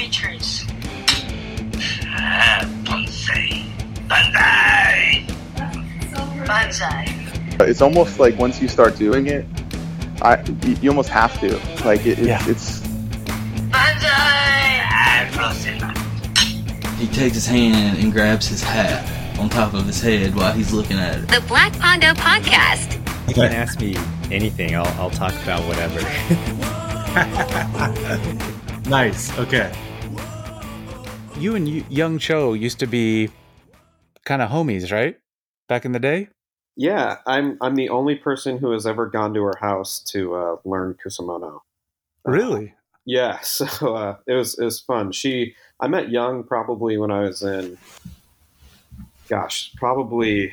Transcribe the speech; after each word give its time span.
any 0.00 0.08
trees. 0.10 0.64
Ah, 2.16 2.64
bonsai. 2.84 3.66
Bonsai! 4.08 5.26
Bonsai. 6.46 7.60
It's 7.68 7.82
almost 7.82 8.18
like 8.18 8.38
once 8.38 8.62
you 8.62 8.68
start 8.68 8.96
doing 8.96 9.26
it, 9.26 9.44
I 10.22 10.42
you 10.64 10.76
you 10.80 10.90
almost 10.90 11.10
have 11.10 11.38
to. 11.40 11.48
Like 11.84 12.06
it, 12.06 12.18
it's, 12.18 12.26
Yeah. 12.26 12.48
it's 12.48 12.80
Bonsai! 13.68 14.80
Ah, 14.88 15.28
Rosella. 15.36 15.92
He 16.96 17.06
takes 17.08 17.34
his 17.34 17.46
hand 17.46 17.98
and 17.98 18.10
grabs 18.12 18.46
his 18.48 18.62
hat 18.62 19.04
on 19.38 19.48
top 19.50 19.74
of 19.74 19.84
his 19.86 20.00
head 20.00 20.34
while 20.34 20.52
he's 20.52 20.72
looking 20.72 20.98
at 20.98 21.18
it. 21.18 21.28
The 21.28 21.42
Black 21.46 21.72
Pondo 21.78 22.14
Podcast. 22.14 22.96
You 23.28 23.34
can 23.34 23.52
ask 23.52 23.78
me 23.80 23.96
anything. 24.30 24.74
I'll, 24.74 24.86
I'll 25.00 25.10
talk 25.10 25.34
about 25.42 25.62
whatever. 25.68 26.00
nice. 28.90 29.30
Okay. 29.38 29.70
You 31.40 31.54
and 31.54 31.66
Young 31.90 32.18
Choe 32.18 32.52
used 32.52 32.80
to 32.80 32.86
be 32.86 33.30
kind 34.26 34.42
of 34.42 34.50
homies, 34.50 34.92
right? 34.92 35.16
Back 35.68 35.86
in 35.86 35.92
the 35.92 35.98
day? 35.98 36.28
Yeah, 36.76 37.16
I'm 37.26 37.56
I'm 37.62 37.76
the 37.76 37.88
only 37.88 38.14
person 38.14 38.58
who 38.58 38.72
has 38.72 38.86
ever 38.86 39.06
gone 39.06 39.32
to 39.32 39.42
her 39.44 39.56
house 39.58 40.00
to 40.12 40.34
uh, 40.34 40.56
learn 40.66 40.96
kusamono. 41.02 41.60
Really? 42.26 42.74
Yeah, 43.06 43.40
so 43.42 43.96
uh, 43.96 44.16
it 44.26 44.34
was 44.34 44.58
it 44.58 44.64
was 44.64 44.80
fun. 44.80 45.12
She 45.12 45.54
I 45.80 45.88
met 45.88 46.10
Young 46.10 46.44
probably 46.44 46.98
when 46.98 47.10
I 47.10 47.20
was 47.20 47.42
in, 47.42 47.78
gosh, 49.26 49.72
probably 49.76 50.52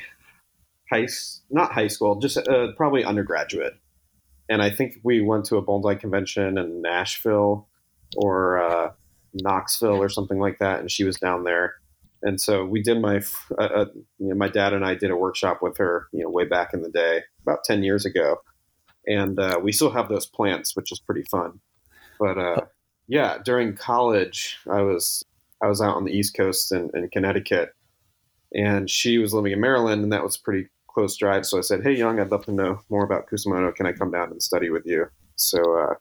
high 0.90 1.06
not 1.50 1.70
high 1.70 1.88
school, 1.88 2.18
just 2.18 2.38
uh, 2.38 2.72
probably 2.78 3.04
undergraduate. 3.04 3.74
And 4.48 4.62
I 4.62 4.70
think 4.70 5.00
we 5.02 5.20
went 5.20 5.44
to 5.46 5.58
a 5.58 5.62
bonsai 5.62 6.00
convention 6.00 6.56
in 6.56 6.80
Nashville 6.80 7.68
or 8.16 8.58
uh, 8.58 8.92
Knoxville 9.42 10.02
or 10.02 10.08
something 10.08 10.38
like 10.38 10.58
that, 10.58 10.80
and 10.80 10.90
she 10.90 11.04
was 11.04 11.16
down 11.16 11.44
there. 11.44 11.74
And 12.22 12.40
so 12.40 12.64
we 12.64 12.82
did 12.82 13.00
my, 13.00 13.22
uh, 13.58 13.62
uh, 13.62 13.86
you 14.18 14.28
know, 14.28 14.34
my 14.34 14.48
dad 14.48 14.72
and 14.72 14.84
I 14.84 14.94
did 14.94 15.10
a 15.10 15.16
workshop 15.16 15.60
with 15.62 15.76
her, 15.76 16.08
you 16.12 16.22
know, 16.22 16.30
way 16.30 16.44
back 16.44 16.74
in 16.74 16.82
the 16.82 16.90
day, 16.90 17.22
about 17.42 17.64
ten 17.64 17.82
years 17.82 18.04
ago, 18.04 18.40
and 19.06 19.38
uh, 19.38 19.60
we 19.62 19.72
still 19.72 19.90
have 19.90 20.08
those 20.08 20.26
plants, 20.26 20.74
which 20.74 20.90
is 20.90 20.98
pretty 20.98 21.22
fun. 21.22 21.60
But 22.18 22.38
uh, 22.38 22.60
yeah, 23.06 23.38
during 23.44 23.76
college, 23.76 24.58
I 24.68 24.82
was 24.82 25.24
I 25.62 25.68
was 25.68 25.80
out 25.80 25.96
on 25.96 26.04
the 26.04 26.12
East 26.12 26.34
Coast 26.34 26.72
in, 26.72 26.90
in 26.94 27.08
Connecticut, 27.10 27.74
and 28.54 28.90
she 28.90 29.18
was 29.18 29.32
living 29.32 29.52
in 29.52 29.60
Maryland, 29.60 30.02
and 30.02 30.12
that 30.12 30.24
was 30.24 30.36
pretty 30.36 30.68
close 30.88 31.16
drive. 31.16 31.46
So 31.46 31.58
I 31.58 31.62
said, 31.62 31.82
"Hey, 31.82 31.94
Young, 31.94 32.18
I'd 32.18 32.30
love 32.30 32.44
to 32.46 32.52
know 32.52 32.80
more 32.90 33.04
about 33.04 33.28
Kusamono. 33.28 33.74
Can 33.74 33.86
I 33.86 33.92
come 33.92 34.10
down 34.10 34.30
and 34.30 34.42
study 34.42 34.70
with 34.70 34.86
you?" 34.86 35.06
So 35.36 35.58
uh, 35.78 35.94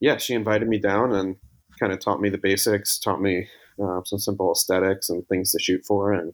yeah, 0.00 0.16
she 0.16 0.34
invited 0.34 0.68
me 0.68 0.78
down 0.78 1.12
and 1.12 1.36
kind 1.78 1.92
of 1.92 2.00
taught 2.00 2.20
me 2.20 2.28
the 2.28 2.38
basics, 2.38 2.98
taught 2.98 3.20
me 3.20 3.48
uh, 3.82 4.00
some 4.04 4.18
simple 4.18 4.52
aesthetics 4.52 5.08
and 5.08 5.26
things 5.28 5.52
to 5.52 5.58
shoot 5.58 5.84
for, 5.86 6.12
and 6.12 6.32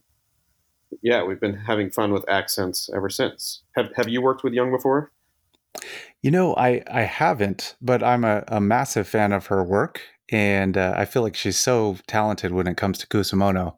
yeah, 1.01 1.23
we've 1.23 1.39
been 1.39 1.57
having 1.57 1.89
fun 1.89 2.11
with 2.11 2.27
accents 2.29 2.89
ever 2.95 3.09
since. 3.09 3.63
Have 3.75 3.91
Have 3.95 4.07
you 4.07 4.21
worked 4.21 4.43
with 4.43 4.53
Young 4.53 4.71
before? 4.71 5.11
You 6.21 6.31
know, 6.31 6.55
I, 6.55 6.83
I 6.89 7.01
haven't, 7.01 7.75
but 7.81 8.01
I'm 8.01 8.23
a, 8.23 8.43
a 8.47 8.61
massive 8.61 9.07
fan 9.07 9.31
of 9.31 9.47
her 9.47 9.63
work. 9.63 10.01
And 10.31 10.75
uh, 10.75 10.93
I 10.97 11.05
feel 11.05 11.21
like 11.21 11.35
she's 11.35 11.57
so 11.57 11.97
talented 12.07 12.51
when 12.51 12.65
it 12.65 12.77
comes 12.77 12.97
to 12.97 13.07
Kusamono. 13.07 13.75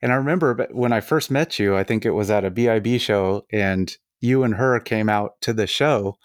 And 0.00 0.12
I 0.12 0.14
remember 0.14 0.68
when 0.70 0.92
I 0.92 1.00
first 1.00 1.32
met 1.32 1.58
you, 1.58 1.76
I 1.76 1.82
think 1.82 2.06
it 2.06 2.12
was 2.12 2.30
at 2.30 2.44
a 2.44 2.50
BIB 2.50 3.00
show, 3.00 3.44
and 3.52 3.92
you 4.20 4.44
and 4.44 4.54
her 4.54 4.78
came 4.78 5.08
out 5.08 5.40
to 5.40 5.52
the 5.52 5.66
show. 5.66 6.16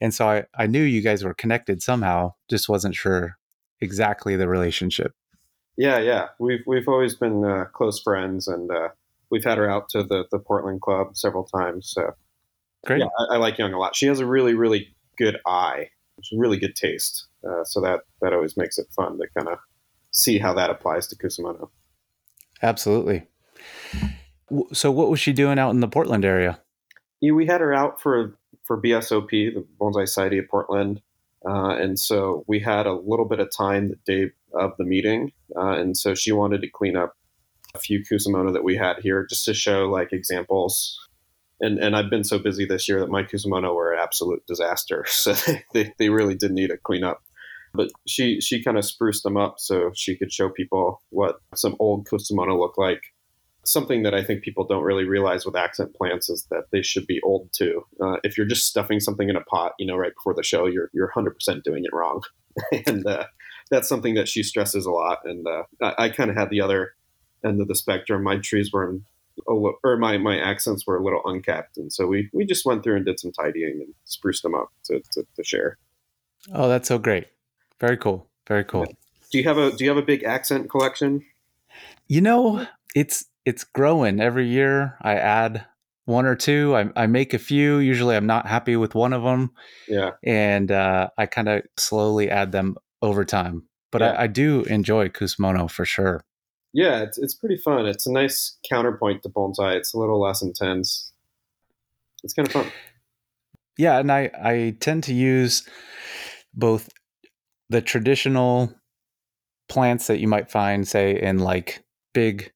And 0.00 0.12
so 0.12 0.28
I, 0.28 0.44
I 0.56 0.66
knew 0.66 0.82
you 0.82 1.00
guys 1.00 1.22
were 1.22 1.34
connected 1.34 1.80
somehow, 1.80 2.32
just 2.50 2.68
wasn't 2.68 2.96
sure 2.96 3.37
exactly 3.80 4.36
the 4.36 4.48
relationship. 4.48 5.12
Yeah, 5.76 5.98
yeah. 5.98 6.28
We've 6.38 6.62
we've 6.66 6.88
always 6.88 7.14
been 7.14 7.44
uh, 7.44 7.66
close 7.66 8.00
friends, 8.00 8.48
and 8.48 8.70
uh, 8.70 8.88
we've 9.30 9.44
had 9.44 9.58
her 9.58 9.70
out 9.70 9.88
to 9.90 10.02
the 10.02 10.24
the 10.30 10.38
Portland 10.38 10.80
club 10.80 11.16
several 11.16 11.44
times. 11.44 11.90
So 11.90 12.14
Great. 12.86 13.00
yeah, 13.00 13.08
I, 13.18 13.34
I 13.34 13.36
like 13.38 13.58
Young 13.58 13.72
a 13.72 13.78
lot. 13.78 13.94
She 13.94 14.06
has 14.06 14.20
a 14.20 14.26
really 14.26 14.54
really 14.54 14.94
good 15.16 15.38
eye, 15.46 15.90
She's 16.22 16.38
really 16.38 16.58
good 16.58 16.74
taste. 16.74 17.26
Uh, 17.48 17.64
so 17.64 17.80
that 17.80 18.00
that 18.20 18.32
always 18.32 18.56
makes 18.56 18.78
it 18.78 18.86
fun 18.94 19.18
to 19.18 19.26
kind 19.36 19.48
of 19.48 19.58
see 20.10 20.38
how 20.38 20.54
that 20.54 20.70
applies 20.70 21.06
to 21.08 21.16
Kusamono. 21.16 21.68
Absolutely. 22.62 23.26
So, 24.72 24.90
what 24.90 25.10
was 25.10 25.20
she 25.20 25.32
doing 25.32 25.58
out 25.58 25.70
in 25.70 25.80
the 25.80 25.88
Portland 25.88 26.24
area? 26.24 26.60
Yeah, 27.20 27.32
we 27.32 27.46
had 27.46 27.60
her 27.60 27.72
out 27.72 28.00
for 28.00 28.36
for 28.64 28.80
BSOP, 28.80 29.30
the 29.30 29.64
Bonsai 29.80 30.06
Society 30.06 30.38
of 30.38 30.48
Portland, 30.48 31.00
uh, 31.46 31.76
and 31.76 31.98
so 31.98 32.44
we 32.48 32.60
had 32.60 32.86
a 32.86 32.92
little 32.92 33.24
bit 33.24 33.40
of 33.40 33.48
time 33.56 33.88
the 33.88 33.96
day 34.06 34.30
of 34.54 34.72
the 34.78 34.84
meeting, 34.84 35.32
uh, 35.56 35.72
and 35.72 35.96
so 35.96 36.14
she 36.14 36.32
wanted 36.32 36.62
to 36.62 36.70
clean 36.70 36.96
up 36.96 37.14
a 37.74 37.78
few 37.78 38.02
kusamono 38.02 38.52
that 38.52 38.64
we 38.64 38.76
had 38.76 38.96
here 39.00 39.26
just 39.28 39.44
to 39.44 39.54
show 39.54 39.86
like 39.86 40.12
examples. 40.12 40.98
And 41.60 41.78
and 41.78 41.96
I've 41.96 42.10
been 42.10 42.24
so 42.24 42.38
busy 42.38 42.64
this 42.64 42.88
year 42.88 43.00
that 43.00 43.10
my 43.10 43.22
kusamono 43.22 43.74
were 43.74 43.92
an 43.92 44.00
absolute 44.00 44.44
disaster, 44.46 45.04
so 45.08 45.34
they, 45.74 45.92
they, 45.98 46.08
really 46.08 46.34
did 46.34 46.52
need 46.52 46.70
a 46.70 46.76
cleanup. 46.76 47.22
But 47.74 47.90
she 48.06 48.40
she 48.40 48.62
kind 48.62 48.78
of 48.78 48.84
spruced 48.84 49.22
them 49.22 49.36
up 49.36 49.56
so 49.58 49.90
she 49.94 50.16
could 50.16 50.32
show 50.32 50.48
people 50.48 51.02
what 51.10 51.36
some 51.54 51.76
old 51.78 52.06
kusamono 52.08 52.58
look 52.58 52.78
like 52.78 53.02
something 53.68 54.02
that 54.02 54.14
I 54.14 54.24
think 54.24 54.42
people 54.42 54.64
don't 54.64 54.82
really 54.82 55.04
realize 55.04 55.44
with 55.44 55.56
accent 55.56 55.94
plants 55.94 56.30
is 56.30 56.46
that 56.50 56.64
they 56.72 56.82
should 56.82 57.06
be 57.06 57.20
old 57.22 57.50
too. 57.52 57.84
Uh, 58.00 58.16
if 58.24 58.36
you're 58.36 58.46
just 58.46 58.66
stuffing 58.66 59.00
something 59.00 59.28
in 59.28 59.36
a 59.36 59.42
pot, 59.42 59.72
you 59.78 59.86
know, 59.86 59.96
right 59.96 60.14
before 60.14 60.34
the 60.34 60.42
show, 60.42 60.66
you're 60.66 60.90
you're 60.92 61.12
100% 61.14 61.62
doing 61.62 61.84
it 61.84 61.92
wrong, 61.92 62.22
and 62.86 63.06
uh, 63.06 63.24
that's 63.70 63.88
something 63.88 64.14
that 64.14 64.28
she 64.28 64.42
stresses 64.42 64.86
a 64.86 64.90
lot. 64.90 65.20
And 65.24 65.46
uh, 65.46 65.64
I, 65.82 66.04
I 66.04 66.08
kind 66.08 66.30
of 66.30 66.36
had 66.36 66.50
the 66.50 66.60
other 66.60 66.94
end 67.44 67.60
of 67.60 67.68
the 67.68 67.74
spectrum. 67.74 68.22
My 68.22 68.38
trees 68.38 68.72
were 68.72 68.88
in, 68.88 69.04
a 69.46 69.52
li- 69.52 69.76
or 69.84 69.96
my 69.96 70.18
my 70.18 70.38
accents 70.38 70.86
were 70.86 70.96
a 70.96 71.04
little 71.04 71.22
uncapped, 71.24 71.76
and 71.76 71.92
so 71.92 72.06
we 72.06 72.30
we 72.32 72.46
just 72.46 72.64
went 72.64 72.82
through 72.82 72.96
and 72.96 73.04
did 73.04 73.20
some 73.20 73.32
tidying 73.32 73.80
and 73.84 73.94
spruced 74.04 74.42
them 74.42 74.54
up 74.54 74.70
to, 74.84 75.00
to, 75.12 75.24
to 75.36 75.44
share. 75.44 75.78
Oh, 76.52 76.68
that's 76.68 76.88
so 76.88 76.98
great. 76.98 77.28
Very 77.80 77.96
cool. 77.96 78.26
Very 78.46 78.64
cool. 78.64 78.86
Do 79.30 79.38
you 79.38 79.44
have 79.44 79.58
a 79.58 79.70
Do 79.70 79.84
you 79.84 79.90
have 79.90 79.98
a 79.98 80.06
big 80.06 80.24
accent 80.24 80.70
collection? 80.70 81.24
You 82.08 82.22
know, 82.22 82.66
it's 82.94 83.26
it's 83.48 83.64
growing 83.64 84.20
every 84.20 84.46
year. 84.48 84.96
I 85.02 85.14
add 85.14 85.64
one 86.04 86.26
or 86.26 86.36
two. 86.36 86.74
I, 86.76 86.90
I 87.02 87.06
make 87.06 87.34
a 87.34 87.38
few. 87.38 87.78
Usually, 87.78 88.16
I'm 88.16 88.26
not 88.26 88.46
happy 88.46 88.76
with 88.76 88.94
one 88.94 89.12
of 89.12 89.22
them, 89.22 89.50
Yeah, 89.88 90.12
and 90.24 90.70
uh, 90.70 91.08
I 91.16 91.26
kind 91.26 91.48
of 91.48 91.62
slowly 91.76 92.30
add 92.30 92.52
them 92.52 92.76
over 93.02 93.24
time. 93.24 93.64
But 93.92 94.02
Yeah. 94.02 94.10
I, 94.12 94.24
I 94.24 94.26
do 94.26 94.62
enjoy 94.64 95.08
Kusamono 95.08 95.70
for 95.70 95.84
sure. 95.84 96.24
yeah, 96.74 97.02
it's 97.02 97.18
it's 97.18 97.34
pretty 97.34 97.56
fun. 97.56 97.86
It's 97.86 98.06
a 98.06 98.12
nice 98.12 98.58
counterpoint 98.68 99.22
to 99.22 99.28
bonsai. 99.30 99.76
It's 99.76 99.94
a 99.94 99.98
little 99.98 100.20
less 100.20 100.42
intense. 100.42 101.12
It's 102.24 102.34
kind 102.34 102.48
of 102.48 102.52
fun. 102.52 102.72
Yeah, 103.78 103.98
and 103.98 104.10
I 104.12 104.30
I 104.42 104.76
tend 104.80 105.04
to 105.04 105.14
use 105.14 105.66
both 106.54 106.88
the 107.70 107.80
traditional 107.80 108.72
plants 109.68 110.06
that 110.08 110.18
you 110.20 110.28
might 110.28 110.50
find, 110.50 110.86
say, 110.88 111.20
in 111.20 111.38
like 111.38 111.84
big 112.14 112.52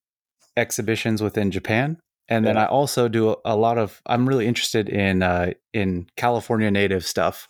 exhibitions 0.56 1.22
within 1.22 1.50
Japan, 1.50 1.98
and 2.28 2.46
then 2.46 2.56
I 2.56 2.66
also 2.66 3.08
do 3.08 3.30
a, 3.30 3.36
a 3.44 3.56
lot 3.56 3.78
of. 3.78 4.00
I'm 4.06 4.28
really 4.28 4.46
interested 4.46 4.88
in 4.88 5.22
uh, 5.22 5.52
in 5.72 6.06
California 6.16 6.70
native 6.70 7.06
stuff 7.06 7.48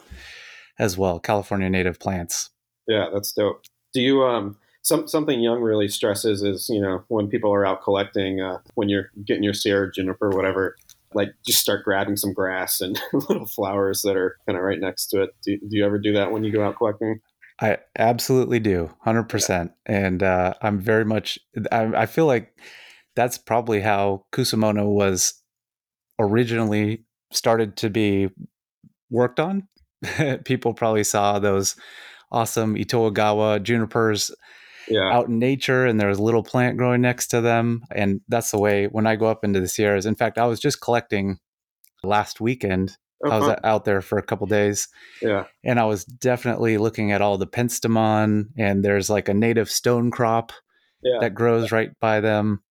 as 0.79 0.97
well, 0.97 1.21
California 1.21 1.71
native 1.71 1.99
plants. 1.99 2.51
Yeah, 2.89 3.09
that's 3.13 3.33
dope. 3.33 3.63
Do 3.95 4.01
you 4.01 4.23
um 4.25 4.57
some 4.83 5.07
something 5.07 5.41
Young 5.41 5.61
really 5.61 5.89
stresses 5.89 6.43
is 6.43 6.69
you 6.69 6.81
know 6.81 7.05
when 7.09 7.29
people 7.29 7.53
are 7.53 7.65
out 7.65 7.83
collecting 7.83 8.41
uh, 8.41 8.59
when 8.75 8.89
you're 8.89 9.11
getting 9.25 9.43
your 9.43 9.55
Sierra 9.55 9.91
juniper 9.93 10.31
whatever 10.31 10.77
like 11.15 11.35
just 11.47 11.61
start 11.61 11.85
grabbing 11.85 12.17
some 12.17 12.33
grass 12.33 12.81
and 12.81 13.01
little 13.13 13.47
flowers 13.47 14.03
that 14.03 14.17
are 14.17 14.37
kind 14.47 14.57
of 14.57 14.65
right 14.65 14.81
next 14.81 15.07
to 15.09 15.23
it. 15.23 15.31
Do, 15.45 15.59
do 15.59 15.77
you 15.77 15.85
ever 15.85 15.99
do 15.99 16.13
that 16.15 16.33
when 16.33 16.45
you 16.45 16.53
go 16.53 16.65
out 16.65 16.77
collecting? 16.77 17.21
I 17.61 17.79
absolutely 17.99 18.59
do, 18.59 18.91
hundred 19.03 19.25
percent, 19.25 19.73
and 19.87 20.23
uh, 20.23 20.55
I'm 20.63 20.81
very 20.81 21.05
much. 21.05 21.39
I, 21.71 21.85
I 21.95 22.07
feel 22.07 22.27
like 22.27 22.57
that's 23.15 23.39
probably 23.39 23.81
how 23.81 24.25
Kusamono 24.33 24.87
was 24.87 25.35
originally 26.19 27.05
started 27.33 27.77
to 27.79 27.91
be 27.91 28.29
worked 29.11 29.41
on. 29.41 29.69
People 30.45 30.75
probably 30.75 31.05
saw 31.05 31.39
those 31.39 31.77
awesome 32.31 32.75
Itoigawa 32.75 33.63
junipers 33.63 34.31
Yeah, 34.89 35.13
out 35.13 35.29
in 35.29 35.39
nature, 35.39 35.87
and 35.87 36.01
there 36.01 36.09
was 36.09 36.19
a 36.19 36.23
little 36.23 36.43
plant 36.43 36.77
growing 36.77 37.03
next 37.03 37.29
to 37.29 37.41
them, 37.41 37.83
and 37.95 38.21
that's 38.29 38.51
the 38.51 38.59
way. 38.59 38.87
When 38.87 39.07
I 39.07 39.17
go 39.17 39.27
up 39.27 39.45
into 39.45 39.61
the 39.61 39.69
Sierras, 39.69 40.07
in 40.07 40.17
fact, 40.17 40.39
I 40.39 40.47
was 40.47 40.59
just 40.59 40.81
collecting 40.81 41.39
last 42.03 42.41
weekend. 42.41 42.97
Oh, 43.25 43.31
I 43.31 43.39
was 43.39 43.57
out 43.63 43.85
there 43.85 44.01
for 44.01 44.19
a 44.19 44.23
couple 44.23 44.49
days 44.49 44.89
yeah, 45.21 45.45
and 45.63 45.79
I 45.79 45.85
was 45.85 46.05
definitely 46.05 46.77
looking 46.79 47.13
at 47.13 47.23
all 47.23 47.39
the 47.39 47.47
penstemon, 47.47 48.47
and 48.59 48.85
there's 48.85 49.09
like 49.09 49.29
a 49.29 49.35
native 49.35 49.71
stone 49.71 50.11
crop 50.11 50.51
yeah. 51.03 51.19
that 51.21 51.35
grows 51.35 51.71
right 51.71 51.91
by 52.01 52.21
them. 52.21 52.63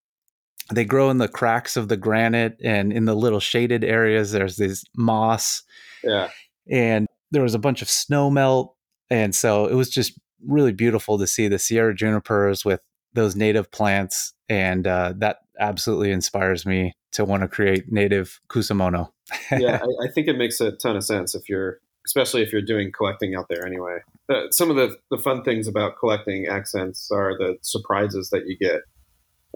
They 0.72 0.84
grow 0.84 1.10
in 1.10 1.18
the 1.18 1.28
cracks 1.28 1.76
of 1.76 1.88
the 1.88 1.96
granite 1.96 2.56
and 2.62 2.92
in 2.92 3.04
the 3.04 3.14
little 3.14 3.40
shaded 3.40 3.84
areas. 3.84 4.32
There's 4.32 4.56
this 4.56 4.84
moss, 4.96 5.62
yeah. 6.02 6.30
and 6.70 7.06
there 7.30 7.42
was 7.42 7.54
a 7.54 7.58
bunch 7.58 7.82
of 7.82 7.88
snow 7.88 8.30
melt, 8.30 8.74
and 9.10 9.34
so 9.34 9.66
it 9.66 9.74
was 9.74 9.90
just 9.90 10.18
really 10.46 10.72
beautiful 10.72 11.18
to 11.18 11.26
see 11.26 11.48
the 11.48 11.58
Sierra 11.58 11.94
junipers 11.94 12.64
with 12.64 12.80
those 13.14 13.36
native 13.36 13.70
plants, 13.70 14.34
and 14.48 14.86
uh, 14.86 15.14
that 15.18 15.38
absolutely 15.58 16.10
inspires 16.10 16.64
me 16.66 16.94
to 17.12 17.24
want 17.24 17.42
to 17.42 17.48
create 17.48 17.92
native 17.92 18.40
kusamono. 18.48 19.10
yeah, 19.50 19.80
I, 20.02 20.06
I, 20.06 20.10
think 20.12 20.28
it 20.28 20.36
makes 20.36 20.60
a 20.60 20.72
ton 20.72 20.96
of 20.96 21.04
sense 21.04 21.34
if 21.34 21.48
you're, 21.48 21.78
especially 22.06 22.42
if 22.42 22.52
you're 22.52 22.62
doing 22.62 22.90
collecting 22.90 23.34
out 23.34 23.46
there 23.48 23.66
anyway. 23.66 23.98
Uh, 24.30 24.50
some 24.50 24.70
of 24.70 24.76
the, 24.76 24.96
the 25.10 25.18
fun 25.18 25.42
things 25.44 25.68
about 25.68 25.98
collecting 25.98 26.46
accents 26.46 27.10
are 27.10 27.36
the 27.36 27.56
surprises 27.62 28.30
that 28.30 28.46
you 28.46 28.56
get. 28.56 28.80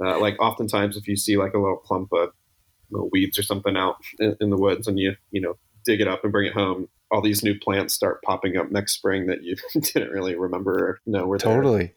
Uh, 0.03 0.19
like 0.21 0.41
oftentimes, 0.41 0.97
if 0.97 1.09
you 1.09 1.17
see 1.17 1.37
like 1.37 1.55
a 1.55 1.59
little 1.59 1.77
clump 1.77 2.13
of 2.13 2.31
little 2.91 3.09
weeds 3.11 3.39
or 3.39 3.43
something 3.43 3.77
out 3.77 3.97
in, 4.19 4.37
in, 4.41 4.51
the 4.51 4.57
woods, 4.57 4.87
and 4.87 4.99
you 4.99 5.15
you 5.31 5.41
know 5.41 5.57
dig 5.85 6.01
it 6.01 6.09
up 6.09 6.23
and 6.23 6.33
bring 6.33 6.47
it 6.47 6.53
home, 6.53 6.89
all 7.11 7.23
these 7.23 7.43
new 7.43 7.59
plants 7.59 7.95
start 7.95 8.23
popping 8.23 8.57
up 8.57 8.71
next 8.71 8.95
spring 8.95 9.27
that 9.27 9.43
you 9.43 9.57
didn't 9.81 10.11
really 10.11 10.37
remember 10.37 10.73
or 10.73 11.01
know 11.07 11.27
were 11.27 11.39
totally. 11.39 11.79
There. 11.79 11.95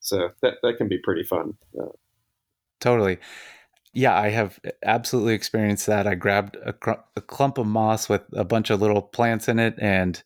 So 0.00 0.30
that 0.42 0.54
that 0.62 0.76
can 0.78 0.88
be 0.88 0.98
pretty 0.98 1.24
fun. 1.24 1.54
Uh, 1.78 1.92
totally. 2.80 3.18
Yeah, 3.96 4.18
I 4.18 4.30
have 4.30 4.58
absolutely 4.84 5.34
experienced 5.34 5.86
that. 5.86 6.08
I 6.08 6.16
grabbed 6.16 6.56
a, 6.64 6.72
cr- 6.72 7.04
a 7.14 7.20
clump 7.20 7.58
of 7.58 7.66
moss 7.66 8.08
with 8.08 8.22
a 8.32 8.44
bunch 8.44 8.70
of 8.70 8.80
little 8.80 9.00
plants 9.00 9.48
in 9.48 9.60
it, 9.60 9.76
and 9.78 10.20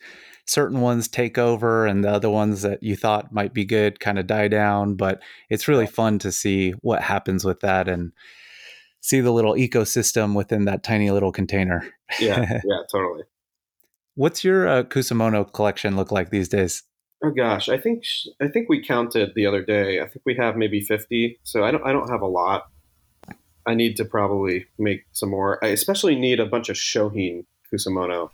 certain 0.48 0.80
ones 0.80 1.08
take 1.08 1.38
over, 1.38 1.86
and 1.86 2.02
the 2.02 2.10
other 2.10 2.30
ones 2.30 2.62
that 2.62 2.82
you 2.82 2.96
thought 2.96 3.32
might 3.32 3.54
be 3.54 3.64
good 3.64 4.00
kind 4.00 4.18
of 4.18 4.26
die 4.26 4.48
down. 4.48 4.94
But 4.94 5.22
it's 5.50 5.68
really 5.68 5.86
fun 5.86 6.18
to 6.20 6.32
see 6.32 6.72
what 6.80 7.02
happens 7.02 7.44
with 7.44 7.60
that 7.60 7.88
and 7.88 8.12
see 9.00 9.20
the 9.20 9.30
little 9.30 9.54
ecosystem 9.54 10.34
within 10.34 10.64
that 10.64 10.82
tiny 10.82 11.10
little 11.10 11.32
container. 11.32 11.88
yeah, 12.18 12.60
yeah, 12.64 12.80
totally. 12.90 13.24
What's 14.14 14.42
your 14.42 14.66
uh, 14.66 14.82
Kusamono 14.82 15.52
collection 15.52 15.96
look 15.96 16.10
like 16.10 16.30
these 16.30 16.48
days? 16.48 16.82
Oh 17.22 17.30
gosh, 17.30 17.68
I 17.68 17.78
think 17.78 18.04
I 18.40 18.48
think 18.48 18.68
we 18.68 18.82
counted 18.82 19.32
the 19.34 19.46
other 19.46 19.62
day. 19.62 20.00
I 20.00 20.06
think 20.08 20.22
we 20.24 20.36
have 20.36 20.56
maybe 20.56 20.80
fifty. 20.80 21.38
So 21.44 21.64
I 21.64 21.70
don't 21.70 21.84
I 21.86 21.92
don't 21.92 22.10
have 22.10 22.22
a 22.22 22.26
lot. 22.26 22.64
I 23.66 23.74
need 23.74 23.96
to 23.96 24.04
probably 24.04 24.66
make 24.78 25.04
some 25.12 25.30
more. 25.30 25.62
I 25.62 25.68
especially 25.68 26.14
need 26.14 26.40
a 26.40 26.46
bunch 26.46 26.68
of 26.68 26.76
Shohin 26.76 27.44
Kusamono 27.72 28.30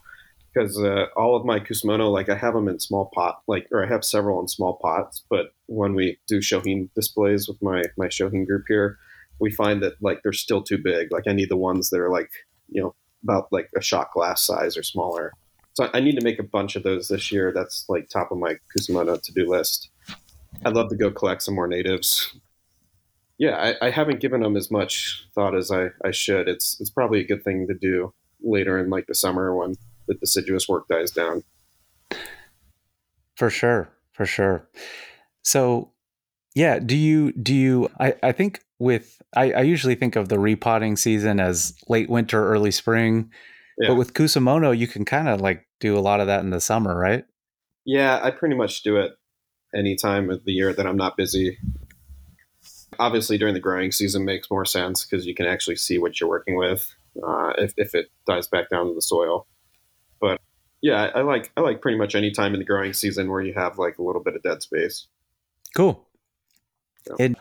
because 0.54 0.78
uh, 0.78 1.06
all 1.16 1.36
of 1.36 1.44
my 1.44 1.58
Kusamono, 1.58 2.12
like 2.12 2.28
I 2.28 2.36
have 2.36 2.54
them 2.54 2.68
in 2.68 2.78
small 2.78 3.10
pot, 3.14 3.42
like 3.46 3.66
or 3.72 3.84
I 3.84 3.88
have 3.88 4.04
several 4.04 4.40
in 4.40 4.48
small 4.48 4.78
pots. 4.80 5.24
But 5.28 5.52
when 5.66 5.94
we 5.94 6.18
do 6.26 6.38
Shohin 6.38 6.88
displays 6.94 7.48
with 7.48 7.60
my 7.62 7.84
my 7.96 8.06
Shohin 8.06 8.46
group 8.46 8.64
here, 8.68 8.98
we 9.40 9.50
find 9.50 9.82
that 9.82 9.94
like 10.00 10.22
they're 10.22 10.32
still 10.32 10.62
too 10.62 10.78
big. 10.78 11.12
Like 11.12 11.26
I 11.26 11.32
need 11.32 11.48
the 11.48 11.56
ones 11.56 11.90
that 11.90 12.00
are 12.00 12.10
like 12.10 12.30
you 12.68 12.82
know 12.82 12.94
about 13.22 13.48
like 13.52 13.70
a 13.76 13.82
shot 13.82 14.12
glass 14.12 14.44
size 14.46 14.76
or 14.76 14.82
smaller. 14.82 15.32
So 15.74 15.90
I 15.92 16.00
need 16.00 16.16
to 16.16 16.24
make 16.24 16.38
a 16.38 16.44
bunch 16.44 16.76
of 16.76 16.84
those 16.84 17.08
this 17.08 17.32
year. 17.32 17.52
That's 17.52 17.84
like 17.88 18.08
top 18.08 18.30
of 18.30 18.38
my 18.38 18.56
Kusamono 18.76 19.20
to 19.20 19.32
do 19.32 19.48
list. 19.48 19.90
I'd 20.64 20.74
love 20.74 20.88
to 20.90 20.96
go 20.96 21.10
collect 21.10 21.42
some 21.42 21.54
more 21.54 21.66
natives 21.66 22.32
yeah, 23.38 23.74
I, 23.80 23.88
I, 23.88 23.90
haven't 23.90 24.20
given 24.20 24.42
them 24.42 24.56
as 24.56 24.70
much 24.70 25.26
thought 25.34 25.56
as 25.56 25.70
I, 25.70 25.88
I 26.04 26.12
should. 26.12 26.48
It's 26.48 26.80
it's 26.80 26.90
probably 26.90 27.20
a 27.20 27.26
good 27.26 27.42
thing 27.42 27.66
to 27.66 27.74
do 27.74 28.12
later 28.42 28.78
in 28.78 28.90
like 28.90 29.06
the 29.06 29.14
summer 29.14 29.54
when 29.56 29.74
the 30.06 30.14
deciduous 30.14 30.68
work 30.68 30.88
dies 30.88 31.10
down. 31.10 31.42
For 33.36 33.50
sure, 33.50 33.90
for 34.12 34.26
sure. 34.26 34.68
So, 35.42 35.92
yeah, 36.54 36.78
do 36.78 36.96
you 36.96 37.32
do 37.32 37.54
you? 37.54 37.90
I 37.98 38.14
I 38.22 38.32
think 38.32 38.60
with 38.78 39.20
I, 39.34 39.52
I 39.52 39.60
usually 39.62 39.94
think 39.94 40.16
of 40.16 40.28
the 40.28 40.38
repotting 40.38 40.96
season 40.96 41.40
as 41.40 41.74
late 41.88 42.08
winter, 42.08 42.48
early 42.48 42.70
spring, 42.70 43.30
yeah. 43.78 43.88
but 43.88 43.96
with 43.96 44.14
Kusamono, 44.14 44.76
you 44.76 44.86
can 44.86 45.04
kind 45.04 45.28
of 45.28 45.40
like 45.40 45.66
do 45.80 45.98
a 45.98 46.00
lot 46.00 46.20
of 46.20 46.26
that 46.28 46.40
in 46.40 46.50
the 46.50 46.60
summer, 46.60 46.96
right? 46.96 47.24
Yeah, 47.84 48.20
I 48.22 48.30
pretty 48.30 48.54
much 48.54 48.82
do 48.82 48.96
it 48.96 49.12
any 49.74 49.96
time 49.96 50.30
of 50.30 50.44
the 50.44 50.52
year 50.52 50.72
that 50.72 50.86
I'm 50.86 50.96
not 50.96 51.16
busy. 51.16 51.58
Obviously, 52.98 53.36
during 53.36 53.54
the 53.54 53.60
growing 53.60 53.90
season 53.90 54.24
makes 54.24 54.50
more 54.50 54.64
sense 54.64 55.04
because 55.04 55.26
you 55.26 55.34
can 55.34 55.46
actually 55.46 55.76
see 55.76 55.98
what 55.98 56.20
you're 56.20 56.30
working 56.30 56.56
with 56.56 56.94
uh, 57.26 57.52
if, 57.58 57.74
if 57.76 57.94
it 57.94 58.06
dies 58.26 58.46
back 58.46 58.70
down 58.70 58.86
to 58.86 58.94
the 58.94 59.02
soil. 59.02 59.46
But 60.20 60.40
yeah, 60.80 61.10
I, 61.14 61.20
I 61.20 61.22
like 61.22 61.52
I 61.56 61.60
like 61.60 61.80
pretty 61.80 61.98
much 61.98 62.14
any 62.14 62.30
time 62.30 62.54
in 62.54 62.60
the 62.60 62.64
growing 62.64 62.92
season 62.92 63.30
where 63.30 63.40
you 63.40 63.54
have 63.54 63.78
like 63.78 63.98
a 63.98 64.02
little 64.02 64.22
bit 64.22 64.36
of 64.36 64.42
dead 64.42 64.62
space. 64.62 65.06
Cool. 65.76 66.06
So. 67.06 67.16
And 67.18 67.36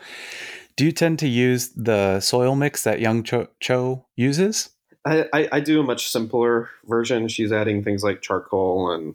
do 0.76 0.84
you 0.84 0.92
tend 0.92 1.18
to 1.20 1.28
use 1.28 1.70
the 1.70 2.20
soil 2.20 2.54
mix 2.54 2.82
that 2.82 3.00
Young 3.00 3.22
Choe, 3.22 3.48
Choe 3.60 4.04
uses? 4.16 4.70
I, 5.06 5.26
I, 5.32 5.48
I, 5.52 5.60
do 5.60 5.80
a 5.80 5.82
much 5.82 6.10
simpler 6.10 6.70
version. 6.86 7.28
She's 7.28 7.52
adding 7.52 7.84
things 7.84 8.02
like 8.02 8.22
charcoal 8.22 8.90
and 8.90 9.14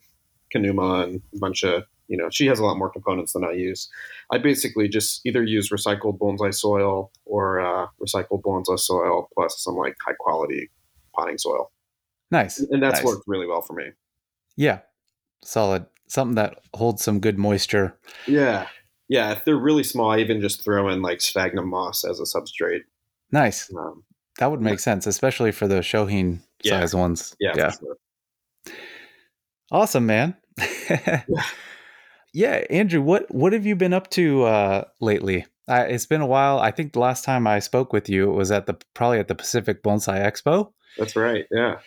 kanuma 0.53 1.03
and 1.03 1.21
a 1.35 1.39
bunch 1.39 1.63
of 1.63 1.85
you 2.09 2.17
know, 2.17 2.27
she 2.31 2.47
has 2.47 2.59
a 2.59 2.65
lot 2.65 2.77
more 2.77 2.89
components 2.89 3.33
than 3.33 3.45
I 3.45 3.51
use. 3.51 3.87
I 4.31 4.39
basically 4.39 4.89
just 4.89 5.21
either 5.25 5.43
use 5.43 5.69
recycled 5.69 6.17
bonsai 6.17 6.53
soil 6.53 7.11
or 7.25 7.61
uh, 7.61 7.87
recycled 8.01 8.41
bonsai 8.41 8.79
soil 8.79 9.29
plus 9.33 9.63
some 9.63 9.75
like 9.75 9.95
high 10.05 10.15
quality 10.19 10.71
potting 11.15 11.37
soil. 11.37 11.71
Nice. 12.31 12.59
And 12.59 12.81
that's 12.81 12.99
nice. 12.99 13.05
worked 13.05 13.23
really 13.27 13.47
well 13.47 13.61
for 13.61 13.73
me. 13.73 13.91
Yeah. 14.55 14.79
Solid. 15.43 15.85
Something 16.07 16.35
that 16.35 16.59
holds 16.73 17.03
some 17.03 17.19
good 17.19 17.37
moisture. 17.37 17.97
Yeah. 18.27 18.67
Yeah. 19.07 19.31
If 19.31 19.45
they're 19.45 19.57
really 19.57 19.83
small, 19.83 20.11
I 20.11 20.19
even 20.19 20.41
just 20.41 20.63
throw 20.63 20.89
in 20.89 21.01
like 21.01 21.21
sphagnum 21.21 21.69
moss 21.69 22.03
as 22.03 22.19
a 22.19 22.23
substrate. 22.23 22.81
Nice. 23.31 23.71
Um, 23.75 24.03
that 24.39 24.51
would 24.51 24.61
make 24.61 24.73
yeah. 24.73 24.77
sense, 24.77 25.07
especially 25.07 25.51
for 25.51 25.67
the 25.67 25.79
Shohin 25.79 26.39
yeah. 26.63 26.79
size 26.79 26.95
ones. 26.95 27.35
Yeah. 27.39 27.53
Yeah. 27.55 27.71
Sure. 27.71 28.75
Awesome, 29.71 30.05
man. 30.05 30.35
yeah 30.89 31.23
yeah, 32.33 32.63
Andrew, 32.69 33.01
what 33.01 33.33
what 33.33 33.53
have 33.53 33.65
you 33.65 33.75
been 33.75 33.93
up 33.93 34.09
to 34.11 34.43
uh, 34.43 34.83
lately? 34.99 35.45
Uh, 35.67 35.85
it's 35.87 36.05
been 36.05 36.21
a 36.21 36.27
while. 36.27 36.59
I 36.59 36.71
think 36.71 36.93
the 36.93 36.99
last 36.99 37.23
time 37.23 37.45
I 37.45 37.59
spoke 37.59 37.93
with 37.93 38.09
you 38.09 38.31
it 38.31 38.35
was 38.35 38.51
at 38.51 38.65
the 38.65 38.77
probably 38.93 39.19
at 39.19 39.27
the 39.27 39.35
Pacific 39.35 39.83
Bonsai 39.83 40.19
Expo. 40.19 40.71
That's 40.97 41.15
right. 41.15 41.45
Yeah. 41.51 41.79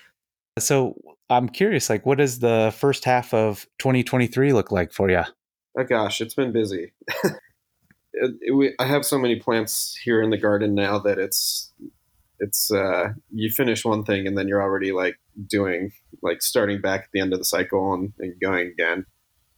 So 0.59 0.95
I'm 1.31 1.49
curious, 1.49 1.89
like, 1.89 2.05
what 2.05 2.19
does 2.19 2.41
the 2.41 2.75
first 2.77 3.05
half 3.05 3.33
of 3.33 3.67
2023 3.79 4.53
look 4.53 4.71
like 4.71 4.93
for 4.93 5.11
you? 5.11 5.23
Oh 5.79 5.85
gosh, 5.85 6.21
it's 6.21 6.35
been 6.35 6.53
busy. 6.53 6.93
it, 8.13 8.35
it, 8.41 8.55
we, 8.55 8.75
I 8.79 8.87
have 8.87 9.05
so 9.05 9.19
many 9.19 9.37
plants 9.37 9.99
here 10.03 10.23
in 10.23 10.31
the 10.31 10.37
garden 10.37 10.75
now 10.75 10.99
that 10.99 11.19
it's 11.19 11.73
it's 12.39 12.73
uh, 12.73 13.11
you 13.31 13.51
finish 13.51 13.85
one 13.85 14.05
thing 14.05 14.27
and 14.27 14.37
then 14.37 14.49
you're 14.49 14.61
already 14.61 14.93
like 14.93 15.19
doing 15.47 15.93
like 16.23 16.43
starting 16.43 16.81
back 16.81 17.03
at 17.03 17.09
the 17.13 17.21
end 17.21 17.33
of 17.33 17.39
the 17.39 17.45
cycle 17.45 17.95
and, 17.95 18.13
and 18.19 18.35
going 18.41 18.67
again. 18.69 19.07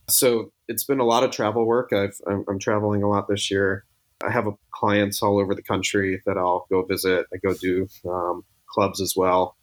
So 0.08 0.52
it's 0.69 0.85
been 0.85 1.00
a 1.00 1.05
lot 1.05 1.25
of 1.25 1.31
travel 1.31 1.67
work. 1.67 1.93
I've, 1.94 2.20
I'm, 2.29 2.44
I'm 2.46 2.58
traveling 2.58 3.02
a 3.02 3.08
lot 3.08 3.26
this 3.26 3.50
year. 3.50 3.85
I 4.24 4.31
have 4.31 4.46
clients 4.70 5.22
all 5.22 5.41
over 5.41 5.55
the 5.55 5.63
country 5.63 6.22
that 6.27 6.36
I'll 6.36 6.67
go 6.70 6.84
visit. 6.84 7.27
I 7.32 7.39
go 7.39 7.55
do 7.55 7.89
um, 8.06 8.44
clubs 8.69 9.01
as 9.01 9.15
well. 9.17 9.56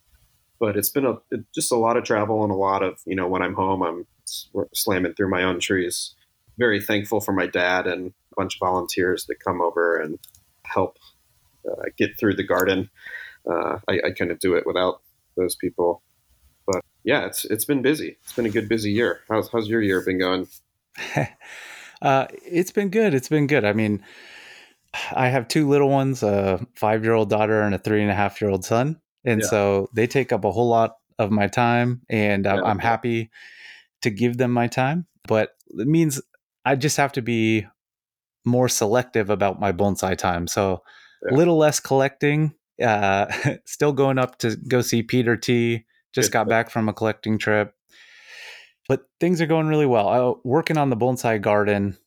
But 0.61 0.77
it's 0.77 0.89
been 0.89 1.07
a 1.07 1.17
just 1.53 1.73
a 1.73 1.77
lot 1.77 1.97
of 1.97 2.05
travel 2.05 2.43
and 2.43 2.53
a 2.53 2.55
lot 2.55 2.83
of 2.83 3.01
you 3.05 3.17
know 3.17 3.27
when 3.27 3.41
I'm 3.41 3.55
home 3.55 3.83
I'm 3.83 4.07
slamming 4.73 5.15
through 5.15 5.31
my 5.31 5.43
own 5.43 5.59
trees. 5.59 6.15
Very 6.57 6.81
thankful 6.81 7.21
for 7.21 7.33
my 7.33 7.47
dad 7.47 7.87
and 7.87 8.13
a 8.31 8.35
bunch 8.37 8.55
of 8.55 8.61
volunteers 8.61 9.25
that 9.25 9.43
come 9.43 9.61
over 9.61 9.97
and 9.97 10.19
help 10.65 10.99
uh, 11.69 11.85
get 11.97 12.19
through 12.19 12.35
the 12.35 12.43
garden. 12.43 12.89
Uh, 13.49 13.79
I, 13.89 14.01
I 14.07 14.11
couldn't 14.11 14.41
do 14.41 14.55
it 14.55 14.67
without 14.67 15.01
those 15.37 15.55
people 15.55 16.03
But 16.65 16.83
yeah, 17.03 17.25
it's 17.25 17.45
it's 17.45 17.65
been 17.65 17.81
busy. 17.81 18.17
It's 18.23 18.33
been 18.33 18.45
a 18.45 18.51
good 18.51 18.69
busy 18.69 18.91
year. 18.91 19.21
How's 19.29 19.49
how's 19.49 19.67
your 19.67 19.81
year 19.81 20.01
been 20.01 20.19
going? 20.19 20.47
uh, 22.01 22.27
it's 22.45 22.71
been 22.71 22.89
good. 22.89 23.13
It's 23.13 23.29
been 23.29 23.47
good. 23.47 23.65
I 23.65 23.73
mean, 23.73 24.03
I 25.13 25.29
have 25.29 25.47
two 25.47 25.67
little 25.67 25.89
ones, 25.89 26.23
a 26.23 26.65
five 26.75 27.03
year 27.03 27.13
old 27.13 27.29
daughter 27.29 27.61
and 27.61 27.75
a 27.75 27.79
three 27.79 28.01
and 28.01 28.11
a 28.11 28.15
half 28.15 28.41
year 28.41 28.51
old 28.51 28.65
son, 28.65 29.01
and 29.25 29.41
yeah. 29.41 29.47
so 29.47 29.89
they 29.93 30.07
take 30.07 30.31
up 30.31 30.45
a 30.45 30.51
whole 30.51 30.69
lot 30.69 30.95
of 31.19 31.31
my 31.31 31.47
time, 31.47 32.01
and 32.09 32.45
yeah, 32.45 32.61
I'm, 32.61 32.79
happy 32.79 33.29
to 34.01 34.09
give 34.09 34.37
them 34.37 34.51
my 34.51 34.67
time. 34.67 35.05
But 35.27 35.51
it 35.69 35.87
means 35.87 36.21
I 36.65 36.75
just 36.75 36.97
have 36.97 37.11
to 37.13 37.21
be 37.21 37.67
more 38.45 38.67
selective 38.67 39.29
about 39.29 39.59
my 39.59 39.71
bonsai 39.71 40.17
time. 40.17 40.47
So 40.47 40.81
a 41.29 41.33
little 41.33 41.57
less 41.57 41.79
collecting. 41.79 42.53
Uh, 42.83 43.31
still 43.65 43.93
going 43.93 44.17
up 44.17 44.37
to 44.39 44.55
go 44.55 44.81
see 44.81 45.03
Peter 45.03 45.37
Tea 45.37 45.85
just 46.13 46.31
got 46.31 46.47
back 46.47 46.69
from 46.69 46.89
a 46.89 46.93
collecting 46.93 47.37
trip. 47.37 47.73
But 48.87 49.03
things 49.19 49.41
are 49.41 49.47
going 49.47 49.67
really 49.67 49.85
well. 49.85 50.07
I, 50.07 50.33
working 50.43 50.77
on 50.77 50.89
the 50.89 50.97
bonsai 50.97 51.41
garden. 51.41 51.97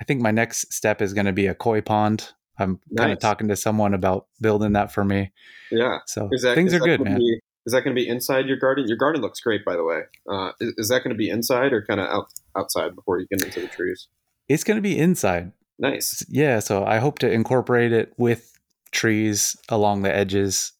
I 0.00 0.04
think 0.04 0.22
my 0.22 0.30
next 0.30 0.72
step 0.72 1.02
is 1.02 1.12
going 1.12 1.26
to 1.26 1.32
be 1.32 1.46
a 1.46 1.54
koi 1.54 1.82
pond. 1.82 2.32
I'm 2.60 2.80
nice. 2.90 3.04
kind 3.04 3.12
of 3.12 3.18
talking 3.18 3.48
to 3.48 3.56
someone 3.56 3.94
about 3.94 4.26
building 4.40 4.72
that 4.72 4.92
for 4.92 5.04
me. 5.04 5.32
Yeah. 5.70 5.98
So 6.06 6.28
that, 6.42 6.54
things 6.54 6.74
are 6.74 6.80
good, 6.80 7.00
man. 7.00 7.18
Be, 7.18 7.40
is 7.66 7.72
that 7.72 7.84
going 7.84 7.94
to 7.94 8.00
be 8.00 8.08
inside 8.08 8.46
your 8.46 8.56
garden? 8.56 8.86
Your 8.88 8.96
garden 8.96 9.22
looks 9.22 9.40
great, 9.40 9.64
by 9.64 9.76
the 9.76 9.84
way. 9.84 10.02
Uh, 10.30 10.52
is, 10.60 10.74
is, 10.78 10.88
that 10.88 11.04
going 11.04 11.14
to 11.14 11.18
be 11.18 11.28
inside 11.28 11.72
or 11.72 11.84
kind 11.84 12.00
of 12.00 12.06
out, 12.08 12.26
outside 12.56 12.94
before 12.94 13.18
you 13.18 13.26
get 13.30 13.42
into 13.42 13.60
the 13.60 13.68
trees? 13.68 14.08
It's 14.48 14.64
going 14.64 14.76
to 14.76 14.82
be 14.82 14.98
inside. 14.98 15.52
Nice. 15.78 16.24
Yeah. 16.28 16.58
So 16.60 16.84
I 16.84 16.98
hope 16.98 17.18
to 17.20 17.30
incorporate 17.30 17.92
it 17.92 18.12
with 18.16 18.58
trees 18.92 19.56
along 19.68 20.02
the 20.02 20.14
edges, 20.14 20.72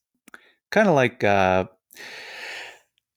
kind 0.71 0.89
of 0.89 0.95
like 0.95 1.23
uh, 1.25 1.67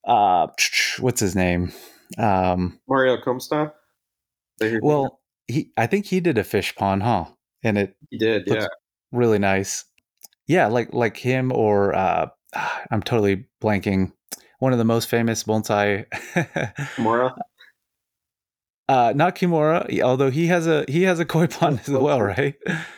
uh, 0.05 0.47
what's 0.99 1.19
his 1.19 1.35
name? 1.35 1.71
Um, 2.17 2.79
Mario 2.87 3.17
Comstock. 3.21 3.75
Well, 4.81 5.19
he 5.47 5.71
I 5.75 5.87
think 5.87 6.05
he 6.05 6.19
did 6.19 6.37
a 6.37 6.43
fish 6.43 6.75
pond, 6.75 7.03
huh? 7.03 7.25
And 7.63 7.77
it 7.77 7.95
He 8.09 8.17
did, 8.17 8.43
yeah. 8.47 8.67
really 9.11 9.39
nice. 9.39 9.85
Yeah, 10.47 10.67
like 10.67 10.93
like 10.93 11.17
him 11.17 11.51
or 11.51 11.95
uh 11.95 12.27
I'm 12.91 13.01
totally 13.03 13.45
blanking. 13.61 14.11
One 14.59 14.71
of 14.73 14.77
the 14.79 14.85
most 14.85 15.09
famous 15.09 15.43
bonsai 15.43 16.05
Kimura. 16.95 17.35
uh 18.89 19.13
not 19.15 19.35
Kimura, 19.35 20.01
although 20.01 20.29
he 20.31 20.47
has 20.47 20.67
a 20.67 20.85
he 20.87 21.03
has 21.03 21.19
a 21.19 21.25
koi 21.25 21.47
pond 21.47 21.79
as 21.81 21.89
well, 21.89 22.21
right? 22.35 22.55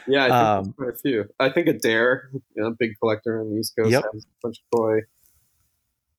Yeah, 0.07 0.25
I 0.25 0.27
think 0.29 0.67
Um, 0.67 0.73
quite 0.73 0.89
a 0.89 0.97
few. 0.97 1.25
I 1.39 1.49
think 1.49 1.67
Adair, 1.67 2.29
you 2.33 2.63
know, 2.63 2.75
big 2.77 2.91
collector 2.99 3.39
on 3.41 3.51
the 3.51 3.59
East 3.59 3.73
Coast, 3.77 3.91
Yep. 3.91 4.03
has 4.13 4.23
a 4.25 4.27
bunch 4.41 4.57
of 4.59 4.77
koi. 4.79 4.99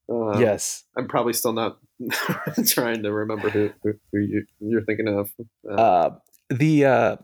Um, 0.08 0.40
yes. 0.40 0.84
I'm 0.96 1.08
probably 1.08 1.32
still 1.32 1.52
not 1.52 1.78
trying 2.68 3.02
to 3.02 3.12
remember 3.12 3.50
who, 3.50 3.70
who, 3.82 3.94
who 4.12 4.20
you, 4.20 4.46
you're 4.60 4.84
thinking 4.84 5.08
of. 5.08 5.30
Uh, 5.68 5.74
Uh 5.74 6.10
the 6.48 6.84
uh 6.84 7.16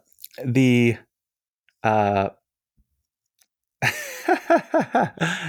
the 0.44 0.96
uh 1.82 2.30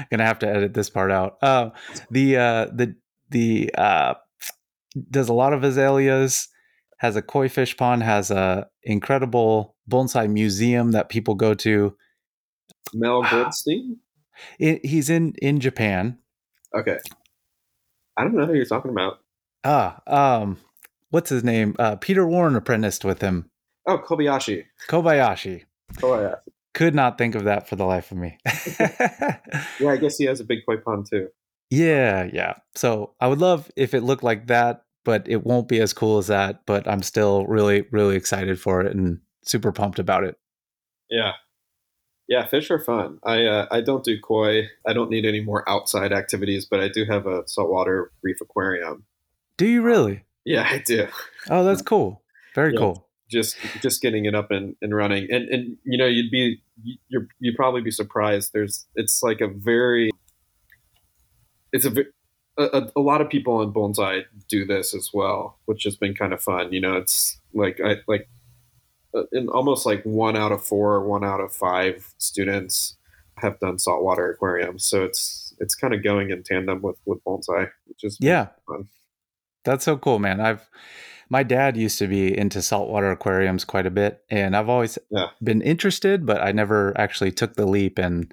gonna 0.10 0.26
have 0.26 0.40
to 0.40 0.48
edit 0.48 0.74
this 0.74 0.90
part 0.90 1.12
out. 1.12 1.38
Uh, 1.42 1.70
the 2.10 2.38
uh 2.38 2.66
the 2.74 2.96
the 3.30 3.72
uh 3.76 4.16
does 5.10 5.30
a 5.30 5.34
lot 5.34 5.54
of 5.54 5.64
azaleas, 5.64 6.48
has 6.98 7.16
a 7.16 7.22
koi 7.22 7.50
fish 7.50 7.76
pond, 7.78 8.04
has 8.04 8.32
a 8.32 8.68
incredible 8.84 9.76
bonsai 9.90 10.30
museum 10.30 10.92
that 10.92 11.10
people 11.10 11.36
go 11.36 11.54
to. 11.54 11.96
Mel 12.94 13.24
Goldstein? 13.24 13.98
It, 14.60 14.86
he's 14.86 15.10
in 15.10 15.34
in 15.42 15.60
Japan. 15.60 16.18
Okay. 16.76 16.98
I 18.18 18.24
don't 18.24 18.36
know 18.36 18.46
who 18.46 18.54
you're 18.54 18.66
talking 18.66 18.92
about. 18.92 19.20
Ah, 19.64 20.02
um, 20.08 20.58
what's 21.10 21.30
his 21.30 21.44
name? 21.44 21.76
Uh, 21.80 21.96
Peter 21.96 22.28
Warren 22.28 22.56
apprenticed 22.56 23.06
with 23.06 23.22
him. 23.22 23.50
Oh, 23.88 23.98
Kobayashi. 23.98 24.66
Kobayashi. 24.90 25.64
Kobayashi. 25.96 26.38
Could 26.74 26.96
not 26.96 27.18
think 27.20 27.36
of 27.36 27.44
that 27.44 27.70
for 27.70 27.76
the 27.76 27.86
life 27.86 28.12
of 28.12 28.18
me. 28.18 28.38
Yeah, 29.80 29.90
I 29.92 29.98
guess 29.98 30.18
he 30.18 30.26
has 30.26 30.40
a 30.40 30.44
big 30.44 30.60
koi 30.68 30.78
pond 30.78 31.06
too. 31.10 31.28
yeah, 31.70 32.30
yeah. 32.32 32.56
So 32.76 33.14
I 33.20 33.28
would 33.28 33.40
love 33.40 33.70
if 33.76 33.94
it 33.94 34.02
looked 34.02 34.24
like 34.24 34.48
that, 34.48 34.84
but 35.06 35.28
it 35.28 35.44
won't 35.44 35.68
be 35.68 35.80
as 35.82 35.94
cool 35.94 36.18
as 36.18 36.28
that. 36.28 36.66
But 36.66 36.88
I'm 36.88 37.02
still 37.04 37.46
really, 37.46 37.86
really 37.92 38.16
excited 38.16 38.60
for 38.60 38.82
it 38.82 38.96
and 38.96 39.20
super 39.46 39.72
pumped 39.72 40.00
about 40.00 40.24
it. 40.24 40.38
Yeah. 41.10 41.34
Yeah, 42.28 42.46
fish 42.48 42.72
are 42.72 42.80
fun. 42.80 43.20
I 43.24 43.44
uh, 43.46 43.68
I 43.70 43.82
don't 43.82 44.04
do 44.04 44.18
koi. 44.20 44.70
I 44.88 44.94
don't 44.94 45.10
need 45.10 45.26
any 45.26 45.42
more 45.42 45.68
outside 45.70 46.14
activities, 46.14 46.66
but 46.70 46.80
I 46.80 46.88
do 46.88 47.04
have 47.06 47.28
a 47.28 47.44
saltwater 47.48 48.12
reef 48.24 48.38
aquarium. 48.42 49.06
Do 49.58 49.68
you 49.68 49.82
really? 49.82 50.24
Yeah, 50.46 50.66
I 50.68 50.78
do. 50.80 51.08
Oh, 51.50 51.64
that's 51.66 51.82
cool. 51.94 52.24
Very 52.56 52.74
Yeah. 52.74 52.80
cool. 52.80 53.10
Just 53.34 53.58
just 53.82 54.02
getting 54.02 54.26
it 54.26 54.36
up 54.36 54.52
and, 54.52 54.76
and 54.82 54.96
running. 54.96 55.28
And 55.30 55.50
and 55.50 55.78
you 55.84 55.98
know, 55.98 56.06
you'd 56.06 56.32
be 56.32 56.62
you're 57.10 57.28
you'd 57.40 57.56
probably 57.56 57.82
be 57.82 57.92
surprised. 57.92 58.52
There's 58.54 58.86
it's 58.96 59.22
like 59.22 59.42
a 59.42 59.48
very 59.48 60.12
it's 61.74 61.86
a 61.86 62.06
a, 62.58 62.92
a, 62.96 63.00
lot 63.02 63.20
of 63.20 63.30
people 63.30 63.64
in 63.64 63.74
bonsai 63.74 64.26
do 64.48 64.64
this 64.64 64.94
as 64.94 65.10
well, 65.12 65.58
which 65.66 65.84
has 65.86 65.96
been 65.96 66.14
kind 66.14 66.34
of 66.34 66.42
fun. 66.42 66.72
You 66.72 66.82
know, 66.82 66.98
it's 66.98 67.40
like 67.54 67.80
I 67.84 67.96
like 68.08 68.30
uh, 69.16 69.24
in 69.32 69.50
almost 69.50 69.86
like 69.86 70.04
one 70.04 70.38
out 70.38 70.52
of 70.52 70.64
four, 70.64 71.04
one 71.04 71.24
out 71.24 71.42
of 71.42 71.52
five 71.52 72.14
students 72.20 72.96
have 73.38 73.60
done 73.60 73.80
saltwater 73.80 74.32
aquariums. 74.32 74.86
So 74.86 75.04
it's 75.04 75.54
it's 75.60 75.76
kind 75.76 75.94
of 75.94 76.04
going 76.04 76.30
in 76.30 76.44
tandem 76.44 76.82
with 76.82 76.98
with 77.06 77.24
bonsai, 77.24 77.72
which 77.86 78.04
is 78.04 78.18
Yeah. 78.20 78.50
fun. 78.68 78.88
That's 79.66 79.86
so 79.86 79.98
cool, 79.98 80.20
man. 80.20 80.40
I've 80.40 80.68
my 81.34 81.42
dad 81.42 81.76
used 81.76 81.98
to 81.98 82.06
be 82.06 82.38
into 82.38 82.62
saltwater 82.62 83.10
aquariums 83.10 83.66
quite 83.66 83.88
a 83.88 83.90
bit, 83.90 84.24
and 84.30 84.56
I've 84.56 84.70
always 84.70 85.00
Yeah. 85.10 85.30
been 85.42 85.64
interested, 85.64 86.28
but 86.28 86.40
I 86.40 86.52
never 86.52 86.96
actually 86.96 87.32
took 87.32 87.56
the 87.56 87.66
leap 87.66 87.98
and 87.98 88.32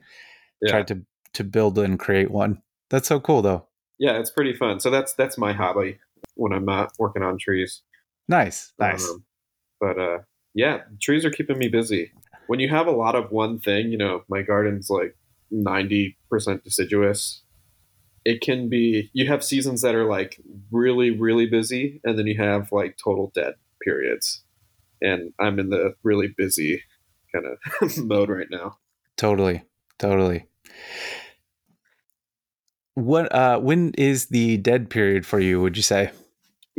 Yeah. 0.61 0.71
tried 0.71 0.89
to 0.89 1.07
to 1.33 1.45
build 1.45 1.79
and 1.79 1.99
create 1.99 2.31
one. 2.31 2.61
That's 2.91 3.09
so 3.09 3.19
cool, 3.21 3.41
though. 3.41 3.69
Yeah, 3.99 4.19
it's 4.19 4.31
pretty 4.31 4.55
fun. 4.55 4.81
So 4.81 4.91
that's 4.91 5.15
that's 5.15 5.39
my 5.39 5.53
hobby 5.55 5.99
when 6.35 6.53
I'm 6.53 6.67
not 6.67 6.93
working 6.99 7.23
on 7.23 7.39
trees. 7.39 7.83
Nice, 8.29 8.75
nice. 8.79 9.09
Um, 9.09 9.25
but 9.81 9.99
uh, 9.99 10.19
yeah, 10.53 10.83
trees 11.01 11.25
are 11.25 11.31
keeping 11.31 11.57
me 11.57 11.69
busy. 11.69 12.13
When 12.49 12.61
you 12.61 12.69
have 12.69 12.87
a 12.87 12.91
lot 13.05 13.15
of 13.15 13.33
one 13.33 13.61
thing, 13.61 13.91
you 13.93 13.97
know, 13.97 14.25
my 14.29 14.43
garden's 14.43 14.91
like 14.91 15.17
ninety 15.51 16.19
percent 16.29 16.65
deciduous. 16.65 17.45
It 18.25 18.41
can 18.41 18.69
be 18.69 19.11
you 19.13 19.27
have 19.29 19.45
seasons 19.45 19.83
that 19.83 19.95
are 19.95 20.05
like 20.05 20.41
really 20.71 21.11
really 21.11 21.47
busy, 21.47 22.01
and 22.05 22.19
then 22.19 22.27
you 22.27 22.37
have 22.39 22.73
like 22.73 22.97
total 23.03 23.33
dead 23.35 23.55
periods. 23.83 24.43
And 25.03 25.33
I'm 25.41 25.59
in 25.59 25.71
the 25.71 25.95
really 26.03 26.29
busy 26.29 26.83
kind 27.35 27.47
of 27.47 27.97
mode 28.05 28.29
right 28.29 28.49
now. 28.51 28.79
totally, 29.17 29.63
totally. 29.99 30.47
What? 32.95 33.33
Uh, 33.35 33.59
when 33.59 33.93
is 33.97 34.27
the 34.27 34.59
dead 34.59 34.91
period 34.91 35.25
for 35.25 35.41
you? 35.41 35.61
Would 35.63 35.77
you 35.77 35.83
say? 35.83 36.11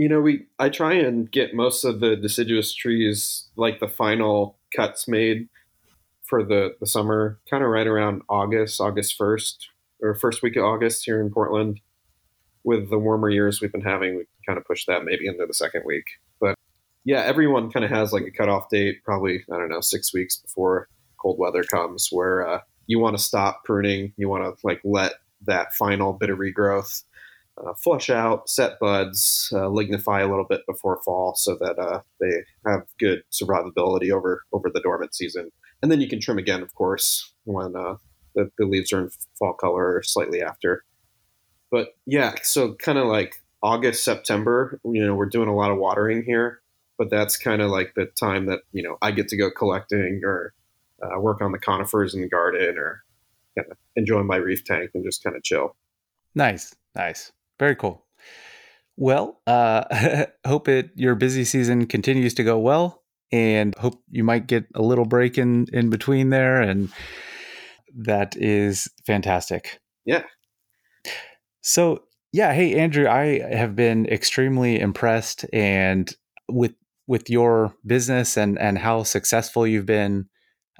you 0.01 0.10
know 0.10 0.19
we 0.19 0.45
i 0.60 0.69
try 0.69 0.93
and 0.93 1.31
get 1.31 1.53
most 1.53 1.83
of 1.83 2.00
the 2.00 2.15
deciduous 2.15 2.74
trees 2.74 3.50
like 3.55 3.79
the 3.79 3.88
final 3.88 4.57
cuts 4.75 5.07
made 5.07 5.48
for 6.24 6.43
the 6.43 6.75
the 6.79 6.88
summer 6.88 7.39
kind 7.50 7.63
of 7.63 7.69
right 7.69 7.88
around 7.88 8.21
august 8.29 8.81
august 8.81 9.17
1st 9.19 9.55
or 10.01 10.15
first 10.15 10.41
week 10.41 10.55
of 10.55 10.63
august 10.63 11.03
here 11.05 11.22
in 11.22 11.31
portland. 11.31 11.79
With 12.63 12.89
the 12.91 13.00
warmer 13.00 13.29
years 13.29 13.60
we've 13.60 13.72
been 13.72 13.81
having 13.81 14.15
we 14.15 14.25
kind 14.46 14.60
of 14.60 14.65
push 14.65 14.86
that 14.86 15.03
maybe 15.03 15.25
into 15.25 15.46
the 15.48 15.53
second 15.53 15.84
week. 15.86 16.05
But 16.39 16.55
yeah 17.03 17.22
everyone 17.22 17.72
kind 17.72 17.84
of 17.84 17.91
has 17.91 18.13
like 18.13 18.24
a 18.24 18.31
cutoff 18.31 18.70
date 18.70 19.03
probably 19.03 19.43
i 19.51 19.58
don't 19.58 19.70
know 19.70 19.81
six 19.81 20.13
weeks 20.13 20.38
before 20.38 20.88
cold 21.22 21.38
weather 21.39 21.63
comes 21.63 22.10
where 22.12 22.48
uh, 22.48 22.60
you 22.88 23.00
want 23.00 23.17
to 23.17 23.24
stop 23.24 23.63
pruning. 23.63 24.13
You 24.17 24.27
want 24.29 24.43
to 24.43 24.67
like 24.67 24.81
let 24.84 25.13
that 25.46 25.74
final 25.74 26.13
bit 26.13 26.29
of 26.29 26.39
regrowth 26.39 27.03
uh, 27.58 27.74
flush 27.84 28.10
out, 28.10 28.50
set 28.50 28.79
buds, 28.79 29.50
uh, 29.53 29.67
lignify 29.67 30.22
a 30.22 30.27
little 30.27 30.46
bit 30.48 30.62
before 30.67 31.01
fall, 31.03 31.36
so 31.36 31.55
that 31.60 31.77
uh, 31.77 32.01
they 32.20 32.43
have 32.65 32.81
good 33.00 33.24
survivability 33.31 34.12
over 34.12 34.43
over 34.51 34.70
the 34.70 34.81
dormant 34.81 35.13
season. 35.13 35.51
And 35.81 35.91
then 35.91 36.01
you 36.01 36.08
can 36.08 36.20
trim 36.20 36.38
again, 36.38 36.62
of 36.62 36.74
course, 36.75 37.34
when 37.46 37.75
uh, 37.75 37.96
the, 38.35 38.50
the 38.57 38.65
leaves 38.65 38.93
are 38.93 39.01
in 39.01 39.09
fall 39.38 39.53
color 39.53 39.95
or 39.95 40.03
slightly 40.03 40.41
after. 40.41 40.83
But 41.71 41.95
yeah, 42.05 42.35
so 42.43 42.75
kind 42.75 42.97
of 42.97 43.07
like 43.07 43.35
August, 43.63 44.03
September, 44.03 44.79
you 44.83 45.05
know, 45.05 45.15
we're 45.15 45.27
doing 45.27 45.47
a 45.47 45.55
lot 45.55 45.71
of 45.71 45.77
watering 45.77 46.23
here, 46.23 46.61
but 46.97 47.09
that's 47.09 47.38
kind 47.38 47.61
of 47.61 47.69
like 47.69 47.93
the 47.95 48.07
time 48.19 48.47
that 48.47 48.59
you 48.73 48.83
know 48.83 48.97
I 49.01 49.11
get 49.11 49.27
to 49.29 49.38
go 49.38 49.50
collecting 49.50 50.21
or 50.23 50.53
uh, 51.01 51.19
work 51.19 51.41
on 51.41 51.51
the 51.51 51.59
conifers 51.59 52.13
in 52.13 52.21
the 52.21 52.29
garden 52.29 52.77
or 52.77 53.03
kind 53.57 53.71
of 53.71 53.77
enjoy 53.95 54.23
my 54.23 54.35
reef 54.35 54.63
tank 54.63 54.91
and 54.93 55.03
just 55.03 55.23
kind 55.23 55.35
of 55.35 55.43
chill. 55.43 55.75
Nice, 56.35 56.75
nice, 56.95 57.31
very 57.59 57.75
cool. 57.75 58.05
Well, 58.97 59.41
uh, 59.47 60.25
hope 60.45 60.67
it 60.67 60.91
your 60.95 61.15
busy 61.15 61.45
season 61.45 61.85
continues 61.88 62.33
to 62.35 62.43
go 62.43 62.59
well, 62.59 63.03
and 63.31 63.73
hope 63.77 64.01
you 64.09 64.23
might 64.23 64.47
get 64.47 64.65
a 64.75 64.81
little 64.81 65.05
break 65.05 65.38
in 65.38 65.67
in 65.71 65.89
between 65.89 66.29
there, 66.29 66.61
and 66.61 66.89
that 67.95 68.36
is 68.38 68.88
fantastic. 69.05 69.79
Yeah. 70.05 70.24
So 71.62 72.03
yeah, 72.33 72.53
hey 72.53 72.75
Andrew, 72.79 73.07
I 73.07 73.39
have 73.55 73.75
been 73.75 74.05
extremely 74.07 74.79
impressed 74.79 75.45
and 75.53 76.13
with 76.50 76.74
with 77.07 77.29
your 77.29 77.74
business 77.86 78.38
and 78.38 78.57
and 78.60 78.77
how 78.77 79.03
successful 79.03 79.67
you've 79.67 79.86
been. 79.86 80.27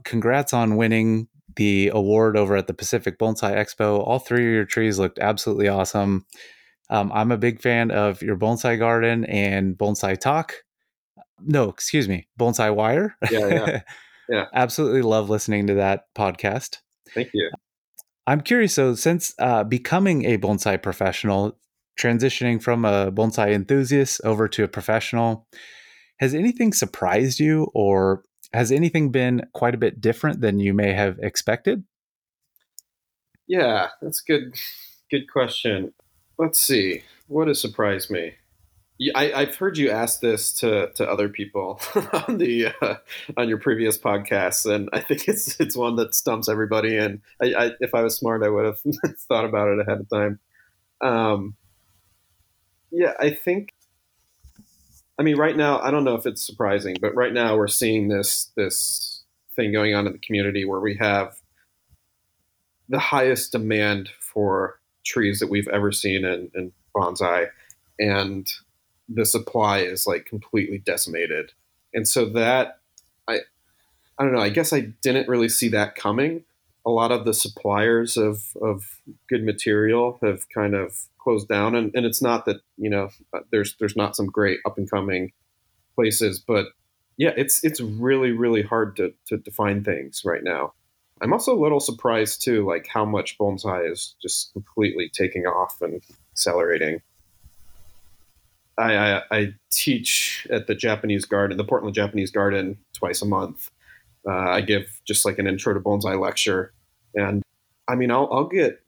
Congrats 0.04 0.54
on 0.54 0.78
winning 0.78 1.28
the 1.58 1.92
award 1.94 2.38
over 2.38 2.56
at 2.56 2.68
the 2.68 2.74
Pacific 2.74 3.20
Bonsai 3.20 3.54
Expo. 3.56 4.00
All 4.00 4.20
three 4.20 4.48
of 4.48 4.54
your 4.54 4.66
trees 4.66 4.98
looked 4.98 5.20
absolutely 5.20 5.68
awesome. 5.68 6.26
Um, 6.90 7.12
I'm 7.14 7.32
a 7.32 7.38
big 7.38 7.62
fan 7.62 7.92
of 7.92 8.22
your 8.22 8.38
bonsai 8.38 8.80
garden 8.80 9.26
and 9.26 9.78
bonsai 9.78 10.20
talk. 10.20 10.54
No, 11.40 11.70
excuse 11.70 12.08
me, 12.08 12.28
bonsai 12.40 12.74
wire. 12.74 13.16
Yeah, 13.32 13.48
yeah. 13.48 13.82
Yeah. 14.30 14.46
absolutely 14.54 15.02
love 15.02 15.30
listening 15.30 15.68
to 15.68 15.74
that 15.74 16.06
podcast. 16.16 16.78
Thank 17.14 17.30
you. 17.34 17.50
I'm 18.28 18.42
curious. 18.42 18.74
So, 18.74 18.96
since 18.96 19.34
uh, 19.40 19.64
becoming 19.64 20.26
a 20.26 20.38
bonsai 20.38 20.82
professional, 20.82 21.58
transitioning 22.00 22.62
from 22.62 22.86
a 22.86 23.12
bonsai 23.12 23.54
enthusiast 23.54 24.22
over 24.24 24.48
to 24.50 24.64
a 24.64 24.68
professional, 24.68 25.48
has 26.20 26.34
anything 26.34 26.74
surprised 26.74 27.40
you, 27.40 27.72
or 27.74 28.24
has 28.54 28.72
anything 28.72 29.12
been 29.12 29.48
quite 29.54 29.74
a 29.74 29.80
bit 29.80 30.00
different 30.00 30.42
than 30.42 30.60
you 30.60 30.74
may 30.74 30.94
have 30.94 31.18
expected? 31.20 31.84
Yeah, 33.48 33.90
that's 34.02 34.22
a 34.22 34.32
good. 34.32 34.54
Good 35.12 35.30
question. 35.30 35.94
Let's 36.38 36.58
see. 36.58 37.04
What 37.28 37.50
has 37.50 37.60
surprised 37.60 38.10
me? 38.10 38.36
I, 39.16 39.34
I've 39.34 39.56
heard 39.56 39.78
you 39.78 39.90
ask 39.90 40.20
this 40.20 40.54
to, 40.60 40.92
to 40.94 41.10
other 41.10 41.28
people 41.28 41.82
on 42.28 42.38
the 42.38 42.68
uh, 42.82 42.96
on 43.36 43.50
your 43.50 43.58
previous 43.58 43.98
podcasts, 43.98 44.72
and 44.72 44.90
I 44.94 45.00
think 45.00 45.28
it's 45.28 45.60
it's 45.60 45.76
one 45.76 45.96
that 45.96 46.14
stumps 46.14 46.48
everybody. 46.48 46.98
And 46.98 47.22
I, 47.42 47.54
I, 47.54 47.72
if 47.80 47.96
I 47.96 48.02
was 48.02 48.16
smart, 48.16 48.44
I 48.44 48.50
would 48.50 48.66
have 48.66 48.80
thought 49.28 49.46
about 49.46 49.70
it 49.70 49.80
ahead 49.80 50.02
of 50.02 50.10
time. 50.10 50.40
Um, 51.02 51.56
yeah, 52.92 53.14
I 53.20 53.32
think 53.32 53.74
I 55.22 55.24
mean, 55.24 55.38
right 55.38 55.56
now, 55.56 55.80
I 55.80 55.92
don't 55.92 56.04
know 56.04 56.16
if 56.16 56.26
it's 56.26 56.44
surprising, 56.44 56.96
but 57.00 57.14
right 57.14 57.32
now 57.32 57.56
we're 57.56 57.68
seeing 57.68 58.08
this 58.08 58.52
this 58.56 59.24
thing 59.56 59.72
going 59.72 59.94
on 59.94 60.08
in 60.08 60.14
the 60.14 60.20
community 60.20 60.66
where 60.66 60.80
we 60.80 60.98
have 60.98 61.36
the 62.90 62.98
highest 62.98 63.52
demand 63.52 64.10
for 64.20 64.80
trees 65.06 65.40
that 65.40 65.50
we've 65.50 65.68
ever 65.68 65.92
seen 65.92 66.26
in, 66.26 66.50
in 66.56 66.72
bonsai, 66.96 67.50
and 68.00 68.52
the 69.14 69.26
supply 69.26 69.80
is 69.80 70.08
like 70.08 70.26
completely 70.26 70.78
decimated. 70.78 71.54
And 71.94 72.08
so 72.08 72.26
that 72.30 72.80
I 73.28 73.40
I 74.18 74.24
don't 74.24 74.34
know, 74.34 74.42
I 74.42 74.50
guess 74.50 74.74
I 74.74 74.82
didn't 75.02 75.28
really 75.28 75.50
see 75.50 75.70
that 75.70 75.96
coming. 75.96 76.44
A 76.86 76.90
lot 76.90 77.12
of 77.12 77.26
the 77.26 77.34
suppliers 77.34 78.18
of 78.18 78.56
of 78.62 79.02
good 79.30 79.44
material 79.44 80.20
have 80.22 80.48
kind 80.50 80.76
of 80.76 81.06
closed 81.20 81.48
down 81.48 81.76
and, 81.76 81.92
and 81.94 82.06
it's 82.06 82.22
not 82.22 82.46
that, 82.46 82.58
you 82.78 82.90
know, 82.90 83.10
uh, 83.34 83.40
there's 83.52 83.76
there's 83.80 83.96
not 83.96 84.16
some 84.16 84.28
great 84.28 84.60
up 84.66 84.78
and 84.78 84.90
coming 84.90 85.32
places, 85.96 86.40
but 86.40 86.68
yeah, 87.18 87.34
it's 87.38 87.64
it's 87.64 87.80
really, 87.80 88.32
really 88.32 88.64
hard 88.64 88.96
to, 88.96 89.14
to 89.28 89.38
define 89.38 89.84
things 89.84 90.24
right 90.26 90.44
now. 90.44 90.74
I'm 91.22 91.34
also 91.34 91.56
a 91.56 91.62
little 91.62 91.80
surprised 91.80 92.42
too, 92.44 92.66
like 92.66 92.88
how 92.88 93.06
much 93.06 93.38
bonsai 93.38 93.92
is 93.92 94.16
just 94.22 94.52
completely 94.54 95.12
taking 95.14 95.46
off 95.46 95.80
and 95.82 96.02
accelerating. 96.32 97.02
I, 98.82 99.18
I, 99.18 99.24
I 99.32 99.54
teach 99.72 100.48
at 100.50 100.68
the 100.68 100.76
Japanese 100.76 101.26
Garden, 101.26 101.58
the 101.58 101.64
Portland 101.64 101.96
Japanese 101.96 102.32
Garden, 102.32 102.78
twice 102.94 103.22
a 103.22 103.26
month. 103.26 103.70
Uh, 104.28 104.50
I 104.50 104.62
give 104.62 105.02
just 105.06 105.26
like 105.26 105.40
an 105.40 105.48
intro 105.48 105.74
to 105.74 105.80
bonsai 105.80 106.20
lecture, 106.20 106.74
and 107.16 107.44
I 107.88 107.96
mean, 107.96 108.12
I'll, 108.12 108.30
I'll 108.32 108.48
get 108.48 108.80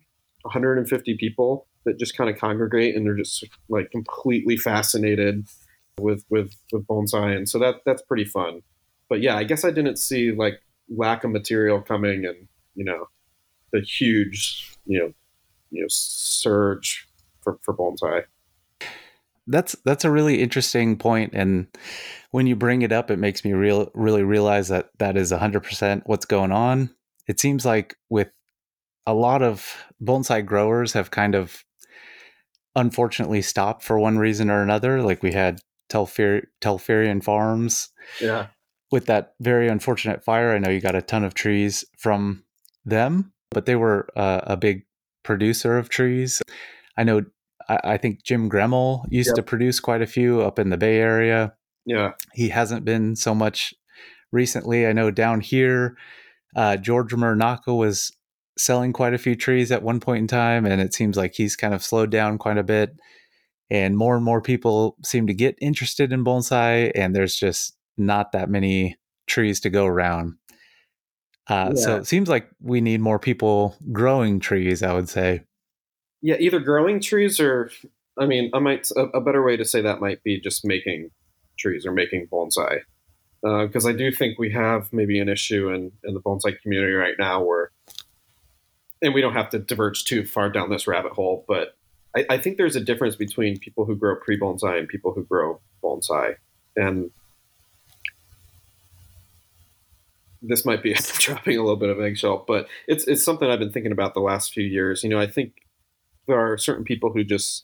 150 0.44 1.18
people 1.18 1.68
that 1.86 1.98
just 2.00 2.18
kind 2.18 2.30
of 2.30 2.38
congregate, 2.38 2.96
and 2.96 3.06
they're 3.06 3.16
just 3.16 3.44
like 3.70 3.92
completely 3.92 4.58
fascinated 4.58 5.48
with 6.00 6.26
with 6.30 6.56
with 6.72 6.86
bonsai, 6.88 7.36
and 7.36 7.48
so 7.48 7.60
that 7.60 7.78
that's 7.86 8.02
pretty 8.02 8.26
fun. 8.26 8.62
But 9.10 9.22
yeah, 9.22 9.36
I 9.36 9.44
guess 9.44 9.64
I 9.64 9.72
didn't 9.72 9.98
see 9.98 10.32
like 10.32 10.62
lack 10.90 11.24
of 11.24 11.32
material 11.32 11.82
coming, 11.82 12.26
and 12.26 12.48
you 12.76 12.84
know, 12.84 13.08
the 13.72 13.82
huge 13.82 14.76
you 14.86 15.00
know 15.00 15.14
you 15.72 15.82
know 15.82 15.88
surge 15.90 17.08
for 17.42 17.60
for 17.64 17.74
bonsai 17.74 18.26
that's 19.48 19.76
that's 19.86 20.06
a 20.06 20.12
really 20.12 20.42
interesting 20.42 20.98
point 20.98 21.34
and 21.34 21.68
when 22.32 22.48
you 22.48 22.56
bring 22.56 22.82
it 22.82 22.92
up 22.92 23.12
it 23.12 23.20
makes 23.20 23.44
me 23.44 23.54
real 23.54 23.92
really 23.94 24.24
realize 24.24 24.70
that 24.70 24.90
that 25.00 25.18
is 25.18 25.32
100% 25.32 26.04
what's 26.06 26.26
going 26.26 26.52
on. 26.52 26.90
It 27.28 27.40
seems 27.40 27.66
like 27.66 27.96
with 28.10 28.30
a 29.06 29.14
lot 29.14 29.42
of 29.42 29.84
bonsai 30.02 30.46
growers 30.46 30.94
have 30.94 31.12
kind 31.12 31.36
of 31.36 31.64
unfortunately 32.76 33.42
stopped 33.42 33.84
for 33.84 34.00
one 34.00 34.18
reason 34.18 34.50
or 34.50 34.62
another 34.62 35.02
like 35.02 35.22
we 35.22 35.34
had 35.34 35.60
Telfer- 35.90 36.50
Telperion 36.62 37.24
farms. 37.24 37.90
Yeah. 38.20 38.48
With 38.92 39.06
that 39.08 39.34
very 39.40 39.68
unfortunate 39.68 40.24
fire 40.24 40.54
i 40.54 40.60
know 40.60 40.70
you 40.70 40.80
got 40.80 40.96
a 40.96 41.02
ton 41.02 41.24
of 41.24 41.34
trees 41.34 41.84
from 41.98 42.44
them 42.86 43.34
but 43.52 43.66
they 43.66 43.76
were 43.76 44.08
uh, 44.16 44.42
a 44.44 44.58
big 44.58 44.84
producer 45.24 45.78
of 45.78 45.90
trees. 45.90 46.42
I 46.98 47.04
know 47.04 47.24
I, 47.70 47.80
I 47.84 47.98
think 47.98 48.24
Jim 48.24 48.50
Gremmel 48.50 49.06
used 49.10 49.30
yep. 49.30 49.36
to 49.36 49.44
produce 49.44 49.80
quite 49.80 50.02
a 50.02 50.08
few 50.08 50.42
up 50.42 50.60
in 50.60 50.70
the 50.70 50.78
Bay 50.78 50.98
Area. 50.98 51.54
Yeah. 51.86 52.14
He 52.34 52.50
hasn't 52.50 52.86
been 52.86 53.16
so 53.16 53.36
much 53.36 53.74
recently. 54.32 54.88
I 54.88 54.94
know 54.94 55.12
down 55.12 55.42
here, 55.42 55.98
uh, 56.56 56.78
George 56.78 57.14
Muranaka 57.14 57.76
was 57.76 58.12
selling 58.58 58.94
quite 58.94 59.14
a 59.14 59.18
few 59.18 59.36
trees 59.36 59.72
at 59.72 59.84
one 59.84 60.00
point 60.00 60.22
in 60.22 60.28
time, 60.28 60.66
and 60.66 60.82
it 60.82 60.94
seems 60.94 61.18
like 61.18 61.34
he's 61.36 61.56
kind 61.56 61.74
of 61.74 61.84
slowed 61.84 62.12
down 62.12 62.38
quite 62.38 62.58
a 62.58 62.64
bit. 62.64 62.96
And 63.70 63.98
more 63.98 64.16
and 64.16 64.24
more 64.24 64.42
people 64.42 64.98
seem 65.04 65.26
to 65.28 65.34
get 65.34 65.58
interested 65.60 66.14
in 66.14 66.24
bonsai, 66.24 66.92
and 66.96 67.16
there's 67.16 67.36
just 67.36 67.76
not 67.98 68.32
that 68.34 68.50
many 68.50 68.98
trees 69.26 69.60
to 69.62 69.70
go 69.70 69.86
around. 69.86 70.36
Uh, 71.48 71.74
yeah. 71.76 71.82
So 71.82 71.96
it 71.98 72.08
seems 72.08 72.30
like 72.30 72.50
we 72.62 72.82
need 72.82 73.02
more 73.02 73.20
people 73.20 73.76
growing 73.92 74.40
trees, 74.40 74.84
I 74.84 74.94
would 74.94 75.10
say 75.10 75.44
yeah, 76.24 76.38
either 76.40 76.60
growing 76.60 77.02
trees 77.02 77.40
or, 77.40 77.70
I 78.18 78.26
mean, 78.26 78.50
I 78.54 78.60
might 78.60 78.90
a, 78.96 79.02
a 79.02 79.22
better 79.22 79.44
way 79.44 79.58
to 79.58 79.66
say 79.66 79.82
that 79.82 80.00
might 80.00 80.24
be 80.24 80.40
just 80.40 80.66
making 80.66 81.12
trees 81.60 81.86
or 81.86 81.92
making 81.92 82.28
bonsai, 82.32 82.80
because 83.42 83.86
uh, 83.86 83.90
I 83.90 83.92
do 83.92 84.10
think 84.10 84.40
we 84.40 84.50
have 84.52 84.92
maybe 84.94 85.20
an 85.20 85.28
issue 85.28 85.70
in 85.70 85.92
in 86.06 86.14
the 86.14 86.22
bonsai 86.22 86.60
community 86.62 86.94
right 86.94 87.16
now 87.20 87.44
where, 87.44 87.72
and 89.02 89.14
we 89.14 89.20
don't 89.20 89.34
have 89.34 89.50
to 89.50 89.60
diverge 89.60 90.06
too 90.06 90.26
far 90.26 90.50
down 90.50 90.70
this 90.70 90.88
rabbit 90.88 91.12
hole, 91.12 91.44
but 91.46 91.76
I, 92.16 92.26
I 92.30 92.38
think 92.38 92.56
there's 92.56 92.78
a 92.78 92.82
difference 92.82 93.18
between 93.18 93.60
people 93.60 93.84
who 93.84 93.96
grow 93.96 94.16
pre 94.16 94.40
bonsai 94.40 94.80
and 94.80 94.88
people 94.88 95.14
who 95.14 95.26
grow 95.26 95.60
bonsai, 95.84 96.36
and 96.78 97.12
this 100.42 100.66
might 100.66 100.82
be 100.82 100.94
dropping 101.20 101.58
a 101.58 101.62
little 101.62 101.76
bit 101.76 101.90
of 101.90 102.00
eggshell, 102.00 102.46
but 102.48 102.68
it's 102.88 103.06
it's 103.10 103.26
something 103.26 103.50
I've 103.50 103.60
been 103.60 103.74
thinking 103.74 103.92
about 103.92 104.14
the 104.14 104.22
last 104.22 104.54
few 104.54 104.64
years. 104.64 105.04
You 105.04 105.10
know, 105.10 105.20
I 105.20 105.28
think 105.28 105.63
there 106.28 106.40
are 106.40 106.58
certain 106.58 106.84
people 106.84 107.12
who 107.12 107.24
just 107.24 107.64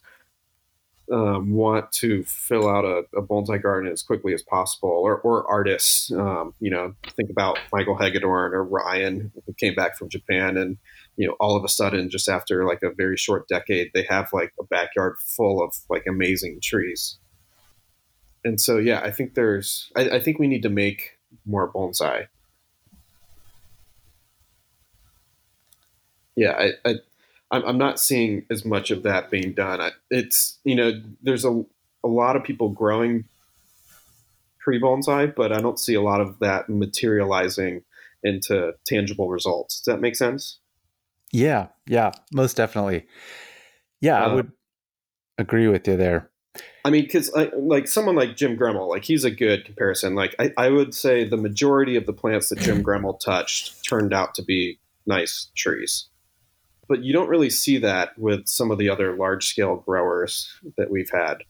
um, 1.12 1.52
want 1.52 1.90
to 1.90 2.22
fill 2.24 2.68
out 2.68 2.84
a, 2.84 3.02
a, 3.16 3.22
bonsai 3.22 3.60
garden 3.60 3.90
as 3.90 4.02
quickly 4.02 4.32
as 4.32 4.42
possible, 4.42 4.90
or, 4.90 5.18
or 5.18 5.44
artists. 5.50 6.12
Um, 6.12 6.54
you 6.60 6.70
know, 6.70 6.94
think 7.16 7.30
about 7.30 7.58
Michael 7.72 7.96
Hagedorn 7.98 8.54
or 8.54 8.62
Ryan, 8.62 9.32
who 9.44 9.52
came 9.54 9.74
back 9.74 9.96
from 9.96 10.08
Japan, 10.08 10.56
and 10.56 10.78
you 11.16 11.26
know, 11.26 11.34
all 11.40 11.56
of 11.56 11.64
a 11.64 11.68
sudden, 11.68 12.10
just 12.10 12.28
after 12.28 12.64
like 12.64 12.82
a 12.82 12.90
very 12.90 13.16
short 13.16 13.48
decade, 13.48 13.90
they 13.92 14.06
have 14.08 14.28
like 14.32 14.52
a 14.60 14.64
backyard 14.64 15.16
full 15.18 15.62
of 15.62 15.74
like 15.88 16.04
amazing 16.08 16.60
trees. 16.62 17.18
And 18.44 18.60
so, 18.60 18.78
yeah, 18.78 19.00
I 19.00 19.10
think 19.10 19.34
there's, 19.34 19.90
I, 19.96 20.10
I 20.10 20.20
think 20.20 20.38
we 20.38 20.46
need 20.46 20.62
to 20.62 20.70
make 20.70 21.18
more 21.44 21.70
bonsai. 21.70 22.28
Yeah, 26.36 26.52
I, 26.52 26.88
I 26.88 26.94
I'm, 27.50 27.64
I'm 27.64 27.78
not 27.78 27.98
seeing 27.98 28.44
as 28.50 28.64
much 28.64 28.90
of 28.90 29.02
that 29.02 29.30
being 29.30 29.52
done. 29.52 29.80
I, 29.80 29.90
it's 30.10 30.58
you 30.64 30.74
know 30.74 31.00
there's 31.22 31.44
a 31.44 31.64
a 32.04 32.08
lot 32.08 32.36
of 32.36 32.44
people 32.44 32.68
growing 32.70 33.24
pre 34.58 34.80
bonsai, 34.80 35.34
but 35.34 35.52
I 35.52 35.60
don't 35.60 35.78
see 35.78 35.94
a 35.94 36.02
lot 36.02 36.20
of 36.20 36.38
that 36.40 36.68
materializing 36.68 37.82
into 38.22 38.74
tangible 38.86 39.28
results. 39.28 39.80
Does 39.80 39.94
that 39.94 40.00
make 40.00 40.16
sense? 40.16 40.58
Yeah, 41.32 41.68
yeah, 41.86 42.12
most 42.32 42.56
definitely. 42.56 43.06
Yeah, 44.00 44.22
uh, 44.22 44.28
I 44.28 44.34
would 44.34 44.52
agree 45.38 45.68
with 45.68 45.86
you 45.86 45.96
there. 45.96 46.30
I 46.84 46.90
mean, 46.90 47.04
because 47.04 47.32
like 47.56 47.86
someone 47.86 48.16
like 48.16 48.36
Jim 48.36 48.56
Gremmel, 48.56 48.88
like 48.88 49.04
he's 49.04 49.24
a 49.24 49.30
good 49.30 49.64
comparison. 49.64 50.14
Like 50.14 50.34
I, 50.38 50.52
I 50.56 50.70
would 50.70 50.94
say 50.94 51.24
the 51.24 51.36
majority 51.36 51.96
of 51.96 52.06
the 52.06 52.12
plants 52.12 52.48
that 52.48 52.58
Jim 52.58 52.82
Gremmel 52.84 53.20
touched 53.20 53.88
turned 53.88 54.12
out 54.12 54.34
to 54.34 54.42
be 54.42 54.78
nice 55.06 55.50
trees 55.56 56.09
but 56.90 57.04
you 57.04 57.12
don't 57.12 57.28
really 57.28 57.50
see 57.50 57.78
that 57.78 58.18
with 58.18 58.48
some 58.48 58.72
of 58.72 58.78
the 58.78 58.90
other 58.90 59.16
large 59.16 59.46
scale 59.46 59.76
growers 59.76 60.52
that 60.76 60.90
we've 60.90 61.10
had. 61.10 61.44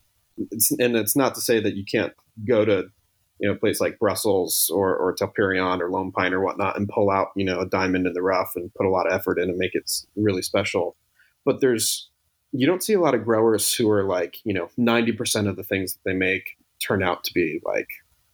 It's, 0.51 0.69
and 0.69 0.95
it's 0.95 1.15
not 1.15 1.33
to 1.33 1.41
say 1.41 1.59
that 1.59 1.75
you 1.75 1.83
can't 1.83 2.13
go 2.47 2.63
to 2.63 2.91
you 3.39 3.49
know 3.49 3.55
a 3.55 3.57
place 3.57 3.81
like 3.81 3.97
Brussels 3.97 4.69
or 4.71 4.95
or 4.95 5.15
Telperion 5.15 5.79
or 5.79 5.89
Lone 5.89 6.11
Pine 6.11 6.35
or 6.35 6.41
whatnot 6.41 6.77
and 6.77 6.87
pull 6.87 7.09
out 7.09 7.29
you 7.35 7.43
know 7.43 7.59
a 7.59 7.65
diamond 7.65 8.05
in 8.05 8.13
the 8.13 8.21
rough 8.21 8.53
and 8.55 8.71
put 8.75 8.85
a 8.85 8.91
lot 8.91 9.07
of 9.07 9.13
effort 9.13 9.39
in 9.39 9.49
and 9.49 9.57
make 9.57 9.73
it 9.73 9.91
really 10.15 10.43
special. 10.43 10.95
But 11.43 11.59
there's 11.59 12.07
you 12.51 12.67
don't 12.67 12.83
see 12.83 12.93
a 12.93 13.01
lot 13.01 13.15
of 13.15 13.25
growers 13.25 13.73
who 13.73 13.89
are 13.89 14.03
like 14.03 14.37
you 14.43 14.53
know 14.53 14.69
90% 14.77 15.49
of 15.49 15.55
the 15.55 15.63
things 15.63 15.93
that 15.93 16.03
they 16.05 16.13
make 16.13 16.55
turn 16.79 17.01
out 17.01 17.23
to 17.23 17.33
be 17.33 17.59
like 17.65 17.89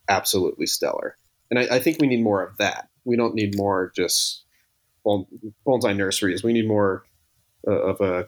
absolutely 0.09 0.65
stellar. 0.65 1.17
And 1.49 1.57
I, 1.57 1.75
I 1.77 1.79
think 1.79 2.01
we 2.01 2.07
need 2.07 2.21
more 2.21 2.43
of 2.43 2.57
that. 2.57 2.89
We 3.05 3.15
don't 3.15 3.33
need 3.33 3.55
more 3.55 3.93
just 3.95 4.43
bonsai 5.65 5.95
nurseries. 5.95 6.43
We 6.43 6.53
need 6.53 6.67
more 6.67 7.03
uh, 7.67 7.71
of 7.71 8.01
a 8.01 8.27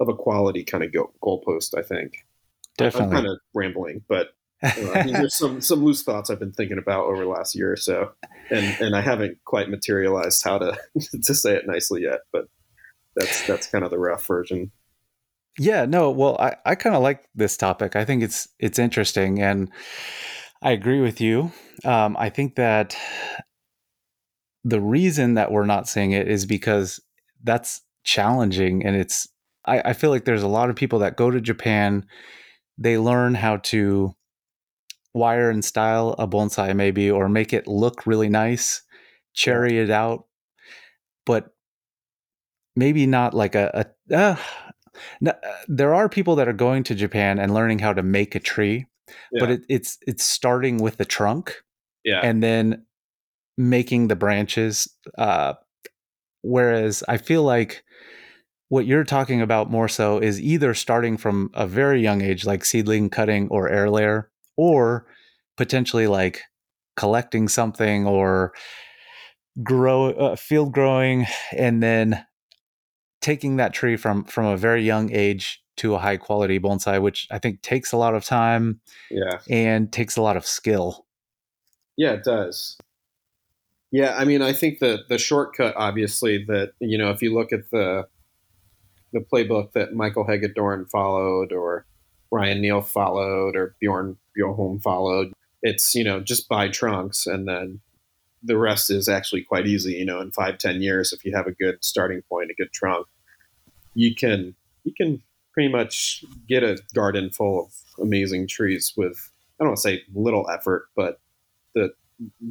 of 0.00 0.08
a 0.08 0.14
quality 0.14 0.64
kind 0.64 0.84
of 0.84 0.92
go, 0.92 1.12
goalpost. 1.22 1.76
I 1.78 1.82
think. 1.82 2.26
Definitely. 2.76 3.06
I'm 3.06 3.12
kind 3.12 3.26
of 3.28 3.38
rambling, 3.54 4.02
but 4.08 4.30
uh, 4.62 4.72
there's 5.06 5.36
some 5.36 5.60
some 5.60 5.84
loose 5.84 6.02
thoughts 6.02 6.30
I've 6.30 6.40
been 6.40 6.52
thinking 6.52 6.78
about 6.78 7.04
over 7.04 7.22
the 7.24 7.30
last 7.30 7.54
year 7.54 7.72
or 7.72 7.76
so, 7.76 8.12
and 8.50 8.76
and 8.80 8.96
I 8.96 9.00
haven't 9.00 9.38
quite 9.44 9.68
materialized 9.68 10.42
how 10.44 10.58
to 10.58 10.78
to 11.22 11.34
say 11.34 11.54
it 11.54 11.66
nicely 11.66 12.02
yet. 12.02 12.20
But 12.32 12.46
that's 13.16 13.46
that's 13.46 13.66
kind 13.66 13.84
of 13.84 13.90
the 13.90 13.98
rough 13.98 14.26
version. 14.26 14.72
Yeah, 15.56 15.84
no, 15.84 16.10
well, 16.10 16.36
I, 16.40 16.56
I 16.66 16.74
kind 16.74 16.96
of 16.96 17.02
like 17.02 17.24
this 17.36 17.56
topic. 17.56 17.94
I 17.94 18.04
think 18.04 18.22
it's 18.22 18.48
it's 18.58 18.78
interesting, 18.78 19.40
and 19.40 19.70
I 20.62 20.72
agree 20.72 21.00
with 21.00 21.20
you. 21.20 21.52
Um, 21.84 22.16
I 22.18 22.28
think 22.28 22.56
that 22.56 22.96
the 24.64 24.80
reason 24.80 25.34
that 25.34 25.52
we're 25.52 25.66
not 25.66 25.88
seeing 25.88 26.12
it 26.12 26.26
is 26.28 26.46
because 26.46 27.00
that's 27.42 27.82
challenging 28.02 28.84
and 28.84 28.96
it's 28.96 29.28
I, 29.66 29.80
I 29.80 29.92
feel 29.92 30.10
like 30.10 30.24
there's 30.24 30.42
a 30.42 30.48
lot 30.48 30.70
of 30.70 30.76
people 30.76 30.98
that 31.00 31.16
go 31.16 31.30
to 31.30 31.40
Japan, 31.40 32.06
they 32.76 32.98
learn 32.98 33.34
how 33.34 33.58
to 33.58 34.14
wire 35.14 35.48
and 35.48 35.64
style 35.64 36.14
a 36.18 36.26
bonsai 36.26 36.74
maybe 36.74 37.10
or 37.10 37.28
make 37.28 37.52
it 37.52 37.66
look 37.66 38.06
really 38.06 38.28
nice, 38.28 38.82
cherry 39.32 39.78
it 39.78 39.90
out, 39.90 40.26
but 41.24 41.54
maybe 42.76 43.06
not 43.06 43.32
like 43.32 43.54
a, 43.54 43.86
a 44.10 44.16
uh, 44.16 44.36
no, 45.20 45.32
there 45.66 45.94
are 45.94 46.08
people 46.08 46.36
that 46.36 46.48
are 46.48 46.52
going 46.52 46.84
to 46.84 46.94
Japan 46.94 47.38
and 47.38 47.54
learning 47.54 47.78
how 47.80 47.92
to 47.92 48.02
make 48.02 48.34
a 48.34 48.40
tree, 48.40 48.86
but 49.38 49.50
it, 49.50 49.64
it's 49.68 49.98
it's 50.06 50.24
starting 50.24 50.78
with 50.78 50.96
the 50.98 51.04
trunk 51.04 51.62
yeah, 52.04 52.20
and 52.22 52.42
then 52.42 52.84
making 53.56 54.08
the 54.08 54.16
branches. 54.16 54.88
Uh, 55.16 55.54
whereas 56.42 57.02
I 57.08 57.16
feel 57.16 57.42
like 57.42 57.84
what 58.68 58.86
you're 58.86 59.04
talking 59.04 59.40
about 59.40 59.70
more 59.70 59.88
so 59.88 60.18
is 60.18 60.40
either 60.40 60.74
starting 60.74 61.16
from 61.16 61.50
a 61.54 61.66
very 61.66 62.00
young 62.00 62.22
age, 62.22 62.44
like 62.44 62.64
seedling 62.64 63.10
cutting 63.10 63.48
or 63.48 63.68
air 63.68 63.90
layer, 63.90 64.30
or 64.56 65.06
potentially 65.56 66.06
like 66.06 66.42
collecting 66.96 67.48
something 67.48 68.06
or 68.06 68.52
grow 69.62 70.10
uh, 70.10 70.36
field 70.36 70.72
growing 70.72 71.26
and 71.52 71.82
then 71.82 72.24
taking 73.20 73.56
that 73.56 73.72
tree 73.72 73.96
from 73.96 74.24
from 74.24 74.46
a 74.46 74.56
very 74.56 74.82
young 74.82 75.12
age 75.12 75.62
to 75.76 75.94
a 75.94 75.98
high 75.98 76.16
quality 76.16 76.58
bonsai 76.58 77.00
which 77.00 77.26
i 77.30 77.38
think 77.38 77.62
takes 77.62 77.92
a 77.92 77.96
lot 77.96 78.14
of 78.14 78.24
time 78.24 78.80
yeah. 79.10 79.38
and 79.48 79.92
takes 79.92 80.16
a 80.16 80.22
lot 80.22 80.36
of 80.36 80.44
skill 80.44 81.04
Yeah, 81.96 82.12
it 82.12 82.24
does. 82.24 82.76
Yeah, 83.94 84.16
I 84.16 84.24
mean, 84.24 84.42
I 84.42 84.52
think 84.52 84.80
the 84.80 85.04
the 85.08 85.18
shortcut, 85.18 85.72
obviously, 85.76 86.44
that 86.46 86.72
you 86.80 86.98
know, 86.98 87.10
if 87.10 87.22
you 87.22 87.32
look 87.32 87.52
at 87.52 87.70
the 87.70 88.08
the 89.12 89.20
playbook 89.20 89.70
that 89.74 89.94
Michael 89.94 90.26
Hagedorn 90.26 90.86
followed, 90.86 91.52
or 91.52 91.86
Ryan 92.32 92.60
Neil 92.60 92.82
followed, 92.82 93.54
or 93.54 93.76
Bjorn 93.80 94.16
Bjorholm 94.36 94.82
followed, 94.82 95.32
it's 95.62 95.94
you 95.94 96.02
know 96.02 96.18
just 96.18 96.48
buy 96.48 96.66
trunks, 96.66 97.24
and 97.24 97.46
then 97.46 97.82
the 98.42 98.58
rest 98.58 98.90
is 98.90 99.08
actually 99.08 99.42
quite 99.42 99.68
easy. 99.68 99.92
You 99.92 100.06
know, 100.06 100.20
in 100.20 100.32
five 100.32 100.58
ten 100.58 100.82
years, 100.82 101.12
if 101.12 101.24
you 101.24 101.32
have 101.36 101.46
a 101.46 101.52
good 101.52 101.76
starting 101.84 102.22
point, 102.28 102.50
a 102.50 102.54
good 102.54 102.72
trunk, 102.72 103.06
you 103.94 104.12
can 104.12 104.56
you 104.82 104.92
can 104.92 105.22
pretty 105.52 105.70
much 105.70 106.24
get 106.48 106.64
a 106.64 106.78
garden 106.96 107.30
full 107.30 107.66
of 107.66 108.02
amazing 108.02 108.48
trees 108.48 108.92
with 108.96 109.30
I 109.60 109.62
don't 109.62 109.68
want 109.68 109.76
to 109.76 109.82
say 109.82 110.02
little 110.12 110.50
effort, 110.50 110.86
but 110.96 111.20
the 111.76 111.92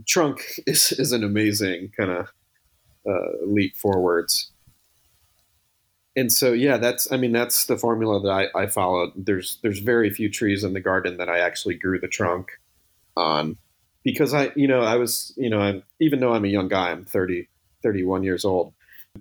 trunk 0.07 0.43
is, 0.67 0.91
is 0.93 1.11
an 1.11 1.23
amazing 1.23 1.91
kind 1.97 2.11
of 2.11 2.27
uh, 3.07 3.45
leap 3.45 3.75
forwards. 3.75 4.51
And 6.15 6.31
so, 6.31 6.53
yeah, 6.53 6.77
that's, 6.77 7.11
I 7.11 7.17
mean, 7.17 7.31
that's 7.31 7.65
the 7.65 7.77
formula 7.77 8.21
that 8.21 8.29
I, 8.55 8.63
I 8.63 8.67
followed. 8.67 9.13
There's, 9.15 9.57
there's 9.63 9.79
very 9.79 10.11
few 10.11 10.29
trees 10.29 10.63
in 10.63 10.73
the 10.73 10.79
garden 10.79 11.17
that 11.17 11.27
I 11.27 11.39
actually 11.39 11.73
grew 11.73 11.99
the 11.99 12.07
trunk 12.07 12.51
on 13.17 13.57
because 14.03 14.33
I, 14.33 14.51
you 14.55 14.67
know, 14.67 14.81
I 14.81 14.95
was, 14.95 15.33
you 15.37 15.49
know, 15.49 15.59
I'm, 15.59 15.83
even 15.99 16.19
though 16.19 16.33
I'm 16.33 16.45
a 16.45 16.49
young 16.49 16.67
guy, 16.67 16.91
I'm 16.91 17.05
30, 17.05 17.47
31 17.81 18.23
years 18.23 18.45
old. 18.45 18.73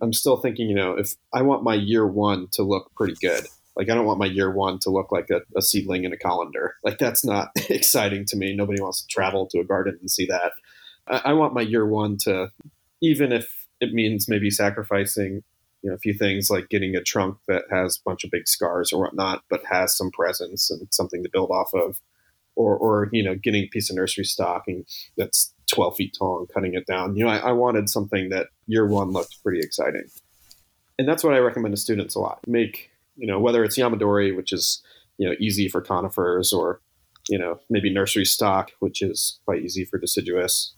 I'm 0.02 0.12
still 0.12 0.36
thinking, 0.36 0.68
you 0.68 0.74
know, 0.74 0.92
if 0.92 1.14
I 1.32 1.42
want 1.42 1.62
my 1.62 1.74
year 1.74 2.06
one 2.06 2.48
to 2.52 2.62
look 2.62 2.92
pretty 2.94 3.14
good, 3.20 3.46
like 3.76 3.88
I 3.88 3.94
don't 3.94 4.06
want 4.06 4.18
my 4.18 4.26
year 4.26 4.50
one 4.50 4.78
to 4.80 4.90
look 4.90 5.10
like 5.10 5.30
a, 5.30 5.40
a 5.56 5.62
seedling 5.62 6.04
in 6.04 6.12
a 6.12 6.16
colander. 6.16 6.76
Like 6.84 6.98
that's 6.98 7.24
not 7.24 7.50
exciting 7.70 8.24
to 8.26 8.36
me. 8.36 8.54
Nobody 8.54 8.82
wants 8.82 9.02
to 9.02 9.06
travel 9.06 9.46
to 9.48 9.60
a 9.60 9.64
garden 9.64 9.98
and 10.00 10.10
see 10.10 10.26
that. 10.26 10.52
I, 11.06 11.30
I 11.30 11.32
want 11.32 11.54
my 11.54 11.60
year 11.62 11.86
one 11.86 12.16
to, 12.24 12.50
even 13.00 13.32
if 13.32 13.66
it 13.80 13.92
means 13.92 14.28
maybe 14.28 14.50
sacrificing, 14.50 15.42
you 15.82 15.90
know, 15.90 15.94
a 15.94 15.98
few 15.98 16.12
things 16.12 16.50
like 16.50 16.68
getting 16.68 16.96
a 16.96 17.02
trunk 17.02 17.38
that 17.48 17.64
has 17.70 17.96
a 17.96 18.08
bunch 18.08 18.24
of 18.24 18.30
big 18.30 18.46
scars 18.46 18.92
or 18.92 19.00
whatnot, 19.00 19.42
but 19.48 19.62
has 19.70 19.96
some 19.96 20.10
presence 20.10 20.70
and 20.70 20.86
something 20.90 21.22
to 21.22 21.30
build 21.32 21.50
off 21.50 21.72
of, 21.74 22.00
or 22.54 22.76
or 22.76 23.08
you 23.12 23.22
know, 23.22 23.34
getting 23.34 23.64
a 23.64 23.68
piece 23.68 23.90
of 23.90 23.96
nursery 23.96 24.24
stock 24.24 24.64
and 24.68 24.84
that's 25.16 25.54
12 25.72 25.96
feet 25.96 26.16
tall 26.18 26.38
and 26.38 26.48
cutting 26.48 26.74
it 26.74 26.86
down. 26.86 27.16
You 27.16 27.24
know, 27.24 27.30
I, 27.30 27.38
I 27.38 27.52
wanted 27.52 27.88
something 27.88 28.28
that 28.28 28.48
year 28.66 28.86
one 28.86 29.10
looked 29.10 29.42
pretty 29.42 29.60
exciting, 29.60 30.04
and 30.98 31.08
that's 31.08 31.24
what 31.24 31.34
I 31.34 31.38
recommend 31.38 31.74
to 31.74 31.80
students 31.80 32.14
a 32.14 32.20
lot. 32.20 32.40
Make 32.46 32.91
you 33.16 33.26
know 33.26 33.38
whether 33.40 33.64
it's 33.64 33.78
Yamadori, 33.78 34.34
which 34.36 34.52
is 34.52 34.82
you 35.18 35.28
know 35.28 35.34
easy 35.40 35.68
for 35.68 35.80
conifers, 35.80 36.52
or 36.52 36.80
you 37.28 37.38
know 37.38 37.60
maybe 37.70 37.92
nursery 37.92 38.24
stock, 38.24 38.72
which 38.80 39.02
is 39.02 39.38
quite 39.44 39.62
easy 39.62 39.84
for 39.84 39.98
deciduous. 39.98 40.74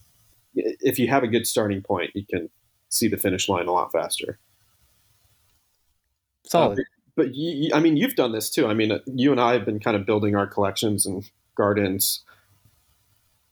If 0.54 0.98
you 0.98 1.08
have 1.08 1.22
a 1.24 1.28
good 1.28 1.46
starting 1.46 1.82
point, 1.82 2.12
you 2.14 2.24
can 2.28 2.50
see 2.88 3.08
the 3.08 3.16
finish 3.16 3.48
line 3.48 3.66
a 3.66 3.72
lot 3.72 3.92
faster. 3.92 4.38
solid 6.46 6.78
um, 6.78 6.84
But 7.16 7.34
you, 7.34 7.50
you- 7.66 7.70
I 7.74 7.80
mean, 7.80 7.96
you've 7.96 8.14
done 8.16 8.32
this 8.32 8.50
too. 8.50 8.66
I 8.66 8.74
mean, 8.74 8.92
uh, 8.92 8.98
you 9.06 9.30
and 9.32 9.40
I 9.40 9.52
have 9.54 9.64
been 9.64 9.80
kind 9.80 9.96
of 9.96 10.06
building 10.06 10.34
our 10.36 10.46
collections 10.46 11.06
and 11.06 11.28
gardens. 11.56 12.22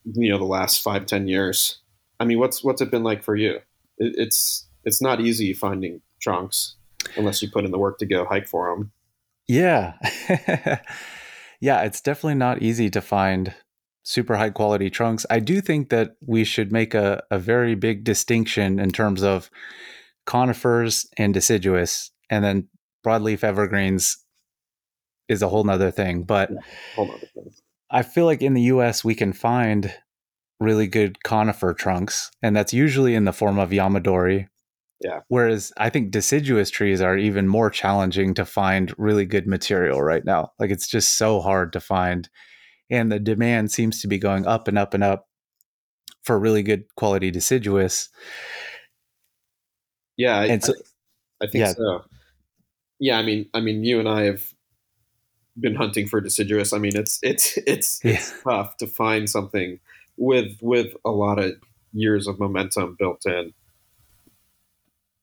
You 0.04 0.30
know, 0.30 0.38
the 0.38 0.44
last 0.44 0.82
five 0.82 1.06
ten 1.06 1.28
years. 1.28 1.78
I 2.18 2.24
mean, 2.24 2.38
what's 2.38 2.64
what's 2.64 2.80
it 2.82 2.90
been 2.90 3.04
like 3.04 3.22
for 3.22 3.36
you? 3.36 3.56
It, 3.98 4.14
it's 4.16 4.66
it's 4.84 5.00
not 5.00 5.20
easy 5.20 5.52
finding 5.52 6.00
trunks 6.20 6.76
unless 7.16 7.42
you 7.42 7.50
put 7.50 7.64
in 7.64 7.70
the 7.70 7.78
work 7.78 7.98
to 7.98 8.06
go 8.06 8.24
hike 8.24 8.48
for 8.48 8.74
them. 8.74 8.92
yeah 9.48 9.94
yeah 11.60 11.82
it's 11.82 12.00
definitely 12.00 12.34
not 12.34 12.62
easy 12.62 12.90
to 12.90 13.00
find 13.00 13.54
super 14.04 14.36
high 14.36 14.50
quality 14.50 14.90
trunks 14.90 15.24
i 15.30 15.38
do 15.38 15.60
think 15.60 15.88
that 15.90 16.16
we 16.26 16.44
should 16.44 16.72
make 16.72 16.94
a, 16.94 17.22
a 17.30 17.38
very 17.38 17.74
big 17.74 18.04
distinction 18.04 18.78
in 18.78 18.90
terms 18.90 19.22
of 19.22 19.50
conifers 20.26 21.06
and 21.16 21.34
deciduous 21.34 22.10
and 22.30 22.44
then 22.44 22.68
broadleaf 23.04 23.44
evergreens 23.44 24.18
is 25.28 25.42
a 25.42 25.48
whole 25.48 25.64
nother 25.64 25.90
thing 25.90 26.22
but 26.22 26.50
a 26.50 26.54
second. 26.94 27.52
I 27.92 28.02
feel 28.02 28.24
like 28.24 28.40
in 28.40 28.54
the 28.54 28.62
US 28.62 29.04
we 29.04 29.14
can 29.14 29.34
find 29.34 29.94
really 30.58 30.86
good 30.86 31.22
conifer 31.22 31.74
trunks, 31.74 32.30
and 32.42 32.56
that's 32.56 32.72
usually 32.72 33.14
in 33.14 33.24
the 33.24 33.32
form 33.32 33.58
of 33.58 33.70
Yamadori. 33.70 34.48
Yeah. 35.02 35.20
Whereas 35.28 35.72
I 35.76 35.90
think 35.90 36.10
deciduous 36.10 36.70
trees 36.70 37.00
are 37.00 37.18
even 37.18 37.48
more 37.48 37.70
challenging 37.70 38.34
to 38.34 38.44
find 38.44 38.94
really 38.96 39.26
good 39.26 39.46
material 39.46 40.00
right 40.00 40.24
now. 40.24 40.52
Like 40.60 40.70
it's 40.70 40.86
just 40.86 41.18
so 41.18 41.40
hard 41.40 41.72
to 41.72 41.80
find. 41.80 42.28
And 42.88 43.10
the 43.10 43.18
demand 43.18 43.72
seems 43.72 44.00
to 44.02 44.08
be 44.08 44.18
going 44.18 44.46
up 44.46 44.68
and 44.68 44.78
up 44.78 44.94
and 44.94 45.02
up 45.02 45.28
for 46.22 46.38
really 46.38 46.62
good 46.62 46.84
quality 46.96 47.30
deciduous. 47.30 48.08
Yeah, 50.16 50.38
I, 50.38 50.46
And 50.46 50.62
so, 50.62 50.74
I 51.42 51.46
think 51.46 51.64
yeah. 51.64 51.72
so. 51.72 52.04
Yeah, 53.00 53.18
I 53.18 53.22
mean, 53.22 53.48
I 53.54 53.60
mean, 53.60 53.82
you 53.82 53.98
and 53.98 54.08
I 54.08 54.22
have 54.22 54.54
been 55.58 55.74
hunting 55.74 56.06
for 56.06 56.20
deciduous. 56.20 56.72
I 56.72 56.78
mean, 56.78 56.96
it's 56.96 57.18
it's 57.22 57.58
it's 57.66 57.98
it's 58.04 58.32
tough 58.42 58.76
to 58.76 58.86
find 58.86 59.28
something 59.28 59.80
with 60.16 60.58
with 60.60 60.94
a 61.04 61.10
lot 61.10 61.40
of 61.40 61.52
years 61.92 62.28
of 62.28 62.38
momentum 62.38 62.96
built 62.98 63.26
in. 63.26 63.52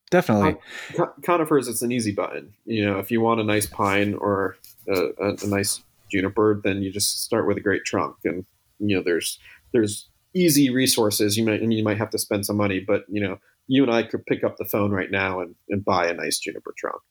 Definitely. 0.09 0.55
Co- 0.95 1.13
conifers, 1.21 1.67
it's 1.67 1.81
an 1.81 1.91
easy 1.91 2.11
button. 2.11 2.53
You 2.65 2.85
know, 2.85 2.99
if 2.99 3.11
you 3.11 3.21
want 3.21 3.39
a 3.39 3.43
nice 3.43 3.65
pine 3.65 4.13
or 4.15 4.57
a, 4.87 5.09
a, 5.21 5.35
a 5.43 5.47
nice 5.47 5.81
juniper, 6.11 6.59
then 6.63 6.81
you 6.81 6.91
just 6.91 7.23
start 7.23 7.47
with 7.47 7.57
a 7.57 7.61
great 7.61 7.85
trunk, 7.85 8.17
and 8.25 8.45
you 8.79 8.95
know, 8.95 9.03
there's 9.03 9.39
there's 9.71 10.09
easy 10.33 10.69
resources. 10.69 11.37
You 11.37 11.45
might 11.45 11.61
I 11.61 11.65
mean, 11.65 11.77
you 11.77 11.83
might 11.83 11.97
have 11.97 12.09
to 12.11 12.19
spend 12.19 12.45
some 12.45 12.57
money, 12.57 12.79
but 12.79 13.03
you 13.09 13.21
know, 13.21 13.39
you 13.67 13.83
and 13.83 13.91
I 13.91 14.03
could 14.03 14.25
pick 14.25 14.43
up 14.43 14.57
the 14.57 14.65
phone 14.65 14.91
right 14.91 15.11
now 15.11 15.39
and, 15.39 15.55
and 15.69 15.85
buy 15.85 16.07
a 16.07 16.13
nice 16.13 16.39
juniper 16.39 16.73
trunk. 16.77 17.01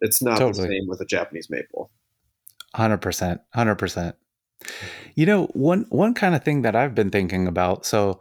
It's 0.00 0.22
not 0.22 0.38
Totally. 0.38 0.66
the 0.66 0.74
same 0.74 0.88
with 0.88 1.00
a 1.00 1.04
Japanese 1.04 1.48
maple. 1.50 1.90
Hundred 2.74 2.98
percent, 2.98 3.40
hundred 3.54 3.76
percent. 3.76 4.16
You 5.14 5.26
know, 5.26 5.46
one 5.46 5.86
one 5.88 6.14
kind 6.14 6.34
of 6.34 6.44
thing 6.44 6.62
that 6.62 6.76
I've 6.76 6.94
been 6.94 7.10
thinking 7.10 7.46
about. 7.46 7.86
So, 7.86 8.20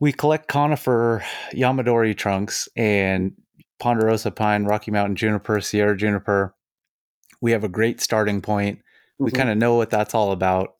we 0.00 0.12
collect 0.12 0.48
conifer 0.48 1.24
Yamadori 1.52 2.16
trunks 2.16 2.68
and 2.76 3.32
Ponderosa 3.80 4.30
pine, 4.30 4.64
Rocky 4.64 4.90
Mountain 4.90 5.16
juniper, 5.16 5.60
Sierra 5.60 5.96
juniper. 5.96 6.54
We 7.40 7.52
have 7.52 7.64
a 7.64 7.68
great 7.68 8.00
starting 8.00 8.40
point. 8.40 8.80
We 9.18 9.30
Mhm. 9.30 9.36
kind 9.36 9.50
of 9.50 9.56
know 9.58 9.74
what 9.76 9.90
that's 9.90 10.14
all 10.14 10.32
about. 10.32 10.74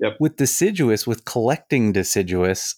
Yep. 0.00 0.16
With 0.20 0.36
deciduous, 0.36 1.06
with 1.06 1.24
collecting 1.24 1.92
deciduous, 1.92 2.74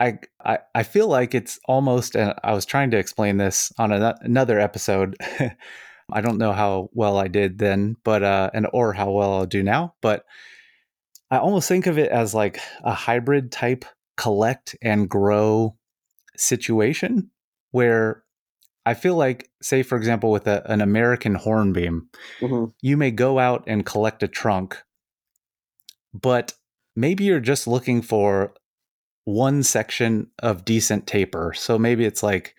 I, 0.00 0.18
I 0.44 0.58
I 0.74 0.82
feel 0.82 1.06
like 1.06 1.34
it's 1.34 1.60
almost. 1.66 2.16
And 2.16 2.34
I 2.42 2.54
was 2.54 2.64
trying 2.64 2.90
to 2.92 2.96
explain 2.98 3.36
this 3.36 3.72
on 3.78 3.92
ano- 3.92 4.14
another 4.22 4.58
episode. 4.58 5.16
I 6.12 6.20
don't 6.20 6.38
know 6.38 6.52
how 6.52 6.88
well 6.92 7.18
I 7.18 7.28
did 7.28 7.58
then, 7.58 7.96
but 8.02 8.22
uh, 8.24 8.50
and 8.54 8.66
or 8.72 8.92
how 8.94 9.10
well 9.10 9.32
I'll 9.34 9.46
do 9.46 9.62
now. 9.62 9.94
But 10.00 10.24
I 11.30 11.38
almost 11.38 11.68
think 11.68 11.86
of 11.86 11.98
it 11.98 12.10
as 12.10 12.34
like 12.34 12.60
a 12.82 12.92
hybrid 12.92 13.52
type 13.52 13.84
collect 14.22 14.76
and 14.80 15.08
grow 15.08 15.76
situation 16.36 17.30
where 17.72 18.22
I 18.86 18.94
feel 18.94 19.16
like, 19.16 19.50
say, 19.60 19.82
for 19.82 19.96
example, 19.96 20.30
with 20.30 20.46
a, 20.46 20.62
an 20.70 20.80
American 20.80 21.34
hornbeam, 21.34 22.08
Mhm. 22.40 22.72
you 22.80 22.96
may 22.96 23.10
go 23.10 23.40
out 23.40 23.64
and 23.66 23.84
collect 23.84 24.22
a 24.22 24.28
trunk, 24.28 24.80
but 26.14 26.54
maybe 26.94 27.24
you're 27.24 27.40
just 27.40 27.66
looking 27.66 28.00
for 28.00 28.54
one 29.24 29.64
section 29.64 30.30
of 30.40 30.64
decent 30.64 31.06
taper. 31.08 31.52
So 31.54 31.76
maybe 31.78 32.04
it's 32.04 32.22
like 32.22 32.54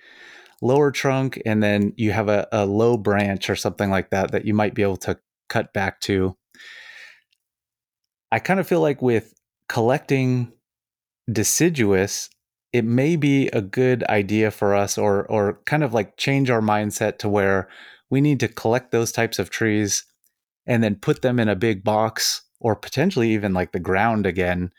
lower 0.62 0.92
trunk 0.92 1.42
and 1.46 1.64
then 1.64 1.94
you 1.96 2.12
have 2.12 2.28
a, 2.28 2.48
a 2.52 2.66
low 2.66 2.98
branch 2.98 3.50
or 3.50 3.56
something 3.56 3.90
like 3.90 4.10
that 4.10 4.32
that 4.32 4.46
you 4.46 4.54
might 4.54 4.74
be 4.74 4.82
able 4.82 4.98
to 4.98 5.18
cut 5.48 5.72
back 5.72 6.02
to. 6.02 6.36
I 8.32 8.40
kind 8.40 8.60
of 8.60 8.68
feel 8.68 8.82
like 8.82 9.02
with 9.02 9.34
collecting 9.70 10.52
deciduous, 11.32 12.30
it 12.72 12.86
may 12.86 13.16
be 13.16 13.48
a 13.48 13.62
good 13.62 14.04
idea 14.06 14.52
for 14.52 14.74
us 14.74 14.98
or 14.98 15.26
or 15.28 15.60
kind 15.66 15.84
of 15.84 15.94
like 15.94 16.18
change 16.18 16.50
our 16.50 16.62
mindset 16.62 17.18
to 17.20 17.30
where 17.30 17.70
we 18.10 18.22
need 18.22 18.40
to 18.40 18.48
collect 18.48 18.92
those 18.92 19.12
types 19.12 19.40
of 19.40 19.50
trees 19.50 20.04
and 20.66 20.84
then 20.84 20.96
put 20.96 21.22
them 21.22 21.40
in 21.40 21.50
a 21.50 21.56
big 21.56 21.84
box 21.84 22.42
or 22.60 22.76
potentially 22.76 23.32
even 23.32 23.54
like 23.54 23.72
the 23.74 23.80
ground 23.80 24.26
again 24.26 24.72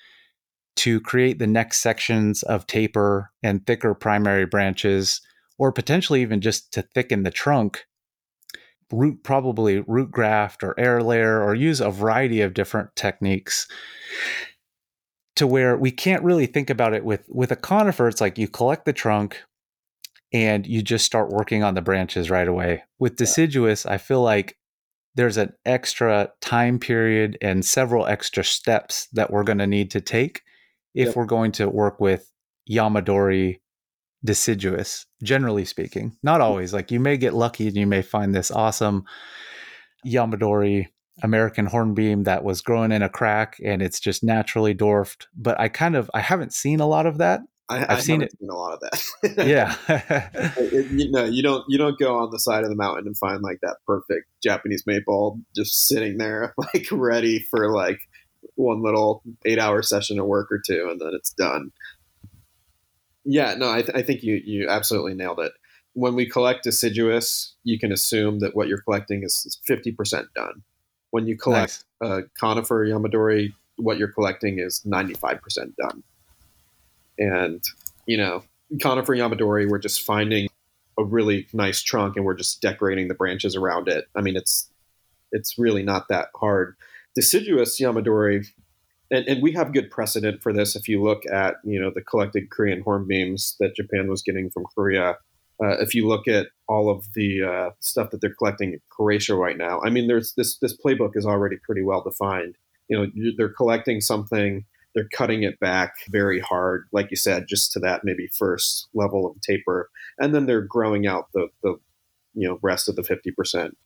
to 0.76 1.00
create 1.00 1.38
the 1.38 1.46
next 1.46 1.78
sections 1.78 2.42
of 2.42 2.66
taper 2.66 3.30
and 3.42 3.66
thicker 3.66 3.94
primary 3.94 4.46
branches, 4.46 5.20
or 5.58 5.70
potentially 5.70 6.20
even 6.22 6.40
just 6.40 6.72
to 6.72 6.82
thicken 6.82 7.22
the 7.22 7.30
trunk. 7.30 7.84
Root 8.92 9.22
probably 9.22 9.80
root 9.86 10.10
graft 10.10 10.62
or 10.62 10.78
air 10.78 11.02
layer, 11.02 11.42
or 11.42 11.54
use 11.54 11.80
a 11.80 11.90
variety 11.90 12.40
of 12.40 12.54
different 12.54 12.94
techniques 12.96 13.66
to 15.36 15.46
where 15.46 15.76
we 15.76 15.90
can't 15.90 16.22
really 16.22 16.46
think 16.46 16.70
about 16.70 16.94
it 16.94 17.04
with 17.04 17.24
with 17.28 17.50
a 17.50 17.56
conifer 17.56 18.08
it's 18.08 18.20
like 18.20 18.38
you 18.38 18.48
collect 18.48 18.84
the 18.84 18.92
trunk 18.92 19.42
and 20.32 20.66
you 20.66 20.82
just 20.82 21.04
start 21.04 21.30
working 21.30 21.62
on 21.62 21.74
the 21.74 21.82
branches 21.82 22.28
right 22.28 22.48
away. 22.48 22.82
With 22.98 23.16
deciduous 23.16 23.86
i 23.86 23.98
feel 23.98 24.22
like 24.22 24.56
there's 25.14 25.36
an 25.36 25.52
extra 25.64 26.32
time 26.40 26.78
period 26.78 27.38
and 27.40 27.64
several 27.64 28.06
extra 28.06 28.42
steps 28.44 29.06
that 29.12 29.30
we're 29.30 29.44
going 29.44 29.58
to 29.58 29.66
need 29.66 29.90
to 29.92 30.00
take 30.00 30.42
if 30.94 31.08
Yep. 31.08 31.16
we're 31.16 31.26
going 31.26 31.52
to 31.52 31.68
work 31.68 32.00
with 32.00 32.30
yamadori 32.68 33.60
deciduous 34.24 35.06
generally 35.22 35.64
speaking. 35.64 36.16
Not 36.22 36.40
mm. 36.40 36.44
always. 36.44 36.72
Like 36.72 36.90
you 36.90 36.98
may 36.98 37.16
get 37.16 37.34
lucky 37.34 37.68
and 37.68 37.76
you 37.76 37.86
may 37.86 38.02
find 38.02 38.34
this 38.34 38.50
awesome 38.50 39.04
yamadori 40.06 40.88
American 41.22 41.66
hornbeam 41.66 42.24
that 42.24 42.42
was 42.44 42.60
growing 42.60 42.92
in 42.92 43.02
a 43.02 43.08
crack 43.08 43.56
and 43.64 43.80
it's 43.82 44.00
just 44.00 44.24
naturally 44.24 44.74
dwarfed. 44.74 45.28
But 45.36 45.58
I 45.60 45.68
kind 45.68 45.96
of 45.96 46.10
I 46.14 46.20
haven't 46.20 46.52
seen 46.52 46.80
a 46.80 46.86
lot 46.86 47.06
of 47.06 47.18
that. 47.18 47.40
I, 47.68 47.94
I've 47.94 48.02
seen 48.02 48.20
it. 48.20 48.32
Seen 48.38 48.50
a 48.50 48.54
lot 48.56 48.74
of 48.74 48.80
that. 48.80 49.46
Yeah. 49.46 49.74
It- 50.58 50.90
you 50.90 51.10
know, 51.10 51.24
you 51.24 51.42
don't 51.42 51.64
you 51.68 51.78
don't 51.78 51.98
go 51.98 52.18
on 52.18 52.30
the 52.30 52.38
side 52.38 52.64
of 52.64 52.68
the 52.70 52.76
mountain 52.76 53.06
and 53.06 53.16
find 53.16 53.42
like 53.42 53.58
that 53.62 53.76
perfect 53.86 54.26
Japanese 54.42 54.84
maple 54.86 55.40
just 55.56 55.86
sitting 55.88 56.18
there, 56.18 56.54
like 56.74 56.86
ready 56.90 57.38
for 57.38 57.70
like 57.72 57.98
one 58.56 58.82
little 58.82 59.22
eight 59.46 59.58
hour 59.58 59.82
session 59.82 60.18
of 60.18 60.26
work 60.26 60.48
or 60.50 60.60
two, 60.66 60.88
and 60.90 61.00
then 61.00 61.12
it's 61.14 61.32
done. 61.32 61.70
Yeah, 63.24 63.54
no, 63.54 63.70
I, 63.72 63.82
th- 63.82 63.96
I 63.96 64.02
think 64.02 64.22
you 64.22 64.40
you 64.44 64.68
absolutely 64.68 65.14
nailed 65.14 65.40
it. 65.40 65.52
When 65.94 66.14
we 66.14 66.28
collect 66.28 66.64
deciduous, 66.64 67.54
you 67.64 67.78
can 67.78 67.92
assume 67.92 68.40
that 68.40 68.54
what 68.54 68.68
you're 68.68 68.82
collecting 68.82 69.22
is 69.24 69.58
fifty 69.64 69.92
percent 69.92 70.26
done. 70.34 70.62
When 71.14 71.28
you 71.28 71.36
collect 71.36 71.84
nice. 72.02 72.10
uh, 72.10 72.20
conifer 72.40 72.84
Yamadori, 72.84 73.52
what 73.76 73.98
you're 73.98 74.10
collecting 74.10 74.58
is 74.58 74.80
95% 74.84 75.38
done. 75.76 76.02
And, 77.20 77.62
you 78.04 78.16
know, 78.16 78.42
conifer 78.82 79.14
Yamadori, 79.14 79.68
we're 79.68 79.78
just 79.78 80.02
finding 80.02 80.48
a 80.98 81.04
really 81.04 81.46
nice 81.52 81.84
trunk 81.84 82.16
and 82.16 82.24
we're 82.24 82.34
just 82.34 82.60
decorating 82.60 83.06
the 83.06 83.14
branches 83.14 83.54
around 83.54 83.86
it. 83.86 84.08
I 84.16 84.22
mean, 84.22 84.34
it's 84.34 84.68
it's 85.30 85.56
really 85.56 85.84
not 85.84 86.08
that 86.08 86.30
hard. 86.34 86.74
Deciduous 87.14 87.80
Yamadori, 87.80 88.48
and, 89.12 89.24
and 89.28 89.40
we 89.40 89.52
have 89.52 89.72
good 89.72 89.92
precedent 89.92 90.42
for 90.42 90.52
this 90.52 90.74
if 90.74 90.88
you 90.88 91.00
look 91.00 91.22
at, 91.32 91.58
you 91.62 91.80
know, 91.80 91.92
the 91.94 92.02
collected 92.02 92.50
Korean 92.50 92.82
hornbeams 92.82 93.54
that 93.60 93.76
Japan 93.76 94.08
was 94.08 94.20
getting 94.20 94.50
from 94.50 94.64
Korea. 94.74 95.18
Uh, 95.62 95.76
if 95.78 95.94
you 95.94 96.08
look 96.08 96.26
at 96.26 96.48
all 96.68 96.90
of 96.90 97.06
the 97.14 97.42
uh, 97.42 97.70
stuff 97.80 98.10
that 98.10 98.20
they're 98.20 98.34
collecting 98.34 98.72
in 98.72 98.80
Croatia 98.90 99.34
right 99.34 99.56
now, 99.56 99.80
I 99.84 99.90
mean, 99.90 100.08
there's 100.08 100.34
this 100.34 100.58
this 100.58 100.76
playbook 100.76 101.12
is 101.14 101.26
already 101.26 101.56
pretty 101.56 101.82
well 101.82 102.02
defined. 102.02 102.56
You 102.88 102.98
know, 102.98 103.32
they're 103.36 103.48
collecting 103.48 104.00
something, 104.00 104.64
they're 104.94 105.08
cutting 105.12 105.42
it 105.42 105.58
back 105.60 105.94
very 106.10 106.40
hard, 106.40 106.86
like 106.92 107.10
you 107.10 107.16
said, 107.16 107.46
just 107.48 107.72
to 107.72 107.80
that 107.80 108.02
maybe 108.04 108.26
first 108.26 108.88
level 108.94 109.26
of 109.26 109.40
taper, 109.40 109.90
and 110.18 110.34
then 110.34 110.46
they're 110.46 110.62
growing 110.62 111.06
out 111.06 111.28
the 111.34 111.48
the 111.62 111.76
you 112.34 112.48
know 112.48 112.58
rest 112.62 112.88
of 112.88 112.96
the 112.96 113.04
fifty 113.04 113.30
percent. 113.30 113.76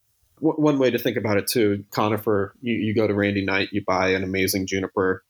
One 0.41 0.79
way 0.79 0.89
to 0.91 0.99
think 0.99 1.17
about 1.17 1.37
it 1.37 1.49
too, 1.49 1.85
conifer, 1.91 2.55
you, 2.61 2.75
you 2.75 2.95
go 2.95 3.09
to 3.09 3.15
Randy 3.15 3.45
Knight, 3.45 3.71
you 3.73 3.83
buy 3.85 4.11
an 4.11 4.23
amazing 4.23 4.69
juniper, 4.69 5.25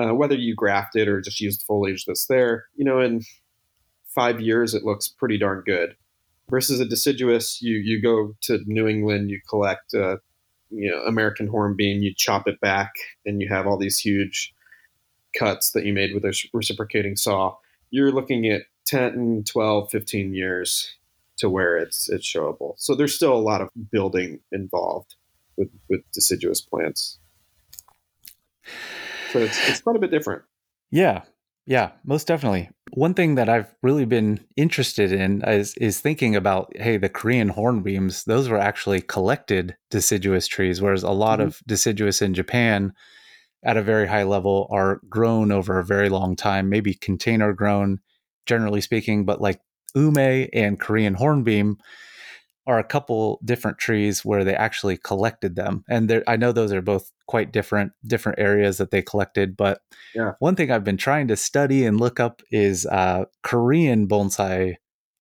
uh, 0.00 0.14
whether 0.14 0.34
you 0.34 0.54
graft 0.54 0.96
it 0.96 1.08
or 1.08 1.20
just 1.20 1.40
use 1.40 1.58
the 1.58 1.64
foliage 1.66 2.06
that's 2.06 2.26
there, 2.26 2.64
you 2.74 2.82
know, 2.82 3.00
in 3.00 3.20
five 4.16 4.40
years 4.40 4.74
it 4.74 4.82
looks 4.82 5.06
pretty 5.06 5.38
darn 5.38 5.62
good. 5.64 5.94
Versus 6.50 6.80
a 6.80 6.84
deciduous, 6.84 7.60
you 7.60 7.76
you 7.76 8.02
go 8.02 8.34
to 8.42 8.60
New 8.66 8.88
England, 8.88 9.30
you 9.30 9.40
collect 9.48 9.94
uh, 9.94 10.16
you 10.70 10.90
know 10.90 11.02
American 11.02 11.46
hornbeam, 11.46 12.02
you 12.02 12.12
chop 12.16 12.48
it 12.48 12.60
back, 12.60 12.92
and 13.24 13.40
you 13.40 13.48
have 13.48 13.66
all 13.66 13.78
these 13.78 13.98
huge 13.98 14.52
cuts 15.38 15.72
that 15.72 15.84
you 15.84 15.92
made 15.92 16.14
with 16.14 16.24
a 16.24 16.34
reciprocating 16.52 17.16
saw. 17.16 17.56
You're 17.90 18.12
looking 18.12 18.46
at 18.48 18.62
10, 18.86 19.44
12, 19.46 19.90
15 19.90 20.34
years 20.34 20.96
to 21.38 21.50
where 21.50 21.76
it's 21.76 22.08
it's 22.08 22.26
showable. 22.26 22.74
So 22.78 22.94
there's 22.94 23.14
still 23.14 23.34
a 23.34 23.38
lot 23.38 23.60
of 23.60 23.68
building 23.90 24.40
involved 24.52 25.14
with 25.56 25.68
with 25.88 26.00
deciduous 26.12 26.60
plants. 26.60 27.18
So 29.32 29.40
it's 29.40 29.68
it's 29.68 29.80
quite 29.80 29.96
a 29.96 29.98
bit 29.98 30.10
different. 30.10 30.42
Yeah. 30.90 31.22
Yeah, 31.66 31.90
most 32.04 32.28
definitely. 32.28 32.70
One 32.92 33.14
thing 33.14 33.34
that 33.34 33.48
I've 33.48 33.74
really 33.82 34.04
been 34.04 34.40
interested 34.56 35.10
in 35.12 35.42
is 35.42 35.74
is 35.78 36.00
thinking 36.00 36.36
about 36.36 36.72
hey, 36.76 36.96
the 36.98 37.08
Korean 37.08 37.50
hornbeams, 37.50 38.24
those 38.24 38.48
were 38.48 38.58
actually 38.58 39.00
collected 39.00 39.76
deciduous 39.90 40.46
trees, 40.46 40.80
whereas 40.80 41.02
a 41.02 41.10
lot 41.10 41.40
Mhm. 41.40 41.46
of 41.46 41.60
deciduous 41.66 42.22
in 42.22 42.32
Japan 42.32 42.92
at 43.64 43.76
a 43.76 43.82
very 43.82 44.06
high 44.06 44.22
level 44.22 44.68
are 44.70 45.00
grown 45.08 45.50
over 45.50 45.78
a 45.78 45.84
very 45.84 46.08
long 46.08 46.36
time, 46.36 46.68
maybe 46.68 46.94
container 46.94 47.52
grown, 47.52 47.98
generally 48.46 48.80
speaking, 48.80 49.24
but 49.24 49.40
like 49.40 49.60
ume 49.96 50.48
and 50.52 50.78
Korean 50.78 51.14
hornbeam 51.14 51.78
are 52.66 52.78
a 52.78 52.84
couple 52.84 53.40
different 53.44 53.78
trees 53.78 54.24
where 54.24 54.42
they 54.44 54.54
actually 54.54 54.96
collected 54.96 55.54
them. 55.56 55.84
And 55.88 56.10
there, 56.10 56.24
I 56.26 56.36
know 56.36 56.52
those 56.52 56.72
are 56.72 56.82
both 56.82 57.10
quite 57.28 57.52
different, 57.52 57.92
different 58.06 58.38
areas 58.38 58.78
that 58.78 58.90
they 58.90 59.02
collected. 59.02 59.56
But 59.56 59.80
Yeah. 60.14 60.32
one 60.40 60.56
thing 60.56 60.70
I've 60.70 60.84
been 60.84 60.96
trying 60.96 61.28
to 61.28 61.36
study 61.36 61.84
and 61.84 62.00
look 62.00 62.18
up 62.18 62.42
is 62.50 62.84
uh, 62.86 63.26
Korean 63.42 64.08
bonsai 64.08 64.76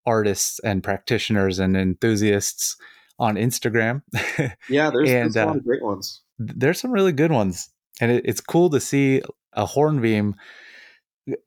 artists 0.06 0.60
and 0.64 0.84
practitioners 0.84 1.60
and 1.60 1.76
enthusiasts 1.78 2.76
on 3.20 3.36
Instagram. 3.36 4.02
Yeah, 4.70 4.90
there's, 4.92 5.10
And, 5.12 5.34
there's 5.34 5.36
a 5.36 5.46
lot 5.46 5.56
uh, 5.56 5.60
of 5.60 5.66
great 5.66 5.84
ones. 5.84 6.22
there's 6.40 6.80
some 6.80 6.92
really 6.92 7.12
good 7.14 7.32
ones 7.32 7.70
and 8.02 8.12
it, 8.12 8.24
it's 8.26 8.42
cool 8.42 8.70
to 8.72 8.80
see 8.80 9.22
a 9.54 9.66
hornbeam 9.66 10.36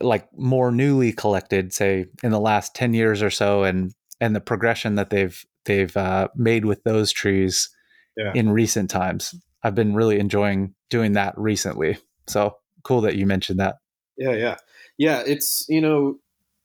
like 0.01 0.27
more 0.37 0.71
newly 0.73 1.13
collected 1.13 1.73
say 1.73 2.07
in 2.23 2.31
the 2.31 2.41
last 2.41 2.75
10 2.75 2.95
years 2.95 3.23
or 3.23 3.31
so 3.31 3.63
and 3.65 3.93
and 4.21 4.35
the 4.35 4.41
progression 4.41 4.97
that 4.97 5.11
they've 5.11 5.45
they've 5.69 5.97
uh, 5.97 6.27
made 6.35 6.65
with 6.65 6.83
those 6.83 7.13
trees 7.13 7.71
Yeah. 8.17 8.33
in 8.35 8.51
recent 8.51 8.91
times 8.91 9.33
i've 9.63 9.77
been 9.77 9.95
really 9.95 10.19
enjoying 10.19 10.75
doing 10.91 11.13
that 11.13 11.33
recently 11.39 11.99
so 12.27 12.57
cool 12.83 13.01
that 13.03 13.15
you 13.17 13.27
mentioned 13.27 13.61
that 13.61 13.77
Yeah, 14.17 14.33
yeah, 14.35 14.57
yeah. 14.99 15.23
It's 15.25 15.65
you 15.69 15.81
know, 15.81 16.19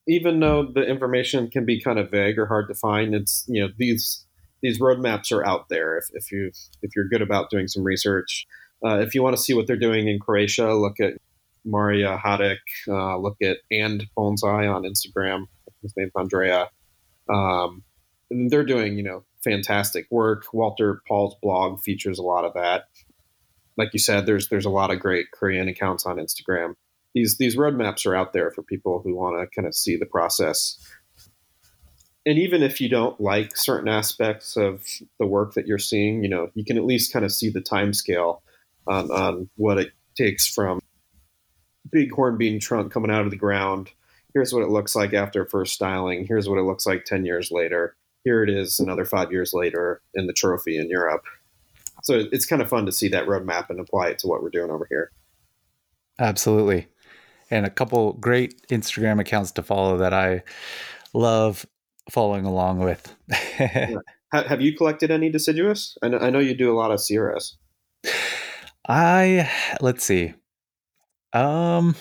even 0.08 0.40
though 0.40 0.66
the 0.74 0.82
information 0.82 1.48
can 1.50 1.64
be 1.64 1.80
kind 1.80 1.98
of 2.00 2.10
vague 2.10 2.38
or 2.38 2.46
hard 2.46 2.66
to 2.68 2.74
find, 2.74 3.14
it's 3.14 3.44
you 3.48 3.62
know 3.62 3.70
these 3.78 4.26
these 4.62 4.80
roadmaps 4.80 5.30
are 5.32 5.46
out 5.46 5.68
there. 5.68 5.96
If, 5.98 6.06
if 6.12 6.32
you 6.32 6.50
if 6.82 6.90
you're 6.96 7.08
good 7.08 7.22
about 7.22 7.50
doing 7.50 7.68
some 7.68 7.84
research, 7.84 8.46
uh, 8.84 8.98
if 8.98 9.14
you 9.14 9.22
want 9.22 9.36
to 9.36 9.42
see 9.42 9.54
what 9.54 9.66
they're 9.66 9.76
doing 9.88 10.08
in 10.08 10.18
Croatia, 10.18 10.74
look 10.74 10.98
at 11.00 11.14
Maria 11.64 12.18
Hadek. 12.24 12.58
Uh, 12.88 13.16
look 13.18 13.36
at 13.42 13.58
and 13.70 14.04
Bonsai 14.18 14.66
on 14.74 14.82
Instagram. 14.82 15.46
His 15.82 15.92
name's 15.96 16.12
Andrea. 16.16 16.68
Um, 17.32 17.82
and 18.30 18.50
they're 18.50 18.64
doing 18.64 18.96
you 18.96 19.02
know 19.02 19.24
fantastic 19.42 20.06
work. 20.10 20.52
Walter 20.52 21.02
Pall's 21.06 21.36
blog 21.42 21.80
features 21.80 22.18
a 22.18 22.22
lot 22.22 22.44
of 22.44 22.54
that. 22.54 22.84
Like 23.76 23.90
you 23.92 23.98
said, 23.98 24.26
there's 24.26 24.48
there's 24.48 24.66
a 24.66 24.70
lot 24.70 24.90
of 24.90 25.00
great 25.00 25.30
Korean 25.32 25.68
accounts 25.68 26.06
on 26.06 26.16
Instagram 26.16 26.74
these 27.14 27.38
these 27.38 27.56
roadmaps 27.56 28.04
are 28.06 28.14
out 28.14 28.32
there 28.32 28.50
for 28.50 28.62
people 28.62 29.00
who 29.02 29.14
want 29.14 29.40
to 29.40 29.54
kind 29.54 29.66
of 29.66 29.74
see 29.74 29.96
the 29.96 30.06
process. 30.06 30.78
And 32.26 32.38
even 32.38 32.62
if 32.62 32.80
you 32.80 32.88
don't 32.88 33.20
like 33.20 33.56
certain 33.56 33.88
aspects 33.88 34.56
of 34.56 34.84
the 35.18 35.26
work 35.26 35.54
that 35.54 35.66
you're 35.66 35.78
seeing, 35.78 36.22
you 36.22 36.28
know, 36.28 36.50
you 36.54 36.64
can 36.64 36.78
at 36.78 36.84
least 36.84 37.12
kind 37.12 37.24
of 37.24 37.32
see 37.32 37.50
the 37.50 37.60
time 37.60 37.92
scale 37.92 38.42
on, 38.86 39.10
on 39.10 39.50
what 39.56 39.78
it 39.78 39.92
takes 40.16 40.46
from 40.46 40.80
big 41.90 42.10
hornbeam 42.12 42.58
trunk 42.58 42.92
coming 42.92 43.10
out 43.10 43.24
of 43.24 43.30
the 43.30 43.36
ground. 43.36 43.90
Here's 44.32 44.54
what 44.54 44.62
it 44.62 44.70
looks 44.70 44.96
like 44.96 45.12
after 45.12 45.44
first 45.44 45.74
styling. 45.74 46.26
Here's 46.26 46.48
what 46.48 46.58
it 46.58 46.62
looks 46.62 46.86
like 46.86 47.04
10 47.04 47.26
years 47.26 47.50
later. 47.50 47.94
Here 48.24 48.42
it 48.42 48.50
is 48.50 48.80
another 48.80 49.04
five 49.04 49.30
years 49.30 49.52
later 49.52 50.00
in 50.14 50.26
the 50.26 50.32
trophy 50.32 50.76
in 50.78 50.88
Europe. 50.88 51.24
So 52.02 52.24
it's 52.32 52.46
kind 52.46 52.60
of 52.62 52.68
fun 52.68 52.86
to 52.86 52.92
see 52.92 53.08
that 53.08 53.26
roadmap 53.26 53.70
and 53.70 53.78
apply 53.80 54.08
it 54.08 54.18
to 54.20 54.26
what 54.26 54.42
we're 54.42 54.50
doing 54.50 54.70
over 54.70 54.86
here. 54.90 55.12
absolutely 56.18 56.86
and 57.50 57.66
a 57.66 57.70
couple 57.70 58.12
great 58.14 58.66
instagram 58.68 59.20
accounts 59.20 59.50
to 59.52 59.62
follow 59.62 59.96
that 59.98 60.12
i 60.14 60.42
love 61.12 61.66
following 62.10 62.44
along 62.46 62.78
with 62.78 63.14
Ha- 64.32 64.48
Have 64.48 64.60
you 64.60 64.76
collected 64.76 65.10
any 65.12 65.30
deciduous? 65.30 65.96
I 66.02 66.08
know, 66.08 66.18
I 66.18 66.30
know 66.30 66.40
you 66.40 66.54
do 66.56 66.72
a 66.72 66.74
lot 66.78 66.90
of 66.90 66.98
CRS. 66.98 67.52
I 68.88 69.50
let's 69.80 70.04
see. 70.04 70.34
Um 71.32 71.94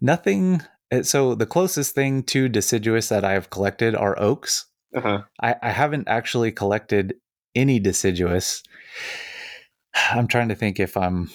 nothing 0.00 0.62
uh, 0.92 1.02
so 1.02 1.34
the 1.34 1.46
closest 1.46 1.94
thing 1.94 2.22
to 2.24 2.48
deciduous 2.48 3.08
that 3.08 3.24
I 3.24 3.32
have 3.32 3.50
collected 3.50 3.94
are 3.94 4.18
oaks. 4.18 4.66
Uh 4.94 5.00
huh. 5.00 5.22
I, 5.40 5.54
I 5.62 5.70
haven't 5.70 6.08
actually 6.08 6.52
collected 6.52 7.14
any 7.54 7.78
deciduous. 7.78 8.62
I'm 10.10 10.28
trying 10.28 10.48
to 10.48 10.54
think 10.54 10.80
if 10.80 10.96
I'm 10.96 11.30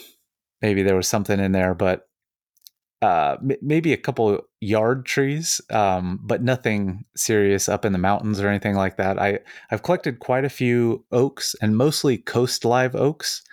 maybe 0.62 0.84
there 0.84 0.96
was 0.96 1.08
something 1.08 1.40
in 1.40 1.52
there, 1.52 1.74
but 1.74 2.08
uh, 3.02 3.36
m- 3.42 3.58
maybe 3.62 3.92
a 3.92 3.98
couple 3.98 4.40
yard 4.62 5.06
trees, 5.06 5.60
um, 5.70 6.20
but 6.24 6.42
nothing 6.42 7.04
serious 7.16 7.68
up 7.68 7.84
in 7.84 7.92
the 7.92 8.00
mountains 8.00 8.40
or 8.40 8.48
anything 8.48 8.76
like 8.76 8.98
that. 8.98 9.20
I 9.20 9.40
I've 9.72 9.84
collected 9.84 10.20
quite 10.20 10.46
a 10.46 10.50
few 10.50 11.06
oaks 11.12 11.56
and 11.62 11.78
mostly 11.78 12.18
coast 12.18 12.64
live 12.66 12.96
oaks. 12.96 13.44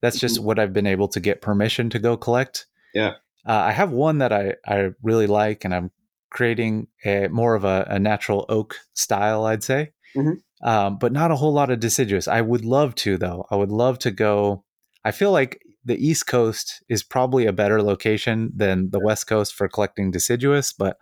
That's 0.00 0.18
just 0.18 0.40
what 0.40 0.58
I've 0.58 0.72
been 0.72 0.86
able 0.86 1.08
to 1.08 1.20
get 1.20 1.42
permission 1.42 1.90
to 1.90 1.98
go 1.98 2.16
collect. 2.16 2.66
Yeah. 2.94 3.14
Uh, 3.46 3.52
I 3.52 3.72
have 3.72 3.90
one 3.90 4.18
that 4.18 4.32
I 4.32 4.54
I 4.66 4.90
really 5.02 5.26
like, 5.26 5.64
and 5.64 5.74
I'm 5.74 5.90
creating 6.30 6.88
a 7.04 7.28
more 7.28 7.54
of 7.54 7.64
a, 7.64 7.86
a 7.90 7.98
natural 7.98 8.46
oak 8.48 8.76
style, 8.94 9.44
I'd 9.44 9.64
say. 9.64 9.92
Mhm. 10.16 10.42
Um, 10.62 10.98
but 10.98 11.12
not 11.12 11.30
a 11.30 11.36
whole 11.36 11.52
lot 11.52 11.70
of 11.70 11.80
deciduous. 11.80 12.28
I 12.28 12.40
would 12.40 12.64
love 12.64 12.94
to 12.96 13.16
though. 13.16 13.46
I 13.50 13.56
would 13.56 13.70
love 13.70 13.98
to 14.00 14.10
go. 14.10 14.64
I 15.04 15.10
feel 15.10 15.32
like 15.32 15.62
the 15.84 15.96
East 15.96 16.26
Coast 16.26 16.82
is 16.88 17.02
probably 17.02 17.46
a 17.46 17.52
better 17.52 17.82
location 17.82 18.52
than 18.54 18.90
the 18.90 19.00
West 19.00 19.26
Coast 19.26 19.54
for 19.54 19.68
collecting 19.68 20.10
deciduous, 20.10 20.72
but 20.72 20.98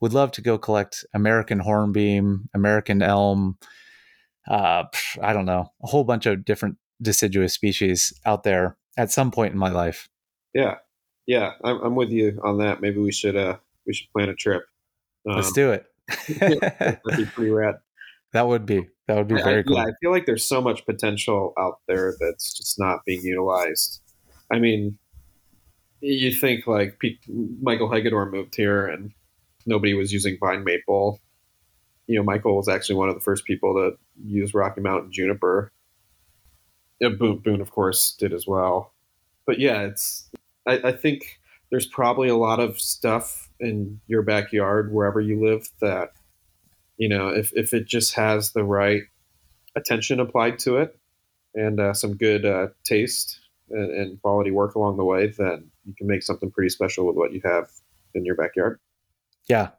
would 0.00 0.12
love 0.12 0.32
to 0.32 0.42
go 0.42 0.58
collect 0.58 1.04
American 1.14 1.60
hornbeam, 1.60 2.48
American 2.54 3.02
elm. 3.02 3.58
Uh, 4.48 4.84
I 5.22 5.32
don't 5.32 5.44
know, 5.44 5.72
a 5.82 5.86
whole 5.86 6.04
bunch 6.04 6.26
of 6.26 6.44
different 6.44 6.76
deciduous 7.00 7.54
species 7.54 8.12
out 8.26 8.42
there 8.42 8.76
at 8.96 9.10
some 9.10 9.30
point 9.30 9.52
in 9.52 9.58
my 9.58 9.70
life. 9.70 10.08
Yeah, 10.54 10.76
yeah, 11.26 11.52
I'm, 11.62 11.80
I'm 11.82 11.94
with 11.94 12.10
you 12.10 12.40
on 12.42 12.58
that. 12.58 12.80
Maybe 12.80 12.98
we 12.98 13.12
should 13.12 13.36
uh 13.36 13.58
we 13.86 13.94
should 13.94 14.10
plan 14.12 14.28
a 14.28 14.34
trip. 14.34 14.62
Um, 15.28 15.36
Let's 15.36 15.52
do 15.52 15.72
it. 15.72 15.86
that'd 16.38 17.00
be 17.16 17.24
pretty 17.26 17.50
rad. 17.50 17.76
that 18.32 18.46
would 18.48 18.66
be 18.66 18.86
that 19.06 19.16
would 19.16 19.28
be 19.28 19.36
I- 19.36 19.40
I- 19.40 19.44
very 19.44 19.64
cool. 19.64 19.76
Yeah, 19.76 19.84
I 19.84 19.92
feel 20.00 20.10
like 20.10 20.26
there's 20.26 20.44
so 20.44 20.60
much 20.60 20.84
potential 20.86 21.52
out 21.58 21.78
there 21.88 22.14
that's 22.20 22.52
just 22.54 22.78
not 22.78 23.00
being 23.04 23.22
utilized. 23.22 24.00
I 24.52 24.58
mean, 24.58 24.98
you 26.00 26.32
think 26.32 26.66
like 26.66 26.98
Pete, 26.98 27.20
Michael 27.62 27.90
Hagedorn 27.92 28.30
moved 28.30 28.54
here 28.56 28.86
and 28.86 29.12
nobody 29.66 29.94
was 29.94 30.12
using 30.12 30.38
vine 30.40 30.64
maple. 30.64 31.20
You 32.06 32.16
know, 32.18 32.24
Michael 32.24 32.56
was 32.56 32.68
actually 32.68 32.96
one 32.96 33.08
of 33.08 33.14
the 33.14 33.20
first 33.20 33.44
people 33.44 33.74
to 33.74 33.96
use 34.24 34.54
Rocky 34.54 34.80
Mountain 34.80 35.12
juniper. 35.12 35.70
Yeah, 37.00 37.10
Boon, 37.10 37.38
Boon, 37.38 37.60
of 37.60 37.70
course, 37.70 38.12
did 38.18 38.32
as 38.32 38.46
well. 38.46 38.92
But 39.46 39.58
yeah, 39.60 39.82
it's. 39.82 40.28
I, 40.66 40.80
I 40.84 40.92
think 40.92 41.38
there's 41.70 41.86
probably 41.86 42.28
a 42.28 42.36
lot 42.36 42.60
of 42.60 42.80
stuff 42.80 43.49
in 43.60 44.00
your 44.06 44.22
backyard 44.22 44.92
wherever 44.92 45.20
you 45.20 45.44
live 45.44 45.68
that 45.80 46.12
you 46.96 47.08
know 47.08 47.28
if, 47.28 47.52
if 47.54 47.72
it 47.74 47.86
just 47.86 48.14
has 48.14 48.52
the 48.52 48.64
right 48.64 49.02
attention 49.76 50.20
applied 50.20 50.58
to 50.58 50.76
it 50.78 50.98
and 51.54 51.80
uh, 51.80 51.92
some 51.92 52.16
good 52.16 52.44
uh, 52.44 52.68
taste 52.84 53.38
and, 53.70 53.90
and 53.90 54.22
quality 54.22 54.50
work 54.50 54.74
along 54.74 54.96
the 54.96 55.04
way 55.04 55.28
then 55.28 55.70
you 55.84 55.94
can 55.94 56.06
make 56.06 56.22
something 56.22 56.50
pretty 56.50 56.68
special 56.68 57.06
with 57.06 57.16
what 57.16 57.32
you 57.32 57.40
have 57.44 57.68
in 58.14 58.24
your 58.24 58.34
backyard 58.34 58.78
Yeah. 59.48 59.70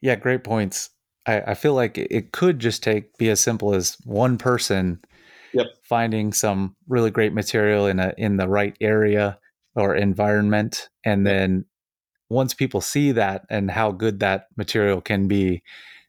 Yeah, 0.00 0.14
great 0.16 0.44
points. 0.44 0.90
I, 1.26 1.40
I 1.40 1.54
feel 1.54 1.74
like 1.74 1.98
it 1.98 2.08
it 2.10 2.32
could 2.32 2.58
just 2.58 2.82
take 2.82 3.16
be 3.18 3.30
as 3.30 3.40
simple 3.40 3.74
as 3.74 3.96
one 4.04 4.38
person 4.38 5.00
Yep. 5.52 5.66
finding 5.82 6.32
some 6.32 6.76
really 6.88 7.10
great 7.10 7.32
material 7.32 7.86
in 7.86 7.98
a 7.98 8.14
in 8.18 8.36
the 8.36 8.48
right 8.48 8.76
area 8.80 9.38
or 9.74 9.94
environment. 9.94 10.88
And 11.04 11.26
then 11.26 11.64
once 12.30 12.54
people 12.54 12.80
see 12.80 13.12
that 13.12 13.46
and 13.50 13.70
how 13.70 13.90
good 13.90 14.20
that 14.20 14.48
material 14.56 15.00
can 15.00 15.28
be, 15.28 15.62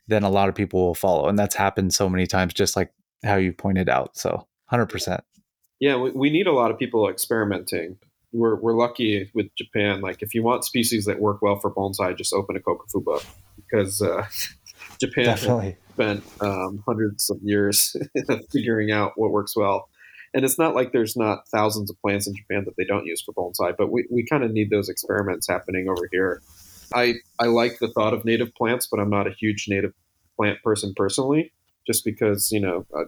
then 0.07 0.23
a 0.23 0.29
lot 0.29 0.49
of 0.49 0.55
people 0.55 0.81
will 0.85 0.95
follow. 0.95 1.27
And 1.27 1.37
that's 1.37 1.55
happened 1.55 1.93
so 1.93 2.09
many 2.09 2.27
times, 2.27 2.53
just 2.53 2.75
like 2.75 2.91
how 3.23 3.35
you 3.35 3.53
pointed 3.53 3.89
out. 3.89 4.17
So 4.17 4.47
hundred 4.65 4.87
percent. 4.87 5.21
yeah 5.79 5.95
we, 5.95 6.11
we 6.11 6.29
need 6.29 6.47
a 6.47 6.51
lot 6.51 6.69
of 6.71 6.77
people 6.77 7.09
experimenting 7.09 7.97
we're, 8.31 8.55
we're 8.61 8.75
lucky 8.75 9.31
with 9.33 9.47
japan 9.55 9.99
like 10.01 10.21
if 10.21 10.35
you 10.35 10.43
want 10.43 10.63
species 10.63 11.05
that 11.05 11.19
work 11.19 11.41
well 11.41 11.57
for 11.59 11.73
bonsai 11.73 12.15
just 12.15 12.31
open 12.33 12.55
a 12.55 12.59
kokofuba 12.59 13.25
because 13.55 13.99
uh, 14.01 14.23
japan 14.99 15.25
Definitely. 15.25 15.77
spent 15.93 16.23
um, 16.41 16.83
hundreds 16.85 17.29
of 17.29 17.37
years 17.41 17.95
figuring 18.51 18.91
out 18.91 19.13
what 19.15 19.31
works 19.31 19.55
well. 19.55 19.88
And 20.33 20.45
it's 20.45 20.59
not 20.59 20.75
like 20.75 20.91
there's 20.91 21.15
not 21.15 21.47
thousands 21.49 21.89
of 21.89 21.99
plants 22.01 22.27
in 22.27 22.35
Japan 22.35 22.65
that 22.65 22.75
they 22.77 22.85
don't 22.85 23.05
use 23.05 23.21
for 23.21 23.33
bonsai, 23.33 23.75
but 23.77 23.91
we, 23.91 24.05
we 24.11 24.23
kind 24.25 24.43
of 24.43 24.51
need 24.51 24.69
those 24.69 24.89
experiments 24.89 25.47
happening 25.47 25.89
over 25.89 26.07
here. 26.11 26.41
I, 26.93 27.15
I 27.39 27.45
like 27.45 27.79
the 27.79 27.87
thought 27.87 28.13
of 28.13 28.25
native 28.25 28.53
plants, 28.55 28.87
but 28.87 28.99
I'm 28.99 29.09
not 29.09 29.27
a 29.27 29.31
huge 29.31 29.65
native 29.67 29.93
plant 30.35 30.61
person 30.63 30.93
personally, 30.95 31.51
just 31.85 32.03
because, 32.03 32.51
you 32.51 32.59
know, 32.59 32.85
uh, 32.95 33.05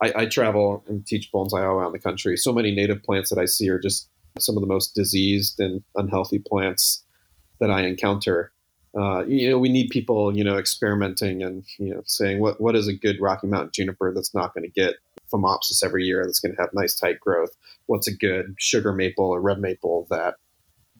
I, 0.00 0.22
I 0.22 0.26
travel 0.26 0.84
and 0.88 1.04
teach 1.06 1.30
bonsai 1.32 1.66
all 1.66 1.76
around 1.76 1.92
the 1.92 1.98
country. 1.98 2.36
So 2.36 2.52
many 2.52 2.74
native 2.74 3.02
plants 3.02 3.30
that 3.30 3.38
I 3.38 3.46
see 3.46 3.68
are 3.68 3.78
just 3.78 4.08
some 4.38 4.56
of 4.56 4.60
the 4.60 4.68
most 4.68 4.94
diseased 4.94 5.58
and 5.58 5.82
unhealthy 5.96 6.38
plants 6.38 7.04
that 7.60 7.70
I 7.70 7.82
encounter 7.82 8.52
uh, 8.96 9.24
you 9.26 9.50
know, 9.50 9.58
we 9.58 9.68
need 9.68 9.90
people, 9.90 10.36
you 10.36 10.42
know, 10.42 10.56
experimenting 10.56 11.42
and 11.42 11.64
you 11.78 11.94
know, 11.94 12.02
saying 12.06 12.40
what 12.40 12.60
what 12.60 12.74
is 12.74 12.88
a 12.88 12.92
good 12.92 13.20
Rocky 13.20 13.46
Mountain 13.46 13.70
juniper 13.72 14.12
that's 14.14 14.34
not 14.34 14.54
going 14.54 14.64
to 14.64 14.70
get 14.70 14.96
phomopsis 15.32 15.84
every 15.84 16.04
year, 16.04 16.22
that's 16.24 16.40
going 16.40 16.54
to 16.54 16.60
have 16.60 16.70
nice 16.72 16.94
tight 16.94 17.20
growth. 17.20 17.56
What's 17.86 18.08
a 18.08 18.14
good 18.14 18.54
sugar 18.58 18.92
maple 18.92 19.26
or 19.26 19.40
red 19.40 19.58
maple 19.58 20.06
that 20.10 20.34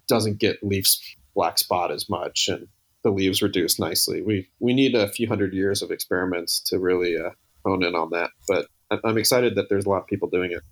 doesn't 0.08 0.38
get 0.38 0.62
leaf 0.62 0.86
black 1.34 1.58
spot 1.58 1.90
as 1.92 2.08
much 2.08 2.48
and 2.48 2.66
the 3.04 3.10
leaves 3.10 3.42
reduce 3.42 3.78
nicely. 3.78 4.22
We 4.22 4.48
we 4.58 4.74
need 4.74 4.94
a 4.94 5.08
few 5.08 5.28
hundred 5.28 5.54
years 5.54 5.82
of 5.82 5.90
experiments 5.90 6.60
to 6.66 6.78
really 6.78 7.16
uh, 7.16 7.30
hone 7.64 7.84
in 7.84 7.94
on 7.94 8.10
that. 8.10 8.30
But 8.46 8.66
I'm 9.04 9.18
excited 9.18 9.54
that 9.54 9.68
there's 9.68 9.86
a 9.86 9.88
lot 9.88 10.02
of 10.02 10.06
people 10.06 10.28
doing 10.28 10.52
it. 10.52 10.62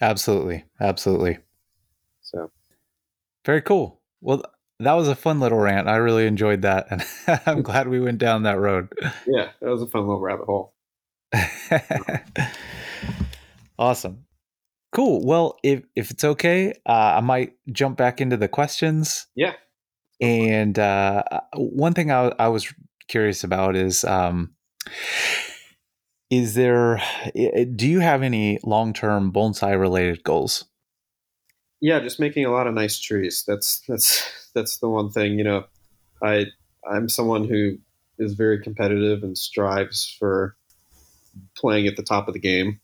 Absolutely. 0.00 0.64
Absolutely. 0.80 1.38
So 2.22 2.50
Very 3.46 3.62
cool. 3.62 4.00
Well, 4.20 4.42
that 4.80 4.94
was 4.94 5.08
a 5.08 5.14
fun 5.14 5.38
little 5.38 5.58
rant. 5.58 5.88
I 5.88 5.96
really 5.96 6.26
enjoyed 6.26 6.62
that. 6.62 6.88
And 6.90 7.04
I'm 7.46 7.62
glad 7.62 7.88
we 7.88 8.00
went 8.00 8.18
down 8.18 8.42
that 8.42 8.58
road. 8.58 8.92
yeah, 9.26 9.50
that 9.60 9.70
was 9.70 9.82
a 9.82 9.86
fun 9.86 10.02
little 10.02 10.20
rabbit 10.20 10.46
hole. 10.46 10.71
awesome. 13.78 14.24
Cool. 14.92 15.24
Well, 15.24 15.56
if 15.62 15.82
if 15.96 16.10
it's 16.10 16.24
okay, 16.24 16.72
uh, 16.86 17.16
I 17.16 17.20
might 17.20 17.54
jump 17.70 17.96
back 17.96 18.20
into 18.20 18.36
the 18.36 18.48
questions. 18.48 19.26
Yeah. 19.34 19.54
And 20.20 20.78
uh, 20.78 21.22
one 21.54 21.94
thing 21.94 22.10
I, 22.12 22.32
I 22.38 22.48
was 22.48 22.72
curious 23.08 23.42
about 23.42 23.74
is, 23.74 24.04
um, 24.04 24.54
is 26.30 26.54
there? 26.54 27.02
Do 27.34 27.88
you 27.88 28.00
have 28.00 28.22
any 28.22 28.58
long 28.62 28.92
term 28.92 29.32
bonsai 29.32 29.78
related 29.80 30.22
goals? 30.22 30.64
yeah 31.82 31.98
just 31.98 32.20
making 32.20 32.46
a 32.46 32.50
lot 32.50 32.66
of 32.66 32.72
nice 32.72 32.98
trees 32.98 33.44
that's 33.46 33.82
that's 33.86 34.50
that's 34.54 34.78
the 34.78 34.88
one 34.88 35.10
thing 35.10 35.36
you 35.36 35.44
know 35.44 35.64
i 36.22 36.46
i'm 36.90 37.10
someone 37.10 37.46
who 37.46 37.76
is 38.18 38.32
very 38.32 38.62
competitive 38.62 39.22
and 39.22 39.36
strives 39.36 40.16
for 40.18 40.56
playing 41.56 41.86
at 41.86 41.96
the 41.96 42.02
top 42.02 42.28
of 42.28 42.34
the 42.34 42.40
game. 42.40 42.80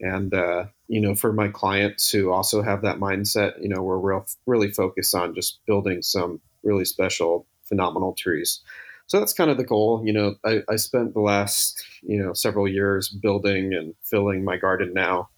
And 0.00 0.32
uh, 0.32 0.64
you 0.88 1.00
know 1.00 1.14
for 1.14 1.32
my 1.32 1.48
clients 1.48 2.10
who 2.10 2.32
also 2.32 2.62
have 2.62 2.82
that 2.82 2.98
mindset 2.98 3.62
you 3.62 3.68
know 3.68 3.82
we're 3.82 3.98
real 3.98 4.26
really 4.46 4.70
focused 4.70 5.14
on 5.14 5.34
just 5.34 5.60
building 5.66 6.02
some 6.02 6.40
really 6.62 6.84
special 6.84 7.46
phenomenal 7.64 8.14
trees. 8.14 8.60
So 9.06 9.18
that's 9.18 9.32
kind 9.32 9.50
of 9.50 9.56
the 9.56 9.64
goal. 9.64 10.02
You 10.04 10.12
know 10.12 10.34
i, 10.44 10.62
I 10.68 10.76
spent 10.76 11.14
the 11.14 11.20
last 11.20 11.84
you 12.02 12.20
know 12.20 12.32
several 12.32 12.66
years 12.66 13.08
building 13.08 13.74
and 13.74 13.94
filling 14.02 14.44
my 14.44 14.56
garden 14.56 14.92
now. 14.94 15.28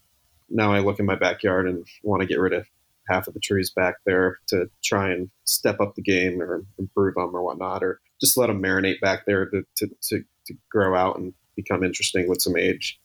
Now 0.49 0.73
i 0.73 0.81
look 0.81 0.99
in 0.99 1.07
my 1.07 1.17
backyard 1.17 1.69
and 1.69 1.87
want 2.03 2.23
to 2.23 2.29
get 2.29 2.39
rid 2.39 2.53
of 2.53 2.67
half 3.09 3.27
of 3.27 3.35
the 3.35 3.41
trees 3.41 3.71
back 3.71 3.97
there 4.07 4.39
to 4.49 4.71
try 4.83 5.11
and 5.11 5.31
step 5.45 5.81
up 5.81 5.95
the 5.95 6.03
game 6.03 6.41
or 6.41 6.65
improve 6.79 7.15
them 7.15 7.35
or 7.35 7.43
whatnot, 7.43 7.83
or 7.83 8.01
just 8.21 8.37
let 8.37 8.47
them 8.47 8.63
marinate 8.63 9.01
back 9.01 9.27
there 9.27 9.47
to, 9.47 9.65
to, 9.77 9.89
to, 10.01 10.25
to 10.47 10.55
grow 10.71 10.95
out 10.95 11.19
and 11.19 11.35
become 11.57 11.85
interesting 11.85 12.29
with 12.29 12.43
some 12.43 12.57
age. 12.57 13.01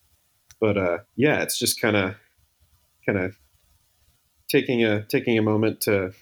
But 0.60 0.78
uh, 0.78 0.98
yeah, 1.16 1.42
it's 1.42 1.60
just 1.60 1.82
kind 1.82 1.96
of 1.96 2.16
kind 3.06 3.20
of 3.20 3.38
taking 4.50 4.84
a 4.84 5.04
taking 5.04 5.38
a 5.38 5.42
moment 5.42 5.82
to 5.82 6.14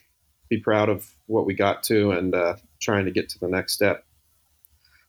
be 0.49 0.59
proud 0.59 0.89
of 0.89 1.09
what 1.28 1.45
we 1.45 1.53
got 1.53 1.84
to 1.84 2.11
and 2.11 2.36
uh, 2.36 2.55
trying 2.82 3.05
to 3.05 3.11
get 3.11 3.30
to 3.30 3.39
the 3.39 3.47
next 3.47 3.73
step. 3.73 4.05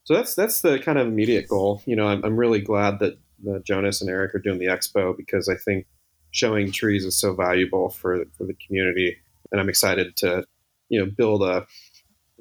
So 0.04 0.14
that's 0.14 0.34
that's 0.34 0.60
the 0.60 0.78
kind 0.78 0.98
of 0.98 1.06
immediate 1.06 1.48
goal. 1.48 1.82
You 1.84 1.96
know, 1.96 2.06
I'm, 2.06 2.24
I'm 2.24 2.36
really 2.36 2.60
glad 2.60 3.00
that 3.00 3.18
uh, 3.48 3.58
Jonas 3.64 4.00
and 4.00 4.08
Eric 4.08 4.34
are 4.34 4.38
doing 4.38 4.58
the 4.58 4.66
expo 4.66 5.16
because 5.16 5.48
I 5.48 5.56
think 5.56 5.86
showing 6.30 6.70
trees 6.70 7.04
is 7.04 7.18
so 7.18 7.34
valuable 7.34 7.90
for 7.90 8.24
for 8.36 8.44
the 8.44 8.54
community, 8.66 9.16
and 9.50 9.60
I'm 9.60 9.68
excited 9.68 10.16
to 10.18 10.44
you 10.88 11.00
know 11.00 11.10
build 11.10 11.42
a, 11.42 11.66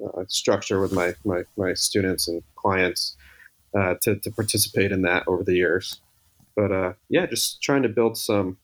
a 0.00 0.28
structure 0.28 0.80
with 0.80 0.92
my, 0.92 1.14
my 1.24 1.42
my 1.56 1.74
students 1.74 2.28
and 2.28 2.42
clients 2.54 3.16
uh, 3.76 3.94
to 4.02 4.16
to 4.16 4.30
participate 4.30 4.92
in 4.92 5.02
that 5.02 5.24
over 5.26 5.44
the 5.44 5.54
years. 5.54 6.00
But 6.54 6.72
uh, 6.72 6.92
yeah, 7.08 7.26
just 7.26 7.62
trying 7.62 7.82
to 7.82 7.88
build 7.88 8.16
some 8.16 8.56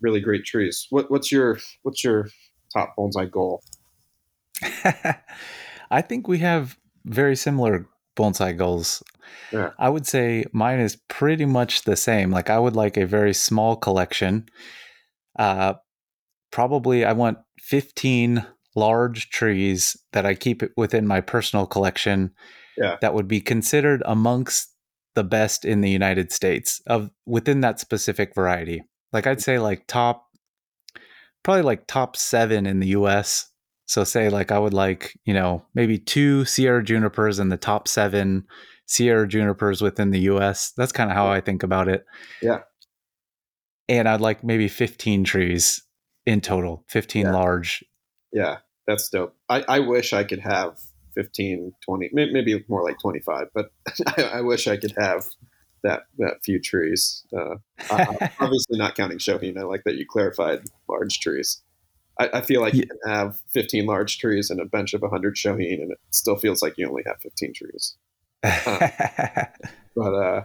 really 0.00 0.20
great 0.20 0.44
trees. 0.44 0.86
What 0.90 1.10
what's 1.10 1.32
your 1.32 1.58
what's 1.82 2.04
your 2.04 2.28
top 2.72 2.94
bonsai 2.96 3.30
goal? 3.30 3.62
I 5.90 6.02
think 6.02 6.28
we 6.28 6.38
have 6.38 6.78
very 7.04 7.34
similar 7.36 7.86
bonsai 8.16 8.56
goals. 8.56 9.02
Yeah. 9.52 9.70
I 9.78 9.88
would 9.88 10.06
say 10.06 10.44
mine 10.52 10.80
is 10.80 10.96
pretty 11.08 11.46
much 11.46 11.82
the 11.82 11.96
same. 11.96 12.30
Like 12.30 12.50
I 12.50 12.58
would 12.58 12.76
like 12.76 12.96
a 12.96 13.06
very 13.06 13.32
small 13.32 13.76
collection, 13.76 14.48
uh, 15.38 15.74
probably 16.50 17.04
I 17.04 17.12
want 17.12 17.38
15 17.60 18.44
large 18.76 19.30
trees 19.30 19.96
that 20.12 20.26
I 20.26 20.34
keep 20.34 20.62
within 20.76 21.06
my 21.06 21.20
personal 21.20 21.66
collection 21.66 22.32
Yeah. 22.80 22.96
that 23.02 23.14
would 23.14 23.28
be 23.28 23.40
considered 23.40 24.02
amongst 24.06 24.74
the 25.14 25.22
best 25.24 25.64
in 25.64 25.80
the 25.82 25.90
United 25.90 26.32
States 26.32 26.80
of 26.86 27.10
within 27.26 27.60
that 27.60 27.78
specific 27.78 28.34
variety. 28.34 28.82
Like 29.12 29.26
I'd 29.26 29.42
say 29.42 29.58
like 29.58 29.86
top 29.86 30.26
probably 31.42 31.62
like 31.62 31.86
top 31.86 32.16
7 32.16 32.66
in 32.66 32.80
the 32.80 32.88
US. 32.88 33.50
So 33.86 34.04
say 34.04 34.28
like 34.30 34.50
I 34.52 34.58
would 34.58 34.72
like, 34.74 35.18
you 35.24 35.34
know, 35.34 35.64
maybe 35.74 35.98
two 35.98 36.44
Sierra 36.44 36.82
junipers 36.82 37.38
in 37.38 37.48
the 37.48 37.56
top 37.56 37.86
7 37.88 38.44
Sierra 38.86 39.26
junipers 39.28 39.82
within 39.82 40.10
the 40.10 40.20
US. 40.30 40.72
That's 40.76 40.92
kind 40.92 41.10
of 41.10 41.16
how 41.16 41.28
I 41.28 41.40
think 41.40 41.62
about 41.62 41.88
it. 41.88 42.04
Yeah. 42.40 42.60
And 43.88 44.08
I'd 44.08 44.20
like 44.20 44.44
maybe 44.44 44.68
15 44.68 45.24
trees 45.24 45.82
in 46.24 46.40
total, 46.40 46.84
15 46.88 47.26
Yeah. 47.26 47.32
large. 47.32 47.84
Yeah, 48.32 48.58
that's 48.86 49.08
dope. 49.08 49.34
I, 49.48 49.64
I 49.68 49.78
wish 49.80 50.12
I 50.12 50.22
could 50.24 50.38
have 50.40 50.78
15, 51.14 51.72
20, 51.84 52.10
maybe 52.12 52.64
more 52.68 52.82
like 52.84 52.98
25, 53.00 53.48
but 53.54 53.70
I, 54.16 54.22
I 54.22 54.40
wish 54.40 54.66
I 54.66 54.76
could 54.76 54.94
have 54.98 55.24
that 55.82 56.02
that 56.18 56.44
few 56.44 56.60
trees. 56.60 57.24
Uh, 57.36 57.56
obviously 58.40 58.78
not 58.78 58.94
counting 58.94 59.18
Shohin. 59.18 59.58
I 59.58 59.62
like 59.62 59.84
that 59.84 59.96
you 59.96 60.06
clarified 60.06 60.62
large 60.88 61.20
trees. 61.20 61.62
I, 62.18 62.28
I 62.34 62.40
feel 62.42 62.60
like 62.60 62.74
you 62.74 62.86
can 62.86 62.98
have 63.06 63.40
15 63.48 63.86
large 63.86 64.18
trees 64.18 64.50
and 64.50 64.60
a 64.60 64.66
bench 64.66 64.92
of 64.92 65.00
100 65.00 65.36
Shohin, 65.36 65.80
and 65.80 65.92
it 65.92 65.98
still 66.10 66.36
feels 66.36 66.60
like 66.60 66.74
you 66.76 66.86
only 66.88 67.02
have 67.06 67.20
15 67.22 67.54
trees. 67.54 67.96
But 69.96 70.14
uh, 70.14 70.44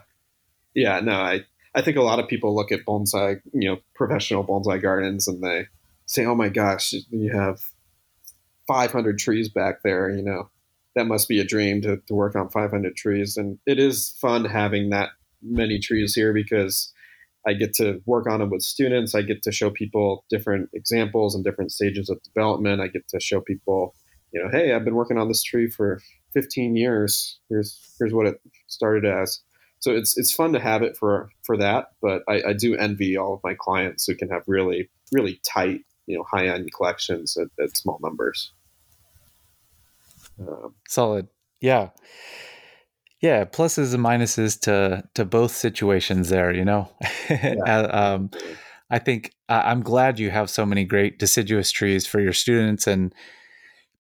yeah, 0.74 1.00
no, 1.00 1.14
I 1.14 1.46
I 1.76 1.82
think 1.82 1.98
a 1.98 2.02
lot 2.02 2.20
of 2.20 2.28
people 2.28 2.56
look 2.56 2.72
at 2.72 2.86
bonsai, 2.86 3.42
you 3.54 3.70
know, 3.70 3.78
professional 3.94 4.44
bonsai 4.44 4.82
gardens, 4.82 5.28
and 5.28 5.44
they 5.44 5.68
say, 6.06 6.26
"Oh 6.26 6.36
my 6.36 6.50
gosh, 6.50 6.94
you 7.10 7.32
have 7.32 7.62
500 8.68 9.18
trees 9.20 9.50
back 9.50 9.84
there." 9.84 10.10
You 10.10 10.24
know, 10.24 10.50
that 10.96 11.06
must 11.06 11.28
be 11.28 11.40
a 11.40 11.46
dream 11.46 11.82
to, 11.82 11.98
to 12.08 12.14
work 12.14 12.36
on 12.36 12.50
500 12.50 12.96
trees, 12.96 13.38
and 13.38 13.60
it 13.66 13.80
is 13.80 14.16
fun 14.22 14.46
having 14.46 14.90
that 14.90 15.10
many 15.42 15.80
trees 15.80 16.16
here 16.16 16.34
because 16.34 16.92
I 17.48 17.54
get 17.54 17.74
to 17.76 18.02
work 18.06 18.28
on 18.28 18.40
them 18.40 18.50
with 18.50 18.64
students. 18.64 19.14
I 19.14 19.22
get 19.22 19.44
to 19.44 19.52
show 19.52 19.70
people 19.70 20.26
different 20.30 20.70
examples 20.74 21.36
and 21.36 21.44
different 21.44 21.72
stages 21.72 22.10
of 22.10 22.22
development. 22.24 22.82
I 22.82 22.88
get 22.88 23.08
to 23.10 23.20
show 23.20 23.40
people, 23.40 23.96
you 24.34 24.42
know, 24.42 24.50
hey, 24.50 24.74
I've 24.74 24.84
been 24.84 24.96
working 24.96 25.18
on 25.18 25.28
this 25.28 25.44
tree 25.44 25.70
for 25.70 26.02
15 26.34 26.76
years. 26.76 27.40
Here's 27.50 27.80
here's 28.00 28.14
what 28.14 28.26
it 28.26 28.42
started 28.68 29.06
as. 29.06 29.42
So 29.80 29.96
it's 29.96 30.18
it's 30.18 30.34
fun 30.34 30.54
to 30.54 30.60
have 30.60 30.82
it 30.82 30.98
for 30.98 31.30
for 31.44 31.56
that. 31.58 31.90
But 32.02 32.24
I, 32.28 32.50
I 32.50 32.54
do 32.54 32.76
envy 32.76 33.16
all 33.16 33.36
of 33.36 33.42
my 33.44 33.56
clients 33.58 34.06
who 34.06 34.16
can 34.16 34.30
have 34.30 34.44
really 34.48 34.90
really 35.12 35.40
tight, 35.48 35.82
you 36.08 36.18
know, 36.18 36.24
high 36.24 36.48
end 36.48 36.70
collections 36.76 37.38
at, 37.38 37.48
at 37.64 37.78
small 37.78 38.00
numbers. 38.02 38.52
Um, 40.40 40.76
Solid. 40.88 41.28
Yeah. 41.62 41.90
Yeah, 43.22 43.46
pluses 43.46 43.94
and 43.94 44.04
minuses 44.04 44.60
to 44.62 45.04
to 45.16 45.26
both 45.26 45.52
situations 45.56 46.30
there, 46.30 46.54
you 46.54 46.66
know. 46.66 46.90
Uh, 47.66 47.88
um, 47.92 48.30
I 48.92 49.00
think 49.00 49.32
I- 49.50 49.72
I'm 49.72 49.82
glad 49.82 50.20
you 50.20 50.30
have 50.30 50.50
so 50.50 50.66
many 50.66 50.86
great 50.86 51.18
deciduous 51.18 51.72
trees 51.72 52.06
for 52.06 52.20
your 52.20 52.34
students 52.34 52.86
and 52.86 53.14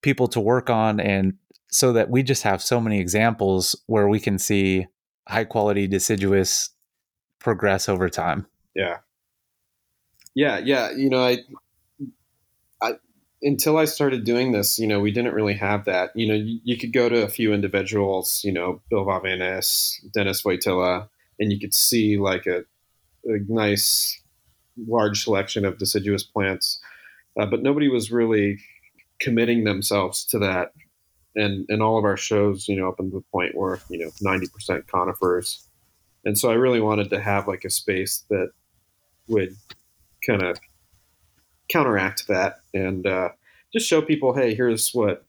people 0.01 0.27
to 0.27 0.39
work 0.39 0.69
on, 0.69 0.99
and 0.99 1.33
so 1.71 1.91
that 1.93 2.09
we 2.11 2.21
just 2.21 2.43
have 2.43 2.61
so 2.61 2.79
many 2.79 2.99
examples 2.99 3.75
where 3.87 4.07
we 4.07 4.19
can 4.19 4.37
see 4.37 4.85
high 5.27 5.45
quality 5.45 5.87
deciduous 5.87 6.69
progress 7.39 7.89
over 7.89 8.09
time. 8.09 8.45
Yeah. 8.75 8.97
Yeah, 10.35 10.59
yeah. 10.59 10.91
You 10.91 11.09
know, 11.09 11.23
I 11.23 11.39
until 13.45 13.77
I 13.77 13.85
started 13.85 14.23
doing 14.23 14.51
this, 14.51 14.79
you 14.79 14.87
know, 14.87 14.99
we 14.99 15.11
didn't 15.11 15.35
really 15.35 15.53
have 15.53 15.85
that. 15.85 16.09
You 16.15 16.27
know, 16.27 16.33
you, 16.33 16.59
you 16.63 16.77
could 16.77 16.91
go 16.91 17.07
to 17.07 17.23
a 17.23 17.29
few 17.29 17.53
individuals, 17.53 18.41
you 18.43 18.51
know, 18.51 18.81
Bill 18.89 19.05
Valavanis, 19.05 19.93
Dennis 20.13 20.41
Wojtyla, 20.41 21.07
and 21.39 21.53
you 21.53 21.59
could 21.59 21.73
see 21.73 22.17
like 22.17 22.47
a, 22.47 22.61
a 23.25 23.37
nice 23.47 24.19
large 24.87 25.23
selection 25.23 25.63
of 25.63 25.77
deciduous 25.77 26.23
plants, 26.23 26.79
uh, 27.39 27.45
but 27.45 27.61
nobody 27.61 27.87
was 27.87 28.11
really 28.11 28.57
committing 29.19 29.63
themselves 29.63 30.25
to 30.25 30.39
that. 30.39 30.73
And 31.35 31.65
and 31.69 31.83
all 31.83 31.99
of 31.99 32.05
our 32.05 32.17
shows, 32.17 32.67
you 32.67 32.77
know, 32.77 32.87
up 32.87 32.99
until 32.99 33.19
the 33.19 33.25
point 33.31 33.55
where 33.55 33.79
you 33.89 33.99
know 33.99 34.09
ninety 34.21 34.47
percent 34.47 34.87
conifers, 34.87 35.67
and 36.23 36.37
so 36.37 36.49
I 36.49 36.53
really 36.53 36.79
wanted 36.79 37.09
to 37.09 37.19
have 37.19 37.45
like 37.45 37.65
a 37.65 37.69
space 37.69 38.23
that 38.29 38.51
would 39.27 39.53
kind 40.25 40.41
of 40.43 40.57
counteract 41.69 42.27
that 42.27 42.59
and 42.73 43.05
uh, 43.07 43.29
just 43.73 43.87
show 43.87 44.01
people, 44.01 44.33
hey, 44.33 44.55
here's 44.55 44.91
what 44.93 45.25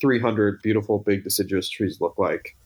300 0.00 0.60
beautiful 0.62 0.98
big 0.98 1.24
deciduous 1.24 1.68
trees 1.68 2.00
look 2.00 2.18
like, 2.18 2.56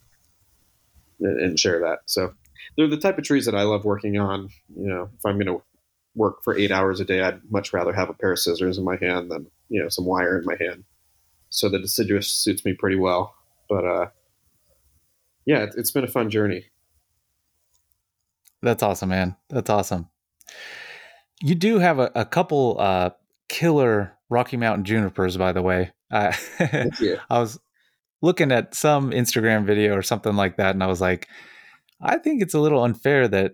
and, 1.20 1.40
and 1.40 1.60
share 1.60 1.80
that. 1.80 2.00
So 2.06 2.34
they're 2.76 2.88
the 2.88 2.96
type 2.96 3.18
of 3.18 3.24
trees 3.24 3.46
that 3.46 3.54
I 3.54 3.62
love 3.62 3.84
working 3.84 4.18
on. 4.18 4.48
You 4.76 4.88
know, 4.88 5.10
if 5.16 5.24
I'm 5.26 5.36
going 5.36 5.46
to 5.46 5.62
work 6.14 6.42
for 6.42 6.56
eight 6.56 6.70
hours 6.70 7.00
a 7.00 7.04
day, 7.04 7.22
I'd 7.22 7.40
much 7.50 7.72
rather 7.72 7.92
have 7.92 8.08
a 8.08 8.14
pair 8.14 8.32
of 8.32 8.38
scissors 8.38 8.78
in 8.78 8.84
my 8.84 8.96
hand 8.96 9.30
than 9.30 9.46
you 9.68 9.82
know 9.82 9.88
some 9.88 10.04
wire 10.04 10.38
in 10.38 10.44
my 10.44 10.56
hand. 10.58 10.84
So 11.50 11.68
the 11.68 11.78
deciduous 11.78 12.30
suits 12.30 12.64
me 12.64 12.74
pretty 12.74 12.96
well. 12.96 13.34
But 13.68 13.84
uh, 13.84 14.06
yeah, 15.46 15.64
it, 15.64 15.74
it's 15.76 15.90
been 15.90 16.04
a 16.04 16.08
fun 16.08 16.30
journey. 16.30 16.66
That's 18.62 18.82
awesome, 18.82 19.10
man. 19.10 19.36
That's 19.48 19.70
awesome. 19.70 20.08
You 21.42 21.54
do 21.54 21.78
have 21.78 21.98
a, 21.98 22.10
a 22.14 22.24
couple 22.24 22.76
uh, 22.80 23.10
killer 23.48 24.12
Rocky 24.28 24.56
Mountain 24.56 24.84
junipers, 24.84 25.36
by 25.36 25.52
the 25.52 25.62
way. 25.62 25.92
Uh, 26.10 26.32
I 26.60 27.38
was 27.40 27.58
looking 28.22 28.50
at 28.52 28.74
some 28.74 29.10
Instagram 29.10 29.64
video 29.64 29.94
or 29.94 30.02
something 30.02 30.34
like 30.34 30.56
that, 30.56 30.74
and 30.74 30.82
I 30.82 30.86
was 30.86 31.00
like, 31.00 31.28
I 32.00 32.18
think 32.18 32.42
it's 32.42 32.54
a 32.54 32.60
little 32.60 32.82
unfair 32.84 33.28
that 33.28 33.52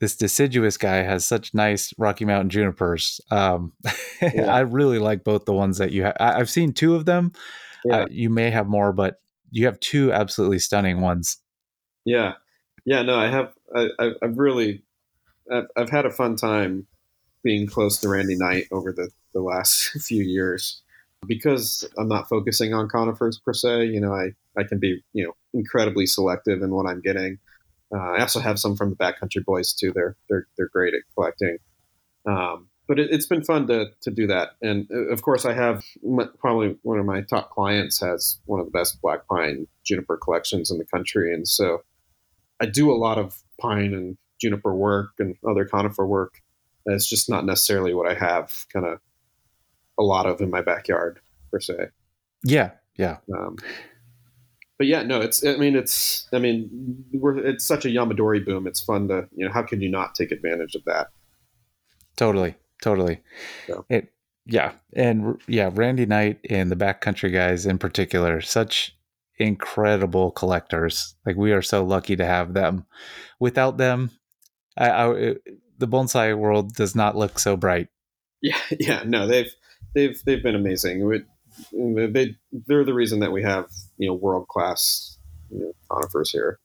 this 0.00 0.16
deciduous 0.16 0.76
guy 0.76 0.96
has 0.96 1.24
such 1.24 1.54
nice 1.54 1.92
Rocky 1.96 2.24
Mountain 2.24 2.50
junipers. 2.50 3.20
Um, 3.30 3.72
Yeah. 4.22 4.54
I 4.54 4.60
really 4.60 5.00
like 5.00 5.24
both 5.24 5.46
the 5.46 5.52
ones 5.52 5.78
that 5.78 5.90
you 5.90 6.04
have. 6.04 6.16
I've 6.20 6.48
seen 6.48 6.72
two 6.72 6.94
of 6.94 7.06
them. 7.06 7.32
Yeah. 7.84 8.02
Uh, 8.02 8.06
you 8.08 8.30
may 8.30 8.50
have 8.50 8.68
more, 8.68 8.92
but 8.92 9.16
you 9.50 9.66
have 9.66 9.80
two 9.80 10.12
absolutely 10.12 10.60
stunning 10.60 11.00
ones. 11.00 11.38
Yeah, 12.04 12.34
yeah. 12.86 13.02
No, 13.02 13.16
I 13.16 13.26
have. 13.28 13.52
I, 13.74 13.88
I- 13.98 14.12
I've 14.22 14.38
really, 14.38 14.84
I've, 15.50 15.64
I've 15.76 15.90
had 15.90 16.06
a 16.06 16.10
fun 16.10 16.36
time 16.36 16.86
being 17.42 17.66
close 17.66 17.98
to 17.98 18.08
Randy 18.08 18.36
Knight 18.36 18.66
over 18.70 18.92
the 18.92 19.10
the 19.34 19.40
last 19.40 19.90
few 20.00 20.22
years 20.22 20.82
because 21.26 21.88
I'm 21.98 22.08
not 22.08 22.28
focusing 22.28 22.74
on 22.74 22.88
conifers 22.88 23.38
per 23.38 23.52
se. 23.52 23.86
You 23.86 24.00
know, 24.00 24.14
I 24.14 24.32
I 24.56 24.64
can 24.64 24.78
be 24.78 25.02
you 25.12 25.24
know 25.24 25.32
incredibly 25.54 26.06
selective 26.06 26.62
in 26.62 26.70
what 26.70 26.86
I'm 26.86 27.00
getting. 27.00 27.38
Uh, 27.94 28.12
I 28.12 28.20
also 28.20 28.40
have 28.40 28.58
some 28.58 28.76
from 28.76 28.90
the 28.90 28.96
Backcountry 28.96 29.44
Boys 29.44 29.72
too. 29.72 29.92
They're 29.92 30.16
they're 30.28 30.46
they're 30.56 30.70
great 30.72 30.94
at 30.94 31.02
collecting. 31.14 31.58
Um, 32.26 32.68
but 32.88 32.98
it, 32.98 33.10
it's 33.10 33.26
been 33.26 33.42
fun 33.44 33.66
to 33.68 33.86
to 34.02 34.10
do 34.10 34.26
that, 34.26 34.50
and 34.60 34.86
uh, 34.92 35.08
of 35.12 35.22
course, 35.22 35.44
I 35.44 35.52
have 35.52 35.84
m- 36.04 36.32
probably 36.38 36.76
one 36.82 36.98
of 36.98 37.06
my 37.06 37.22
top 37.22 37.50
clients 37.50 38.00
has 38.00 38.38
one 38.46 38.60
of 38.60 38.66
the 38.66 38.72
best 38.72 39.00
black 39.00 39.26
pine 39.28 39.66
juniper 39.84 40.16
collections 40.16 40.70
in 40.70 40.78
the 40.78 40.84
country, 40.84 41.32
and 41.32 41.46
so 41.46 41.82
I 42.60 42.66
do 42.66 42.90
a 42.90 42.96
lot 42.96 43.18
of 43.18 43.42
pine 43.60 43.94
and 43.94 44.16
juniper 44.40 44.74
work 44.74 45.10
and 45.18 45.36
other 45.48 45.64
conifer 45.64 46.06
work. 46.06 46.40
And 46.86 46.94
It's 46.94 47.08
just 47.08 47.28
not 47.28 47.44
necessarily 47.44 47.94
what 47.94 48.10
I 48.10 48.14
have 48.14 48.66
kind 48.72 48.86
of 48.86 48.98
a 49.98 50.02
lot 50.02 50.26
of 50.26 50.40
in 50.40 50.50
my 50.50 50.62
backyard 50.62 51.20
per 51.50 51.60
se. 51.60 51.88
Yeah, 52.44 52.72
yeah. 52.96 53.18
Um, 53.36 53.56
but 54.78 54.86
yeah, 54.86 55.02
no, 55.02 55.20
it's. 55.20 55.44
I 55.46 55.56
mean, 55.56 55.76
it's. 55.76 56.26
I 56.32 56.38
mean, 56.38 57.04
we're. 57.12 57.38
It's 57.38 57.64
such 57.64 57.84
a 57.84 57.88
Yamadori 57.88 58.44
boom. 58.44 58.66
It's 58.66 58.80
fun 58.80 59.08
to. 59.08 59.28
You 59.36 59.46
know, 59.46 59.52
how 59.52 59.62
can 59.62 59.80
you 59.80 59.88
not 59.88 60.14
take 60.14 60.32
advantage 60.32 60.74
of 60.74 60.84
that? 60.86 61.08
Totally, 62.16 62.56
totally. 62.82 63.22
So. 63.66 63.84
It, 63.88 64.12
yeah, 64.44 64.72
and 64.94 65.40
yeah, 65.46 65.70
Randy 65.72 66.06
Knight 66.06 66.40
and 66.50 66.70
the 66.70 66.76
Backcountry 66.76 67.32
guys 67.32 67.64
in 67.64 67.78
particular, 67.78 68.40
such 68.40 68.96
incredible 69.38 70.32
collectors. 70.32 71.14
Like 71.24 71.36
we 71.36 71.52
are 71.52 71.62
so 71.62 71.84
lucky 71.84 72.16
to 72.16 72.24
have 72.24 72.54
them. 72.54 72.84
Without 73.38 73.76
them, 73.76 74.10
I, 74.76 74.90
I, 74.90 75.34
the 75.82 75.88
bonsai 75.88 76.36
world 76.38 76.74
does 76.74 76.94
not 76.94 77.16
look 77.16 77.38
so 77.38 77.56
bright. 77.56 77.88
Yeah, 78.40 78.56
yeah. 78.80 79.02
No, 79.04 79.26
they've 79.26 79.52
they've 79.94 80.18
they've 80.24 80.42
been 80.42 80.54
amazing. 80.54 81.04
We- 81.06 81.24
They 82.12 82.36
they're 82.66 82.84
the 82.84 82.94
reason 82.94 83.20
that 83.20 83.30
we 83.32 83.42
have 83.42 83.66
you 83.98 84.08
know 84.08 84.14
world 84.14 84.48
class 84.48 85.18
you 85.50 85.58
know, 85.60 85.72
conifers 85.90 86.30
here. 86.30 86.58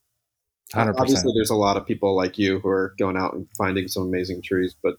Uh, 0.74 0.78
Hundred 0.80 0.94
percent. 0.94 1.02
Obviously, 1.10 1.32
there's 1.36 1.50
a 1.50 1.56
lot 1.56 1.76
of 1.78 1.86
people 1.86 2.16
like 2.16 2.38
you 2.38 2.60
who 2.60 2.70
are 2.70 2.94
going 2.98 3.18
out 3.18 3.34
and 3.34 3.48
finding 3.58 3.88
some 3.90 4.04
amazing 4.04 4.42
trees, 4.42 4.76
but 4.82 4.96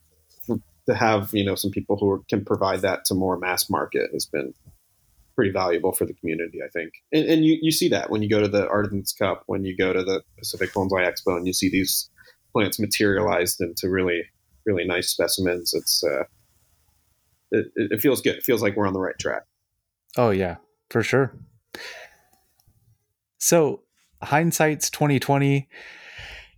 to 0.86 0.94
have 0.94 1.30
you 1.32 1.44
know 1.44 1.54
some 1.54 1.70
people 1.70 1.96
who 1.96 2.10
are, 2.10 2.20
can 2.28 2.44
provide 2.44 2.80
that 2.82 3.04
to 3.06 3.14
more 3.14 3.38
mass 3.38 3.70
market 3.70 4.10
has 4.12 4.26
been 4.26 4.52
pretty 5.34 5.50
valuable 5.52 5.92
for 5.92 6.04
the 6.04 6.14
community, 6.14 6.58
I 6.64 6.68
think. 6.68 6.92
And, 7.12 7.24
and 7.26 7.44
you, 7.44 7.56
you 7.62 7.70
see 7.70 7.88
that 7.90 8.10
when 8.10 8.22
you 8.22 8.28
go 8.28 8.40
to 8.40 8.48
the 8.48 8.68
Artisans 8.68 9.12
Cup, 9.12 9.44
when 9.46 9.64
you 9.64 9.76
go 9.76 9.92
to 9.92 10.02
the 10.02 10.22
Pacific 10.36 10.72
Bonsai 10.72 11.06
Expo, 11.08 11.36
and 11.36 11.46
you 11.46 11.52
see 11.52 11.70
these 11.70 12.10
plants 12.58 12.80
materialized 12.80 13.60
into 13.60 13.88
really 13.88 14.24
really 14.66 14.84
nice 14.84 15.08
specimens. 15.08 15.72
It's 15.72 16.02
uh, 16.02 16.24
it, 17.52 17.66
it 17.76 18.00
feels 18.00 18.20
good. 18.20 18.36
It 18.36 18.42
feels 18.42 18.62
like 18.62 18.76
we're 18.76 18.86
on 18.86 18.92
the 18.92 19.00
right 19.00 19.18
track. 19.20 19.42
Oh 20.16 20.30
yeah, 20.30 20.56
for 20.90 21.02
sure. 21.04 21.36
So 23.38 23.82
hindsight's 24.22 24.90
twenty 24.90 25.20
twenty, 25.20 25.68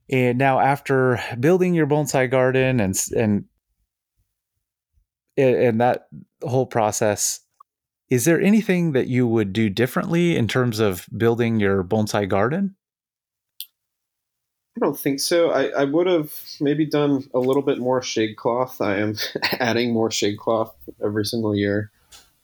and 0.09 0.39
now 0.39 0.59
after 0.61 1.21
building 1.39 1.75
your 1.75 1.87
bonsai 1.87 2.31
garden 2.31 2.81
and 2.81 2.99
and 3.15 3.45
and 5.37 5.81
that 5.83 6.07
whole 6.43 6.67
process, 6.67 7.41
is 8.09 8.25
there 8.25 8.41
anything 8.41 8.93
that 8.93 9.09
you 9.09 9.29
would 9.29 9.53
do 9.53 9.69
differently 9.69 10.37
in 10.37 10.49
terms 10.49 10.81
of 10.81 11.07
building 11.17 11.61
your 11.61 11.85
bonsai 11.85 12.27
garden? 12.27 12.75
I 14.81 14.87
don't 14.87 14.99
think 14.99 15.21
so. 15.21 15.51
I, 15.51 15.67
I 15.69 15.85
would 15.85 16.07
have 16.07 16.33
maybe 16.59 16.87
done 16.87 17.29
a 17.35 17.39
little 17.39 17.63
bit 17.63 17.79
more 17.79 18.01
shade 18.01 18.37
cloth. 18.37 18.81
I 18.81 18.97
am 18.97 19.17
adding 19.61 19.93
more 19.93 20.11
shade 20.11 20.39
cloth 20.39 20.75
every 21.05 21.27
single 21.27 21.55
year. 21.55 21.91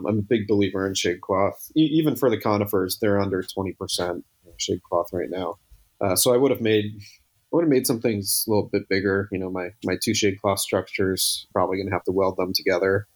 I'm 0.01 0.19
a 0.19 0.23
big 0.23 0.47
believer 0.47 0.87
in 0.87 0.93
shade 0.93 1.23
cloth. 1.23 1.71
E- 1.75 1.89
even 1.93 2.15
for 2.15 2.29
the 2.29 2.37
conifers, 2.37 2.99
they're 2.99 3.19
under 3.19 3.43
20% 3.43 4.23
shade 4.59 4.83
cloth 4.83 5.13
right 5.13 5.31
now. 5.31 5.59
Uh, 6.01 6.15
so 6.15 6.35
I 6.35 6.37
would 6.37 6.51
have 6.51 6.61
made 6.61 7.01
I 7.01 7.57
would 7.57 7.63
have 7.63 7.71
made 7.71 7.87
some 7.87 8.01
things 8.01 8.45
a 8.47 8.51
little 8.51 8.69
bit 8.69 8.89
bigger. 8.89 9.29
You 9.33 9.39
know, 9.39 9.51
my, 9.51 9.71
my 9.85 9.97
two 10.03 10.13
shade 10.13 10.41
cloth 10.41 10.59
structures, 10.59 11.47
probably 11.53 11.79
going 11.79 11.87
to 11.87 11.93
have 11.93 12.05
to 12.05 12.13
weld 12.13 12.37
them 12.37 12.53
together 12.53 13.07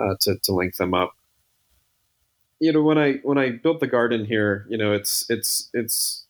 uh, 0.00 0.14
to, 0.22 0.36
to 0.42 0.52
link 0.52 0.76
them 0.76 0.94
up. 0.94 1.12
You 2.60 2.72
know, 2.72 2.82
when 2.82 2.98
I 2.98 3.14
when 3.22 3.38
I 3.38 3.50
built 3.50 3.78
the 3.78 3.86
garden 3.86 4.24
here, 4.24 4.66
you 4.68 4.76
know, 4.78 4.92
it's 4.92 5.26
it's 5.28 5.70
it's 5.74 6.26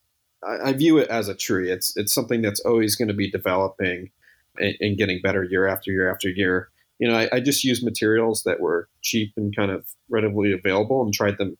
I, 0.46 0.70
I 0.70 0.72
view 0.72 0.98
it 0.98 1.08
as 1.08 1.28
a 1.28 1.34
tree. 1.34 1.70
It's 1.70 1.96
it's 1.96 2.12
something 2.12 2.42
that's 2.42 2.60
always 2.60 2.96
going 2.96 3.08
to 3.08 3.14
be 3.14 3.30
developing 3.30 4.10
and, 4.58 4.76
and 4.80 4.98
getting 4.98 5.20
better 5.22 5.44
year 5.44 5.66
after 5.66 5.90
year 5.90 6.10
after 6.10 6.28
year. 6.28 6.68
You 6.98 7.08
know, 7.08 7.16
I, 7.16 7.28
I 7.32 7.40
just 7.40 7.64
used 7.64 7.84
materials 7.84 8.42
that 8.44 8.60
were 8.60 8.88
cheap 9.02 9.32
and 9.36 9.54
kind 9.54 9.70
of 9.70 9.86
readily 10.08 10.52
available 10.52 11.02
and 11.02 11.14
tried 11.14 11.38
to 11.38 11.56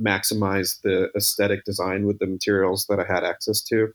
maximize 0.00 0.80
the 0.82 1.10
aesthetic 1.16 1.64
design 1.64 2.06
with 2.06 2.18
the 2.18 2.26
materials 2.26 2.86
that 2.88 3.00
I 3.00 3.12
had 3.12 3.24
access 3.24 3.62
to. 3.62 3.88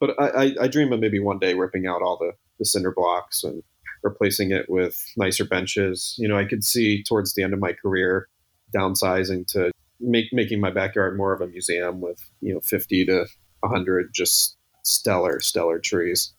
But 0.00 0.18
I, 0.18 0.28
I, 0.28 0.54
I 0.62 0.68
dream 0.68 0.92
of 0.92 1.00
maybe 1.00 1.20
one 1.20 1.38
day 1.38 1.54
ripping 1.54 1.86
out 1.86 2.02
all 2.02 2.16
the, 2.18 2.32
the 2.58 2.64
cinder 2.64 2.92
blocks 2.94 3.44
and 3.44 3.62
replacing 4.02 4.50
it 4.50 4.68
with 4.68 5.04
nicer 5.16 5.44
benches. 5.44 6.14
You 6.18 6.28
know, 6.28 6.36
I 6.36 6.44
could 6.44 6.64
see 6.64 7.02
towards 7.02 7.34
the 7.34 7.42
end 7.42 7.54
of 7.54 7.60
my 7.60 7.72
career 7.72 8.28
downsizing 8.74 9.46
to 9.46 9.70
make 10.00 10.26
making 10.32 10.60
my 10.60 10.70
backyard 10.70 11.16
more 11.16 11.32
of 11.32 11.40
a 11.40 11.46
museum 11.46 12.00
with 12.00 12.18
you 12.40 12.52
know 12.52 12.60
50 12.60 13.06
to 13.06 13.26
100 13.64 14.10
just 14.14 14.56
stellar 14.82 15.40
stellar 15.40 15.78
trees. 15.78 16.32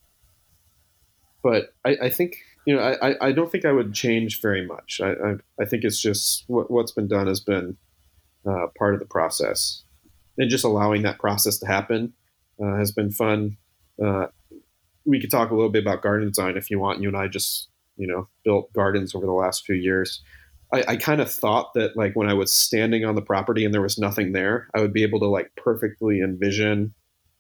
But 1.44 1.74
i, 1.86 1.98
I 2.04 2.10
think 2.10 2.38
you 2.66 2.76
know 2.76 2.82
I, 2.82 3.28
I 3.28 3.32
don't 3.32 3.52
think 3.52 3.66
i 3.66 3.72
would 3.72 3.94
change 3.94 4.42
very 4.42 4.66
much. 4.66 5.00
I, 5.04 5.12
I, 5.12 5.34
I 5.62 5.66
think 5.66 5.84
it's 5.84 6.02
just 6.02 6.44
what, 6.48 6.72
what's 6.72 6.92
been 6.92 7.08
done 7.08 7.28
has 7.28 7.40
been 7.40 7.78
uh, 8.46 8.68
part 8.78 8.94
of 8.94 9.00
the 9.00 9.06
process. 9.06 9.84
And 10.38 10.50
just 10.50 10.66
allowing 10.66 11.04
that 11.04 11.20
process 11.20 11.58
to 11.60 11.66
happen 11.66 12.14
uh, 12.62 12.76
has 12.76 12.92
been 12.92 13.10
fun. 13.10 13.58
Uh, 14.04 14.28
we 15.06 15.20
could 15.20 15.32
talk 15.32 15.50
a 15.50 15.56
little 15.56 15.70
bit 15.70 15.84
about 15.84 16.02
garden 16.02 16.28
design 16.28 16.58
if 16.58 16.70
you 16.70 16.80
want. 16.80 17.02
You 17.02 17.08
and 17.08 17.18
i 17.18 17.28
just 17.28 17.70
you 17.98 18.08
know 18.08 18.28
built 18.44 18.72
gardens 18.74 19.16
over 19.16 19.26
the 19.26 19.32
last 19.32 19.66
few 19.66 19.76
years. 19.76 20.22
I, 20.74 20.84
I 20.90 20.96
kind 20.98 21.22
of 21.22 21.32
thought 21.32 21.74
that 21.76 21.96
like 21.96 22.16
when 22.16 22.28
I 22.28 22.34
was 22.34 22.54
standing 22.54 23.06
on 23.06 23.16
the 23.16 23.22
property 23.22 23.64
and 23.66 23.74
there 23.74 23.82
was 23.82 23.98
nothing 23.98 24.34
there, 24.34 24.68
I 24.76 24.82
would 24.82 24.94
be 24.94 25.04
able 25.04 25.20
to 25.20 25.28
like 25.28 25.52
perfectly 25.56 26.22
envision 26.22 26.94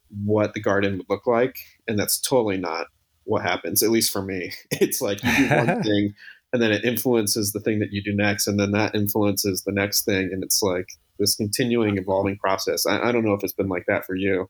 what 0.09 0.53
the 0.53 0.61
garden 0.61 0.97
would 0.97 1.09
look 1.09 1.27
like, 1.27 1.55
and 1.87 1.97
that's 1.97 2.19
totally 2.19 2.57
not 2.57 2.87
what 3.23 3.41
happens. 3.41 3.81
At 3.83 3.89
least 3.89 4.11
for 4.11 4.21
me, 4.21 4.51
it's 4.71 5.01
like 5.01 5.23
you 5.23 5.35
do 5.37 5.55
one 5.55 5.83
thing, 5.83 6.13
and 6.53 6.61
then 6.61 6.71
it 6.71 6.85
influences 6.85 7.51
the 7.51 7.59
thing 7.59 7.79
that 7.79 7.91
you 7.91 8.03
do 8.03 8.15
next, 8.15 8.47
and 8.47 8.59
then 8.59 8.71
that 8.71 8.95
influences 8.95 9.63
the 9.65 9.71
next 9.71 10.05
thing, 10.05 10.29
and 10.31 10.43
it's 10.43 10.61
like 10.61 10.87
this 11.19 11.35
continuing 11.35 11.97
evolving 11.97 12.37
process. 12.37 12.85
I, 12.85 12.99
I 12.99 13.11
don't 13.11 13.23
know 13.25 13.33
if 13.33 13.43
it's 13.43 13.53
been 13.53 13.69
like 13.69 13.85
that 13.87 14.05
for 14.05 14.15
you. 14.15 14.49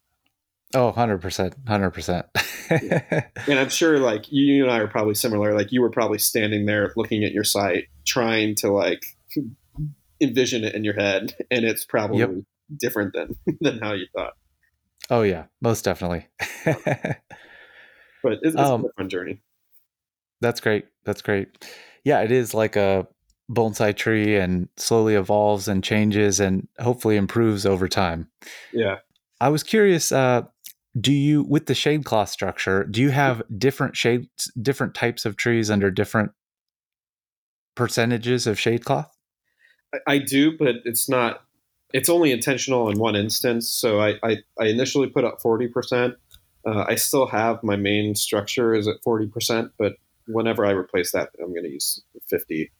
Oh, 0.74 0.91
100%. 0.91 1.53
100%. 1.64 2.24
And 3.47 3.60
I'm 3.60 3.70
sure 3.70 3.99
like 3.99 4.32
you, 4.32 4.43
you 4.43 4.64
and 4.64 4.72
I 4.72 4.80
are 4.80 4.88
probably 4.88 5.14
similar. 5.14 5.53
Like 5.53 5.72
you 5.72 5.82
were 5.82 5.91
probably 5.91 6.18
standing 6.18 6.66
there 6.66 6.91
looking 6.95 7.24
at 7.24 7.32
your 7.32 7.43
site, 7.43 7.86
trying 8.08 8.56
to 8.56 8.72
like 8.72 9.03
envision 10.20 10.64
it 10.64 10.74
in 10.74 10.84
your 10.84 10.95
head, 10.95 11.36
and 11.51 11.64
it's 11.64 11.86
probably 11.86 12.20
Yep. 12.20 12.32
different 12.78 13.14
than 13.14 13.36
than 13.62 13.80
how 13.80 13.93
you 13.93 14.08
thought. 14.16 14.34
Oh, 15.10 15.22
yeah, 15.22 15.45
most 15.62 15.84
definitely. 15.86 16.28
But 18.24 18.39
it's, 18.41 18.56
it's 18.56 18.58
Um, 18.58 18.86
a 18.86 18.89
fun 18.97 19.08
journey. 19.08 19.43
That's 20.41 20.60
great. 20.60 20.86
That's 21.06 21.22
great. 21.22 21.64
Yeah, 22.03 22.22
it 22.22 22.32
is 22.32 22.56
like 22.56 22.76
a 22.76 23.08
bonsai 23.51 23.95
tree 23.95 24.36
and 24.36 24.68
slowly 24.78 25.14
evolves 25.14 25.68
and 25.68 25.84
changes 25.84 26.39
and 26.39 26.68
hopefully 26.80 27.18
improves 27.18 27.68
over 27.68 27.88
time. 27.88 28.28
Yeah. 28.74 28.97
I 29.39 29.49
was 29.49 29.62
curious, 29.62 30.12
uh, 30.12 30.41
do 30.99 31.14
you 31.14 31.43
with 31.43 31.68
the 31.68 31.76
shade 31.76 32.03
cloth 32.03 32.30
structure, 32.30 32.84
do 32.86 32.99
you 32.99 33.12
have 33.12 33.43
different 33.56 33.95
shades 33.95 34.51
different 34.60 34.95
types 34.95 35.24
of 35.26 35.38
trees 35.38 35.70
under 35.70 35.91
different 35.91 36.32
percentages 37.76 38.47
of 38.47 38.60
shade 38.60 38.86
cloth? 38.86 39.16
I, 39.93 40.14
I 40.14 40.18
do, 40.18 40.58
but 40.58 40.78
it's 40.84 41.08
not. 41.08 41.45
It's 41.98 42.10
only 42.10 42.32
intentional 42.32 42.89
in 42.89 43.00
one 43.00 43.16
instance. 43.16 43.70
So 43.70 44.00
I 44.08 44.10
I, 44.30 44.38
I 44.60 44.66
initially 44.76 45.10
put 45.16 45.24
up 45.24 45.41
forty 45.41 45.68
percent. 45.68 46.16
Uh, 46.68 46.84
I 46.93 46.96
still 46.96 47.28
have 47.28 47.64
my 47.64 47.78
main 47.78 48.16
structure 48.16 48.76
is 48.80 48.88
at 48.88 48.98
forty 49.04 49.28
percent, 49.28 49.72
but 49.78 49.93
whenever 50.28 50.66
I 50.66 50.72
replace 50.72 51.12
that, 51.14 51.30
I'm 51.39 51.54
going 51.56 51.64
to 51.64 51.76
use 51.80 52.02
fifty. 52.30 52.72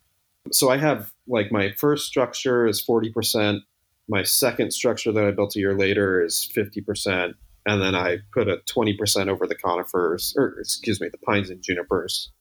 So 0.52 0.70
I 0.70 0.78
have 0.78 1.12
like 1.28 1.52
my 1.52 1.72
first 1.72 2.04
structure 2.06 2.68
is 2.68 2.82
forty 2.82 3.12
percent. 3.12 3.64
My 4.08 4.24
second 4.24 4.72
structure 4.72 5.12
that 5.14 5.26
I 5.26 5.32
built 5.32 5.56
a 5.56 5.60
year 5.60 5.76
later 5.86 6.24
is 6.28 6.46
fifty 6.58 6.82
percent, 6.82 7.36
and 7.66 7.82
then 7.82 7.96
I 7.96 8.20
put 8.34 8.48
a 8.48 8.58
twenty 8.74 8.96
percent 8.98 9.30
over 9.30 9.48
the 9.48 9.56
conifers, 9.56 10.34
or 10.38 10.60
excuse 10.60 11.00
me, 11.02 11.10
the 11.10 11.18
pines 11.20 11.50
and 11.50 11.62
junipers. 11.64 12.32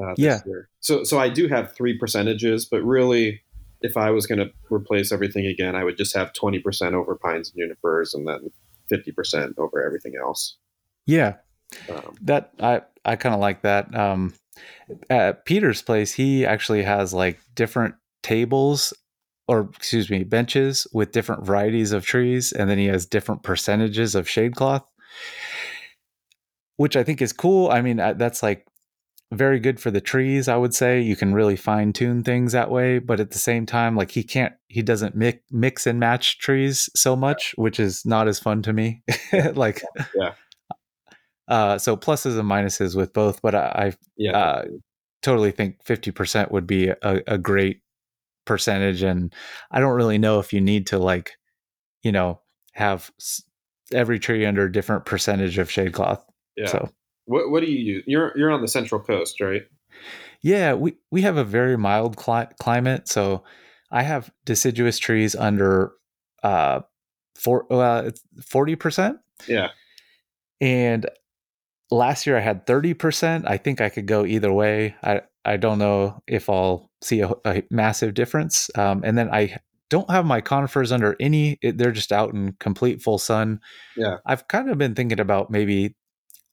Uh, 0.00 0.14
this 0.16 0.24
Yeah. 0.24 0.38
year. 0.46 0.68
So 0.80 1.04
so 1.04 1.18
I 1.18 1.28
do 1.28 1.48
have 1.48 1.74
three 1.74 1.98
percentages, 1.98 2.64
but 2.64 2.82
really, 2.82 3.42
if 3.82 3.96
I 3.96 4.10
was 4.10 4.26
going 4.26 4.38
to 4.38 4.50
replace 4.70 5.12
everything 5.12 5.46
again, 5.46 5.74
I 5.74 5.84
would 5.84 5.96
just 5.96 6.16
have 6.16 6.32
twenty 6.32 6.58
percent 6.58 6.94
over 6.94 7.16
pines 7.16 7.50
and 7.50 7.60
junipers, 7.60 8.14
and 8.14 8.26
then 8.26 8.50
fifty 8.88 9.12
percent 9.12 9.54
over 9.58 9.84
everything 9.84 10.14
else. 10.20 10.56
Yeah, 11.06 11.36
Um, 11.88 12.16
that 12.22 12.52
I 12.60 12.82
I 13.04 13.16
kind 13.16 13.34
of 13.34 13.40
like 13.40 13.62
that. 13.62 13.94
Um, 13.94 14.34
at 15.08 15.44
Peter's 15.44 15.82
place, 15.82 16.12
he 16.12 16.44
actually 16.44 16.82
has 16.82 17.14
like 17.14 17.38
different 17.54 17.94
tables, 18.22 18.92
or 19.48 19.70
excuse 19.76 20.10
me, 20.10 20.24
benches 20.24 20.86
with 20.92 21.12
different 21.12 21.46
varieties 21.46 21.92
of 21.92 22.04
trees, 22.04 22.52
and 22.52 22.68
then 22.68 22.78
he 22.78 22.86
has 22.86 23.06
different 23.06 23.42
percentages 23.42 24.14
of 24.14 24.28
shade 24.28 24.56
cloth, 24.56 24.84
which 26.76 26.96
I 26.96 27.04
think 27.04 27.22
is 27.22 27.32
cool. 27.32 27.70
I 27.70 27.80
mean, 27.80 27.96
that's 27.96 28.42
like 28.42 28.66
very 29.32 29.60
good 29.60 29.78
for 29.78 29.90
the 29.90 30.00
trees. 30.00 30.48
I 30.48 30.56
would 30.56 30.74
say 30.74 31.00
you 31.00 31.14
can 31.14 31.32
really 31.32 31.56
fine 31.56 31.92
tune 31.92 32.24
things 32.24 32.52
that 32.52 32.70
way, 32.70 32.98
but 32.98 33.20
at 33.20 33.30
the 33.30 33.38
same 33.38 33.64
time, 33.64 33.96
like 33.96 34.10
he 34.10 34.24
can't, 34.24 34.54
he 34.68 34.82
doesn't 34.82 35.14
mix 35.14 35.38
mix 35.50 35.86
and 35.86 36.00
match 36.00 36.38
trees 36.38 36.90
so 36.96 37.14
much, 37.14 37.54
which 37.56 37.78
is 37.78 38.04
not 38.04 38.26
as 38.26 38.40
fun 38.40 38.62
to 38.62 38.72
me. 38.72 39.02
like, 39.54 39.82
Yeah. 40.14 40.34
Uh, 41.48 41.78
so 41.78 41.96
pluses 41.96 42.38
and 42.38 42.48
minuses 42.48 42.94
with 42.94 43.12
both, 43.12 43.42
but 43.42 43.56
I, 43.56 43.94
yeah, 44.16 44.38
uh, 44.38 44.64
totally 45.20 45.50
think 45.50 45.84
50% 45.84 46.52
would 46.52 46.66
be 46.66 46.88
a, 46.88 47.20
a 47.26 47.38
great 47.38 47.80
percentage. 48.44 49.02
And 49.02 49.34
I 49.70 49.80
don't 49.80 49.94
really 49.94 50.18
know 50.18 50.38
if 50.38 50.52
you 50.52 50.60
need 50.60 50.86
to 50.88 50.98
like, 50.98 51.32
you 52.02 52.12
know, 52.12 52.40
have 52.74 53.10
every 53.92 54.20
tree 54.20 54.46
under 54.46 54.64
a 54.64 54.72
different 54.72 55.06
percentage 55.06 55.58
of 55.58 55.70
shade 55.70 55.92
cloth. 55.92 56.24
yeah. 56.56 56.66
So 56.66 56.90
What 57.30 57.50
what 57.50 57.60
do 57.62 57.70
you 57.70 57.78
use? 57.78 58.04
You're 58.06 58.36
you're 58.36 58.50
on 58.50 58.60
the 58.60 58.68
central 58.68 59.00
coast, 59.00 59.40
right? 59.40 59.62
yeah, 60.42 60.74
we, 60.74 60.94
we 61.10 61.22
have 61.22 61.36
a 61.36 61.44
very 61.44 61.76
mild 61.76 62.16
cli- 62.16 62.48
climate. 62.60 63.08
So 63.08 63.44
I 63.90 64.02
have 64.02 64.30
deciduous 64.44 64.98
trees 64.98 65.34
under, 65.34 65.92
uh, 66.42 66.80
for, 67.34 67.70
uh, 67.72 68.10
40%. 68.40 69.18
Yeah, 69.46 69.68
and 70.60 71.08
last 71.90 72.26
year 72.26 72.36
I 72.36 72.40
had 72.40 72.66
30%. 72.66 73.48
I 73.48 73.56
think 73.56 73.80
I 73.80 73.88
could 73.88 74.06
go 74.06 74.26
either 74.26 74.52
way. 74.52 74.94
I, 75.02 75.22
I 75.44 75.56
don't 75.56 75.78
know 75.78 76.22
if 76.26 76.50
I'll 76.50 76.90
see 77.00 77.20
a, 77.20 77.32
a 77.46 77.62
massive 77.70 78.12
difference. 78.12 78.70
Um, 78.76 79.02
and 79.02 79.16
then 79.16 79.30
I 79.32 79.56
don't 79.88 80.10
have 80.10 80.26
my 80.26 80.42
conifers 80.42 80.92
under 80.92 81.16
any, 81.18 81.58
it, 81.62 81.78
they're 81.78 81.90
just 81.90 82.12
out 82.12 82.34
in 82.34 82.52
complete 82.60 83.00
full 83.00 83.16
sun. 83.16 83.60
Yeah. 83.96 84.18
I've 84.26 84.46
kind 84.48 84.70
of 84.70 84.76
been 84.76 84.94
thinking 84.94 85.18
about 85.18 85.50
maybe 85.50 85.96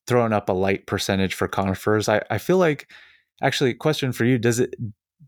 throwing 0.08 0.32
up 0.32 0.48
a 0.48 0.52
light 0.52 0.86
percentage 0.86 1.34
for 1.34 1.46
conifers. 1.46 2.08
I, 2.08 2.22
I 2.30 2.38
feel 2.38 2.58
like, 2.58 2.90
actually, 3.42 3.74
question 3.74 4.10
for 4.12 4.24
you 4.24 4.38
Does 4.38 4.58
it, 4.58 4.74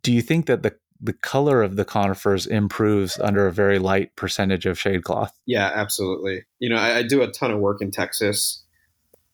do 0.03 0.11
you 0.13 0.23
think 0.23 0.47
that 0.47 0.65
the, 0.65 0.75
the 1.01 1.13
color 1.13 1.63
of 1.63 1.77
the 1.77 1.85
conifers 1.85 2.47
improves 2.47 3.19
under 3.21 3.47
a 3.47 3.53
very 3.53 3.79
light 3.79 4.17
percentage 4.17 4.67
of 4.67 4.79
shade 4.79 5.05
cloth? 5.05 5.39
yeah, 5.47 5.71
absolutely. 5.75 6.45
You 6.59 6.71
know, 6.71 6.77
I, 6.77 6.97
I 6.99 7.03
do 7.05 7.23
a 7.23 7.31
ton 7.31 7.53
of 7.53 7.61
work 7.61 7.81
in 7.81 7.91
Texas. 7.93 8.65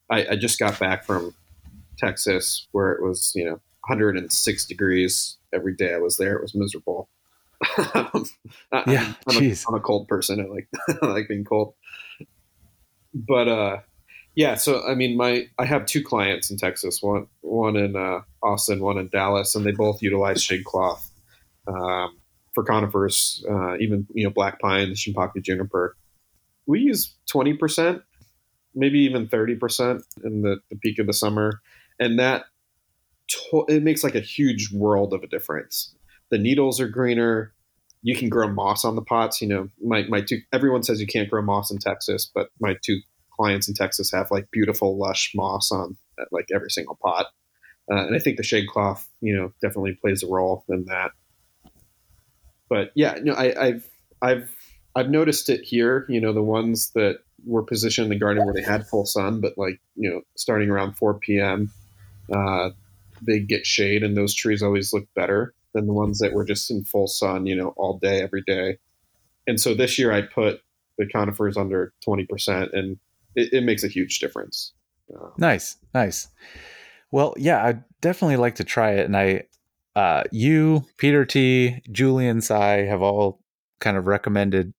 I, 0.09 0.27
I 0.31 0.35
just 0.35 0.59
got 0.59 0.79
back 0.79 1.03
from 1.03 1.33
Texas 1.97 2.67
where 2.73 2.91
it 2.91 3.01
was 3.03 3.31
you 3.33 3.43
know 3.43 3.59
106 3.87 4.65
degrees 4.65 5.37
every 5.51 5.75
day 5.75 5.93
I 5.93 5.97
was 5.97 6.17
there. 6.17 6.35
It 6.35 6.41
was 6.43 6.53
miserable. 6.55 7.09
I- 7.77 8.21
Yeah, 8.85 9.13
I'm, 9.27 9.37
a, 9.37 9.39
jeez. 9.39 9.65
I'm 9.67 9.73
a 9.75 9.79
cold 9.79 10.07
person. 10.07 10.39
I 10.39 10.45
like 10.45 10.67
I 11.01 11.05
like 11.07 11.27
being 11.27 11.43
cold. 11.43 11.73
But 13.13 13.47
uh, 13.47 13.77
yeah. 14.37 14.53
So 14.53 14.87
I 14.87 14.93
mean, 14.93 15.17
my 15.17 15.47
I 15.57 15.65
have 15.65 15.87
two 15.87 16.03
clients 16.03 16.51
in 16.51 16.57
Texas. 16.57 17.01
One 17.01 17.25
one 17.41 17.75
in 17.75 17.95
uh, 17.95 18.21
Austin, 18.43 18.81
one 18.81 18.99
in 18.99 19.09
Dallas, 19.09 19.55
and 19.55 19.65
they 19.65 19.71
both 19.71 19.99
utilize 19.99 20.43
shade 20.43 20.63
cloth 20.63 21.11
um, 21.67 22.19
for 22.53 22.63
conifers, 22.63 23.43
uh, 23.49 23.77
even 23.79 24.05
you 24.13 24.23
know 24.23 24.29
black 24.29 24.61
pine, 24.61 24.89
the 24.89 24.95
shimpaku 24.95 25.41
juniper. 25.41 25.97
We 26.67 26.81
use 26.81 27.15
twenty 27.27 27.55
percent, 27.55 28.03
maybe 28.75 28.99
even 28.99 29.27
thirty 29.27 29.55
percent 29.55 30.03
in 30.23 30.43
the, 30.43 30.57
the 30.69 30.77
peak 30.77 30.99
of 30.99 31.07
the 31.07 31.13
summer, 31.13 31.59
and 31.99 32.19
that 32.19 32.45
to- 33.29 33.65
it 33.67 33.81
makes 33.81 34.03
like 34.03 34.15
a 34.15 34.19
huge 34.19 34.71
world 34.71 35.13
of 35.13 35.23
a 35.23 35.27
difference. 35.27 35.95
The 36.29 36.37
needles 36.37 36.79
are 36.79 36.87
greener. 36.87 37.55
You 38.03 38.15
can 38.15 38.29
grow 38.29 38.47
moss 38.47 38.85
on 38.85 38.95
the 38.95 39.01
pots. 39.01 39.41
You 39.41 39.47
know, 39.47 39.69
my 39.83 40.03
my 40.03 40.21
two. 40.21 40.41
Everyone 40.53 40.83
says 40.83 41.01
you 41.01 41.07
can't 41.07 41.27
grow 41.27 41.41
moss 41.41 41.71
in 41.71 41.79
Texas, 41.79 42.29
but 42.31 42.49
my 42.59 42.75
two 42.85 42.99
clients 43.37 43.67
in 43.67 43.73
Texas 43.73 44.11
have 44.11 44.31
like 44.31 44.49
beautiful, 44.51 44.97
lush 44.97 45.31
moss 45.35 45.71
on 45.71 45.97
like 46.31 46.47
every 46.53 46.69
single 46.69 46.97
pot. 47.03 47.27
Uh, 47.89 48.05
and 48.05 48.15
I 48.15 48.19
think 48.19 48.37
the 48.37 48.43
shade 48.43 48.67
cloth, 48.67 49.07
you 49.21 49.35
know, 49.35 49.53
definitely 49.61 49.93
plays 49.93 50.23
a 50.23 50.27
role 50.27 50.65
in 50.69 50.85
that. 50.85 51.11
But 52.69 52.91
yeah, 52.95 53.15
no, 53.21 53.33
I, 53.33 53.67
I've 53.67 53.89
I've 54.21 54.55
I've 54.95 55.09
noticed 55.09 55.49
it 55.49 55.61
here. 55.61 56.05
You 56.09 56.19
know, 56.19 56.33
the 56.33 56.43
ones 56.43 56.91
that 56.95 57.19
were 57.45 57.63
positioned 57.63 58.05
in 58.05 58.09
the 58.09 58.19
garden 58.19 58.43
where 58.43 58.53
they 58.53 58.63
had 58.63 58.87
full 58.87 59.05
sun, 59.05 59.39
but 59.39 59.53
like 59.57 59.79
you 59.95 60.09
know, 60.09 60.21
starting 60.35 60.69
around 60.69 60.97
4 60.97 61.19
p.m., 61.19 61.71
uh, 62.33 62.71
they 63.21 63.39
get 63.39 63.65
shade, 63.65 64.03
and 64.03 64.17
those 64.17 64.33
trees 64.33 64.61
always 64.61 64.91
look 64.91 65.07
better 65.15 65.53
than 65.73 65.87
the 65.87 65.93
ones 65.93 66.19
that 66.19 66.33
were 66.33 66.43
just 66.43 66.69
in 66.69 66.83
full 66.83 67.07
sun. 67.07 67.45
You 67.45 67.55
know, 67.55 67.73
all 67.77 67.99
day, 67.99 68.21
every 68.21 68.43
day. 68.45 68.79
And 69.47 69.61
so 69.61 69.73
this 69.73 69.97
year, 69.97 70.11
I 70.11 70.23
put 70.23 70.59
the 70.97 71.05
conifers 71.05 71.55
under 71.55 71.93
20%, 72.05 72.73
and 72.73 72.97
it, 73.37 73.53
it 73.53 73.63
makes 73.63 73.83
a 73.83 73.87
huge 73.87 74.19
difference. 74.19 74.73
Uh, 75.13 75.29
Nice, 75.37 75.77
nice. 75.93 76.27
Well, 77.11 77.33
yeah, 77.37 77.63
I'd 77.63 77.83
definitely 78.01 78.35
like 78.35 78.55
to 78.55 78.65
try 78.65 78.91
it. 78.93 79.05
And 79.05 79.15
I, 79.15 79.43
uh, 79.95 80.23
you, 80.31 80.83
Peter 80.97 81.23
Tea, 81.23 81.81
Julian 81.89 82.41
Tsai 82.41 82.85
have 82.85 83.01
all 83.01 83.39
kind 83.79 83.95
of 83.95 84.07
recommended 84.07 84.73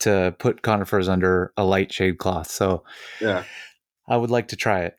to 0.00 0.34
put 0.38 0.62
conifers 0.62 1.08
under 1.08 1.52
a 1.56 1.64
light 1.64 1.92
shade 1.92 2.18
cloth. 2.18 2.50
So 2.50 2.84
yeah. 3.20 3.44
I 4.06 4.16
would 4.16 4.30
like 4.30 4.48
to 4.48 4.56
try 4.56 4.82
it, 4.82 4.98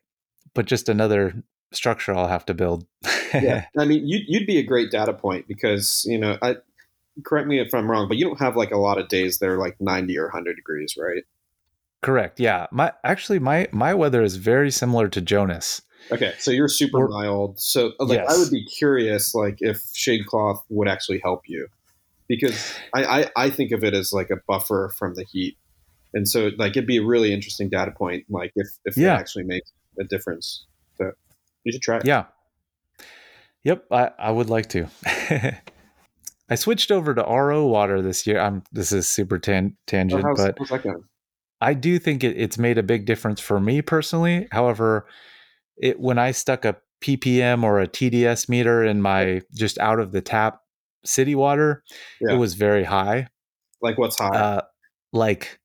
but 0.54 0.66
just 0.66 0.88
another 0.88 1.42
structure 1.72 2.14
I'll 2.14 2.28
have 2.28 2.46
to 2.46 2.54
build. 2.54 2.86
yeah. 3.32 3.66
I 3.78 3.84
mean, 3.84 4.06
you'd, 4.06 4.24
you'd 4.26 4.46
be 4.46 4.58
a 4.58 4.62
great 4.62 4.90
data 4.90 5.12
point 5.12 5.46
because, 5.48 6.04
you 6.06 6.18
know, 6.18 6.36
I 6.42 6.56
correct 7.24 7.46
me 7.46 7.60
if 7.60 7.72
I'm 7.74 7.90
wrong, 7.90 8.08
but 8.08 8.16
you 8.16 8.24
don't 8.24 8.40
have 8.40 8.56
like 8.56 8.72
a 8.72 8.78
lot 8.78 8.98
of 8.98 9.08
days 9.08 9.38
that 9.38 9.48
are 9.48 9.58
like 9.58 9.76
90 9.80 10.18
or 10.18 10.24
100 10.24 10.56
degrees, 10.56 10.96
right? 10.98 11.22
Correct. 12.04 12.38
Yeah. 12.38 12.66
My 12.70 12.92
actually 13.02 13.38
my 13.38 13.66
my 13.72 13.94
weather 13.94 14.22
is 14.22 14.36
very 14.36 14.70
similar 14.70 15.08
to 15.08 15.20
Jonas. 15.20 15.80
Okay, 16.12 16.34
so 16.38 16.50
you're 16.50 16.68
super 16.68 17.04
Or- 17.04 17.08
mild. 17.08 17.58
So 17.58 17.92
uh, 17.98 18.04
like 18.04 18.20
I 18.20 18.36
would 18.36 18.50
be 18.50 18.64
curious 18.66 19.34
like 19.34 19.56
if 19.60 19.82
shade 19.94 20.26
cloth 20.26 20.62
would 20.68 20.86
actually 20.88 21.20
help 21.22 21.42
you. 21.46 21.66
Because 22.28 22.74
I, 22.94 23.04
I, 23.04 23.26
I 23.36 23.50
think 23.50 23.70
of 23.72 23.84
it 23.84 23.92
as 23.94 24.12
like 24.12 24.30
a 24.30 24.36
buffer 24.48 24.90
from 24.98 25.14
the 25.14 25.24
heat. 25.24 25.56
And 26.14 26.28
so 26.28 26.50
like 26.58 26.72
it'd 26.72 26.86
be 26.86 26.96
a 26.98 27.04
really 27.04 27.32
interesting 27.34 27.68
data 27.68 27.90
point, 27.90 28.24
like 28.30 28.52
if, 28.56 28.66
if 28.84 28.96
Yeah. 28.96 29.14
it 29.14 29.18
actually 29.20 29.44
makes 29.44 29.70
a 30.00 30.04
difference. 30.04 30.64
So 30.96 31.10
you 31.64 31.72
should 31.72 31.82
try 31.82 31.98
it. 31.98 32.06
Yeah. 32.06 32.24
Yep, 33.64 33.86
I, 33.90 34.10
I 34.18 34.30
would 34.30 34.50
like 34.50 34.68
to. 34.70 34.88
I 36.50 36.54
switched 36.56 36.90
over 36.90 37.14
to 37.14 37.22
RO 37.22 37.66
water 37.66 38.02
this 38.02 38.26
year. 38.26 38.38
I'm 38.40 38.62
this 38.72 38.92
is 38.92 39.08
super 39.08 39.38
tan- 39.38 39.70
So 39.70 39.76
tangent, 39.86 40.22
how's, 40.22 40.36
but 40.38 40.56
how's 40.58 40.68
that 40.68 40.82
going? 40.82 41.02
I 41.64 41.74
do 41.74 41.98
think 41.98 42.22
it, 42.24 42.36
it's 42.36 42.58
made 42.58 42.78
a 42.78 42.82
big 42.82 43.06
difference 43.06 43.40
for 43.40 43.58
me 43.60 43.82
personally. 43.82 44.46
However, 44.52 45.06
it 45.76 45.98
when 45.98 46.18
I 46.18 46.30
stuck 46.32 46.64
a 46.64 46.76
ppm 47.02 47.62
or 47.64 47.80
a 47.80 47.86
TDS 47.88 48.48
meter 48.48 48.82
in 48.84 49.02
my 49.02 49.42
just 49.54 49.78
out 49.78 49.98
of 50.00 50.12
the 50.12 50.20
tap 50.22 50.60
city 51.04 51.34
water, 51.34 51.82
Yeah. 52.20 52.34
it 52.34 52.38
was 52.38 52.54
very 52.54 52.84
high, 52.84 53.28
Like 53.82 53.98
what's 53.98 54.18
high? 54.18 54.28
uh, 54.36 54.60
like 55.12 55.58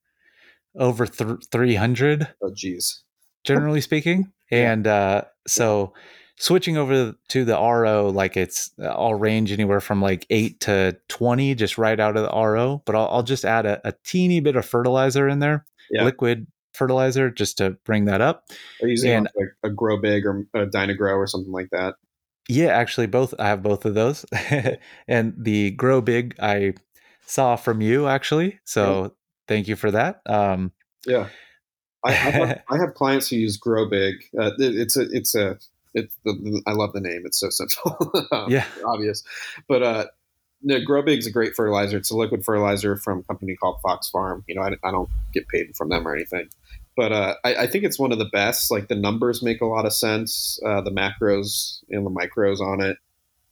over 0.76 1.06
th- 1.06 1.39
300 1.52 2.28
oh 2.43 2.52
geez. 2.56 3.04
generally 3.43 3.82
speaking. 3.82 4.32
Yeah. 4.52 4.72
And 4.74 4.88
uh, 4.88 5.22
so 5.47 5.93
switching 6.38 6.78
over 6.78 7.14
to 7.30 7.45
the 7.45 7.54
RO, 7.54 8.10
like 8.10 8.36
it's 8.38 8.72
I'll 8.82 9.14
range 9.16 9.52
anywhere 9.52 9.80
from 9.82 10.02
like 10.02 10.26
eight 10.30 10.60
to 10.62 10.97
20 11.10 11.56
just 11.56 11.78
right 11.78 12.00
out 12.00 12.18
of 12.18 12.24
the 12.24 12.30
RO, 12.38 12.82
but 12.86 12.95
I'll, 12.95 13.08
I'll 13.10 13.24
just 13.24 13.45
add 13.45 13.66
a, 13.66 13.80
a 13.88 13.93
teeny 14.04 14.39
bit 14.39 14.56
of 14.56 14.66
fertilizer 14.66 15.28
in 15.30 15.39
there, 15.39 15.66
Yeah. 15.91 16.03
liquid 16.05 16.47
fertilizer, 16.73 17.29
just 17.31 17.57
to 17.57 17.71
bring 17.83 18.05
that 18.05 18.21
up. 18.21 18.45
Are 18.81 18.87
you 18.87 18.91
using 18.91 19.11
and- 19.11 19.29
like 19.35 19.49
a 19.63 19.69
grow 19.69 19.97
big 19.99 20.25
or 20.25 20.45
a 20.53 20.65
Dyna-Gro 20.65 21.13
or 21.15 21.27
something 21.27 21.51
like 21.51 21.69
that? 21.71 21.95
Yeah, 22.47 22.67
actually, 22.67 23.07
both 23.07 23.33
I 23.37 23.47
have 23.49 23.61
both 23.61 23.85
of 23.85 23.93
those, 23.93 24.25
and 25.07 25.33
the 25.37 25.71
grow 25.71 26.01
big 26.01 26.35
I 26.39 26.73
saw 27.25 27.55
from 27.55 27.79
you 27.81 28.07
actually, 28.07 28.59
so 28.65 29.13
thank 29.47 29.67
you 29.67 29.75
for 29.75 29.91
that. 29.91 30.21
Um, 30.25 30.71
Yeah, 31.05 31.27
I, 32.03 32.09
I, 32.09 32.13
have, 32.13 32.61
I 32.71 32.77
have 32.77 32.93
clients 32.95 33.29
who 33.29 33.35
use 33.35 33.57
Grow 33.57 33.87
Big. 33.87 34.15
Uh, 34.39 34.51
it- 34.57 34.75
it's 34.75 34.97
a 34.97 35.01
it's 35.11 35.35
a 35.35 35.59
it's 35.93 36.15
the, 36.23 36.33
the- 36.33 36.61
I 36.65 36.71
love 36.71 36.93
the 36.93 37.01
name. 37.01 37.21
It's 37.25 37.39
so 37.39 37.49
simple. 37.49 38.11
Um, 38.31 38.45
Yeah. 38.51 38.65
obvious. 38.85 39.23
But 39.67 39.83
uh, 39.83 40.05
Grow 40.86 41.01
Big's 41.01 41.28
a 41.28 41.32
great 41.32 41.55
fertilizer. 41.55 41.97
It's 41.97 42.12
a 42.12 42.18
liquid 42.18 42.43
fertilizer 42.43 42.97
from 42.97 43.20
a 43.20 43.24
company 43.24 43.55
called 43.55 43.80
Fox 43.82 44.10
Farm. 44.10 44.43
You 44.47 44.55
know, 44.55 44.62
I, 44.62 44.76
I 44.84 44.91
don't 44.91 45.10
get 45.34 45.47
paid 45.47 45.76
from 45.76 45.89
them 45.89 46.07
or 46.07 46.16
anything. 46.16 46.49
But 46.97 47.12
uh, 47.14 47.36
I, 47.45 47.55
I 47.55 47.68
think 47.68 47.86
it's 47.86 47.97
one 47.97 48.12
of 48.12 48.20
the 48.20 48.26
best. 48.26 48.70
Like 48.70 48.89
the 48.89 48.95
numbers 48.95 49.41
make 49.41 49.62
a 49.62 49.66
lot 49.66 49.86
of 49.86 49.93
sense. 49.93 50.60
Uh, 50.66 50.82
the 50.82 50.91
macros 50.91 51.80
and 51.89 52.05
the 52.05 52.12
micros 52.12 52.60
on 52.60 52.82
it. 52.82 52.97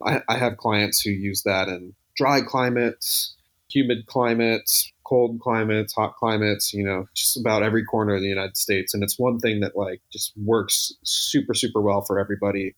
I, 0.05 0.21
I 0.27 0.37
have 0.37 0.57
clients 0.57 1.01
who 1.01 1.11
use 1.11 1.43
that 1.43 1.69
in 1.69 1.93
dry 2.15 2.41
climates, 2.41 3.35
humid 3.69 4.05
climates, 4.07 4.91
cold 5.05 5.39
climates, 5.39 5.93
hot 5.93 6.15
climates, 6.17 6.73
you 6.73 6.83
know, 6.83 7.07
just 7.13 7.37
about 7.37 7.63
every 7.63 7.85
corner 7.85 8.15
of 8.15 8.21
the 8.21 8.27
United 8.27 8.57
States. 8.57 8.93
And 8.93 9.01
it's 9.01 9.17
one 9.17 9.39
thing 9.39 9.61
that 9.61 9.77
like 9.77 10.01
just 10.11 10.33
works 10.35 10.93
super, 11.03 11.53
super 11.53 11.81
well 11.81 12.01
for 12.01 12.19
everybody. 12.19 12.75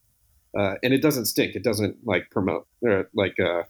Uh, 0.55 0.75
and 0.83 0.93
it 0.93 1.01
doesn't 1.01 1.25
stink. 1.25 1.55
It 1.55 1.63
doesn't 1.63 2.05
like 2.05 2.29
promote 2.29 2.67
or 2.81 3.09
like, 3.15 3.39
uh, 3.39 3.63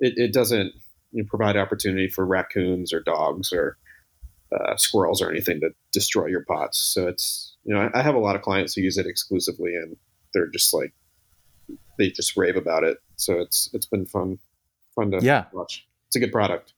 it, 0.00 0.14
it 0.16 0.32
doesn't 0.32 0.72
you 1.12 1.22
know, 1.22 1.28
provide 1.28 1.56
opportunity 1.56 2.08
for 2.08 2.26
raccoons 2.26 2.92
or 2.92 3.00
dogs 3.00 3.52
or 3.52 3.76
uh, 4.52 4.76
squirrels 4.76 5.22
or 5.22 5.30
anything 5.30 5.60
to 5.60 5.70
destroy 5.92 6.26
your 6.26 6.44
pots. 6.44 6.78
So 6.78 7.06
it's, 7.06 7.54
you 7.64 7.74
know, 7.74 7.80
I, 7.94 8.00
I 8.00 8.02
have 8.02 8.14
a 8.16 8.18
lot 8.18 8.34
of 8.36 8.42
clients 8.42 8.74
who 8.74 8.80
use 8.80 8.98
it 8.98 9.06
exclusively 9.06 9.74
and 9.76 9.96
they're 10.34 10.48
just 10.48 10.74
like, 10.74 10.92
they 11.98 12.10
just 12.10 12.36
rave 12.36 12.56
about 12.56 12.82
it. 12.82 12.98
So 13.16 13.38
it's, 13.40 13.70
it's 13.72 13.86
been 13.86 14.06
fun, 14.06 14.38
fun 14.94 15.10
to 15.12 15.18
Yeah. 15.22 15.44
watch. 15.52 15.86
It's 16.08 16.16
a 16.16 16.20
good 16.20 16.32
product. 16.32 16.72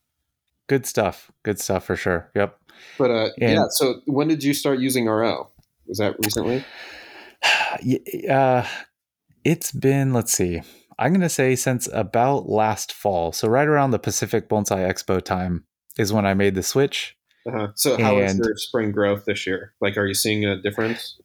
good 0.67 0.85
stuff, 0.87 1.31
good 1.45 1.59
stuff 1.59 1.85
for 1.85 1.97
sure. 1.97 2.31
Yep. 2.35 2.59
But 2.99 3.11
uh, 3.11 3.29
And- 3.41 3.53
yeah, 3.53 3.65
so 3.71 4.01
when 4.07 4.29
did 4.29 4.43
you 4.45 4.53
start 4.55 4.79
using 4.81 5.07
RO? 5.07 5.49
Was 5.87 5.99
that 5.99 6.17
recently? 6.23 6.65
Uh, 8.29 8.67
it's 9.45 9.73
been 9.73 10.13
let's 10.13 10.33
see. 10.33 10.63
I'm 10.99 11.13
gonna 11.13 11.29
say 11.29 11.57
since 11.57 11.89
about 11.93 12.49
last 12.49 12.93
fall, 12.93 13.33
so 13.33 13.49
right 13.49 13.67
around 13.69 13.91
the 13.91 13.99
Pacific 13.99 14.49
Bonsai 14.49 14.89
Expo 14.89 15.23
time 15.23 15.65
is 15.99 16.13
when 16.13 16.27
I 16.27 16.35
made 16.35 16.55
the 16.55 16.63
switch. 16.63 17.17
Uh-huh. 17.47 17.69
So 17.75 18.01
how 18.01 18.19
is 18.19 18.33
And- 18.35 18.45
your 18.45 18.57
spring 18.57 18.93
growth 18.93 19.25
this 19.25 19.47
year? 19.47 19.75
Like, 19.81 19.97
are 19.97 20.07
you 20.07 20.15
seeing 20.15 20.45
a 20.45 20.61
difference? 20.61 21.19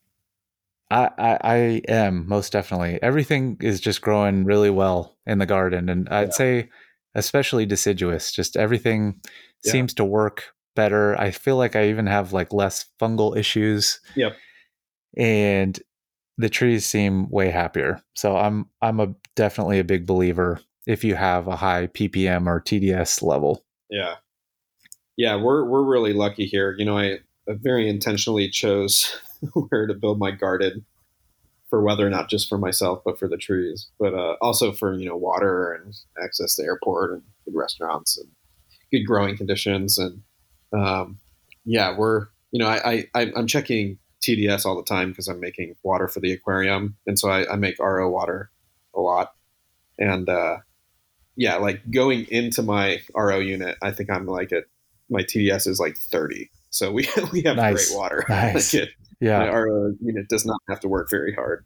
I, 0.90 1.10
I 1.18 1.38
I 1.44 1.56
am 1.90 2.28
most 2.28 2.52
definitely. 2.54 2.98
Everything 3.02 3.58
is 3.62 3.80
just 3.82 4.02
growing 4.02 4.46
really 4.46 4.70
well 4.70 5.18
in 5.26 5.38
the 5.38 5.46
garden, 5.46 5.90
and 5.90 6.08
I'd 6.10 6.30
Yeah. 6.30 6.34
say 6.34 6.70
especially 7.14 7.66
deciduous. 7.66 8.32
Just 8.32 8.56
everything 8.56 9.20
Yeah. 9.64 9.72
seems 9.74 9.94
to 9.96 10.06
work 10.06 10.54
better. 10.76 11.20
I 11.20 11.32
feel 11.32 11.58
like 11.58 11.76
I 11.76 11.90
even 11.90 12.06
have 12.08 12.32
like 12.34 12.54
less 12.54 12.86
fungal 13.02 13.36
issues. 13.38 14.00
Yep. 14.16 14.38
And 15.18 15.80
the 16.38 16.50
trees 16.50 16.86
seem 16.86 17.30
way 17.30 17.50
happier. 17.50 18.02
So 18.16 18.38
I'm 18.38 18.68
I'm 18.82 19.00
a 19.00 19.14
definitely 19.36 19.80
a 19.80 19.84
big 19.84 20.06
believer 20.06 20.60
if 20.86 21.04
you 21.04 21.16
have 21.16 21.48
a 21.48 21.56
high 21.56 21.88
ppm 21.88 22.48
or 22.48 22.62
TDS 22.62 23.22
level. 23.22 23.64
Yeah, 23.90 24.16
yeah, 25.18 25.36
we're 25.36 25.66
we're 25.66 25.84
really 25.84 26.14
lucky 26.14 26.46
here. 26.46 26.76
You 26.78 26.86
know, 26.86 26.98
I, 26.98 27.20
very 27.48 27.90
intentionally 27.90 28.50
chose 28.50 29.20
where 29.70 29.88
to 29.88 29.94
build 29.94 30.20
my 30.20 30.32
garden 30.32 30.86
for 31.70 31.82
weather, 31.84 32.10
not 32.10 32.30
just 32.30 32.48
for 32.48 32.58
myself, 32.58 33.02
but 33.04 33.20
for 33.20 33.28
the 33.28 33.38
trees, 33.38 33.88
but 34.00 34.14
uh, 34.14 34.36
also 34.42 34.72
for 34.72 34.94
you 34.94 35.08
know 35.08 35.18
water 35.18 35.74
and 35.74 35.94
access 36.24 36.56
to 36.56 36.64
airport 36.64 37.14
and 37.14 37.24
good 37.46 37.56
restaurants 37.56 38.18
and 38.18 38.30
good 38.92 39.06
growing 39.06 39.36
conditions. 39.36 39.98
And 39.98 40.22
um, 40.72 41.18
yeah, 41.66 41.98
we're 41.98 42.28
you 42.52 42.60
know 42.60 42.68
I 42.68 43.06
I- 43.16 43.32
I'm 43.36 43.48
checking 43.48 43.98
TDS 44.22 44.66
all 44.66 44.76
the 44.76 44.84
time 44.84 45.10
because 45.10 45.28
I'm 45.28 45.40
making 45.40 45.76
water 45.84 46.08
for 46.08 46.20
the 46.20 46.32
aquarium, 46.32 46.96
and 47.06 47.18
so 47.20 47.30
I, 47.30 47.52
I 47.52 47.56
make 47.56 47.80
RO 47.80 48.10
water 48.10 48.52
a 48.96 49.00
lot. 49.00 49.34
And 50.00 50.28
uh, 50.30 50.58
yeah, 51.36 51.56
like 51.58 51.90
going 51.92 52.26
into 52.30 52.62
my 52.64 53.00
RO 53.16 53.40
unit, 53.40 53.78
I 53.82 53.92
think 53.92 54.10
I'm 54.12 54.26
like 54.26 54.52
at 54.52 54.66
my 55.10 55.22
TDS 55.24 55.68
is 55.68 55.80
like 55.80 55.98
30. 55.98 56.50
So 56.70 56.92
we 56.92 57.08
we 57.32 57.42
have 57.44 57.56
Nice. 57.58 57.90
great 57.90 57.98
water. 57.98 58.26
Nice. 58.30 58.74
Like 58.74 58.84
it, 58.84 58.90
Yeah, 59.20 59.40
my 59.40 59.50
RO 59.50 59.94
unit 60.02 60.28
does 60.30 60.46
not 60.46 60.60
have 60.70 60.80
to 60.82 60.88
work 60.88 61.10
very 61.10 61.34
hard. 61.34 61.66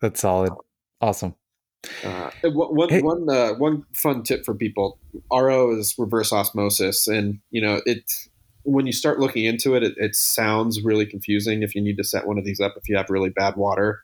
that's 0.00 0.20
solid. 0.20 0.52
Awesome. 1.00 1.34
Uh, 2.04 2.30
one 2.42 2.74
one 2.74 2.88
Hey. 2.88 3.02
one, 3.02 3.28
uh, 3.30 3.52
one 3.54 3.84
fun 3.94 4.22
tip 4.24 4.44
for 4.44 4.52
people: 4.54 4.98
RO 5.32 5.76
is 5.78 5.94
reverse 5.96 6.32
osmosis, 6.32 7.06
and 7.06 7.38
you 7.50 7.62
know 7.62 7.80
it. 7.86 8.02
When 8.70 8.86
you 8.86 8.92
start 8.92 9.18
looking 9.18 9.44
into 9.44 9.74
it, 9.74 9.82
it, 9.82 9.94
it 9.96 10.14
sounds 10.14 10.82
really 10.84 11.06
confusing 11.06 11.62
if 11.62 11.74
you 11.74 11.80
need 11.80 11.96
to 11.96 12.04
set 12.04 12.26
one 12.26 12.38
of 12.38 12.44
these 12.44 12.60
up 12.60 12.74
if 12.76 12.88
you 12.88 12.96
have 12.96 13.08
really 13.08 13.30
bad 13.30 13.56
water. 13.56 14.02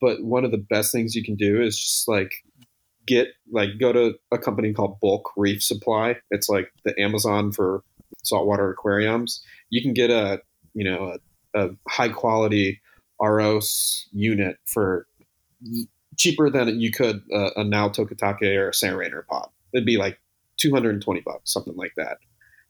But 0.00 0.22
one 0.22 0.44
of 0.44 0.50
the 0.50 0.58
best 0.58 0.92
things 0.92 1.14
you 1.14 1.24
can 1.24 1.36
do 1.36 1.62
is 1.62 1.78
just 1.78 2.08
like 2.08 2.32
get 3.06 3.28
like 3.50 3.70
go 3.80 3.92
to 3.92 4.14
a 4.30 4.38
company 4.38 4.72
called 4.72 5.00
Bulk 5.00 5.30
Reef 5.36 5.62
Supply. 5.62 6.16
It's 6.30 6.48
like 6.48 6.72
the 6.84 6.98
Amazon 7.00 7.52
for 7.52 7.82
saltwater 8.22 8.70
aquariums. 8.70 9.42
You 9.70 9.82
can 9.82 9.94
get 9.94 10.10
a 10.10 10.42
you 10.74 10.84
know 10.84 11.16
a, 11.54 11.64
a 11.66 11.70
high 11.88 12.08
quality 12.08 12.80
RO 13.20 13.58
s- 13.58 14.06
unit 14.12 14.56
for 14.66 15.06
cheaper 16.18 16.50
than 16.50 16.80
you 16.80 16.90
could 16.90 17.22
a 17.32 17.64
now 17.64 17.88
Tokatake 17.88 18.56
or 18.56 18.68
a 18.68 18.72
Sanrainer 18.72 19.26
pod. 19.26 19.48
It'd 19.72 19.86
be 19.86 19.96
like 19.96 20.18
220 20.58 21.20
bucks, 21.20 21.52
something 21.52 21.76
like 21.76 21.92
that. 21.96 22.18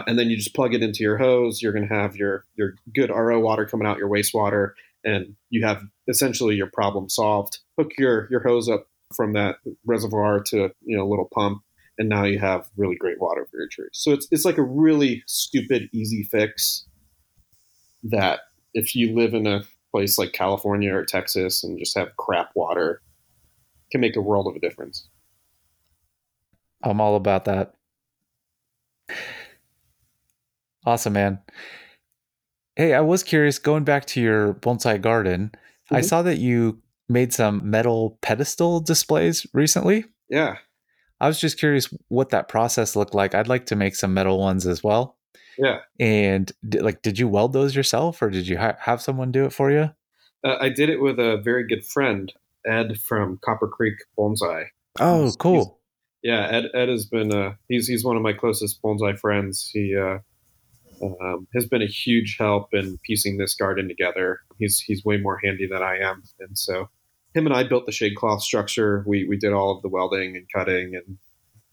And 0.07 0.19
then 0.19 0.31
you 0.31 0.37
just 0.37 0.55
plug 0.55 0.75
it 0.75 0.83
into 0.83 1.03
your 1.03 1.19
hose. 1.19 1.63
You're 1.63 1.73
going 1.73 1.89
to 1.89 1.95
have 1.95 2.17
your 2.17 2.45
your 2.55 2.75
good 2.95 3.11
RO 3.11 3.41
water 3.41 3.67
coming 3.67 3.87
out 3.87 3.99
your 3.99 4.09
wastewater, 4.09 4.73
and 5.05 5.35
you 5.51 5.65
have 5.65 5.83
essentially 6.09 6.55
your 6.55 6.69
problem 6.69 7.09
solved. 7.09 7.59
Hook 7.79 7.93
your 7.99 8.29
your 8.31 8.41
hose 8.41 8.69
up 8.69 8.87
from 9.15 9.33
that 9.35 9.57
reservoir 9.85 10.41
to 10.45 10.71
you 10.85 10.97
know 10.97 11.05
a 11.05 11.11
little 11.11 11.29
pump, 11.33 11.63
and 11.99 12.09
now 12.09 12.25
you 12.25 12.39
have 12.39 12.69
really 12.77 12.97
great 12.97 13.21
water 13.21 13.47
for 13.51 13.59
your 13.59 13.69
trees. 13.71 13.91
So 13.93 14.13
it's 14.13 14.27
it's 14.31 14.45
like 14.45 14.59
a 14.59 14.63
really 14.63 15.23
stupid 15.27 15.89
easy 15.93 16.23
fix 16.23 16.87
that 18.05 18.41
if 18.75 18.97
you 18.97 19.15
live 19.15 19.35
in 19.35 19.47
a 19.47 19.63
place 19.91 20.19
like 20.19 20.33
California 20.33 20.93
or 20.93 21.05
Texas 21.05 21.63
and 21.63 21.79
just 21.79 21.97
have 21.97 22.17
crap 22.17 22.51
water, 22.55 23.03
can 23.91 24.01
make 24.01 24.17
a 24.17 24.23
world 24.23 24.47
of 24.47 24.57
a 24.57 24.59
difference. 24.59 25.09
I'm 26.83 27.01
all 27.01 27.15
about 27.17 27.45
that. 27.45 27.75
Awesome, 30.85 31.13
man. 31.13 31.39
Hey, 32.77 32.95
I 32.95 33.01
was 33.01 33.23
curious 33.23 33.59
going 33.59 33.85
back 33.85 34.07
to 34.07 34.21
your 34.21 34.55
bonsai 34.55 35.01
garden. 35.01 35.53
I 35.91 36.01
Mhm. 36.01 36.05
saw 36.05 36.23
that 36.23 36.39
you 36.39 36.81
made 37.09 37.33
some 37.33 37.69
metal 37.69 38.19
pedestal 38.23 38.81
displays 38.81 39.47
recently. 39.53 40.07
Yeah, 40.29 40.57
I 41.21 41.29
was 41.29 41.39
just 41.39 41.59
curious 41.59 41.93
what 42.09 42.31
that 42.31 42.49
process 42.49 42.97
looked 42.97 43.15
like. 43.15 43.35
I'd 43.35 43.49
like 43.49 43.67
to 43.67 43.77
make 43.77 43.95
some 43.95 44.15
metal 44.15 44.39
ones 44.39 44.67
as 44.67 44.83
well. 44.83 45.17
yeah. 45.59 45.81
And 46.01 46.51
like, 46.81 47.03
did 47.03 47.19
you 47.19 47.29
weld 47.29 47.53
those 47.53 47.77
yourself, 47.77 48.23
or 48.23 48.31
did 48.31 48.49
you 48.49 48.57
ha- 48.57 48.79
have 48.81 49.03
someone 49.03 49.31
do 49.31 49.45
it 49.45 49.53
for 49.53 49.71
you? 49.71 49.91
Uh, 50.43 50.57
I 50.59 50.71
did 50.71 50.89
it 50.89 50.97
with 51.01 51.19
a 51.21 51.37
very 51.45 51.67
good 51.67 51.85
friend, 51.85 52.33
Ed 52.67 52.99
from 52.99 53.39
Copper 53.45 53.69
Creek 53.69 53.97
Bonsai. 54.19 54.69
Oh, 54.99 55.25
He's- 55.25 55.37
cool. 55.37 55.79
Yeah, 56.23 56.47
Ed, 56.51 56.71
Ed 56.73 56.89
has 56.89 57.05
been 57.05 57.35
uh, 57.35 57.57
he's 57.69 57.87
he's 57.87 58.03
one 58.03 58.17
of 58.17 58.23
my 58.23 58.33
closest 58.33 58.81
bonsai 58.83 59.19
friends. 59.19 59.69
He 59.73 59.95
uh, 59.95 60.19
um, 61.03 61.47
has 61.55 61.67
been 61.67 61.83
a 61.83 61.87
huge 61.87 62.37
help 62.39 62.73
in 62.73 62.99
piecing 63.05 63.39
this 63.39 63.55
garden 63.55 63.89
together. 63.89 64.41
He's 64.59 64.81
he's 64.81 65.05
way 65.05 65.17
more 65.17 65.41
handy 65.43 65.67
than 65.67 65.83
I 65.83 65.99
am, 65.99 66.23
and 66.41 66.57
so 66.57 66.89
him 67.35 67.47
and 67.47 67.55
I 67.55 67.65
built 67.65 67.87
the 67.87 67.93
shade 67.93 68.17
cloth 68.17 68.43
structure. 68.43 69.05
We 69.07 69.27
we 69.27 69.37
did 69.37 69.53
all 69.53 69.75
of 69.75 69.83
the 69.83 69.89
welding 69.89 70.37
and 70.37 70.47
cutting 70.55 70.95
and 70.95 71.19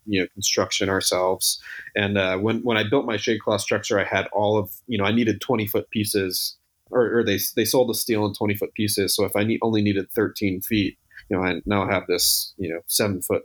you 0.06 0.22
know 0.22 0.28
construction 0.34 0.90
ourselves. 0.90 1.62
And 1.96 2.18
uh, 2.18 2.38
when 2.38 2.60
when 2.62 2.78
I 2.78 2.84
built 2.90 3.06
my 3.06 3.18
shade 3.18 3.42
cloth 3.42 3.62
structure, 3.62 4.00
I 4.00 4.06
had 4.06 4.28
all 4.34 4.58
of 4.58 4.72
you 4.88 4.98
know 4.98 5.06
I 5.06 5.12
needed 5.12 5.42
twenty 5.42 5.68
foot 5.68 5.90
pieces, 5.92 6.58
or, 6.92 7.20
or 7.20 7.24
they 7.24 7.40
they 7.56 7.66
sold 7.66 7.90
the 7.90 7.96
steel 7.96 8.26
in 8.26 8.34
twenty 8.34 8.56
foot 8.56 8.74
pieces. 8.74 9.16
So 9.16 9.26
if 9.26 9.36
I 9.36 9.44
need, 9.44 9.60
only 9.62 9.82
needed 9.82 10.12
thirteen 10.12 10.62
feet, 10.62 10.98
you 11.30 11.38
know 11.38 11.44
I 11.44 11.62
now 11.66 11.88
have 11.88 12.08
this 12.08 12.54
you 12.58 12.70
know 12.70 12.80
seven 12.88 13.22
foot 13.22 13.44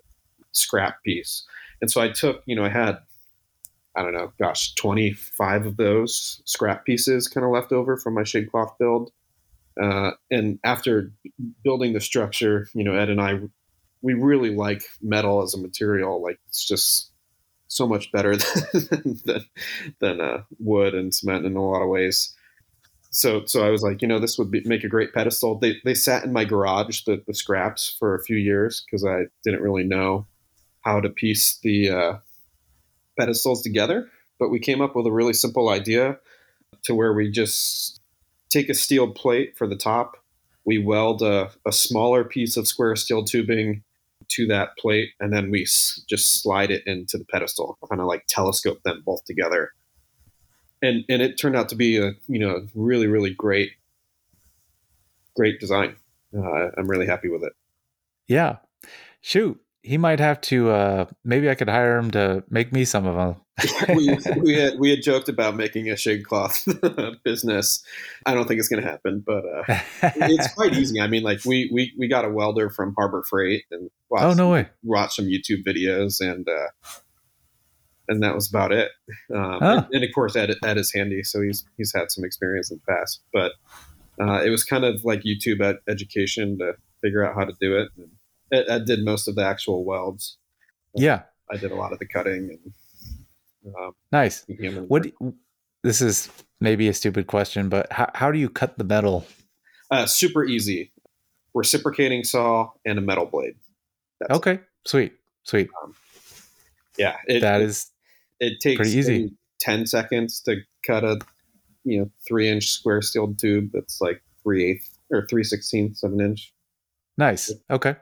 scrap 0.52 1.02
piece. 1.02 1.44
And 1.80 1.90
so 1.90 2.00
I 2.00 2.08
took, 2.08 2.42
you 2.46 2.56
know, 2.56 2.64
I 2.64 2.70
had, 2.70 2.98
I 3.96 4.02
don't 4.02 4.14
know, 4.14 4.32
gosh, 4.38 4.74
25 4.74 5.66
of 5.66 5.76
those 5.76 6.42
scrap 6.44 6.84
pieces 6.84 7.28
kind 7.28 7.44
of 7.44 7.52
left 7.52 7.72
over 7.72 7.96
from 7.96 8.14
my 8.14 8.24
shade 8.24 8.50
cloth 8.50 8.74
build. 8.78 9.12
Uh, 9.80 10.12
and 10.30 10.58
after 10.64 11.12
building 11.62 11.92
the 11.92 12.00
structure, 12.00 12.68
you 12.74 12.84
know, 12.84 12.94
Ed 12.94 13.10
and 13.10 13.20
I, 13.20 13.40
we 14.02 14.14
really 14.14 14.54
like 14.54 14.82
metal 15.00 15.42
as 15.42 15.54
a 15.54 15.60
material. 15.60 16.22
Like 16.22 16.38
it's 16.48 16.66
just 16.66 17.10
so 17.68 17.86
much 17.86 18.10
better 18.12 18.36
than, 18.72 19.20
than, 19.24 19.44
than 20.00 20.20
uh, 20.20 20.42
wood 20.58 20.94
and 20.94 21.14
cement 21.14 21.46
in 21.46 21.56
a 21.56 21.62
lot 21.62 21.82
of 21.82 21.88
ways. 21.88 22.34
So, 23.10 23.44
so 23.46 23.64
I 23.64 23.70
was 23.70 23.82
like, 23.82 24.02
you 24.02 24.08
know, 24.08 24.18
this 24.18 24.38
would 24.38 24.50
be, 24.50 24.62
make 24.64 24.82
a 24.82 24.88
great 24.88 25.12
pedestal. 25.12 25.58
They, 25.58 25.76
they 25.84 25.94
sat 25.94 26.24
in 26.24 26.32
my 26.32 26.44
garage, 26.44 27.04
the, 27.04 27.22
the 27.26 27.34
scraps, 27.34 27.94
for 27.98 28.16
a 28.16 28.22
few 28.24 28.36
years 28.36 28.84
because 28.84 29.04
I 29.04 29.26
didn't 29.44 29.62
really 29.62 29.84
know 29.84 30.26
how 30.80 31.00
to 31.00 31.08
piece 31.08 31.58
the 31.62 31.90
uh, 31.90 32.16
pedestals 33.18 33.62
together. 33.62 34.08
But 34.38 34.50
we 34.50 34.58
came 34.58 34.80
up 34.80 34.96
with 34.96 35.06
a 35.06 35.12
really 35.12 35.32
simple 35.32 35.68
idea 35.68 36.18
to 36.84 36.94
where 36.94 37.12
we 37.12 37.30
just 37.30 38.00
take 38.50 38.68
a 38.68 38.74
steel 38.74 39.10
plate 39.12 39.56
for 39.56 39.66
the 39.66 39.76
top, 39.76 40.16
we 40.64 40.78
weld 40.78 41.22
a, 41.22 41.50
a 41.66 41.72
smaller 41.72 42.24
piece 42.24 42.56
of 42.56 42.66
square 42.66 42.96
steel 42.96 43.24
tubing 43.24 43.82
to 44.28 44.46
that 44.46 44.76
plate, 44.78 45.10
and 45.20 45.32
then 45.32 45.50
we 45.50 45.62
s- 45.62 46.02
just 46.08 46.40
slide 46.42 46.70
it 46.70 46.82
into 46.86 47.18
the 47.18 47.24
pedestal, 47.26 47.76
kind 47.88 48.00
of 48.00 48.06
like 48.06 48.24
telescope 48.28 48.82
them 48.84 49.02
both 49.04 49.24
together. 49.24 49.72
And 50.82 51.04
and 51.08 51.20
it 51.20 51.36
turned 51.38 51.56
out 51.56 51.68
to 51.70 51.76
be 51.76 51.98
a 51.98 52.12
you 52.26 52.38
know 52.38 52.66
really 52.74 53.06
really 53.06 53.30
great 53.34 53.72
great 55.36 55.60
design. 55.60 55.96
Uh, 56.36 56.70
I'm 56.76 56.88
really 56.88 57.06
happy 57.06 57.28
with 57.28 57.42
it. 57.42 57.52
Yeah. 58.26 58.56
Shoot. 59.20 59.60
He 59.84 59.98
might 59.98 60.18
have 60.18 60.40
to 60.42 60.70
uh 60.70 61.06
maybe 61.24 61.50
I 61.50 61.54
could 61.54 61.68
hire 61.68 61.98
him 61.98 62.10
to 62.12 62.42
make 62.48 62.72
me 62.72 62.84
some 62.86 63.06
of 63.06 63.14
them. 63.16 63.40
we, 63.96 64.16
we 64.42 64.54
had 64.54 64.78
we 64.80 64.90
had 64.90 65.02
joked 65.02 65.28
about 65.28 65.54
making 65.56 65.88
a 65.90 65.96
shade 65.96 66.24
cloth 66.26 66.66
business. 67.24 67.84
I 68.26 68.34
don't 68.34 68.48
think 68.48 68.58
it's 68.58 68.68
going 68.68 68.82
to 68.82 68.88
happen, 68.90 69.22
but 69.24 69.44
uh, 69.46 69.78
it's 70.16 70.52
quite 70.54 70.72
easy. 70.82 71.00
I 71.00 71.06
mean, 71.06 71.22
like 71.22 71.44
we, 71.44 71.70
we 71.72 71.92
we 71.98 72.08
got 72.08 72.24
a 72.24 72.30
welder 72.30 72.68
from 72.70 72.94
Harbor 72.96 73.22
Freight 73.28 73.64
and 73.70 73.90
watched, 74.10 74.24
oh 74.24 74.32
no 74.32 74.50
way. 74.50 74.68
watched 74.82 75.14
some 75.16 75.26
YouTube 75.26 75.64
videos 75.64 76.20
and 76.20 76.48
uh, 76.48 76.98
and 78.08 78.22
that 78.22 78.34
was 78.34 78.48
about 78.48 78.72
it. 78.72 78.90
Um, 79.34 79.58
Huh. 79.60 79.84
and, 79.86 79.94
and 79.96 80.04
of 80.04 80.10
course, 80.14 80.34
Ed, 80.34 80.50
Ed 80.64 80.76
is 80.78 80.92
handy, 80.92 81.22
so 81.22 81.40
he's 81.40 81.64
he's 81.76 81.92
had 81.94 82.10
some 82.10 82.24
experience 82.24 82.70
in 82.72 82.80
the 82.84 82.92
past. 82.92 83.20
But 83.32 83.52
uh, 84.20 84.42
it 84.42 84.50
was 84.50 84.64
kind 84.64 84.84
of 84.84 85.04
like 85.04 85.22
YouTube 85.22 85.60
ed- 85.62 85.78
education 85.88 86.58
to 86.58 86.72
figure 87.02 87.24
out 87.24 87.34
how 87.36 87.44
to 87.44 87.52
do 87.60 87.76
it. 87.78 87.88
And 87.96 88.08
Ed, 88.54 88.64
Ed 88.68 88.84
did 88.86 89.04
most 89.04 89.28
of 89.28 89.34
the 89.34 89.44
actual 89.44 89.84
welds. 89.84 90.38
Yeah. 90.94 91.22
I 91.50 91.56
did 91.56 91.72
a 91.72 91.74
lot 91.74 91.92
of 91.92 91.98
the 91.98 92.06
cutting 92.06 92.50
and. 92.50 93.74
Um, 93.78 93.92
Nice. 94.12 94.44
What 94.88 95.02
do- 95.04 95.34
this 95.82 96.00
is 96.00 96.28
maybe 96.60 96.88
a 96.88 96.94
stupid 96.94 97.26
question, 97.26 97.68
but 97.68 97.90
how, 97.92 98.10
how 98.14 98.30
do 98.30 98.38
you 98.38 98.48
cut 98.48 98.76
the 98.78 98.84
metal? 98.84 99.26
Uh, 99.90 100.06
super 100.06 100.44
easy. 100.44 100.92
Reciprocating 101.54 102.24
saw 102.24 102.70
and 102.84 102.98
a 102.98 103.02
metal 103.02 103.26
blade. 103.26 103.54
That's 104.20 104.34
Okay. 104.38 104.60
Sweet. 104.86 105.12
Sweet. 105.44 105.68
Yeah, 106.98 107.16
it, 107.26 107.40
that 107.40 107.60
it, 107.60 107.64
is 107.64 107.90
it 108.40 108.60
takes 108.60 108.76
pretty 108.78 108.96
easy. 108.96 109.32
ten 109.60 109.86
seconds 109.86 110.40
to 110.42 110.56
cut 110.86 111.04
a 111.04 111.18
you 111.84 111.98
know 112.00 112.10
three 112.26 112.48
inch 112.48 112.66
square 112.66 113.02
steel 113.02 113.34
tube 113.34 113.70
that's 113.72 114.00
like 114.00 114.22
three 114.42 114.70
eighths 114.70 114.98
or 115.10 115.26
three 115.28 115.42
sixteenths 115.44 116.02
of 116.02 116.12
an 116.12 116.20
inch. 116.20 116.52
nice. 117.18 117.52
Okay. 117.70 117.96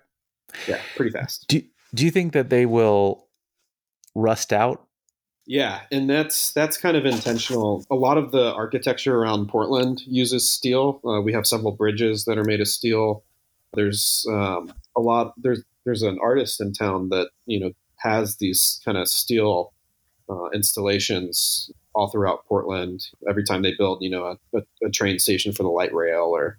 Yeah, 0.66 0.80
pretty 0.96 1.10
fast. 1.12 1.46
Do 1.48 1.62
do 1.94 2.04
you 2.04 2.10
think 2.10 2.32
that 2.32 2.50
they 2.50 2.66
will 2.66 3.26
rust 4.14 4.52
out? 4.52 4.86
Yeah, 5.46 5.80
and 5.90 6.08
that's 6.08 6.52
that's 6.52 6.76
kind 6.76 6.96
of 6.96 7.04
intentional. 7.04 7.84
A 7.90 7.96
lot 7.96 8.16
of 8.16 8.30
the 8.30 8.52
architecture 8.52 9.16
around 9.16 9.48
Portland 9.48 10.00
uses 10.06 10.48
steel. 10.48 11.00
Uh, 11.04 11.20
we 11.20 11.32
have 11.32 11.46
several 11.46 11.72
bridges 11.72 12.24
that 12.26 12.38
are 12.38 12.44
made 12.44 12.60
of 12.60 12.68
steel. 12.68 13.24
There's 13.74 14.24
um, 14.30 14.72
a 14.96 15.00
lot. 15.00 15.34
There's 15.36 15.62
there's 15.84 16.02
an 16.02 16.18
artist 16.22 16.60
in 16.60 16.72
town 16.72 17.08
that 17.08 17.30
you 17.46 17.58
know 17.58 17.72
has 17.98 18.36
these 18.36 18.80
kind 18.84 18.96
of 18.96 19.08
steel 19.08 19.72
uh, 20.28 20.48
installations 20.50 21.70
all 21.94 22.08
throughout 22.08 22.46
Portland. 22.46 23.04
Every 23.28 23.44
time 23.44 23.62
they 23.62 23.74
build, 23.76 24.02
you 24.02 24.10
know, 24.10 24.24
a, 24.24 24.58
a, 24.58 24.62
a 24.86 24.90
train 24.90 25.18
station 25.18 25.52
for 25.52 25.62
the 25.62 25.68
light 25.68 25.92
rail 25.92 26.24
or 26.24 26.58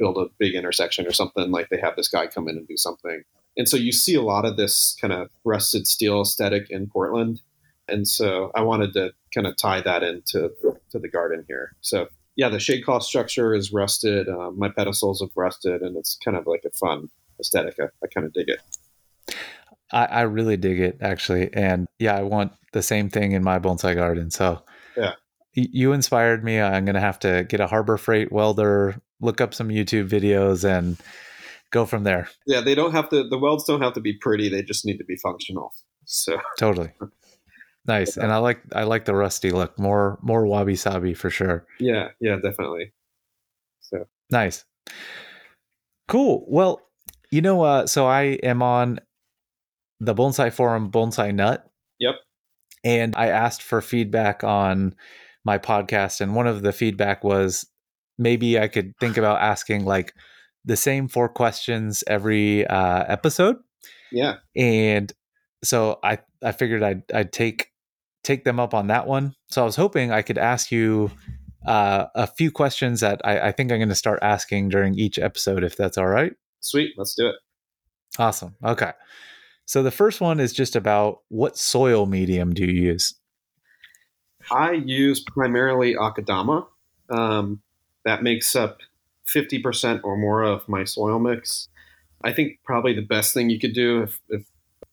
build 0.00 0.16
a 0.16 0.26
big 0.38 0.56
intersection 0.56 1.06
or 1.06 1.12
something, 1.12 1.52
like 1.52 1.68
they 1.68 1.78
have 1.78 1.94
this 1.94 2.08
guy 2.08 2.26
come 2.26 2.48
in 2.48 2.56
and 2.56 2.66
do 2.66 2.76
something. 2.76 3.22
And 3.56 3.68
so 3.68 3.76
you 3.76 3.92
see 3.92 4.16
a 4.16 4.22
lot 4.22 4.44
of 4.44 4.56
this 4.56 4.96
kind 5.00 5.12
of 5.12 5.28
rusted 5.44 5.86
steel 5.86 6.22
aesthetic 6.22 6.70
in 6.70 6.88
Portland 6.88 7.40
and 7.90 8.06
so 8.06 8.50
I 8.54 8.62
wanted 8.62 8.92
to 8.94 9.12
kind 9.34 9.46
of 9.46 9.56
tie 9.56 9.80
that 9.82 10.02
into 10.02 10.50
to 10.90 10.98
the 10.98 11.08
garden 11.08 11.44
here. 11.48 11.76
So 11.80 12.06
yeah, 12.36 12.48
the 12.48 12.60
shade 12.60 12.84
cloth 12.84 13.02
structure 13.02 13.54
is 13.54 13.72
rusted. 13.72 14.28
Uh, 14.28 14.50
my 14.52 14.68
pedestals 14.68 15.20
have 15.20 15.30
rusted, 15.36 15.82
and 15.82 15.96
it's 15.96 16.16
kind 16.24 16.36
of 16.36 16.46
like 16.46 16.62
a 16.64 16.70
fun 16.70 17.08
aesthetic. 17.40 17.74
I, 17.80 17.84
I 18.02 18.06
kind 18.14 18.26
of 18.26 18.32
dig 18.32 18.48
it. 18.48 19.36
I, 19.92 20.04
I 20.06 20.20
really 20.22 20.56
dig 20.56 20.80
it 20.80 20.98
actually, 21.00 21.52
and 21.52 21.88
yeah, 21.98 22.16
I 22.16 22.22
want 22.22 22.52
the 22.72 22.82
same 22.82 23.10
thing 23.10 23.32
in 23.32 23.42
my 23.42 23.58
bonsai 23.58 23.96
garden. 23.96 24.30
So 24.30 24.62
Yeah. 24.96 25.14
you 25.54 25.92
inspired 25.92 26.44
me. 26.44 26.60
I'm 26.60 26.84
gonna 26.84 27.00
have 27.00 27.18
to 27.20 27.44
get 27.48 27.60
a 27.60 27.66
Harbor 27.66 27.96
Freight 27.96 28.30
welder, 28.30 29.00
look 29.20 29.40
up 29.40 29.54
some 29.54 29.68
YouTube 29.68 30.08
videos, 30.08 30.64
and 30.64 30.96
go 31.70 31.86
from 31.86 32.04
there. 32.04 32.28
Yeah, 32.46 32.60
they 32.60 32.74
don't 32.74 32.92
have 32.92 33.08
to. 33.10 33.28
The 33.28 33.38
welds 33.38 33.64
don't 33.64 33.82
have 33.82 33.94
to 33.94 34.00
be 34.00 34.12
pretty. 34.14 34.48
They 34.48 34.62
just 34.62 34.84
need 34.84 34.98
to 34.98 35.04
be 35.04 35.16
functional. 35.16 35.72
So 36.04 36.38
Totally. 36.58 36.92
Nice, 37.86 38.16
and 38.16 38.30
I 38.30 38.36
like 38.38 38.60
I 38.74 38.84
like 38.84 39.04
the 39.06 39.14
rusty 39.14 39.50
look. 39.50 39.78
More 39.78 40.18
more 40.22 40.46
wabi 40.46 40.76
sabi 40.76 41.14
for 41.14 41.30
sure. 41.30 41.66
yeah, 41.78 42.08
yeah, 42.20 42.36
definitely. 42.36 42.92
So 43.80 44.06
Nice. 44.30 44.64
Cool. 46.08 46.44
Well, 46.48 46.80
you 47.30 47.40
know, 47.40 47.62
uh, 47.62 47.86
so 47.86 48.06
I 48.06 48.38
am 48.42 48.62
on 48.62 49.00
the 50.00 50.14
bonsai 50.14 50.52
forum, 50.52 50.90
Bonsai 50.90 51.34
Nut. 51.34 51.64
Yep. 51.98 52.14
And 52.82 53.14
I 53.16 53.26
asked 53.28 53.62
for 53.62 53.80
feedback 53.80 54.42
on 54.42 54.94
my 55.44 55.58
podcast, 55.58 56.20
and 56.20 56.34
one 56.34 56.46
of 56.46 56.62
the 56.62 56.72
feedback 56.72 57.22
was 57.22 57.66
maybe 58.20 58.58
I 58.58 58.68
could 58.68 58.94
think 59.00 59.16
about 59.16 59.40
asking 59.40 59.84
like 59.84 60.14
the 60.64 60.76
same 60.76 61.08
four 61.08 61.28
questions 61.28 62.04
every 62.06 62.66
uh, 62.66 63.04
episode. 63.08 63.56
yeah, 64.12 64.36
And 64.54 65.12
so 65.64 65.98
I 66.04 66.18
I 66.42 66.52
figured 66.52 66.82
I'd 66.82 67.02
I'd 67.12 67.32
take 67.32 67.72
take 68.22 68.44
them 68.44 68.60
up 68.60 68.74
on 68.74 68.88
that 68.88 69.06
one. 69.06 69.34
So 69.48 69.62
I 69.62 69.64
was 69.64 69.76
hoping 69.76 70.12
I 70.12 70.22
could 70.22 70.38
ask 70.38 70.70
you 70.70 71.10
uh, 71.66 72.06
a 72.14 72.26
few 72.26 72.50
questions 72.50 73.00
that 73.00 73.20
I, 73.24 73.48
I 73.48 73.52
think 73.52 73.72
I'm 73.72 73.78
going 73.78 73.88
to 73.88 73.94
start 73.94 74.18
asking 74.22 74.68
during 74.68 74.94
each 74.98 75.18
episode, 75.18 75.64
if 75.64 75.76
that's 75.76 75.98
all 75.98 76.06
right. 76.06 76.32
sweet. 76.60 76.92
Let's 76.96 77.14
do 77.14 77.28
it. 77.28 77.36
Awesome. 78.18 78.56
Okay. 78.62 78.92
So 79.64 79.82
the 79.82 79.90
first 79.90 80.20
one 80.20 80.40
is 80.40 80.52
just 80.52 80.76
about 80.76 81.20
what 81.28 81.56
soil 81.56 82.04
medium 82.04 82.52
do 82.52 82.64
you 82.66 82.82
use? 82.82 83.14
I 84.50 84.72
use 84.72 85.20
primarily 85.20 85.94
Akadama. 85.94 86.66
Um, 87.08 87.60
that 88.04 88.22
makes 88.22 88.54
up 88.56 88.78
50% 89.34 90.00
or 90.04 90.16
more 90.16 90.42
of 90.42 90.68
my 90.68 90.84
soil 90.84 91.18
mix. 91.18 91.68
I 92.22 92.32
think 92.32 92.58
probably 92.64 92.94
the 92.94 93.02
best 93.02 93.32
thing 93.32 93.50
you 93.50 93.58
could 93.58 93.72
do 93.72 94.02
if, 94.02 94.20
if 94.28 94.42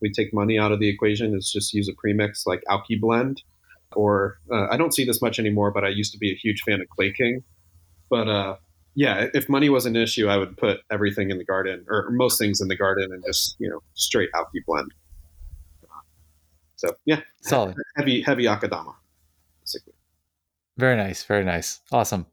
we 0.01 0.11
take 0.11 0.33
money 0.33 0.57
out 0.57 0.71
of 0.71 0.79
the 0.79 0.87
equation 0.87 1.35
is 1.35 1.51
just 1.51 1.73
use 1.73 1.89
a 1.89 1.93
premix 1.93 2.45
like 2.45 2.63
Aoki 2.69 2.99
Blend. 2.99 3.41
Or 3.95 4.37
uh, 4.51 4.67
I 4.69 4.77
don't 4.77 4.93
see 4.93 5.05
this 5.05 5.21
much 5.21 5.39
anymore, 5.39 5.71
but 5.71 5.83
I 5.83 5.89
used 5.89 6.11
to 6.11 6.17
be 6.17 6.31
a 6.31 6.35
huge 6.35 6.61
fan 6.61 6.81
of 6.81 6.87
Clay 6.89 7.11
King. 7.11 7.43
But 8.09 8.27
uh, 8.27 8.55
yeah, 8.95 9.27
if 9.33 9.49
money 9.49 9.69
was 9.69 9.85
an 9.85 9.95
issue, 9.95 10.27
I 10.27 10.37
would 10.37 10.57
put 10.57 10.79
everything 10.91 11.29
in 11.29 11.37
the 11.37 11.45
garden 11.45 11.85
or 11.89 12.09
most 12.11 12.37
things 12.37 12.61
in 12.61 12.67
the 12.67 12.75
garden 12.75 13.11
and 13.11 13.23
just, 13.25 13.55
you 13.59 13.69
know, 13.69 13.81
straight 13.93 14.29
Aoki 14.33 14.63
Blend. 14.65 14.93
So 16.77 16.95
yeah, 17.05 17.21
Solid. 17.41 17.75
heavy, 17.95 18.21
heavy 18.21 18.43
Akadama, 18.43 18.93
basically. 19.61 19.93
Very 20.77 20.95
nice. 20.95 21.23
Very 21.23 21.43
nice. 21.43 21.81
Awesome. 21.91 22.27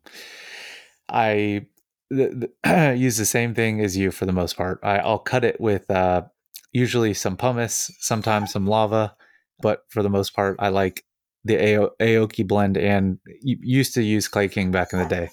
I 1.08 1.66
the, 2.10 2.50
the, 2.64 2.94
use 2.98 3.16
the 3.16 3.24
same 3.26 3.54
thing 3.54 3.80
as 3.80 3.96
you 3.96 4.10
for 4.10 4.26
the 4.26 4.32
most 4.32 4.56
part. 4.56 4.80
I, 4.82 4.98
I'll 4.98 5.18
cut 5.18 5.44
it 5.44 5.60
with 5.60 5.90
uh, 5.90 6.22
usually 6.72 7.14
some 7.14 7.36
pumice, 7.36 7.90
sometimes 8.00 8.52
some 8.52 8.66
lava, 8.66 9.16
but 9.60 9.84
for 9.88 10.02
the 10.02 10.10
most 10.10 10.34
part, 10.34 10.56
I 10.58 10.68
like 10.68 11.04
the 11.44 11.56
Ao- 11.76 11.90
Aoki 12.00 12.46
blend 12.46 12.76
and 12.76 13.18
used 13.42 13.94
to 13.94 14.02
use 14.02 14.28
Clay 14.28 14.48
King 14.48 14.70
back 14.70 14.92
in 14.92 14.98
the 14.98 15.06
day. 15.06 15.30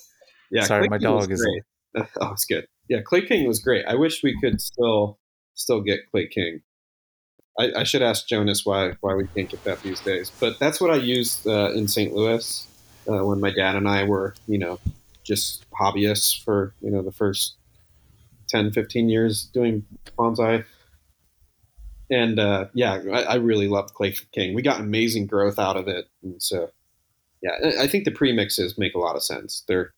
Yeah, 0.52 0.64
Sorry, 0.64 0.82
Clay 0.88 0.90
my 0.90 0.98
King 1.00 1.14
was 1.16 1.28
dog 1.28 1.34
is- 1.34 1.42
great. 1.42 1.64
Oh, 2.22 2.32
it's 2.32 2.46
good. 2.46 2.66
Yeah, 2.88 3.02
Clay 3.02 3.26
King 3.26 3.48
was 3.48 3.60
great. 3.60 3.86
I 3.86 3.96
wish 3.96 4.24
we 4.24 4.38
could 4.42 4.62
still 4.62 5.20
still 5.56 5.82
get 5.82 6.00
Clay 6.12 6.28
King. 6.28 6.62
I, 7.60 7.72
I 7.82 7.84
should 7.84 8.02
ask 8.02 8.28
Jonas 8.28 8.66
why 8.66 8.94
why 9.02 9.14
we 9.14 9.28
can't 9.28 9.50
get 9.50 9.64
that 9.66 9.82
these 9.84 10.00
days. 10.00 10.32
But 10.40 10.58
that's 10.60 10.80
what 10.80 10.90
I 10.90 10.96
used 10.96 11.46
uh, 11.46 11.72
in 11.72 11.88
St. 11.90 12.14
Louis 12.14 12.66
uh, 13.10 13.26
when 13.26 13.42
my 13.42 13.52
dad 13.52 13.76
and 13.76 13.90
I 13.90 14.06
were, 14.06 14.36
you 14.48 14.58
know, 14.58 14.80
just 15.24 15.66
hobbyists 15.72 16.42
for 16.44 16.74
you 16.82 16.90
know 16.92 17.02
the 17.02 17.12
first 17.12 17.56
10, 18.50 18.72
15 18.72 19.10
years 19.10 19.46
doing 19.54 19.86
bonsai. 20.18 20.66
And 22.10 22.40
uh, 22.40 22.66
yeah, 22.74 23.00
I, 23.14 23.24
I 23.24 23.36
really 23.36 23.68
loved 23.70 23.94
Clay 23.94 24.14
King. 24.34 24.54
We 24.54 24.62
got 24.62 24.82
amazing 24.82 25.28
growth 25.28 25.58
out 25.58 25.78
of 25.78 25.88
it, 25.88 26.06
and 26.24 26.42
so 26.44 26.70
yeah, 27.42 27.52
I- 27.80 27.88
think 27.88 28.04
the 28.06 28.12
premixes 28.12 28.78
make 28.78 28.94
a 28.96 29.00
lot 29.00 29.16
of 29.16 29.24
sense. 29.24 29.64
They're 29.68 29.94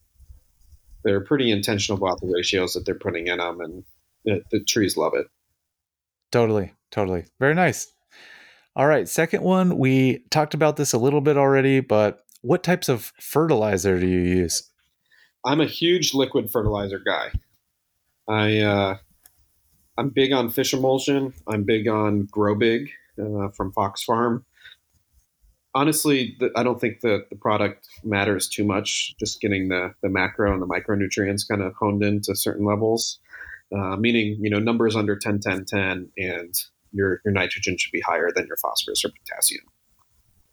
they're 1.03 1.21
pretty 1.21 1.51
intentional 1.51 1.97
about 1.97 2.21
the 2.21 2.31
ratios 2.33 2.73
that 2.73 2.85
they're 2.85 2.95
putting 2.95 3.27
in 3.27 3.39
them, 3.39 3.59
and 3.61 3.83
the, 4.25 4.41
the 4.51 4.63
trees 4.63 4.95
love 4.95 5.13
it. 5.15 5.25
Totally, 6.31 6.71
totally. 6.91 7.25
Very 7.39 7.55
nice. 7.55 7.91
All 8.75 8.87
right, 8.87 9.07
second 9.09 9.43
one. 9.43 9.77
We 9.77 10.23
talked 10.29 10.53
about 10.53 10.77
this 10.77 10.93
a 10.93 10.97
little 10.97 11.21
bit 11.21 11.37
already, 11.37 11.79
but 11.79 12.19
what 12.41 12.63
types 12.63 12.89
of 12.89 13.11
fertilizer 13.19 13.99
do 13.99 14.07
you 14.07 14.21
use? 14.21 14.69
I'm 15.45 15.61
a 15.61 15.65
huge 15.65 16.13
liquid 16.13 16.49
fertilizer 16.49 16.99
guy. 16.99 17.31
I 18.27 18.59
uh, 18.59 18.97
I'm 19.97 20.09
big 20.09 20.31
on 20.31 20.49
fish 20.49 20.73
emulsion. 20.73 21.33
I'm 21.47 21.63
big 21.63 21.87
on 21.87 22.25
Grow 22.31 22.55
Big 22.55 22.89
uh, 23.21 23.49
from 23.49 23.71
Fox 23.73 24.03
Farm. 24.03 24.45
Honestly, 25.75 26.35
the, 26.39 26.51
I 26.55 26.63
don't 26.63 26.79
think 26.79 27.01
that 27.01 27.25
the 27.29 27.35
product 27.35 27.87
matters 28.03 28.47
too 28.47 28.63
much. 28.63 29.15
Just 29.19 29.41
getting 29.41 29.69
the 29.69 29.93
the 30.01 30.09
macro 30.09 30.53
and 30.53 30.61
the 30.61 30.67
micronutrients 30.67 31.47
kind 31.47 31.61
of 31.61 31.73
honed 31.75 32.03
into 32.03 32.35
certain 32.35 32.65
levels, 32.65 33.19
uh, 33.75 33.97
meaning 33.97 34.37
you 34.39 34.49
know 34.49 34.59
numbers 34.59 34.95
under 34.95 35.17
10, 35.17 35.39
10, 35.39 35.65
10, 35.65 36.09
and 36.17 36.55
your 36.93 37.19
your 37.25 37.33
nitrogen 37.33 37.77
should 37.77 37.91
be 37.91 38.01
higher 38.01 38.31
than 38.33 38.47
your 38.47 38.57
phosphorus 38.57 39.03
or 39.03 39.09
potassium. 39.09 39.65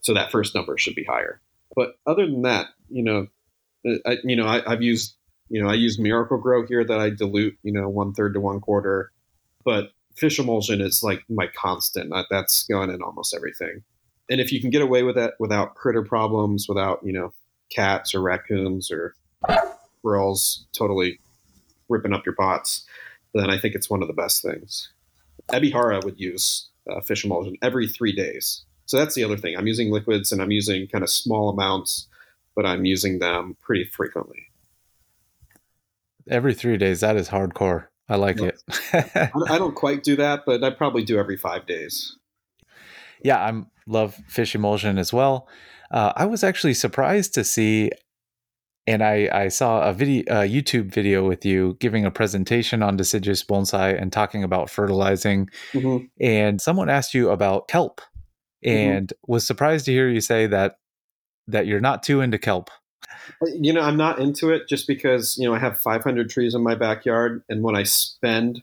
So 0.00 0.14
that 0.14 0.32
first 0.32 0.54
number 0.54 0.76
should 0.78 0.94
be 0.94 1.04
higher. 1.04 1.40
But 1.76 1.94
other 2.06 2.26
than 2.26 2.42
that, 2.42 2.68
you 2.88 3.04
know, 3.04 3.28
I, 4.06 4.18
you 4.24 4.36
know, 4.36 4.46
I, 4.46 4.62
I've 4.70 4.82
used, 4.82 5.14
you 5.48 5.62
know, 5.62 5.68
I 5.68 5.74
use 5.74 5.98
Miracle-Gro 5.98 6.66
here 6.66 6.84
that 6.84 6.98
I 6.98 7.10
dilute, 7.10 7.58
you 7.62 7.72
know, 7.72 7.88
one 7.88 8.12
third 8.12 8.34
to 8.34 8.40
one 8.40 8.60
quarter, 8.60 9.10
but 9.64 9.92
fish 10.16 10.38
emulsion 10.38 10.80
is 10.80 11.02
like 11.02 11.24
my 11.28 11.46
constant. 11.48 12.10
That- 12.10 12.26
That's 12.30 12.66
going 12.66 12.90
in 12.90 13.02
almost 13.02 13.34
everything. 13.34 13.82
And 14.28 14.40
if 14.40 14.52
you 14.52 14.60
can 14.60 14.70
get 14.70 14.82
away 14.82 15.02
with 15.02 15.16
that 15.16 15.34
without 15.40 15.74
critter 15.74 16.02
problems, 16.02 16.66
without 16.68 17.00
you 17.04 17.12
know, 17.12 17.32
cats 17.70 18.14
or 18.14 18.20
raccoons 18.20 18.90
or 18.90 19.14
squirrels 19.98 20.66
totally 20.72 21.18
ripping 21.88 22.12
up 22.12 22.24
your 22.24 22.34
pots, 22.34 22.86
then 23.34 23.50
I 23.50 23.58
think 23.58 23.74
it's 23.74 23.90
one 23.90 24.02
of 24.02 24.08
the 24.08 24.14
best 24.14 24.42
things. 24.42 24.90
Ebihara 25.50 26.04
would 26.04 26.20
use 26.20 26.68
uh, 26.88 27.00
fish 27.00 27.24
emulsion 27.24 27.56
every 27.62 27.88
three 27.88 28.12
days. 28.12 28.64
So 28.86 28.96
that's 28.98 29.14
the 29.14 29.24
other 29.24 29.36
thing. 29.36 29.56
I'm 29.56 29.66
using 29.66 29.90
liquids 29.90 30.32
and 30.32 30.42
I'm 30.42 30.50
using 30.50 30.86
kind 30.86 31.04
of 31.04 31.10
small 31.10 31.48
amounts 31.48 32.06
but 32.56 32.66
I'm 32.66 32.84
using 32.84 33.18
them 33.18 33.56
pretty 33.60 33.84
frequently. 33.84 34.46
Every 36.28 36.54
three 36.54 36.76
days. 36.76 37.00
That 37.00 37.16
is 37.16 37.28
hardcore. 37.28 37.86
I 38.08 38.16
like 38.16 38.38
Yeah. 38.38 38.48
it. 38.48 38.62
I 38.92 39.30
I 39.54 39.58
don't 39.58 39.74
quite 39.84 40.02
do 40.02 40.16
that, 40.16 40.42
but 40.46 40.62
I 40.62 40.70
probably 40.70 41.04
do 41.04 41.18
every 41.18 41.36
five 41.36 41.66
days. 41.66 42.16
yeah, 43.22 43.44
I'm 43.44 43.66
love 43.86 44.14
fish 44.28 44.54
emulsion 44.54 44.98
as 44.98 45.12
well. 45.12 45.48
Uh, 45.90 46.12
I 46.16 46.26
was 46.26 46.44
actually 46.44 46.74
surprised 46.74 47.34
to 47.34 47.44
see, 47.44 47.90
and 48.86 49.02
I 49.02 49.28
I 49.32 49.48
saw 49.48 49.82
a 49.88 49.92
video, 49.92 50.22
a 50.28 50.48
YouTube 50.48 50.92
video 50.92 51.26
with 51.26 51.44
you 51.44 51.76
giving 51.80 52.04
a 52.04 52.10
presentation 52.10 52.82
on 52.82 52.96
deciduous 52.96 53.42
bonsai 53.44 54.00
and 54.00 54.12
talking 54.12 54.44
about 54.44 54.70
fertilizing. 54.70 55.48
And 56.20 56.60
someone 56.60 56.88
asked 56.88 57.14
you 57.14 57.30
about 57.30 57.68
kelp, 57.68 58.00
and 58.64 59.12
was 59.26 59.46
surprised 59.46 59.86
to 59.86 59.92
hear 59.92 60.08
you 60.08 60.20
say 60.20 60.46
that 60.46 60.76
that 61.52 61.66
you're 61.66 61.80
not 61.80 62.02
too 62.02 62.20
into 62.20 62.38
kelp. 62.38 62.70
You 63.54 63.72
know, 63.72 63.80
I'm 63.80 63.96
not 63.96 64.18
into 64.18 64.50
it 64.50 64.68
just 64.68 64.86
because 64.86 65.36
you 65.38 65.48
know 65.48 65.54
I 65.54 65.58
have 65.58 65.80
500 65.80 66.28
trees 66.30 66.54
in 66.54 66.62
my 66.62 66.74
backyard, 66.74 67.42
and 67.48 67.62
when 67.62 67.76
I 67.76 67.84
spend 67.84 68.62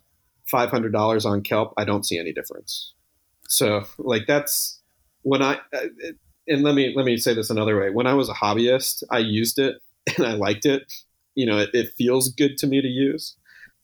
$500 0.52 1.26
on 1.26 1.42
kelp, 1.42 1.74
I 1.78 1.84
don't 1.84 2.06
see 2.06 2.18
any 2.18 2.34
difference. 2.34 2.94
So, 3.48 3.86
like 3.98 4.24
that's 4.28 4.80
when 5.24 5.42
I 5.42 5.60
uh, 5.74 5.88
and 6.48 6.64
let 6.64 6.76
me 6.76 6.94
let 6.96 7.06
me 7.06 7.18
say 7.18 7.34
this 7.34 7.50
another 7.50 7.80
way. 7.80 7.90
When 7.90 8.08
I 8.08 8.14
was 8.14 8.30
a 8.30 8.34
hobbyist, 8.34 9.04
I 9.10 9.20
used 9.20 9.60
it 9.60 9.76
and 10.18 10.26
I 10.26 10.34
liked 10.34 10.66
it. 10.66 10.92
You 11.36 11.46
know, 11.46 11.60
it, 11.60 11.70
it 11.74 11.94
feels 11.98 12.30
good 12.30 12.58
to 12.58 12.68
me 12.68 12.82
to 12.82 12.88
use, 12.88 13.36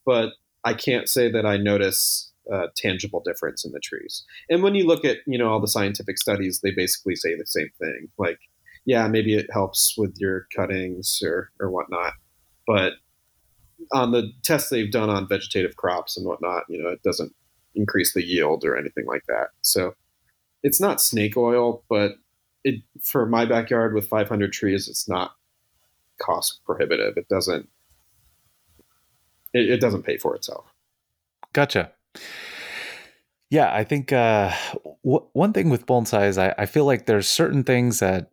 but 0.06 0.30
I 0.64 0.74
can't 0.74 1.08
say 1.08 1.32
that 1.32 1.46
I 1.46 1.58
notice 1.58 2.32
tangible 2.76 3.22
difference 3.24 3.66
in 3.66 3.72
the 3.72 3.80
trees. 3.80 4.24
And 4.50 4.64
when 4.64 4.76
you 4.76 4.86
look 4.86 5.06
at 5.06 5.18
you 5.26 5.38
know 5.38 5.50
all 5.50 5.60
the 5.60 5.68
scientific 5.68 6.18
studies, 6.18 6.60
they 6.62 6.72
basically 6.72 7.16
say 7.16 7.36
the 7.36 7.46
same 7.46 7.70
thing. 7.80 8.10
Like, 8.18 8.40
yeah, 8.86 9.08
maybe 9.08 9.36
it 9.36 9.48
helps 9.52 9.96
with 9.98 10.16
your 10.18 10.48
cuttings 10.56 11.22
or 11.24 11.52
or 11.60 11.70
whatnot, 11.70 12.14
but 12.68 12.94
on 13.92 14.12
the 14.12 14.32
tests 14.44 14.70
they've 14.70 14.92
done 14.92 15.10
on 15.10 15.28
vegetative 15.28 15.76
crops 15.76 16.18
and 16.18 16.26
whatnot, 16.26 16.64
you 16.70 16.82
know, 16.82 16.90
it 16.90 17.04
doesn't 17.04 17.34
increase 17.76 18.14
the 18.14 18.26
yield 18.26 18.64
or 18.64 18.78
anything 18.78 19.06
like 19.06 19.24
that. 19.28 19.48
So 19.62 19.96
it's 20.62 20.80
not 20.80 21.02
snake 21.02 21.36
oil, 21.36 21.84
but 21.90 22.14
it 22.64 22.82
for 23.02 23.26
my 23.26 23.46
backyard 23.46 23.94
with 23.94 24.08
500 24.08 24.54
trees, 24.54 24.88
it's 24.88 25.10
not 25.10 25.36
cost 26.22 26.62
prohibitive. 26.66 27.18
It 27.18 27.28
doesn't 27.28 27.70
it, 29.54 29.70
it 29.70 29.82
doesn't 29.82 30.04
pay 30.04 30.18
for 30.18 30.36
itself. 30.36 30.66
Gotcha. 31.52 31.92
Yeah, 33.50 33.72
I 33.72 33.84
think 33.84 34.12
uh, 34.12 34.52
w- 35.04 35.28
one 35.34 35.54
thing 35.54 35.70
with 35.70 35.86
bonsai 35.86 36.28
is 36.28 36.38
I, 36.38 36.56
I 36.58 36.66
feel 36.66 36.86
like 36.86 37.06
there's 37.06 37.28
certain 37.28 37.64
things 37.64 38.00
that 38.00 38.32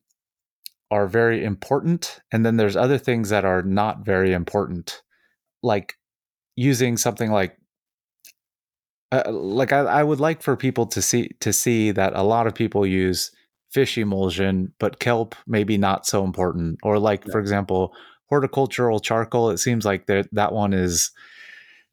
are 0.91 1.07
very 1.07 1.45
important, 1.45 2.21
and 2.33 2.45
then 2.45 2.57
there's 2.57 2.77
other 2.77 2.99
things 2.99 3.29
that 3.31 3.45
are 3.45 3.63
not 3.63 4.05
very 4.05 4.33
important. 4.33 5.03
Like 5.63 5.95
using 6.57 6.97
something 6.97 7.31
like 7.31 7.57
uh, 9.13 9.31
like 9.31 9.73
I, 9.73 9.81
I 9.81 10.03
would 10.03 10.21
like 10.21 10.43
for 10.43 10.57
people 10.57 10.87
to 10.87 11.03
see 11.03 11.31
to 11.41 11.53
see 11.53 11.91
that 11.91 12.15
a 12.15 12.23
lot 12.23 12.47
of 12.47 12.55
people 12.55 12.87
use 12.87 13.33
fish 13.71 13.99
emulsion, 13.99 14.73
but 14.79 14.99
kelp 14.99 15.35
maybe 15.47 15.79
not 15.79 16.07
so 16.07 16.25
important. 16.25 16.79
Or 16.83 16.99
like 16.99 17.25
for 17.31 17.41
example, 17.41 17.95
horticultural 18.29 19.01
charcoal. 19.01 19.51
It 19.51 19.59
seems 19.59 19.85
like 19.85 20.07
that 20.07 20.29
that 20.33 20.53
one 20.53 20.73
is 20.73 21.11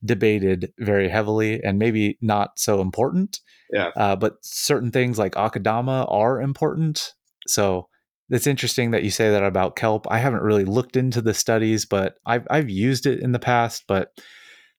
debated 0.06 0.72
very 0.78 1.10
heavily 1.10 1.62
and 1.64 1.80
maybe 1.80 2.18
not 2.22 2.60
so 2.60 2.82
important. 2.82 3.40
Yeah. 3.74 3.92
Uh, 3.96 4.16
but 4.16 4.38
certain 4.44 4.92
things 4.92 5.18
like 5.18 5.34
akadama 5.34 6.10
are 6.12 6.40
important. 6.40 7.14
So 7.48 7.90
it's 8.30 8.48
interesting 8.48 8.92
that 8.92 9.04
you 9.04 9.12
say 9.12 9.30
that 9.30 9.44
about 9.44 9.76
kelp. 9.76 10.06
I 10.10 10.20
haven't 10.20 10.42
really 10.42 10.66
looked 10.66 10.98
into 10.98 11.22
the 11.22 11.34
studies, 11.34 11.86
but 11.86 12.18
I've 12.26 12.48
I've 12.50 12.70
used 12.70 13.06
it 13.06 13.20
in 13.20 13.32
the 13.32 13.40
past. 13.40 13.86
But 13.88 14.12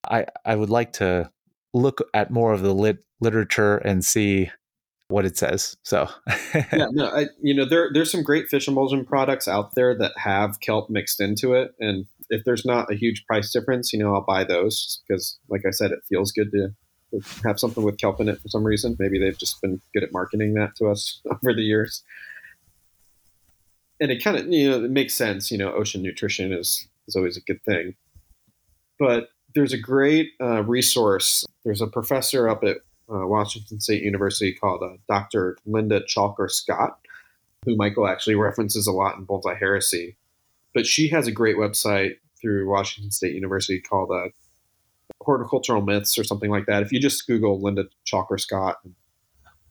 I 0.09 0.25
I 0.45 0.55
would 0.55 0.69
like 0.69 0.93
to 0.93 1.31
look 1.73 2.01
at 2.13 2.31
more 2.31 2.53
of 2.53 2.61
the 2.61 2.73
lit 2.73 2.99
literature 3.21 3.77
and 3.77 4.03
see 4.03 4.51
what 5.09 5.25
it 5.25 5.37
says. 5.37 5.75
So 5.83 6.07
yeah, 6.53 6.87
no, 6.91 7.07
I, 7.07 7.27
you 7.41 7.53
know, 7.53 7.65
there 7.65 7.89
there's 7.91 8.11
some 8.11 8.23
great 8.23 8.47
fish 8.47 8.67
emulsion 8.67 9.05
products 9.05 9.47
out 9.47 9.75
there 9.75 9.97
that 9.97 10.13
have 10.17 10.59
kelp 10.59 10.89
mixed 10.89 11.19
into 11.19 11.53
it, 11.53 11.73
and 11.79 12.05
if 12.29 12.43
there's 12.45 12.65
not 12.65 12.91
a 12.91 12.95
huge 12.95 13.25
price 13.25 13.51
difference, 13.51 13.91
you 13.91 13.99
know, 13.99 14.13
I'll 14.13 14.21
buy 14.21 14.43
those 14.43 15.01
because, 15.07 15.37
like 15.49 15.65
I 15.67 15.71
said, 15.71 15.91
it 15.91 15.99
feels 16.07 16.31
good 16.31 16.51
to, 16.51 16.73
to 17.11 17.47
have 17.47 17.59
something 17.59 17.83
with 17.83 17.97
kelp 17.97 18.21
in 18.21 18.29
it 18.29 18.39
for 18.39 18.49
some 18.49 18.63
reason. 18.63 18.95
Maybe 18.99 19.19
they've 19.19 19.37
just 19.37 19.61
been 19.61 19.81
good 19.93 20.03
at 20.03 20.13
marketing 20.13 20.53
that 20.53 20.75
to 20.77 20.87
us 20.87 21.21
over 21.31 21.53
the 21.53 21.63
years, 21.63 22.03
and 23.99 24.11
it 24.11 24.23
kind 24.23 24.37
of 24.37 24.47
you 24.47 24.69
know 24.69 24.83
it 24.83 24.91
makes 24.91 25.13
sense. 25.13 25.51
You 25.51 25.57
know, 25.57 25.73
ocean 25.73 26.01
nutrition 26.01 26.53
is 26.53 26.87
is 27.07 27.15
always 27.15 27.37
a 27.37 27.41
good 27.41 27.63
thing, 27.63 27.95
but 28.97 29.29
there's 29.55 29.73
a 29.73 29.77
great 29.77 30.31
uh, 30.41 30.63
resource. 30.63 31.45
There's 31.65 31.81
a 31.81 31.87
professor 31.87 32.47
up 32.47 32.63
at 32.63 32.77
uh, 33.11 33.25
Washington 33.25 33.79
State 33.79 34.03
University 34.03 34.53
called 34.53 34.83
uh, 34.83 34.97
Dr. 35.07 35.57
Linda 35.65 36.01
Chalker 36.01 36.49
Scott, 36.49 36.99
who 37.65 37.75
Michael 37.75 38.07
actually 38.07 38.35
references 38.35 38.87
a 38.87 38.91
lot 38.91 39.17
in 39.17 39.25
Bonsai 39.25 39.57
Heresy. 39.57 40.15
But 40.73 40.85
she 40.85 41.07
has 41.09 41.27
a 41.27 41.31
great 41.31 41.57
website 41.57 42.17
through 42.39 42.69
Washington 42.69 43.11
State 43.11 43.33
University 43.33 43.81
called 43.81 44.11
uh, 44.11 44.29
Horticultural 45.21 45.81
Myths 45.81 46.17
or 46.17 46.23
something 46.23 46.51
like 46.51 46.67
that. 46.67 46.83
If 46.83 46.91
you 46.91 46.99
just 46.99 47.25
Google 47.25 47.59
Linda 47.59 47.85
Chalker 48.05 48.39
Scott 48.39 48.77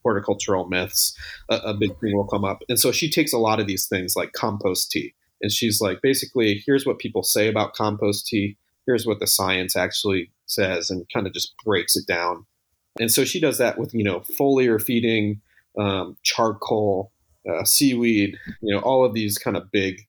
horticultural 0.08 0.68
myths, 0.68 1.16
a, 1.50 1.56
a 1.56 1.74
big 1.74 1.98
thing 2.00 2.16
will 2.16 2.26
come 2.26 2.44
up. 2.44 2.62
And 2.68 2.78
so 2.78 2.92
she 2.92 3.10
takes 3.10 3.32
a 3.32 3.38
lot 3.38 3.60
of 3.60 3.66
these 3.66 3.86
things 3.86 4.14
like 4.16 4.32
compost 4.32 4.90
tea. 4.90 5.14
And 5.40 5.52
she's 5.52 5.80
like, 5.80 6.00
basically, 6.02 6.62
here's 6.66 6.86
what 6.86 6.98
people 6.98 7.22
say 7.22 7.48
about 7.48 7.74
compost 7.74 8.26
tea. 8.26 8.56
Here's 8.86 9.06
what 9.06 9.20
the 9.20 9.26
science 9.26 9.76
actually 9.76 10.32
says, 10.46 10.90
and 10.90 11.06
kind 11.12 11.26
of 11.26 11.32
just 11.32 11.54
breaks 11.64 11.94
it 11.94 12.06
down 12.06 12.46
and 12.98 13.12
so 13.12 13.24
she 13.24 13.40
does 13.40 13.58
that 13.58 13.78
with, 13.78 13.94
you 13.94 14.04
know, 14.04 14.20
foliar 14.20 14.82
feeding, 14.82 15.40
um, 15.78 16.16
charcoal, 16.22 17.12
uh, 17.48 17.64
seaweed, 17.64 18.36
you 18.60 18.74
know, 18.74 18.80
all 18.80 19.04
of 19.04 19.14
these 19.14 19.38
kind 19.38 19.56
of 19.56 19.70
big 19.70 20.00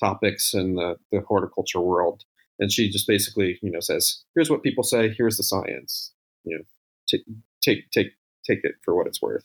topics 0.00 0.52
in 0.52 0.74
the, 0.74 0.96
the 1.12 1.20
horticulture 1.20 1.80
world. 1.80 2.24
And 2.58 2.72
she 2.72 2.90
just 2.90 3.06
basically, 3.06 3.58
you 3.62 3.70
know, 3.70 3.80
says, 3.80 4.22
here's 4.34 4.50
what 4.50 4.62
people 4.62 4.82
say, 4.82 5.14
here's 5.16 5.36
the 5.36 5.42
science, 5.42 6.12
you 6.44 6.56
know, 6.56 6.64
t- 7.08 7.24
take, 7.62 7.90
take, 7.90 8.12
take 8.46 8.64
it 8.64 8.74
for 8.82 8.94
what 8.94 9.06
it's 9.06 9.20
worth. 9.20 9.44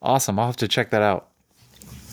Awesome. 0.00 0.38
I'll 0.38 0.46
have 0.46 0.56
to 0.56 0.68
check 0.68 0.90
that 0.90 1.02
out. 1.02 1.28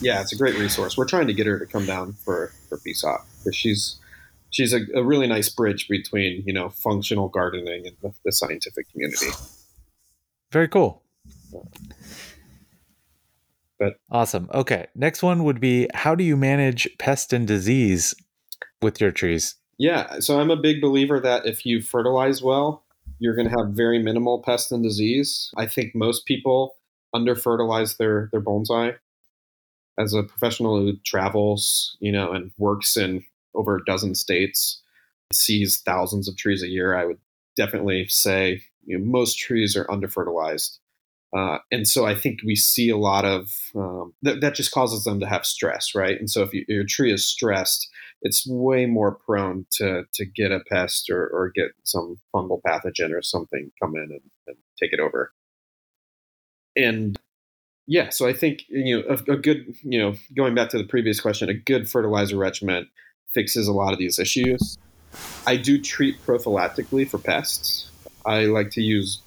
Yeah, 0.00 0.20
it's 0.20 0.32
a 0.32 0.36
great 0.36 0.56
resource. 0.58 0.96
We're 0.96 1.06
trying 1.06 1.26
to 1.26 1.34
get 1.34 1.46
her 1.46 1.58
to 1.58 1.66
come 1.66 1.84
down 1.84 2.14
for, 2.14 2.52
for 2.68 2.78
BSOP 2.78 3.18
because 3.38 3.54
she's, 3.54 3.98
she's 4.50 4.72
a, 4.72 4.80
a, 4.94 5.02
really 5.02 5.26
nice 5.26 5.48
bridge 5.48 5.88
between 5.88 6.42
you 6.46 6.52
know 6.52 6.70
functional 6.70 7.28
gardening 7.28 7.86
and 7.86 7.96
the, 8.02 8.14
the 8.24 8.32
scientific 8.32 8.90
community. 8.90 9.26
Very 10.52 10.68
cool. 10.68 11.02
But 13.78 13.96
awesome. 14.10 14.48
Okay, 14.54 14.86
next 14.94 15.22
one 15.22 15.44
would 15.44 15.60
be 15.60 15.88
how 15.94 16.14
do 16.14 16.24
you 16.24 16.36
manage 16.36 16.88
pest 16.98 17.32
and 17.32 17.46
disease 17.46 18.14
with 18.82 19.00
your 19.00 19.10
trees? 19.10 19.56
Yeah, 19.78 20.20
so 20.20 20.38
I'm 20.38 20.50
a 20.50 20.56
big 20.56 20.80
believer 20.80 21.18
that 21.20 21.46
if 21.46 21.64
you 21.64 21.80
fertilize 21.80 22.42
well, 22.42 22.84
you're 23.20 23.36
going 23.36 23.48
to 23.48 23.56
have 23.56 23.76
very 23.76 24.02
minimal 24.02 24.42
pest 24.42 24.72
and 24.72 24.82
disease. 24.82 25.52
I 25.56 25.66
think 25.66 25.94
most 25.94 26.26
people 26.26 26.74
under 27.14 27.36
fertilize 27.36 27.96
their 27.96 28.28
their 28.32 28.40
bonsai. 28.40 28.96
As 29.98 30.14
a 30.14 30.22
professional 30.22 30.78
who 30.78 30.96
travels, 31.04 31.96
you 32.00 32.10
know, 32.10 32.32
and 32.32 32.50
works 32.58 32.96
in 32.96 33.24
over 33.54 33.76
a 33.76 33.84
dozen 33.84 34.14
states, 34.14 34.80
sees 35.32 35.82
thousands 35.82 36.26
of 36.26 36.36
trees 36.36 36.62
a 36.62 36.68
year, 36.68 36.96
I 36.96 37.04
would 37.04 37.18
definitely 37.56 38.06
say 38.08 38.62
you 38.86 38.98
know, 38.98 39.04
most 39.04 39.38
trees 39.38 39.76
are 39.76 39.90
under 39.90 40.08
fertilized. 40.08 40.78
Uh, 41.36 41.58
and 41.70 41.86
so 41.86 42.06
I 42.06 42.14
think 42.14 42.40
we 42.44 42.56
see 42.56 42.90
a 42.90 42.96
lot 42.96 43.24
of 43.24 43.70
um, 43.76 44.12
th- 44.24 44.40
that 44.40 44.54
just 44.54 44.72
causes 44.72 45.04
them 45.04 45.20
to 45.20 45.26
have 45.26 45.46
stress, 45.46 45.94
right? 45.94 46.18
And 46.18 46.28
so 46.28 46.42
if 46.42 46.52
you, 46.52 46.64
your 46.66 46.84
tree 46.84 47.12
is 47.12 47.24
stressed, 47.24 47.88
it's 48.22 48.46
way 48.46 48.86
more 48.86 49.12
prone 49.12 49.64
to 49.72 50.04
to 50.14 50.24
get 50.26 50.50
a 50.50 50.60
pest 50.68 51.08
or, 51.08 51.28
or 51.28 51.52
get 51.54 51.70
some 51.84 52.18
fungal 52.34 52.60
pathogen 52.66 53.12
or 53.12 53.22
something 53.22 53.70
come 53.80 53.94
in 53.94 54.08
and, 54.10 54.30
and 54.48 54.56
take 54.80 54.92
it 54.92 54.98
over. 54.98 55.32
And 56.76 57.16
yeah, 57.86 58.10
so 58.10 58.26
I 58.26 58.32
think 58.32 58.64
you 58.68 58.98
know 58.98 59.04
a, 59.08 59.32
a, 59.32 59.36
good 59.36 59.74
you 59.82 60.00
know 60.00 60.14
going 60.36 60.54
back 60.54 60.70
to 60.70 60.78
the 60.78 60.84
previous 60.84 61.20
question, 61.20 61.48
a 61.48 61.54
good 61.54 61.88
fertilizer 61.88 62.36
regimen 62.36 62.88
fixes 63.28 63.68
a 63.68 63.72
lot 63.72 63.92
of 63.92 64.00
these 64.00 64.18
issues. 64.18 64.78
I 65.46 65.56
do 65.56 65.80
treat 65.80 66.20
prophylactically 66.24 67.08
for 67.08 67.18
pests. 67.18 67.90
I 68.26 68.46
like 68.46 68.70
to 68.72 68.82
use 68.82 69.22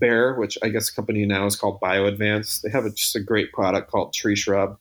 Bayer, 0.00 0.38
which 0.38 0.58
I 0.62 0.68
guess 0.68 0.90
the 0.90 0.96
company 0.96 1.24
now 1.26 1.46
is 1.46 1.56
called 1.56 1.80
BioAdvanced. 1.80 2.62
They 2.62 2.70
have 2.70 2.84
a, 2.84 2.90
just 2.90 3.16
a 3.16 3.20
great 3.20 3.52
product 3.52 3.90
called 3.90 4.12
Tree 4.12 4.36
Shrub, 4.36 4.78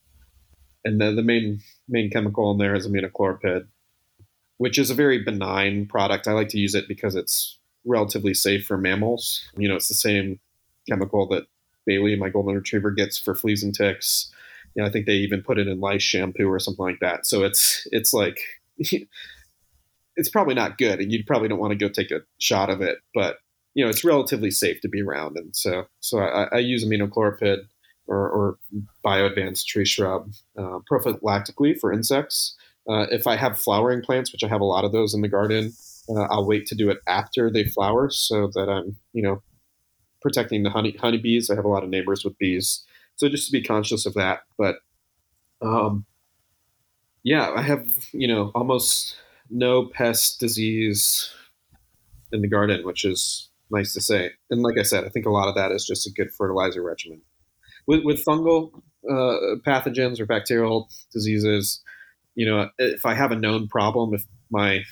and 0.84 0.99
the, 0.99 1.11
the 1.11 1.24
main 1.24 1.61
main 1.88 2.09
chemical 2.09 2.51
in 2.51 2.57
there 2.57 2.76
is 2.76 2.88
imidacloprid, 2.88 3.67
which 4.57 4.78
is 4.80 4.89
a 4.89 4.95
very 4.95 5.24
benign 5.24 5.86
product. 5.86 6.28
I 6.28 6.34
like 6.34 6.49
to 6.49 6.59
use 6.59 6.76
it 6.76 6.88
because 6.88 7.15
it's 7.15 7.59
relatively 7.86 8.34
safe 8.34 8.65
for 8.65 8.78
mammals. 8.78 9.47
You 9.57 9.67
know, 9.67 9.76
it's 9.76 9.89
the 9.89 9.93
same 9.93 10.39
chemical 10.88 11.28
that 11.30 11.47
Bailey, 11.86 12.15
my 12.15 12.30
golden 12.30 12.55
retriever, 12.55 12.91
gets 12.91 13.17
for 13.17 13.36
fleas 13.36 13.63
and 13.63 13.76
ticks 13.76 14.32
you 14.76 14.84
know, 14.84 14.88
I 14.88 14.91
think 14.91 15.05
they 15.05 15.13
even 15.13 15.41
put 15.41 15.57
it 15.57 15.67
in 15.67 15.80
lice 15.80 16.01
shampoo 16.01 16.47
or 16.47 16.59
something 16.59 16.86
like 16.86 16.99
that. 16.99 17.26
So 17.26 17.43
it's 17.43 17.88
it's 17.91 18.13
like 18.13 18.39
it's 18.78 20.30
probably 20.32 20.55
not 20.55 20.78
good, 20.78 20.99
and 20.99 21.11
you 21.11 21.24
probably 21.26 21.47
don't 21.47 21.59
want 21.59 21.72
to 21.72 21.78
go 21.78 21.89
take 21.89 22.11
a 22.11 22.22
shot 22.38 22.70
of 22.70 22.82
it, 22.82 22.99
but 23.13 23.38
you 23.80 23.86
know, 23.86 23.89
it's 23.89 24.03
relatively 24.03 24.51
safe 24.51 24.82
to 24.82 24.89
be 24.89 25.01
around. 25.01 25.38
And 25.38 25.55
so 25.55 25.86
so 26.01 26.19
I, 26.19 26.49
I 26.51 26.57
use 26.57 26.86
imidacloprid 26.86 27.59
or, 28.07 28.30
or 28.30 28.57
bioadvanced 29.05 29.67
tree 29.67 29.86
shrub 29.86 30.30
uh, 30.57 30.80
prophylactically 30.91 31.80
for 31.80 31.93
insects. 31.93 32.57
Uh, 32.89 33.05
if 33.09 33.25
I 33.25 33.38
have 33.38 33.57
flowering 33.57 34.01
plants, 34.01 34.34
which 34.34 34.43
I 34.43 34.49
have 34.49 34.59
a 34.59 34.65
lot 34.65 34.84
of 34.84 34.91
those 34.91 35.13
in 35.13 35.21
the 35.21 35.30
garden, 35.30 35.71
uh, 36.09 36.23
I'll 36.23 36.45
wait 36.45 36.65
to 36.67 36.75
do 36.75 36.89
it 36.89 36.97
after 37.07 37.49
they 37.49 37.63
flower 37.63 38.09
so 38.09 38.49
that 38.53 38.67
I'm, 38.67 38.97
you 39.13 39.23
know, 39.23 39.41
protecting 40.21 40.63
the 40.63 40.71
honey 40.71 40.97
honeybees. 40.99 41.49
I 41.49 41.55
have 41.55 41.63
a 41.63 41.69
lot 41.69 41.86
of 41.86 41.89
neighbors 41.89 42.25
with 42.25 42.38
bees, 42.38 42.84
so 43.15 43.30
just 43.30 43.45
to 43.45 43.53
be 43.53 43.63
conscious 43.63 44.05
of 44.05 44.13
that. 44.15 44.41
But 44.57 44.75
um, 45.61 46.05
yeah, 47.23 47.49
I 47.55 47.61
have 47.61 48.09
you 48.11 48.27
know 48.27 48.51
almost 48.55 49.15
no 49.49 49.86
pest 49.86 50.41
disease 50.41 51.32
in 52.34 52.41
the 52.41 52.49
garden, 52.49 52.86
which 52.86 53.05
is 53.05 53.48
nice 53.72 53.93
to 53.93 54.01
say. 54.01 54.32
And 54.49 54.61
like 54.61 54.78
I 54.80 54.84
said, 54.84 55.05
I 55.05 55.09
think 55.09 55.26
a 55.26 55.32
lot 55.32 55.47
of 55.47 55.55
that 55.55 55.72
is 55.72 55.86
just 55.86 56.07
a 56.07 56.11
good 56.11 56.32
fertilizer 56.34 56.82
regimen. 56.82 57.22
With, 57.88 58.03
with 58.03 58.24
fungal 58.24 58.72
uh, 59.09 59.57
pathogens 59.65 60.20
or 60.20 60.26
bacterial 60.26 60.89
diseases, 61.11 61.82
you 62.36 62.45
know, 62.45 62.70
if 62.78 63.05
I 63.05 63.13
have 63.13 63.32
a 63.32 63.36
known 63.36 63.67
problem, 63.67 64.13
if 64.13 64.24
my 64.51 64.84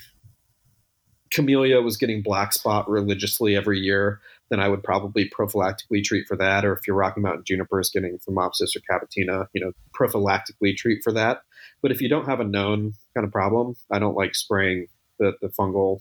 camellia 1.30 1.80
was 1.80 1.96
getting 1.96 2.22
black 2.22 2.52
spot 2.52 2.88
religiously 2.88 3.54
every 3.54 3.78
year, 3.78 4.20
then 4.50 4.60
I 4.60 4.68
would 4.68 4.82
probably 4.82 5.28
prophylactically 5.28 6.02
treat 6.02 6.26
for 6.26 6.36
that. 6.36 6.64
Or 6.64 6.72
if 6.72 6.86
your 6.86 6.96
Rocky 6.96 7.20
Mountain 7.20 7.44
juniper 7.46 7.80
is 7.80 7.90
getting 7.90 8.18
Phomopsis 8.18 8.74
or 8.74 8.80
Kabatina, 8.90 9.46
you 9.52 9.64
know, 9.64 9.72
prophylactically 9.98 10.76
treat 10.76 11.00
for 11.04 11.12
that. 11.12 11.42
But 11.82 11.92
if 11.92 12.00
you 12.00 12.08
don't 12.08 12.26
have 12.26 12.40
a 12.40 12.44
known 12.44 12.94
kind 13.14 13.26
of 13.26 13.32
problem, 13.32 13.74
I 13.92 13.98
don't 13.98 14.16
like 14.16 14.34
spraying 14.34 14.86
the, 15.18 15.32
the 15.42 15.48
fungal 15.48 16.00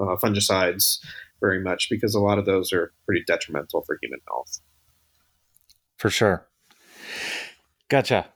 uh, 0.00 0.16
fungicides 0.22 0.98
very 1.40 1.60
much 1.60 1.88
because 1.90 2.14
a 2.14 2.20
lot 2.20 2.38
of 2.38 2.46
those 2.46 2.72
are 2.72 2.92
pretty 3.06 3.22
detrimental 3.26 3.82
for 3.82 3.98
human 4.02 4.20
health. 4.28 4.60
For 5.96 6.10
sure. 6.10 6.46
Gotcha. 7.88 8.26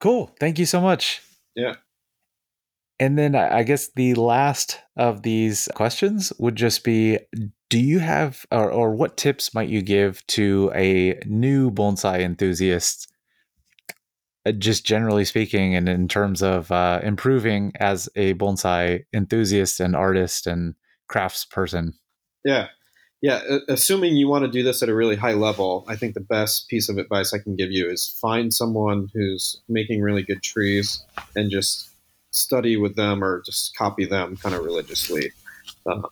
Cool. 0.00 0.34
Thank 0.38 0.58
you 0.58 0.66
so 0.66 0.80
much. 0.80 1.22
Yeah. 1.54 1.76
And 2.98 3.18
then 3.18 3.34
I 3.34 3.62
guess 3.62 3.90
the 3.94 4.14
last 4.14 4.80
of 4.96 5.22
these 5.22 5.68
questions 5.74 6.32
would 6.38 6.56
just 6.56 6.82
be 6.82 7.18
do 7.68 7.78
you 7.78 7.98
have 7.98 8.46
or, 8.50 8.70
or 8.70 8.94
what 8.94 9.16
tips 9.16 9.52
might 9.54 9.68
you 9.68 9.82
give 9.82 10.26
to 10.28 10.70
a 10.74 11.20
new 11.26 11.70
bonsai 11.70 12.20
enthusiast 12.20 13.12
uh, 14.46 14.52
just 14.52 14.86
generally 14.86 15.24
speaking 15.24 15.74
and 15.74 15.88
in 15.88 16.08
terms 16.08 16.42
of 16.42 16.70
uh, 16.70 17.00
improving 17.02 17.72
as 17.80 18.08
a 18.16 18.32
bonsai 18.34 19.04
enthusiast 19.12 19.80
and 19.80 19.94
artist 19.94 20.46
and 20.46 20.74
crafts 21.08 21.44
person 21.44 21.94
Yeah. 22.44 22.68
Yeah. 23.22 23.40
Assuming 23.68 24.16
you 24.16 24.28
want 24.28 24.44
to 24.44 24.50
do 24.50 24.62
this 24.62 24.82
at 24.82 24.88
a 24.88 24.94
really 24.94 25.16
high 25.16 25.32
level, 25.32 25.84
I 25.88 25.96
think 25.96 26.14
the 26.14 26.20
best 26.20 26.68
piece 26.68 26.88
of 26.88 26.98
advice 26.98 27.32
I 27.32 27.38
can 27.38 27.56
give 27.56 27.72
you 27.72 27.88
is 27.88 28.06
find 28.08 28.52
someone 28.52 29.10
who's 29.14 29.60
making 29.68 30.02
really 30.02 30.22
good 30.22 30.42
trees 30.42 31.02
and 31.34 31.50
just 31.50 31.88
study 32.30 32.76
with 32.76 32.94
them 32.94 33.24
or 33.24 33.42
just 33.42 33.74
copy 33.74 34.04
them 34.04 34.36
kind 34.36 34.54
of 34.54 34.64
religiously. 34.64 35.32
Uh, 35.86 36.02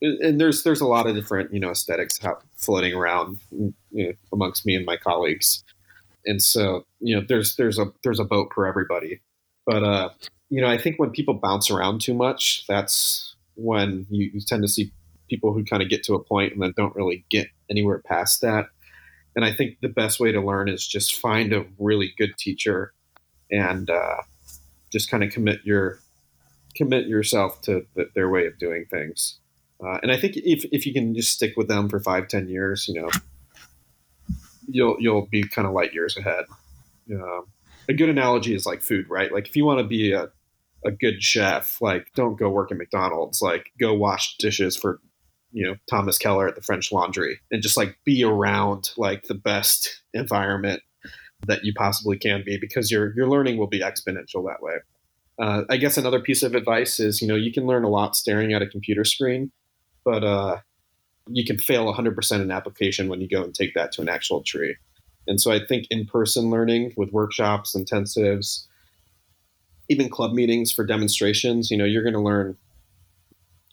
and 0.00 0.40
there's 0.40 0.62
there's 0.62 0.80
a 0.80 0.86
lot 0.86 1.06
of 1.06 1.14
different 1.14 1.52
you 1.52 1.58
know 1.58 1.70
aesthetics 1.70 2.18
floating 2.56 2.94
around 2.94 3.38
you 3.50 3.74
know, 3.92 4.12
amongst 4.32 4.64
me 4.64 4.74
and 4.74 4.86
my 4.86 4.96
colleagues, 4.96 5.64
and 6.24 6.42
so 6.42 6.84
you 7.00 7.16
know 7.16 7.24
there's 7.26 7.56
there's 7.56 7.78
a 7.78 7.92
there's 8.04 8.20
a 8.20 8.24
boat 8.24 8.52
for 8.54 8.66
everybody. 8.66 9.20
But 9.66 9.82
uh, 9.82 10.10
you 10.50 10.60
know 10.60 10.68
I 10.68 10.78
think 10.78 10.98
when 10.98 11.10
people 11.10 11.34
bounce 11.34 11.70
around 11.70 12.00
too 12.00 12.14
much, 12.14 12.64
that's 12.68 13.34
when 13.58 14.06
you, 14.08 14.30
you 14.32 14.40
tend 14.40 14.62
to 14.62 14.68
see 14.68 14.92
people 15.28 15.52
who 15.52 15.64
kind 15.64 15.82
of 15.82 15.90
get 15.90 16.04
to 16.04 16.14
a 16.14 16.22
point 16.22 16.52
and 16.52 16.62
then 16.62 16.72
don't 16.76 16.94
really 16.94 17.24
get 17.28 17.48
anywhere 17.68 17.98
past 17.98 18.40
that. 18.40 18.66
And 19.36 19.44
I 19.44 19.52
think 19.52 19.78
the 19.82 19.88
best 19.88 20.20
way 20.20 20.32
to 20.32 20.40
learn 20.40 20.68
is 20.68 20.86
just 20.86 21.16
find 21.16 21.52
a 21.52 21.66
really 21.78 22.14
good 22.16 22.36
teacher 22.38 22.94
and 23.50 23.90
uh, 23.90 24.22
just 24.90 25.10
kind 25.10 25.22
of 25.22 25.30
commit 25.30 25.60
your 25.64 25.98
commit 26.74 27.06
yourself 27.06 27.60
to 27.62 27.84
th- 27.96 28.08
their 28.14 28.30
way 28.30 28.46
of 28.46 28.58
doing 28.58 28.84
things. 28.90 29.38
Uh, 29.84 29.98
and 30.02 30.12
I 30.12 30.16
think 30.16 30.36
if, 30.36 30.64
if 30.70 30.86
you 30.86 30.92
can 30.92 31.14
just 31.14 31.32
stick 31.32 31.56
with 31.56 31.68
them 31.68 31.88
for 31.88 32.00
five, 32.00 32.28
ten 32.28 32.48
years, 32.48 32.88
you 32.88 33.00
know, 33.00 33.10
you'll 34.68 34.96
you'll 34.98 35.26
be 35.26 35.42
kind 35.42 35.66
of 35.66 35.74
light 35.74 35.92
years 35.92 36.16
ahead. 36.16 36.44
Um, 37.12 37.46
a 37.88 37.94
good 37.94 38.08
analogy 38.08 38.54
is 38.54 38.66
like 38.66 38.82
food, 38.82 39.08
right? 39.08 39.32
Like 39.32 39.48
if 39.48 39.56
you 39.56 39.64
want 39.64 39.78
to 39.78 39.84
be 39.84 40.12
a 40.12 40.28
a 40.84 40.90
good 40.90 41.22
chef, 41.22 41.80
like 41.80 42.08
don't 42.14 42.38
go 42.38 42.48
work 42.48 42.70
at 42.70 42.78
McDonald's. 42.78 43.42
Like 43.42 43.72
go 43.78 43.94
wash 43.94 44.36
dishes 44.38 44.76
for 44.76 45.00
you 45.52 45.66
know 45.66 45.76
Thomas 45.88 46.18
Keller 46.18 46.48
at 46.48 46.54
the 46.54 46.62
French 46.62 46.92
Laundry, 46.92 47.40
and 47.50 47.62
just 47.62 47.76
like 47.76 47.98
be 48.04 48.24
around 48.24 48.90
like 48.96 49.24
the 49.24 49.34
best 49.34 50.02
environment 50.14 50.82
that 51.46 51.64
you 51.64 51.72
possibly 51.74 52.18
can 52.18 52.42
be, 52.44 52.58
because 52.58 52.90
your 52.90 53.14
your 53.16 53.28
learning 53.28 53.58
will 53.58 53.66
be 53.66 53.80
exponential 53.80 54.46
that 54.46 54.62
way. 54.62 54.76
Uh, 55.40 55.62
I 55.70 55.76
guess 55.76 55.96
another 55.96 56.20
piece 56.20 56.42
of 56.42 56.54
advice 56.54 57.00
is 57.00 57.20
you 57.20 57.28
know 57.28 57.36
you 57.36 57.52
can 57.52 57.66
learn 57.66 57.84
a 57.84 57.88
lot 57.88 58.16
staring 58.16 58.52
at 58.52 58.62
a 58.62 58.66
computer 58.66 59.04
screen, 59.04 59.50
but 60.04 60.24
uh, 60.24 60.58
you 61.28 61.44
can 61.44 61.58
fail 61.58 61.92
100% 61.92 62.40
in 62.40 62.50
application 62.50 63.08
when 63.08 63.20
you 63.20 63.28
go 63.28 63.42
and 63.42 63.54
take 63.54 63.74
that 63.74 63.92
to 63.92 64.02
an 64.02 64.08
actual 64.08 64.42
tree. 64.42 64.76
And 65.26 65.40
so 65.40 65.52
I 65.52 65.60
think 65.64 65.86
in 65.90 66.06
person 66.06 66.50
learning 66.50 66.94
with 66.96 67.12
workshops, 67.12 67.76
intensives, 67.76 68.66
even 69.88 70.10
club 70.10 70.32
meetings 70.32 70.70
for 70.70 70.84
demonstrations, 70.84 71.70
you 71.70 71.76
know, 71.76 71.84
you're 71.84 72.02
going 72.02 72.14
to 72.14 72.20
learn 72.20 72.56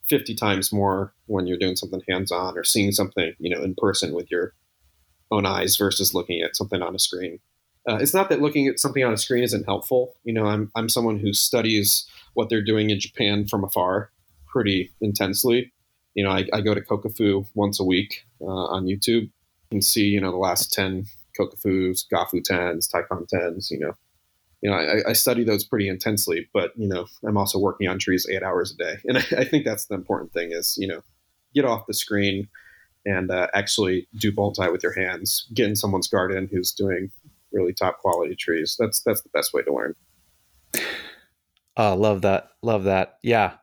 50 0.05 0.35
times 0.35 0.71
more 0.71 1.13
when 1.25 1.47
you're 1.47 1.57
doing 1.57 1.75
something 1.75 2.01
hands 2.07 2.31
on 2.31 2.57
or 2.57 2.63
seeing 2.63 2.91
something, 2.91 3.33
you 3.39 3.53
know, 3.53 3.61
in 3.61 3.75
person 3.77 4.13
with 4.13 4.29
your 4.29 4.53
own 5.31 5.45
eyes 5.45 5.75
versus 5.75 6.13
looking 6.13 6.41
at 6.41 6.55
something 6.55 6.81
on 6.81 6.95
a 6.95 6.99
screen. 6.99 7.39
Uh, 7.87 7.97
it's 7.97 8.13
not 8.13 8.29
that 8.29 8.41
looking 8.41 8.67
at 8.67 8.79
something 8.79 9.03
on 9.03 9.13
a 9.13 9.17
screen 9.17 9.43
isn't 9.43 9.65
helpful. 9.65 10.15
You 10.23 10.33
know, 10.33 10.45
I'm, 10.45 10.71
I'm 10.75 10.89
someone 10.89 11.19
who 11.19 11.33
studies 11.33 12.07
what 12.33 12.49
they're 12.49 12.63
doing 12.63 12.89
in 12.89 12.99
Japan 12.99 13.47
from 13.47 13.63
afar 13.63 14.11
pretty 14.47 14.91
intensely. 15.01 15.71
You 16.13 16.23
know, 16.23 16.31
I, 16.31 16.45
I 16.53 16.61
go 16.61 16.73
to 16.73 16.81
Kokufu 16.81 17.45
once 17.55 17.79
a 17.79 17.83
week 17.83 18.25
uh, 18.41 18.45
on 18.45 18.85
YouTube 18.85 19.29
and 19.71 19.83
see, 19.83 20.05
you 20.05 20.21
know, 20.21 20.31
the 20.31 20.37
last 20.37 20.71
10 20.73 21.05
Kokufus, 21.37 22.05
Gafu 22.11 22.41
10s, 22.41 22.89
Taikan 22.89 23.27
10s, 23.31 23.69
you 23.69 23.79
know, 23.79 23.93
you 24.61 24.69
know, 24.69 24.77
I, 24.77 25.09
I 25.09 25.13
study 25.13 25.43
those 25.43 25.63
pretty 25.63 25.87
intensely, 25.87 26.47
but 26.53 26.71
you 26.75 26.87
know, 26.87 27.05
I'm 27.25 27.37
also 27.37 27.59
working 27.59 27.87
on 27.87 27.99
trees 27.99 28.27
eight 28.29 28.43
hours 28.43 28.71
a 28.71 28.77
day, 28.77 28.95
and 29.05 29.17
I, 29.31 29.39
I 29.39 29.43
think 29.45 29.65
that's 29.65 29.85
the 29.85 29.95
important 29.95 30.33
thing 30.33 30.51
is 30.51 30.75
you 30.77 30.87
know, 30.87 31.01
get 31.53 31.65
off 31.65 31.87
the 31.87 31.93
screen 31.93 32.47
and 33.05 33.29
uh, 33.29 33.47
actually 33.53 34.07
do 34.17 34.31
bonsai 34.31 34.71
with 34.71 34.83
your 34.83 34.93
hands. 34.93 35.47
Get 35.53 35.69
in 35.69 35.75
someone's 35.75 36.07
garden 36.07 36.49
who's 36.51 36.71
doing 36.71 37.11
really 37.51 37.73
top 37.73 37.99
quality 37.99 38.35
trees. 38.35 38.75
That's 38.79 39.01
that's 39.01 39.21
the 39.21 39.29
best 39.29 39.53
way 39.53 39.61
to 39.63 39.73
learn. 39.73 39.95
Oh, 41.77 41.95
love 41.95 42.21
that. 42.21 42.49
Love 42.61 42.85
that. 42.85 43.17
Yeah. 43.21 43.53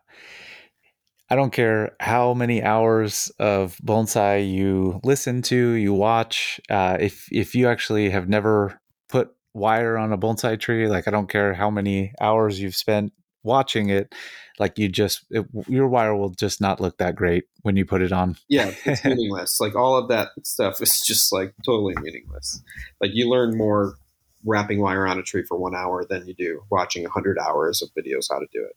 I 1.30 1.34
don't 1.34 1.52
care 1.52 1.96
how 1.98 2.34
many 2.34 2.62
hours 2.62 3.32
of 3.38 3.78
bonsai 3.78 4.52
you 4.52 5.00
listen 5.02 5.40
to, 5.42 5.70
you 5.72 5.94
watch. 5.94 6.60
Uh, 6.68 6.98
if 7.00 7.26
if 7.32 7.54
you 7.54 7.68
actually 7.68 8.10
have 8.10 8.28
never 8.28 8.78
wire 9.54 9.98
on 9.98 10.12
a 10.12 10.18
bonsai 10.18 10.58
tree, 10.58 10.88
like 10.88 11.06
I 11.06 11.10
don't 11.10 11.28
care 11.28 11.54
how 11.54 11.70
many 11.70 12.12
hours 12.20 12.60
you've 12.60 12.76
spent 12.76 13.12
watching 13.42 13.90
it, 13.90 14.14
like 14.58 14.78
you 14.78 14.88
just 14.88 15.24
it, 15.30 15.46
your 15.68 15.88
wire 15.88 16.14
will 16.14 16.30
just 16.30 16.60
not 16.60 16.80
look 16.80 16.98
that 16.98 17.16
great 17.16 17.44
when 17.62 17.76
you 17.76 17.84
put 17.84 18.02
it 18.02 18.12
on. 18.12 18.36
Yeah, 18.48 18.72
it's 18.84 19.04
meaningless. 19.04 19.60
Like 19.60 19.74
all 19.74 19.96
of 19.96 20.08
that 20.08 20.28
stuff 20.44 20.80
is 20.80 21.04
just 21.04 21.32
like 21.32 21.54
totally 21.64 21.94
meaningless. 22.00 22.62
Like 23.00 23.10
you 23.14 23.28
learn 23.28 23.56
more 23.56 23.96
wrapping 24.44 24.80
wire 24.80 25.06
on 25.06 25.18
a 25.18 25.22
tree 25.22 25.44
for 25.46 25.56
one 25.56 25.74
hour 25.74 26.04
than 26.08 26.26
you 26.26 26.34
do 26.34 26.62
watching 26.70 27.04
hundred 27.04 27.38
hours 27.38 27.82
of 27.82 27.90
videos 27.94 28.26
how 28.30 28.38
to 28.38 28.46
do 28.52 28.64
it. 28.64 28.76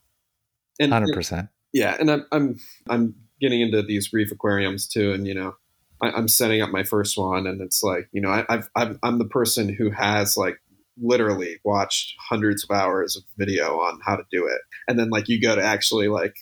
And 0.79 0.91
Hundred 0.91 1.13
percent. 1.13 1.49
yeah, 1.73 1.95
and 1.99 2.11
I'm 2.11 2.25
I'm 2.31 2.59
I'm 2.89 3.15
getting 3.39 3.61
into 3.61 3.81
these 3.81 4.11
reef 4.13 4.31
aquariums 4.31 4.87
too, 4.87 5.13
and 5.13 5.27
you 5.27 5.33
know, 5.33 5.55
I, 6.01 6.11
I'm 6.11 6.27
setting 6.27 6.61
up 6.61 6.69
my 6.69 6.83
first 6.83 7.17
one, 7.17 7.47
and 7.47 7.61
it's 7.61 7.81
like 7.81 8.09
you 8.11 8.21
know, 8.21 8.29
I, 8.29 8.45
I've, 8.49 8.69
I've 8.75 8.99
I'm 9.03 9.17
the 9.17 9.25
person 9.25 9.69
who 9.69 9.91
has 9.91 10.35
like 10.35 10.59
literally 11.01 11.59
watched 11.63 12.15
hundreds 12.29 12.63
of 12.63 12.75
hours 12.75 13.15
of 13.15 13.23
video 13.37 13.79
on 13.79 13.99
how 14.03 14.15
to 14.15 14.23
do 14.31 14.45
it, 14.45 14.61
and 14.87 14.97
then 14.99 15.09
like 15.09 15.27
you 15.27 15.41
go 15.41 15.55
to 15.55 15.63
actually 15.63 16.07
like 16.07 16.35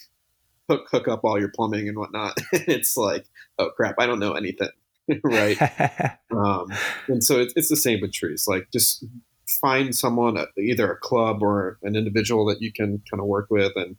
hook 0.69 0.87
hook 0.91 1.07
up 1.07 1.21
all 1.23 1.39
your 1.39 1.49
plumbing 1.49 1.87
and 1.87 1.97
whatnot, 1.97 2.37
it's 2.53 2.97
like 2.97 3.25
oh 3.59 3.69
crap, 3.71 3.95
I 3.99 4.05
don't 4.05 4.19
know 4.19 4.33
anything, 4.33 4.69
right? 5.23 5.57
um, 6.31 6.71
and 7.07 7.23
so 7.23 7.39
it's, 7.39 7.53
it's 7.55 7.69
the 7.69 7.77
same 7.77 8.01
with 8.01 8.13
trees. 8.13 8.45
Like 8.47 8.67
just 8.71 9.05
find 9.47 9.95
someone, 9.95 10.37
uh, 10.37 10.45
either 10.57 10.91
a 10.91 10.97
club 10.97 11.41
or 11.41 11.77
an 11.83 11.95
individual 11.95 12.45
that 12.47 12.61
you 12.61 12.71
can 12.71 13.01
kind 13.09 13.21
of 13.21 13.27
work 13.27 13.47
with, 13.49 13.73
and 13.75 13.95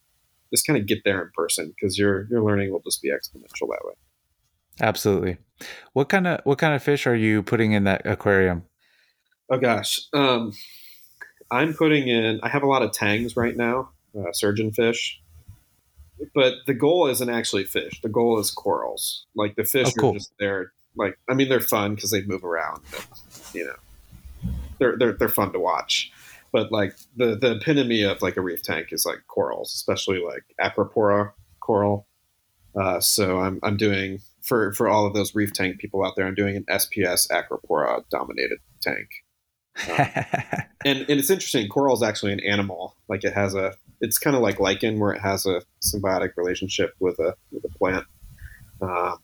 just 0.52 0.66
kind 0.66 0.78
of 0.78 0.86
get 0.86 1.04
there 1.04 1.22
in 1.22 1.30
person 1.34 1.74
because 1.74 1.98
your 1.98 2.26
your 2.30 2.42
learning 2.42 2.72
will 2.72 2.82
just 2.82 3.02
be 3.02 3.10
exponential 3.10 3.68
that 3.68 3.84
way. 3.84 3.94
Absolutely. 4.80 5.38
What 5.92 6.08
kind 6.08 6.26
of 6.26 6.40
what 6.44 6.58
kind 6.58 6.74
of 6.74 6.82
fish 6.82 7.06
are 7.06 7.14
you 7.14 7.42
putting 7.42 7.72
in 7.72 7.84
that 7.84 8.02
aquarium? 8.04 8.64
Oh 9.50 9.58
gosh, 9.58 10.00
um, 10.12 10.52
I'm 11.50 11.74
putting 11.74 12.08
in. 12.08 12.40
I 12.42 12.48
have 12.48 12.62
a 12.62 12.66
lot 12.66 12.82
of 12.82 12.92
tangs 12.92 13.36
right 13.36 13.56
now, 13.56 13.90
uh, 14.18 14.32
surgeon 14.32 14.72
fish. 14.72 15.20
But 16.34 16.54
the 16.66 16.74
goal 16.74 17.08
isn't 17.08 17.28
actually 17.28 17.64
fish. 17.64 18.00
The 18.00 18.08
goal 18.08 18.38
is 18.38 18.50
corals. 18.50 19.26
Like 19.34 19.56
the 19.56 19.64
fish 19.64 19.88
Oh, 19.88 20.00
cool. 20.00 20.10
are 20.12 20.14
just 20.14 20.32
there. 20.38 20.72
Like 20.96 21.18
I 21.28 21.34
mean, 21.34 21.48
they're 21.48 21.60
fun 21.60 21.94
because 21.94 22.10
they 22.10 22.22
move 22.22 22.44
around. 22.44 22.80
But, 22.90 23.06
you 23.52 23.64
know, 23.66 24.52
they're 24.78 24.96
they're 24.96 25.12
they're 25.12 25.28
fun 25.28 25.52
to 25.52 25.58
watch. 25.58 26.10
But 26.52 26.70
like 26.72 26.94
the 27.16 27.36
the 27.36 27.56
epitome 27.56 28.02
of 28.04 28.22
like 28.22 28.36
a 28.36 28.40
reef 28.40 28.62
tank 28.62 28.88
is 28.92 29.04
like 29.04 29.18
corals, 29.26 29.74
especially 29.74 30.20
like 30.24 30.44
Acropora 30.60 31.32
coral. 31.60 32.06
Uh, 32.80 33.00
so 33.00 33.40
I'm 33.40 33.58
I'm 33.62 33.76
doing 33.76 34.20
for 34.40 34.72
for 34.72 34.88
all 34.88 35.04
of 35.06 35.14
those 35.14 35.34
reef 35.34 35.52
tank 35.52 35.78
people 35.78 36.04
out 36.06 36.14
there. 36.16 36.26
I'm 36.26 36.34
doing 36.36 36.56
an 36.56 36.64
SPS 36.70 37.28
Acropora 37.28 38.04
dominated 38.08 38.58
tank. 38.80 39.08
And 40.86 40.98
and 41.08 41.18
it's 41.18 41.30
interesting. 41.30 41.66
Coral 41.68 41.94
is 41.96 42.02
actually 42.02 42.34
an 42.34 42.40
animal. 42.40 42.94
Like 43.08 43.24
it 43.24 43.32
has 43.32 43.54
a. 43.54 43.72
It's 44.02 44.18
kind 44.18 44.36
of 44.36 44.42
like 44.42 44.60
lichen, 44.60 44.98
where 45.00 45.12
it 45.14 45.20
has 45.22 45.46
a 45.46 45.62
symbiotic 45.82 46.32
relationship 46.36 46.92
with 47.00 47.18
a 47.18 47.34
with 47.50 47.64
a 47.64 47.70
plant. 47.78 48.04
Um, 48.82 49.16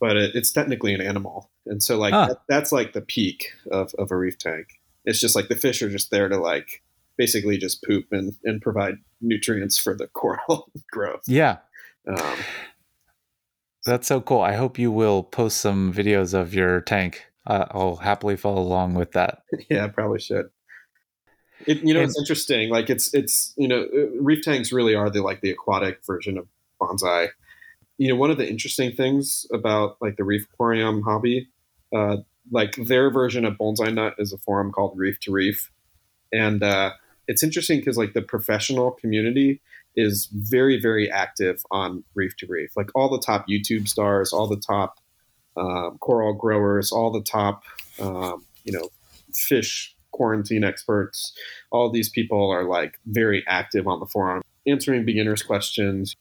but 0.00 0.16
it, 0.16 0.34
it's 0.34 0.50
technically 0.50 0.94
an 0.94 1.02
animal, 1.02 1.50
and 1.66 1.82
so 1.82 1.98
like 1.98 2.14
Ah. 2.14 2.28
that, 2.28 2.38
that's 2.48 2.72
like 2.72 2.94
the 2.94 3.02
peak 3.02 3.52
of, 3.70 3.92
of 3.98 4.10
a 4.10 4.16
reef 4.16 4.38
tank. 4.38 4.68
It's 5.04 5.20
just 5.20 5.36
like 5.36 5.48
the 5.48 5.54
fish 5.56 5.82
are 5.82 5.90
just 5.90 6.10
there 6.10 6.30
to 6.30 6.38
like 6.38 6.82
basically 7.18 7.58
just 7.58 7.82
poop 7.82 8.06
and, 8.10 8.32
and 8.44 8.62
provide 8.62 8.94
nutrients 9.20 9.76
for 9.76 9.94
the 9.94 10.06
coral 10.14 10.70
growth. 10.90 11.24
yeah, 11.26 11.58
Um, 12.08 12.38
that's 13.84 14.06
so 14.08 14.22
cool. 14.22 14.40
I 14.40 14.54
hope 14.54 14.78
you 14.78 14.90
will 14.90 15.22
post 15.22 15.58
some 15.58 15.92
videos 15.92 16.32
of 16.32 16.54
your 16.54 16.80
tank. 16.80 17.26
Uh, 17.46 17.66
I'll 17.70 17.96
happily 17.96 18.36
follow 18.36 18.62
along 18.62 18.94
with 18.94 19.12
that. 19.12 19.42
yeah, 19.70 19.84
I 19.84 19.88
probably 19.88 20.20
should. 20.20 20.50
It, 21.66 21.82
you 21.82 21.94
know, 21.94 22.00
And- 22.00 22.08
it's 22.10 22.18
interesting. 22.18 22.70
Like 22.70 22.90
it's 22.90 23.12
it's 23.14 23.52
you 23.56 23.68
know, 23.68 23.82
uh, 23.82 24.20
reef 24.20 24.42
tanks 24.42 24.72
really 24.72 24.94
are 24.94 25.10
the 25.10 25.22
like 25.22 25.40
the 25.40 25.50
aquatic 25.50 26.04
version 26.06 26.38
of 26.38 26.46
bonsai. 26.80 27.28
You 27.98 28.08
know, 28.08 28.16
one 28.16 28.30
of 28.30 28.38
the 28.38 28.48
interesting 28.48 28.92
things 28.92 29.46
about 29.52 29.96
like 30.00 30.16
the 30.16 30.24
reef 30.24 30.46
aquarium 30.52 31.02
hobby, 31.02 31.48
uh, 31.94 32.18
like 32.50 32.76
their 32.76 33.10
version 33.10 33.44
of 33.44 33.54
bonsai 33.58 33.92
nut 33.92 34.14
is 34.18 34.32
a 34.32 34.38
forum 34.38 34.72
called 34.72 34.96
Reef 34.96 35.20
to 35.20 35.32
Reef, 35.32 35.70
and 36.32 36.62
uh, 36.62 36.92
it's 37.30 37.42
interesting 37.42 37.78
because 37.78 37.96
like 37.98 38.12
the 38.14 38.22
professional 38.22 38.90
community 38.90 39.60
is 39.96 40.28
very 40.32 40.80
very 40.80 41.10
active 41.10 41.62
on 41.70 42.04
reef 42.14 42.36
to 42.36 42.46
reef 42.46 42.70
like 42.76 42.90
all 42.94 43.08
the 43.08 43.18
top 43.18 43.46
youtube 43.48 43.88
stars 43.88 44.32
all 44.32 44.46
the 44.46 44.56
top 44.56 44.98
um, 45.56 45.98
coral 45.98 46.34
growers 46.34 46.92
all 46.92 47.10
the 47.10 47.22
top 47.22 47.62
um, 48.00 48.44
you 48.64 48.72
know 48.72 48.88
fish 49.34 49.94
quarantine 50.12 50.64
experts 50.64 51.32
all 51.70 51.90
these 51.90 52.08
people 52.08 52.50
are 52.50 52.64
like 52.64 52.98
very 53.06 53.44
active 53.46 53.86
on 53.86 54.00
the 54.00 54.06
forum 54.06 54.42
answering 54.66 55.04
beginners 55.04 55.42
questions 55.42 56.16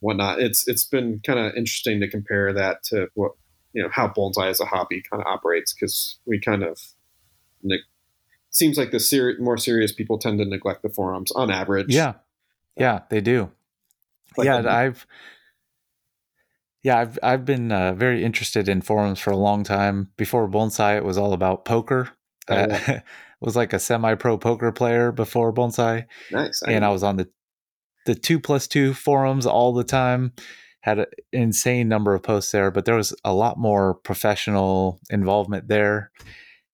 whatnot. 0.00 0.40
It's 0.40 0.66
it's 0.68 0.84
been 0.84 1.20
kind 1.24 1.38
of 1.38 1.54
interesting 1.56 2.00
to 2.00 2.08
compare 2.08 2.52
that 2.52 2.82
to 2.84 3.08
what 3.14 3.32
you 3.72 3.82
know 3.82 3.88
how 3.92 4.08
bonsai 4.08 4.48
as 4.48 4.60
a 4.60 4.64
hobby 4.64 5.02
kind 5.10 5.22
of 5.22 5.26
operates 5.26 5.74
because 5.74 6.18
we 6.26 6.40
kind 6.40 6.62
of 6.62 6.80
ne- 7.62 7.82
seems 8.50 8.78
like 8.78 8.90
the 8.90 9.00
ser- 9.00 9.36
more 9.38 9.58
serious 9.58 9.92
people 9.92 10.18
tend 10.18 10.38
to 10.38 10.44
neglect 10.44 10.82
the 10.82 10.88
forums 10.88 11.32
on 11.32 11.50
average. 11.50 11.94
Yeah, 11.94 12.14
yeah, 12.76 13.00
they 13.10 13.20
do. 13.20 13.50
Like 14.36 14.46
yeah, 14.46 14.60
the- 14.62 14.70
I've 14.70 15.06
yeah, 16.86 17.00
I've 17.00 17.18
I've 17.20 17.44
been 17.44 17.72
uh, 17.72 17.94
very 17.94 18.22
interested 18.22 18.68
in 18.68 18.80
forums 18.80 19.18
for 19.18 19.32
a 19.32 19.36
long 19.36 19.64
time. 19.64 20.12
Before 20.16 20.48
Bonsai, 20.48 20.96
it 20.96 21.04
was 21.04 21.18
all 21.18 21.32
about 21.32 21.64
poker. 21.64 22.10
Oh, 22.48 22.54
Uh, 22.54 22.66
yeah. 22.86 23.00
was 23.40 23.56
like 23.56 23.72
a 23.72 23.78
semi-pro 23.80 24.38
poker 24.38 24.70
player 24.70 25.10
before 25.10 25.52
Bonsai, 25.52 26.06
nice 26.30 26.62
and 26.62 26.84
I 26.84 26.90
was 26.90 27.02
on 27.02 27.16
the 27.16 27.28
the 28.06 28.14
two 28.14 28.38
plus 28.38 28.68
two 28.68 28.94
forums 28.94 29.46
all 29.46 29.74
the 29.74 29.82
time. 29.82 30.32
Had 30.80 31.00
an 31.00 31.06
insane 31.32 31.88
number 31.88 32.14
of 32.14 32.22
posts 32.22 32.52
there, 32.52 32.70
but 32.70 32.84
there 32.84 32.94
was 32.94 33.12
a 33.24 33.34
lot 33.34 33.58
more 33.58 33.94
professional 33.94 35.00
involvement 35.10 35.66
there. 35.66 36.12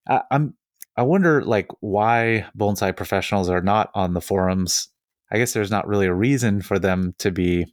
I, 0.07 0.21
I'm 0.31 0.55
I 0.95 1.03
wonder 1.05 1.43
like 1.43 1.69
why 1.81 2.45
bonsai 2.55 2.95
professionals 2.95 3.49
are 3.49 3.63
not 3.63 3.91
on 3.95 4.13
the 4.13 4.21
forums. 4.21 4.89
I 5.33 5.39
guess 5.39 5.55
there's 5.55 5.71
not 5.71 5.89
really 5.89 6.07
a 6.07 6.13
reason 6.15 6.61
for 6.61 6.79
them 6.79 7.15
to 7.19 7.31
be. 7.31 7.73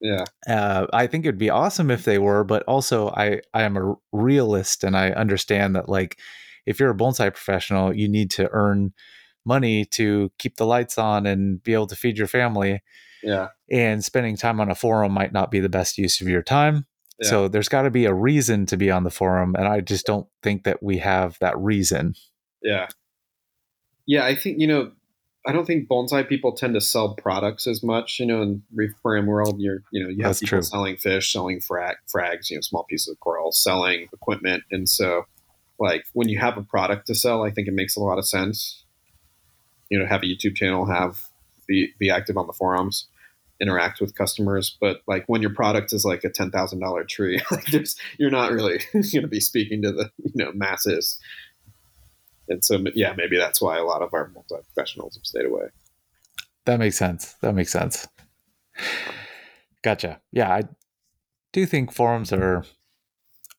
Yeah 0.00 0.24
Uh, 0.48 0.86
I 0.92 1.06
think 1.06 1.24
it'd 1.24 1.38
be 1.38 1.50
awesome 1.50 1.90
if 1.90 2.04
they 2.04 2.18
were, 2.18 2.44
but 2.44 2.62
also 2.64 3.08
I 3.10 3.40
I 3.54 3.62
am 3.62 3.76
a 3.76 3.94
realist 4.12 4.84
and 4.84 4.96
I 4.96 5.10
understand 5.10 5.76
that 5.76 5.88
like 5.88 6.18
if 6.66 6.78
you're 6.80 6.90
a 6.90 6.96
bonsai 6.96 7.32
professional, 7.32 7.94
you 7.94 8.08
need 8.08 8.30
to 8.32 8.48
earn 8.52 8.92
money 9.44 9.84
to 9.86 10.30
keep 10.38 10.56
the 10.56 10.66
lights 10.66 10.98
on 10.98 11.26
and 11.26 11.62
be 11.62 11.72
able 11.72 11.86
to 11.88 11.96
feed 11.96 12.18
your 12.18 12.26
family. 12.28 12.82
yeah 13.22 13.48
And 13.70 14.04
spending 14.04 14.36
time 14.36 14.60
on 14.60 14.70
a 14.70 14.74
forum 14.74 15.12
might 15.12 15.32
not 15.32 15.50
be 15.50 15.60
the 15.60 15.68
best 15.68 15.98
use 15.98 16.20
of 16.20 16.28
your 16.28 16.42
time. 16.42 16.86
Yeah. 17.18 17.28
So 17.30 17.48
there's 17.48 17.68
got 17.68 17.82
to 17.82 17.90
be 17.90 18.06
a 18.06 18.14
reason 18.14 18.66
to 18.66 18.76
be 18.76 18.90
on 18.90 19.04
the 19.04 19.10
forum, 19.10 19.54
and 19.54 19.66
I 19.68 19.80
just 19.80 20.06
don't 20.06 20.26
think 20.42 20.64
that 20.64 20.82
we 20.82 20.98
have 20.98 21.38
that 21.40 21.58
reason. 21.58 22.14
Yeah. 22.62 22.88
Yeah, 24.06 24.24
I 24.24 24.34
think, 24.34 24.58
you 24.58 24.66
know, 24.66 24.92
I 25.46 25.52
don't 25.52 25.66
think 25.66 25.88
bonsai 25.88 26.28
people 26.28 26.52
tend 26.52 26.74
to 26.74 26.80
sell 26.80 27.14
products 27.14 27.66
as 27.66 27.82
much, 27.82 28.20
you 28.20 28.26
know, 28.26 28.42
in 28.42 28.62
reef 28.74 28.90
aquarium 28.90 29.26
world, 29.26 29.58
you're, 29.58 29.82
you 29.90 30.02
know, 30.02 30.10
you 30.10 30.22
have 30.22 30.30
That's 30.30 30.40
people 30.40 30.58
true. 30.58 30.62
selling 30.62 30.96
fish, 30.98 31.32
selling 31.32 31.60
frag, 31.60 31.96
frags, 32.14 32.50
you 32.50 32.56
know, 32.56 32.60
small 32.60 32.84
pieces 32.84 33.08
of 33.08 33.20
coral, 33.20 33.50
selling 33.50 34.08
equipment. 34.12 34.64
And 34.70 34.86
so, 34.88 35.24
like, 35.78 36.04
when 36.12 36.28
you 36.28 36.38
have 36.38 36.58
a 36.58 36.62
product 36.62 37.06
to 37.06 37.14
sell, 37.14 37.42
I 37.42 37.50
think 37.50 37.68
it 37.68 37.74
makes 37.74 37.96
a 37.96 38.00
lot 38.00 38.18
of 38.18 38.28
sense, 38.28 38.84
you 39.88 39.98
know, 39.98 40.06
have 40.06 40.22
a 40.22 40.26
YouTube 40.26 40.56
channel, 40.56 40.84
have, 40.84 41.18
be, 41.66 41.94
be 41.98 42.10
active 42.10 42.36
on 42.36 42.46
the 42.46 42.52
forums, 42.52 43.06
interact 43.62 43.98
with 43.98 44.14
customers. 44.14 44.76
But, 44.78 45.00
like, 45.06 45.24
when 45.26 45.40
your 45.40 45.54
product 45.54 45.94
is 45.94 46.04
like 46.04 46.22
a 46.22 46.28
$10,000 46.28 47.08
tree, 47.08 47.40
like, 47.50 47.64
there's, 47.66 47.96
you're 48.18 48.30
not 48.30 48.52
really 48.52 48.80
going 48.92 49.22
to 49.22 49.26
be 49.26 49.40
speaking 49.40 49.80
to 49.82 49.92
the, 49.92 50.10
you 50.18 50.44
know, 50.44 50.52
masses 50.52 51.18
and 52.50 52.62
so 52.64 52.78
yeah 52.94 53.14
maybe 53.16 53.38
that's 53.38 53.60
why 53.62 53.78
a 53.78 53.84
lot 53.84 54.02
of 54.02 54.12
our 54.12 54.28
multi-professionals 54.34 55.14
have 55.16 55.24
stayed 55.24 55.46
away 55.46 55.66
That 56.66 56.78
makes 56.78 56.96
sense. 56.98 57.34
That 57.40 57.54
makes 57.54 57.72
sense. 57.72 58.06
Gotcha. 59.82 60.20
Yeah, 60.30 60.50
I 60.52 60.62
do 61.52 61.64
think 61.66 61.92
forums 61.92 62.32
are 62.32 62.64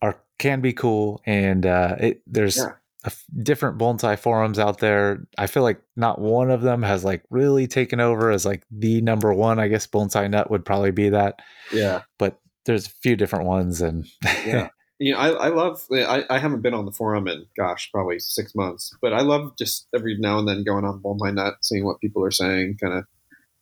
are 0.01 0.21
can 0.37 0.61
be 0.61 0.73
cool, 0.73 1.21
and 1.25 1.65
uh, 1.65 1.95
it, 1.99 2.21
there's 2.27 2.57
Yeah. 2.57 2.73
a 3.03 3.07
f- 3.07 3.25
different 3.41 3.77
bonsai 3.79 4.17
forums 4.19 4.59
out 4.59 4.77
there. 4.79 5.25
I 5.37 5.47
feel 5.47 5.63
like 5.63 5.81
not 5.95 6.19
one 6.21 6.51
of 6.51 6.61
them 6.61 6.83
has 6.83 7.03
like 7.03 7.23
really 7.31 7.67
taken 7.67 7.99
over 7.99 8.29
as 8.31 8.45
like 8.45 8.63
the 8.71 9.01
number 9.01 9.33
one. 9.33 9.59
I 9.59 9.67
guess 9.67 9.87
bonsai 9.87 10.29
nut 10.29 10.49
would 10.51 10.63
probably 10.65 10.91
be 10.91 11.09
that, 11.09 11.39
yeah 11.73 12.01
but 12.19 12.39
there's 12.65 12.85
a 12.85 12.91
few 13.01 13.15
different 13.15 13.45
ones, 13.45 13.81
and 13.81 14.05
yeah 14.45 14.69
you 15.01 15.11
know 15.11 15.17
I, 15.17 15.29
I 15.29 15.47
love 15.49 15.83
I, 15.91 16.23
I 16.29 16.37
haven't 16.37 16.61
been 16.61 16.75
on 16.75 16.85
the 16.85 16.91
forum 16.91 17.27
in 17.27 17.45
gosh 17.57 17.89
probably 17.91 18.19
six 18.19 18.53
months 18.53 18.95
but 19.01 19.13
i 19.13 19.21
love 19.21 19.57
just 19.57 19.87
every 19.95 20.15
now 20.17 20.37
and 20.37 20.47
then 20.47 20.63
going 20.63 20.85
on 20.85 21.01
Bonsai 21.01 21.33
Nut, 21.33 21.55
seeing 21.61 21.83
what 21.83 21.99
people 21.99 22.23
are 22.23 22.31
saying 22.31 22.77
kind 22.81 22.93
of 22.93 23.05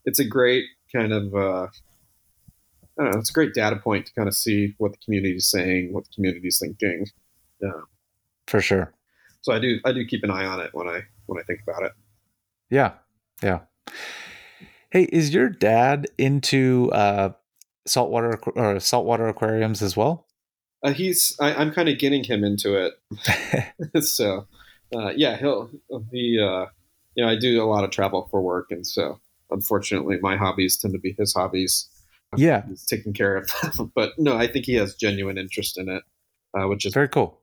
it's 0.05 0.19
a 0.19 0.25
great 0.25 0.65
kind 0.93 1.13
of 1.13 1.33
uh 1.33 1.67
I 2.99 3.03
don't 3.03 3.13
know, 3.13 3.19
it's 3.19 3.29
a 3.29 3.33
great 3.33 3.53
data 3.53 3.77
point 3.77 4.07
to 4.07 4.13
kind 4.13 4.27
of 4.27 4.35
see 4.35 4.75
what 4.77 4.91
the 4.91 4.97
community 4.97 5.37
is 5.37 5.49
saying, 5.49 5.93
what 5.93 6.03
the 6.03 6.13
community 6.13 6.49
is 6.49 6.59
thinking. 6.59 7.05
Yeah. 7.61 7.71
for 8.45 8.59
sure. 8.59 8.93
So 9.41 9.53
I 9.53 9.59
do 9.59 9.79
I 9.85 9.93
do 9.93 10.05
keep 10.05 10.23
an 10.25 10.31
eye 10.31 10.45
on 10.45 10.59
it 10.59 10.71
when 10.73 10.89
I 10.89 11.03
when 11.25 11.39
I 11.39 11.43
think 11.43 11.61
about 11.65 11.83
it. 11.83 11.93
Yeah, 12.69 12.93
yeah. 13.41 13.59
Hey, 14.91 15.03
is 15.03 15.33
your 15.33 15.49
dad 15.49 16.07
into 16.17 16.89
uh, 16.91 17.31
saltwater 17.85 18.39
or 18.55 18.79
saltwater 18.79 19.27
aquariums 19.27 19.81
as 19.81 19.95
well? 19.95 20.27
Uh, 20.83 20.93
he's 20.93 21.35
I, 21.39 21.53
I'm 21.53 21.71
kind 21.71 21.89
of 21.89 21.97
getting 21.99 22.23
him 22.23 22.43
into 22.43 22.75
it. 22.75 24.03
so 24.03 24.47
uh, 24.95 25.09
yeah, 25.15 25.37
he'll 25.37 25.69
he 26.11 26.39
uh, 26.39 26.65
you 27.15 27.23
know 27.23 27.29
I 27.29 27.37
do 27.37 27.61
a 27.61 27.65
lot 27.65 27.83
of 27.83 27.91
travel 27.91 28.27
for 28.31 28.41
work, 28.41 28.71
and 28.71 28.85
so 28.85 29.19
unfortunately 29.51 30.17
my 30.21 30.35
hobbies 30.35 30.77
tend 30.77 30.93
to 30.93 30.99
be 30.99 31.15
his 31.17 31.33
hobbies. 31.33 31.87
yeah, 32.35 32.63
He's 32.67 32.85
taking 32.85 33.13
care 33.13 33.37
of 33.37 33.49
them, 33.61 33.91
but 33.95 34.13
no, 34.17 34.37
I 34.37 34.47
think 34.47 34.65
he 34.65 34.75
has 34.75 34.95
genuine 34.95 35.37
interest 35.37 35.77
in 35.77 35.89
it, 35.89 36.03
uh, 36.57 36.67
which 36.67 36.85
is 36.85 36.93
very 36.93 37.09
cool. 37.09 37.39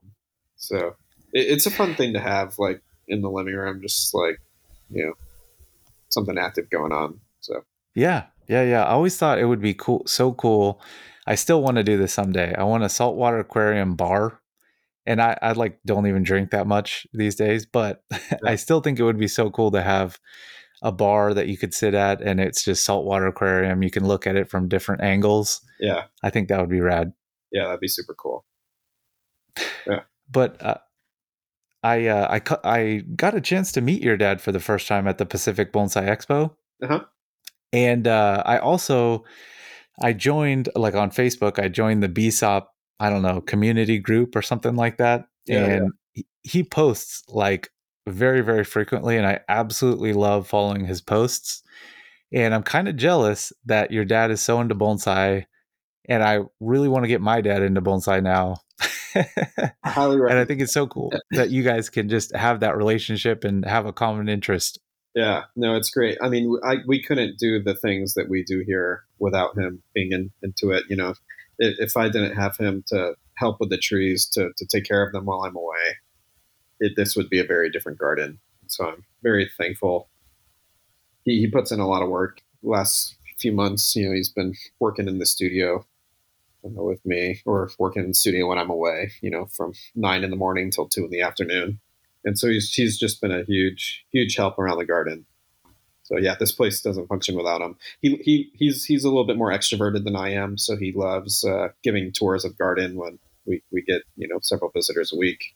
so 0.56 0.96
it, 1.32 1.46
it's 1.48 1.66
a 1.66 1.70
fun 1.70 1.94
thing 1.94 2.12
to 2.14 2.20
have 2.20 2.58
like 2.58 2.80
in 3.08 3.22
the 3.22 3.30
living 3.30 3.54
room, 3.54 3.80
just 3.82 4.14
like 4.14 4.40
you 4.90 5.04
know 5.04 5.12
something 6.08 6.38
active 6.38 6.70
going 6.70 6.92
on. 6.92 7.20
So 7.40 7.64
Yeah, 7.94 8.24
yeah, 8.48 8.62
yeah. 8.62 8.84
I 8.84 8.90
always 8.90 9.16
thought 9.16 9.38
it 9.38 9.46
would 9.46 9.60
be 9.60 9.74
cool, 9.74 10.02
so 10.06 10.32
cool. 10.32 10.80
I 11.26 11.34
still 11.34 11.62
want 11.62 11.76
to 11.76 11.82
do 11.82 11.96
this 11.98 12.12
someday. 12.12 12.54
I 12.54 12.64
want 12.64 12.84
a 12.84 12.88
saltwater 12.88 13.38
aquarium 13.38 13.96
bar, 13.96 14.40
and 15.06 15.20
I, 15.20 15.36
I 15.42 15.52
like 15.52 15.78
don't 15.84 16.06
even 16.06 16.22
drink 16.22 16.50
that 16.50 16.66
much 16.66 17.06
these 17.12 17.34
days, 17.34 17.66
but 17.66 18.02
I 18.44 18.56
still 18.56 18.80
think 18.80 18.98
it 18.98 19.04
would 19.04 19.18
be 19.18 19.28
so 19.28 19.50
cool 19.50 19.70
to 19.72 19.82
have 19.82 20.18
a 20.82 20.92
bar 20.92 21.34
that 21.34 21.48
you 21.48 21.56
could 21.56 21.74
sit 21.74 21.94
at, 21.94 22.20
and 22.20 22.38
it's 22.40 22.64
just 22.64 22.84
saltwater 22.84 23.26
aquarium. 23.26 23.82
You 23.82 23.90
can 23.90 24.06
look 24.06 24.26
at 24.26 24.36
it 24.36 24.48
from 24.48 24.68
different 24.68 25.02
angles. 25.02 25.60
yeah, 25.80 26.04
I 26.22 26.30
think 26.30 26.48
that 26.48 26.60
would 26.60 26.70
be 26.70 26.80
rad. 26.80 27.12
yeah, 27.52 27.64
that'd 27.64 27.80
be 27.80 27.88
super 27.88 28.14
cool. 28.14 28.44
Yeah. 29.86 30.00
But 30.30 30.60
uh, 30.62 30.76
I 31.82 32.06
uh, 32.06 32.26
I 32.28 32.40
cu- 32.40 32.62
I 32.64 33.02
got 33.14 33.34
a 33.34 33.40
chance 33.40 33.72
to 33.72 33.80
meet 33.80 34.02
your 34.02 34.16
dad 34.16 34.40
for 34.40 34.52
the 34.52 34.60
first 34.60 34.86
time 34.86 35.06
at 35.08 35.18
the 35.18 35.26
Pacific 35.26 35.72
Bonsai 35.72 36.06
Expo. 36.08 36.54
Uh-huh. 36.82 37.00
and 37.72 38.06
uh, 38.06 38.42
I 38.44 38.58
also 38.58 39.24
I 40.02 40.12
joined 40.12 40.68
like 40.74 40.94
on 40.94 41.10
Facebook. 41.10 41.58
I 41.62 41.68
joined 41.68 42.02
the 42.02 42.08
BSOP 42.08 42.66
I 42.98 43.10
don't 43.10 43.22
know 43.22 43.40
community 43.40 43.98
group 43.98 44.34
or 44.34 44.42
something 44.42 44.76
like 44.76 44.98
that, 44.98 45.26
Yeah, 45.46 45.64
and 45.64 45.92
he, 46.12 46.26
he 46.42 46.62
posts 46.62 47.22
like 47.28 47.70
very 48.06 48.40
very 48.40 48.64
frequently, 48.64 49.16
and 49.16 49.26
I 49.26 49.40
absolutely 49.48 50.12
love 50.12 50.48
following 50.48 50.86
his 50.86 51.00
posts. 51.00 51.62
And 52.32 52.54
I'm 52.54 52.64
kind 52.64 52.88
of 52.88 52.96
jealous 52.96 53.52
that 53.66 53.92
your 53.92 54.04
dad 54.04 54.30
is 54.30 54.40
so 54.40 54.60
into 54.60 54.74
bonsai, 54.74 55.44
and 56.08 56.22
I 56.22 56.40
really 56.60 56.88
want 56.88 57.04
to 57.04 57.08
get 57.08 57.20
my 57.20 57.40
dad 57.40 57.62
into 57.62 57.82
bonsai 57.82 58.22
now. 58.22 58.56
I 59.14 59.72
highly 59.84 60.16
and 60.28 60.38
I 60.38 60.44
think 60.44 60.60
it's 60.60 60.72
so 60.72 60.86
cool 60.86 61.12
that 61.32 61.50
you 61.50 61.62
guys 61.62 61.88
can 61.88 62.08
just 62.08 62.34
have 62.34 62.60
that 62.60 62.76
relationship 62.76 63.44
and 63.44 63.64
have 63.64 63.86
a 63.86 63.92
common 63.92 64.28
interest. 64.28 64.80
Yeah, 65.16 65.44
no, 65.56 65.74
it's 65.76 65.88
great. 65.88 66.18
I 66.22 66.28
mean, 66.28 66.58
I, 66.62 66.76
we 66.86 67.02
couldn't 67.02 67.38
do 67.38 67.62
the 67.62 67.74
things 67.74 68.12
that 68.14 68.28
we 68.28 68.44
do 68.44 68.62
here 68.66 69.04
without 69.18 69.56
him 69.56 69.82
being 69.94 70.12
in, 70.12 70.30
into 70.42 70.72
it. 70.72 70.84
You 70.90 70.96
know, 70.96 71.14
if, 71.58 71.76
if 71.80 71.96
I 71.96 72.10
didn't 72.10 72.36
have 72.36 72.58
him 72.58 72.84
to 72.88 73.14
help 73.38 73.58
with 73.58 73.70
the 73.70 73.78
trees, 73.78 74.26
to, 74.34 74.50
to 74.54 74.66
take 74.66 74.84
care 74.84 75.04
of 75.06 75.12
them 75.14 75.24
while 75.24 75.42
I'm 75.44 75.56
away, 75.56 75.96
it, 76.80 76.92
this 76.96 77.16
would 77.16 77.30
be 77.30 77.40
a 77.40 77.46
very 77.46 77.70
different 77.70 77.98
garden. 77.98 78.40
So 78.66 78.88
I'm 78.88 79.04
very 79.22 79.50
thankful. 79.56 80.10
He, 81.24 81.40
he 81.40 81.46
puts 81.48 81.72
in 81.72 81.80
a 81.80 81.88
lot 81.88 82.02
of 82.02 82.10
work. 82.10 82.42
Last 82.62 83.16
few 83.38 83.52
months, 83.52 83.96
you 83.96 84.06
know, 84.06 84.14
he's 84.14 84.28
been 84.28 84.54
working 84.80 85.08
in 85.08 85.18
the 85.18 85.26
studio 85.26 85.86
with 86.62 87.04
me 87.06 87.40
or 87.46 87.70
working 87.78 88.02
in 88.02 88.08
the 88.08 88.14
studio 88.14 88.48
when 88.48 88.58
I'm 88.58 88.70
away, 88.70 89.12
you 89.22 89.30
know, 89.30 89.46
from 89.46 89.72
nine 89.94 90.24
in 90.24 90.30
the 90.30 90.36
morning 90.36 90.70
till 90.70 90.88
two 90.88 91.04
in 91.04 91.10
the 91.10 91.22
afternoon 91.22 91.80
and 92.26 92.38
so 92.38 92.48
he's 92.48 92.70
he's 92.74 92.98
just 92.98 93.22
been 93.22 93.32
a 93.32 93.44
huge 93.44 94.04
huge 94.12 94.36
help 94.36 94.58
around 94.58 94.76
the 94.76 94.84
garden. 94.84 95.24
So 96.02 96.18
yeah, 96.18 96.34
this 96.38 96.52
place 96.52 96.82
doesn't 96.82 97.08
function 97.08 97.36
without 97.36 97.62
him. 97.62 97.76
He 98.02 98.16
he 98.16 98.50
he's 98.54 98.84
he's 98.84 99.04
a 99.04 99.08
little 99.08 99.26
bit 99.26 99.38
more 99.38 99.50
extroverted 99.50 100.04
than 100.04 100.14
I 100.16 100.32
am, 100.34 100.58
so 100.58 100.76
he 100.76 100.92
loves 100.92 101.42
uh, 101.44 101.68
giving 101.82 102.12
tours 102.12 102.44
of 102.44 102.58
garden 102.58 102.96
when 102.96 103.18
we 103.46 103.62
we 103.72 103.80
get 103.82 104.02
you 104.16 104.28
know 104.28 104.38
several 104.42 104.70
visitors 104.72 105.12
a 105.12 105.16
week. 105.16 105.54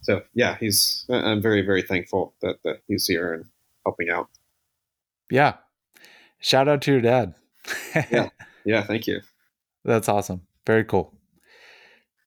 so 0.00 0.22
yeah, 0.34 0.56
he's. 0.58 1.04
I'm 1.08 1.40
very 1.40 1.62
very 1.62 1.82
thankful 1.82 2.34
that 2.42 2.56
that 2.64 2.82
he's 2.88 3.06
here 3.06 3.32
and 3.32 3.44
helping 3.86 4.10
out. 4.10 4.28
Yeah. 5.30 5.54
Shout 6.40 6.68
out 6.68 6.82
to 6.82 6.92
your 6.92 7.00
dad. 7.00 7.34
Yeah. 8.10 8.30
Yeah, 8.64 8.82
thank 8.82 9.06
you. 9.06 9.20
That's 9.86 10.10
awesome. 10.10 10.42
Very 10.66 10.84
cool. 10.84 11.14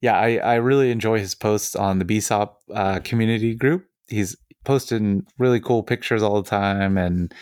Yeah, 0.01 0.17
I, 0.17 0.37
I 0.37 0.55
really 0.55 0.91
enjoy 0.91 1.19
his 1.19 1.35
posts 1.35 1.75
on 1.75 1.99
the 1.99 2.05
BSOP 2.05 2.53
uh, 2.73 2.99
community 2.99 3.53
group. 3.53 3.85
He's 4.07 4.35
posting 4.63 5.25
really 5.37 5.59
cool 5.59 5.83
pictures 5.83 6.23
all 6.23 6.41
the 6.41 6.49
time 6.49 6.97
and 6.97 7.33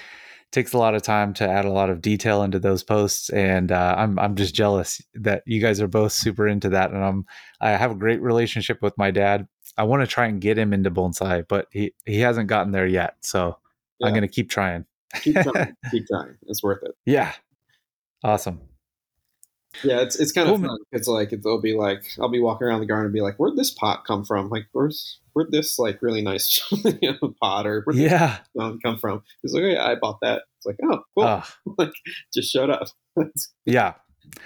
takes 0.51 0.73
a 0.73 0.77
lot 0.77 0.95
of 0.95 1.01
time 1.01 1.33
to 1.35 1.47
add 1.47 1.65
a 1.65 1.71
lot 1.71 1.89
of 1.89 2.01
detail 2.01 2.43
into 2.43 2.59
those 2.59 2.83
posts. 2.83 3.29
And 3.29 3.71
uh, 3.71 3.95
I'm 3.97 4.17
I'm 4.19 4.35
just 4.35 4.53
jealous 4.53 5.01
that 5.15 5.43
you 5.45 5.61
guys 5.61 5.79
are 5.81 5.87
both 5.87 6.11
super 6.11 6.47
into 6.47 6.69
that. 6.69 6.91
And 6.91 7.03
I'm 7.03 7.25
I 7.61 7.71
have 7.71 7.91
a 7.91 7.95
great 7.95 8.21
relationship 8.21 8.81
with 8.81 8.97
my 8.97 9.11
dad. 9.11 9.47
I 9.77 9.83
want 9.83 10.01
to 10.01 10.07
try 10.07 10.27
and 10.27 10.41
get 10.41 10.57
him 10.57 10.73
into 10.73 10.91
bonsai, 10.91 11.47
but 11.47 11.67
he 11.71 11.93
he 12.05 12.19
hasn't 12.19 12.47
gotten 12.47 12.71
there 12.71 12.87
yet. 12.87 13.15
So 13.21 13.57
I'm 14.03 14.13
gonna 14.13 14.27
keep 14.27 14.49
trying. 14.49 14.85
Keep 15.21 15.35
trying. 15.35 15.75
keep 15.91 16.07
trying. 16.07 16.35
It's 16.47 16.63
worth 16.63 16.83
it. 16.83 16.91
Yeah. 17.05 17.33
Awesome. 18.23 18.68
Yeah, 19.83 20.01
it's 20.01 20.19
it's 20.19 20.31
kind 20.31 20.49
of 20.49 20.61
fun. 20.61 20.77
It's 20.91 21.07
like 21.07 21.31
it'll 21.31 21.61
be 21.61 21.75
like 21.75 22.03
I'll 22.19 22.29
be 22.29 22.39
walking 22.39 22.67
around 22.67 22.79
the 22.79 22.85
garden 22.87 23.05
and 23.05 23.13
be 23.13 23.21
like, 23.21 23.37
"Where'd 23.37 23.55
this 23.55 23.71
pot 23.71 24.03
come 24.05 24.25
from? 24.25 24.49
Like, 24.49 24.65
where's 24.71 25.19
where'd 25.33 25.51
this 25.51 25.77
like 25.77 26.01
really 26.01 26.21
nice 26.21 26.61
you 27.01 27.13
know, 27.21 27.33
pot 27.41 27.67
or 27.67 27.81
where'd 27.83 27.97
this 27.97 28.11
Yeah. 28.11 28.37
come 28.83 28.97
from?" 28.97 29.23
He's 29.41 29.53
like, 29.53 29.63
"Oh 29.63 29.67
yeah, 29.67 29.85
I 29.85 29.95
bought 29.95 30.19
that." 30.21 30.43
It's 30.57 30.65
like, 30.65 30.77
"Oh, 30.83 31.03
cool." 31.15 31.23
Ugh. 31.23 31.45
like, 31.77 31.91
just 32.33 32.51
showed 32.51 32.69
up. 32.69 32.87
it's 33.17 33.53
yeah. 33.65 33.93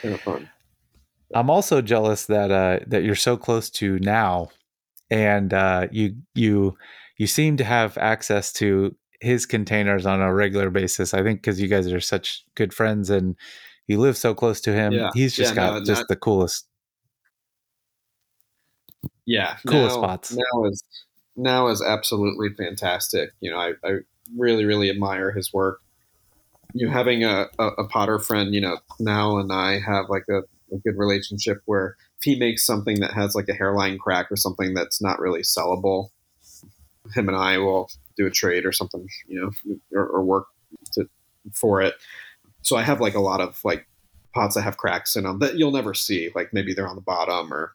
kind 0.01 0.13
of 0.13 0.21
fun. 0.21 0.49
I'm 1.33 1.49
also 1.49 1.81
jealous 1.81 2.25
that 2.27 2.51
uh, 2.51 2.79
that 2.87 3.03
you're 3.03 3.15
so 3.15 3.37
close 3.37 3.69
to 3.71 3.97
now, 3.99 4.49
and 5.09 5.53
uh, 5.53 5.87
you 5.91 6.15
you 6.35 6.77
you 7.17 7.27
seem 7.27 7.57
to 7.57 7.63
have 7.63 7.97
access 7.97 8.51
to 8.53 8.95
his 9.21 9.45
containers 9.45 10.05
on 10.05 10.21
a 10.21 10.33
regular 10.33 10.69
basis. 10.69 11.13
I 11.13 11.23
think 11.23 11.41
because 11.41 11.61
you 11.61 11.69
guys 11.69 11.91
are 11.91 12.01
such 12.01 12.43
good 12.55 12.73
friends 12.73 13.09
and 13.09 13.35
you 13.87 13.99
live 13.99 14.17
so 14.17 14.33
close 14.33 14.61
to 14.61 14.73
him. 14.73 14.93
Yeah. 14.93 15.09
He's 15.13 15.35
just 15.35 15.51
Yeah, 15.51 15.55
got 15.55 15.73
no, 15.73 15.85
just 15.85 16.01
not- 16.01 16.07
the 16.07 16.15
coolest. 16.15 16.67
Yeah, 19.25 19.55
Coolest 19.65 19.95
now, 19.95 20.01
spots. 20.01 20.31
Now 20.35 20.65
is 20.65 20.83
now 21.35 21.67
is 21.67 21.81
absolutely 21.81 22.49
fantastic. 22.53 23.31
You 23.39 23.51
know, 23.51 23.57
I, 23.57 23.73
I 23.83 23.97
really 24.37 24.65
really 24.65 24.89
admire 24.89 25.31
his 25.31 25.53
work. 25.53 25.81
You 26.73 26.87
know, 26.87 26.93
having 26.93 27.23
a, 27.23 27.47
a, 27.59 27.67
a 27.67 27.87
Potter 27.87 28.19
friend, 28.19 28.53
you 28.53 28.59
know, 28.59 28.79
now 28.99 29.37
and 29.37 29.51
I 29.53 29.79
have 29.79 30.09
like 30.09 30.25
a, 30.29 30.39
a 30.73 30.77
good 30.83 30.97
relationship 30.97 31.61
where 31.65 31.95
if 32.19 32.23
he 32.25 32.35
makes 32.35 32.65
something 32.65 32.99
that 32.99 33.13
has 33.13 33.35
like 33.35 33.47
a 33.47 33.53
hairline 33.53 33.97
crack 33.97 34.31
or 34.31 34.35
something 34.35 34.73
that's 34.73 35.01
not 35.01 35.19
really 35.19 35.41
sellable, 35.41 36.09
him 37.13 37.27
and 37.29 37.37
I 37.37 37.59
will 37.59 37.89
do 38.17 38.25
a 38.25 38.31
trade 38.31 38.65
or 38.65 38.71
something, 38.71 39.07
you 39.27 39.39
know, 39.39 39.77
or, 39.97 40.05
or 40.05 40.23
work 40.23 40.47
to 40.93 41.07
for 41.53 41.81
it. 41.81 41.93
So 42.63 42.75
I 42.75 42.81
have 42.81 43.01
like 43.01 43.15
a 43.15 43.21
lot 43.21 43.41
of 43.41 43.59
like 43.63 43.87
pots 44.33 44.55
that 44.55 44.63
have 44.63 44.77
cracks 44.77 45.15
in 45.15 45.23
them 45.23 45.39
that 45.39 45.57
you'll 45.57 45.71
never 45.71 45.93
see. 45.93 46.31
Like 46.33 46.53
maybe 46.53 46.73
they're 46.73 46.87
on 46.87 46.95
the 46.95 47.01
bottom 47.01 47.53
or 47.53 47.73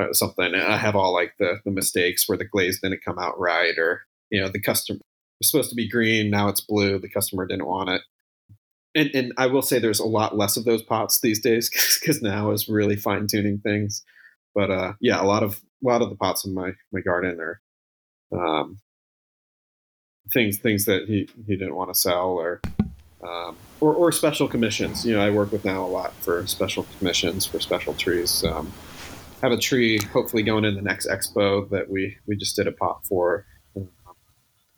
uh, 0.00 0.12
something. 0.12 0.46
And 0.46 0.62
I 0.62 0.76
have 0.76 0.96
all 0.96 1.12
like 1.12 1.34
the, 1.38 1.60
the 1.64 1.70
mistakes 1.70 2.28
where 2.28 2.38
the 2.38 2.44
glaze 2.44 2.80
didn't 2.80 3.04
come 3.04 3.18
out 3.18 3.38
right, 3.38 3.76
or 3.78 4.02
you 4.30 4.40
know 4.40 4.48
the 4.48 4.60
customer 4.60 5.00
was 5.38 5.50
supposed 5.50 5.70
to 5.70 5.76
be 5.76 5.88
green, 5.88 6.30
now 6.30 6.48
it's 6.48 6.60
blue. 6.60 6.98
The 6.98 7.08
customer 7.08 7.46
didn't 7.46 7.66
want 7.66 7.90
it. 7.90 8.02
And 8.94 9.10
and 9.14 9.32
I 9.36 9.46
will 9.46 9.62
say 9.62 9.78
there's 9.78 10.00
a 10.00 10.06
lot 10.06 10.36
less 10.36 10.56
of 10.56 10.64
those 10.64 10.82
pots 10.82 11.20
these 11.20 11.40
days 11.40 11.70
because 12.00 12.22
now 12.22 12.50
is 12.50 12.68
really 12.68 12.96
fine 12.96 13.26
tuning 13.26 13.58
things. 13.58 14.04
But 14.54 14.70
uh, 14.70 14.92
yeah, 15.00 15.20
a 15.20 15.24
lot 15.24 15.42
of 15.42 15.60
a 15.84 15.88
lot 15.88 16.02
of 16.02 16.10
the 16.10 16.16
pots 16.16 16.44
in 16.44 16.54
my 16.54 16.72
my 16.92 17.00
garden 17.00 17.38
are 17.40 17.60
um, 18.32 18.78
things 20.32 20.58
things 20.58 20.84
that 20.86 21.06
he 21.06 21.28
he 21.46 21.56
didn't 21.56 21.76
want 21.76 21.92
to 21.92 21.98
sell 21.98 22.30
or. 22.30 22.60
Um, 23.22 23.56
or, 23.80 23.94
or 23.94 24.12
special 24.12 24.48
commissions. 24.48 25.04
You 25.04 25.14
know, 25.14 25.20
I 25.20 25.30
work 25.30 25.52
with 25.52 25.64
now 25.64 25.84
a 25.84 25.88
lot 25.88 26.14
for 26.14 26.46
special 26.46 26.86
commissions 26.98 27.44
for 27.44 27.60
special 27.60 27.92
trees. 27.94 28.44
Um, 28.44 28.72
have 29.42 29.52
a 29.52 29.58
tree 29.58 29.98
hopefully 30.12 30.42
going 30.42 30.64
in 30.64 30.74
the 30.74 30.82
next 30.82 31.06
expo 31.08 31.68
that 31.70 31.90
we 31.90 32.16
we 32.26 32.36
just 32.36 32.56
did 32.56 32.66
a 32.66 32.72
pot 32.72 33.06
for. 33.06 33.46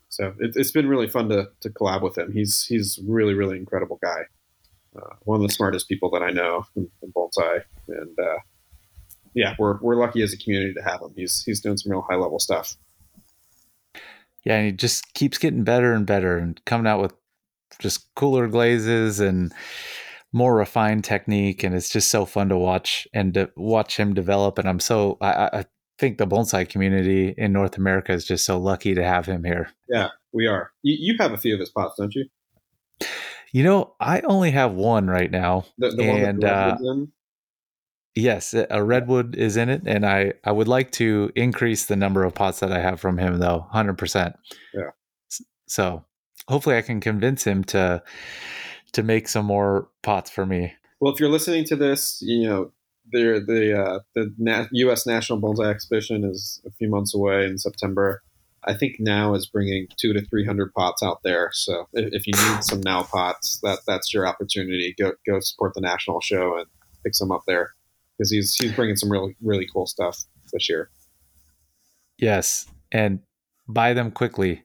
So 0.09 0.35
it, 0.39 0.52
it's 0.56 0.70
been 0.70 0.89
really 0.89 1.09
fun 1.09 1.28
to, 1.31 1.48
to 1.60 1.70
collab 1.70 2.02
with 2.02 2.19
him. 2.19 2.32
He's 2.32 2.66
he's 2.66 2.98
really 3.06 3.35
really 3.35 3.56
incredible 3.56 3.98
guy. 4.02 4.23
Uh, 4.94 5.14
one 5.23 5.40
of 5.40 5.47
the 5.47 5.52
smartest 5.52 5.89
people 5.89 6.10
that 6.10 6.23
I 6.23 6.31
know 6.31 6.66
in, 6.77 6.90
in 7.02 7.12
bonsai, 7.12 7.62
and 7.89 8.19
uh, 8.19 8.39
yeah, 9.35 9.55
we're 9.59 9.78
we're 9.81 9.97
lucky 9.97 10.23
as 10.23 10.32
a 10.32 10.36
community 10.36 10.74
to 10.74 10.82
have 10.82 11.01
him. 11.01 11.12
He's 11.16 11.43
he's 11.44 11.60
doing 11.60 11.77
some 11.77 11.90
real 11.90 12.02
high 12.02 12.16
level 12.16 12.39
stuff. 12.39 12.77
Yeah, 14.44 14.56
and 14.56 14.66
he 14.66 14.73
just 14.73 15.14
keeps 15.14 15.39
getting 15.39 15.64
better 15.64 15.93
and 15.93 16.05
better 16.05 16.36
and 16.36 16.62
coming 16.64 16.86
out 16.86 17.01
with 17.01 17.14
just 17.78 18.15
cooler 18.15 18.49
glazes 18.49 19.20
and 19.20 19.53
more 20.32 20.55
refined 20.55 21.05
technique. 21.05 21.62
And 21.62 21.74
it's 21.74 21.90
just 21.90 22.09
so 22.09 22.24
fun 22.24 22.49
to 22.49 22.57
watch 22.57 23.07
and 23.12 23.35
to 23.35 23.51
watch 23.57 23.97
him 23.97 24.15
develop. 24.15 24.59
And 24.59 24.69
I'm 24.69 24.81
so 24.81 25.19
I, 25.20 25.51
I 25.53 25.65
think 25.99 26.19
the 26.19 26.27
bonsai 26.27 26.69
community 26.69 27.35
in 27.36 27.53
North 27.53 27.77
America 27.77 28.12
is 28.12 28.24
just 28.24 28.44
so 28.44 28.59
lucky 28.59 28.94
to 28.94 29.05
have 29.05 29.27
him 29.27 29.44
here. 29.44 29.70
Yeah 29.89 30.09
we 30.32 30.47
are. 30.47 30.73
You, 30.82 30.97
you 30.99 31.16
have 31.20 31.32
a 31.32 31.39
few 31.39 31.55
of 31.55 31.61
his 31.61 31.70
pots, 31.70 31.97
don't 31.99 32.15
you? 32.15 32.27
You 33.53 33.65
know, 33.65 33.94
I 34.01 34.20
only 34.20 34.51
have 34.53 34.73
one 34.73 35.09
right 35.09 35.31
now. 35.31 35.66
The, 35.78 35.90
the 35.90 36.07
one 36.07 36.23
And, 36.23 36.44
uh? 36.44 36.77
Yes, 38.15 38.55
a 38.55 38.85
redwood 38.85 39.36
is 39.36 39.57
in 39.57 39.70
it, 39.70 39.82
and 39.86 40.05
I 40.05 40.35
I 40.44 40.53
would 40.53 40.69
like 40.69 40.90
to 40.93 41.32
increase 41.35 41.86
the 41.86 41.97
number 41.97 42.24
of 42.24 42.35
pots 42.35 42.61
that 42.61 42.70
I 42.70 42.78
have 42.78 43.01
from 43.01 43.16
him, 43.16 43.39
though, 43.39 43.66
hundred 43.70 43.97
percent. 43.97 44.36
Yeah. 44.74 44.90
So 45.66 46.05
hopefully, 46.48 46.77
I 46.77 46.82
can 46.82 47.01
convince 47.01 47.44
him 47.44 47.64
to 47.64 48.02
to 48.93 49.02
make 49.02 49.28
some 49.28 49.47
more 49.47 49.89
pots 50.02 50.31
for 50.31 50.44
me. 50.44 50.74
Well, 51.01 51.12
if 51.12 51.19
you're 51.19 51.31
listening 51.31 51.64
to 51.66 51.77
this, 51.77 52.19
you 52.23 52.48
know 52.48 52.73
the 53.10 53.43
the 53.47 53.81
uh, 53.81 54.01
the 54.14 54.35
Na- 54.39 54.66
U.S. 54.73 55.06
National 55.06 55.40
Bonsai 55.40 55.70
Exhibition 55.70 56.24
is 56.24 56.60
a 56.66 56.70
few 56.70 56.89
months 56.89 57.14
away 57.14 57.44
in 57.44 57.59
September. 57.59 58.23
I 58.64 58.74
think 58.74 58.97
now 59.01 59.35
is 59.35 59.47
bringing 59.47 59.89
two 59.97 60.12
to 60.12 60.24
three 60.24 60.47
hundred 60.47 60.73
pots 60.74 61.02
out 61.02 61.23
there. 61.24 61.51
So 61.52 61.89
if, 61.93 62.12
if 62.12 62.27
you 62.27 62.32
need 62.32 62.62
some 62.62 62.81
now 62.81 63.02
pots, 63.02 63.59
that 63.62 63.81
that's 63.86 64.14
your 64.14 64.27
opportunity. 64.27 64.94
Go 64.98 65.12
go 65.27 65.40
support 65.40 65.74
the 65.74 65.81
national 65.81 66.20
show 66.20 66.56
and 66.59 66.66
pick 67.02 67.14
some 67.14 67.32
up 67.32 67.43
there 67.47 67.74
because 68.16 68.31
he's 68.31 68.55
he's 68.55 68.73
bringing 68.73 68.97
some 68.97 69.10
really 69.10 69.36
really 69.43 69.66
cool 69.73 69.86
stuff 69.86 70.24
this 70.52 70.69
year. 70.69 70.90
Yes, 72.19 72.66
and 72.93 73.20
buy 73.66 73.94
them 73.94 74.12
quickly. 74.12 74.62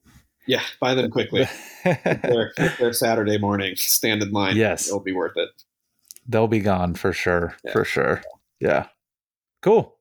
Yeah, 0.48 0.62
buy 0.80 0.94
them 0.96 1.12
quickly. 1.12 1.48
they're, 1.84 2.54
they're 2.80 2.94
Saturday 2.94 3.38
morning. 3.38 3.76
Stand 3.76 4.22
in 4.24 4.32
line. 4.32 4.56
Yes. 4.56 4.88
it'll 4.88 5.00
be 5.00 5.14
worth 5.14 5.36
it. 5.38 5.50
They'll 6.28 6.48
be 6.48 6.60
gone 6.60 6.96
for 6.96 7.14
sure. 7.14 7.56
Yeah. 7.64 7.72
For 7.72 7.86
sure. 7.86 8.22
Yeah. 8.60 8.88
Cool. 9.62 9.96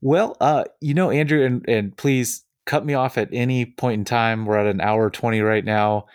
Well, 0.00 0.36
uh, 0.40 0.64
you 0.80 0.94
know, 0.94 1.10
Andrew, 1.10 1.44
and 1.44 1.68
and 1.68 1.96
please 1.96 2.44
cut 2.66 2.84
me 2.84 2.94
off 2.94 3.16
at 3.18 3.28
any 3.32 3.64
point 3.66 4.00
in 4.00 4.04
time. 4.04 4.46
We're 4.46 4.58
at 4.58 4.66
an 4.66 4.80
hour 4.80 5.10
twenty 5.10 5.40
right 5.40 5.64
now. 5.64 6.06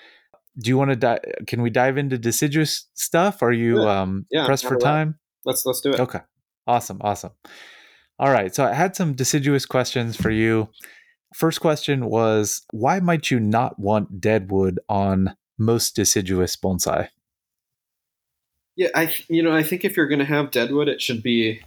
Do 0.60 0.70
you 0.70 0.78
want 0.78 0.90
to 0.92 0.96
di- 0.96 1.20
can 1.46 1.62
we 1.62 1.70
dive 1.70 1.98
into 1.98 2.18
deciduous 2.18 2.88
stuff? 2.96 3.42
Are 3.42 3.52
you 3.52 3.82
Yeah. 3.84 4.02
um 4.02 4.26
Yeah, 4.32 4.46
pressed 4.46 4.66
for 4.66 4.78
time? 4.78 5.18
Let's 5.46 5.66
let's 5.66 5.82
do 5.82 5.92
it. 5.92 6.00
Okay. 6.00 6.20
Awesome. 6.66 6.98
Awesome. 7.02 7.32
All 8.20 8.32
right. 8.32 8.54
So 8.54 8.66
I 8.66 8.74
had 8.74 8.96
some 8.96 9.14
deciduous 9.14 9.66
questions 9.66 10.18
for 10.18 10.32
you. 10.32 10.68
First 11.34 11.62
question 11.62 12.06
was 12.06 12.62
why 12.72 13.00
might 13.00 13.30
you 13.30 13.40
not 13.40 13.78
want 13.80 14.22
deadwood 14.22 14.80
on 14.88 15.36
most 15.58 15.96
deciduous 15.96 16.56
bonsai? 16.56 17.10
Yeah, 18.76 18.90
I 18.96 19.14
you 19.28 19.42
know 19.44 19.52
I 19.52 19.64
think 19.64 19.84
if 19.84 19.98
you're 19.98 20.08
going 20.08 20.20
to 20.20 20.26
have 20.26 20.52
deadwood, 20.52 20.88
it 20.88 21.02
should 21.02 21.24
be 21.24 21.62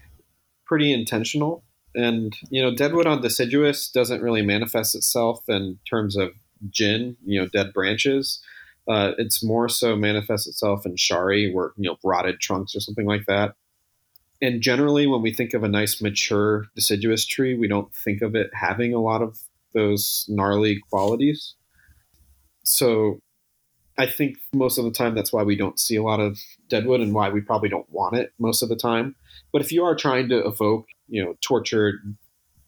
pretty 0.65 0.93
intentional. 0.93 1.65
And 1.95 2.37
you 2.49 2.63
know, 2.63 2.75
deadwood 2.75 3.07
on 3.07 3.21
deciduous 3.21 3.91
doesn't 3.91 4.23
really 4.23 4.43
manifest 4.43 4.95
itself 4.95 5.43
in 5.49 5.79
terms 5.89 6.17
of 6.17 6.31
gin, 6.71 7.17
you 7.25 7.41
know, 7.41 7.49
dead 7.49 7.73
branches. 7.73 8.41
Uh, 8.89 9.13
it's 9.19 9.43
more 9.43 9.69
so 9.69 9.97
manifests 9.97 10.47
itself 10.47 10.87
in 10.87 10.97
shari, 10.97 11.53
where 11.53 11.73
you 11.77 11.91
know, 11.91 11.97
rotted 12.03 12.41
trunks 12.41 12.75
or 12.75 12.81
something 12.81 13.07
like 13.07 13.27
that. 13.27 13.55
And 14.41 14.63
generally, 14.63 15.07
when 15.07 15.21
we 15.21 15.33
think 15.33 15.53
of 15.53 15.65
a 15.65 15.69
nice 15.69 16.01
mature 16.01 16.67
deciduous 16.75 17.27
tree, 17.27 17.57
we 17.57 17.69
don't 17.69 17.95
think 17.95 18.23
of 18.23 18.35
it 18.35 18.51
having 18.55 18.95
a 18.95 19.01
lot 19.01 19.21
of 19.21 19.39
those 19.75 20.27
gnarly 20.29 20.81
qualities. 20.91 21.55
So, 22.63 23.21
I 23.99 24.07
think 24.07 24.39
most 24.55 24.79
of 24.79 24.85
the 24.85 24.91
time 24.91 25.15
that's 25.15 25.33
why 25.33 25.43
we 25.43 25.57
don't 25.57 25.79
see 25.79 25.97
a 25.97 26.03
lot 26.03 26.21
of 26.21 26.39
deadwood 26.69 27.01
and 27.01 27.13
why 27.13 27.29
we 27.29 27.43
probably 27.43 27.69
don't 27.69 27.91
want 27.91 28.17
it 28.17 28.33
most 28.39 28.63
of 28.63 28.71
the 28.71 28.77
time. 28.77 29.15
But 29.53 29.61
if 29.61 29.73
you 29.73 29.85
are 29.85 29.95
trying 29.95 30.31
to 30.31 30.39
evoke, 30.47 30.87
you 31.09 31.23
know, 31.23 31.37
tortured, 31.43 32.17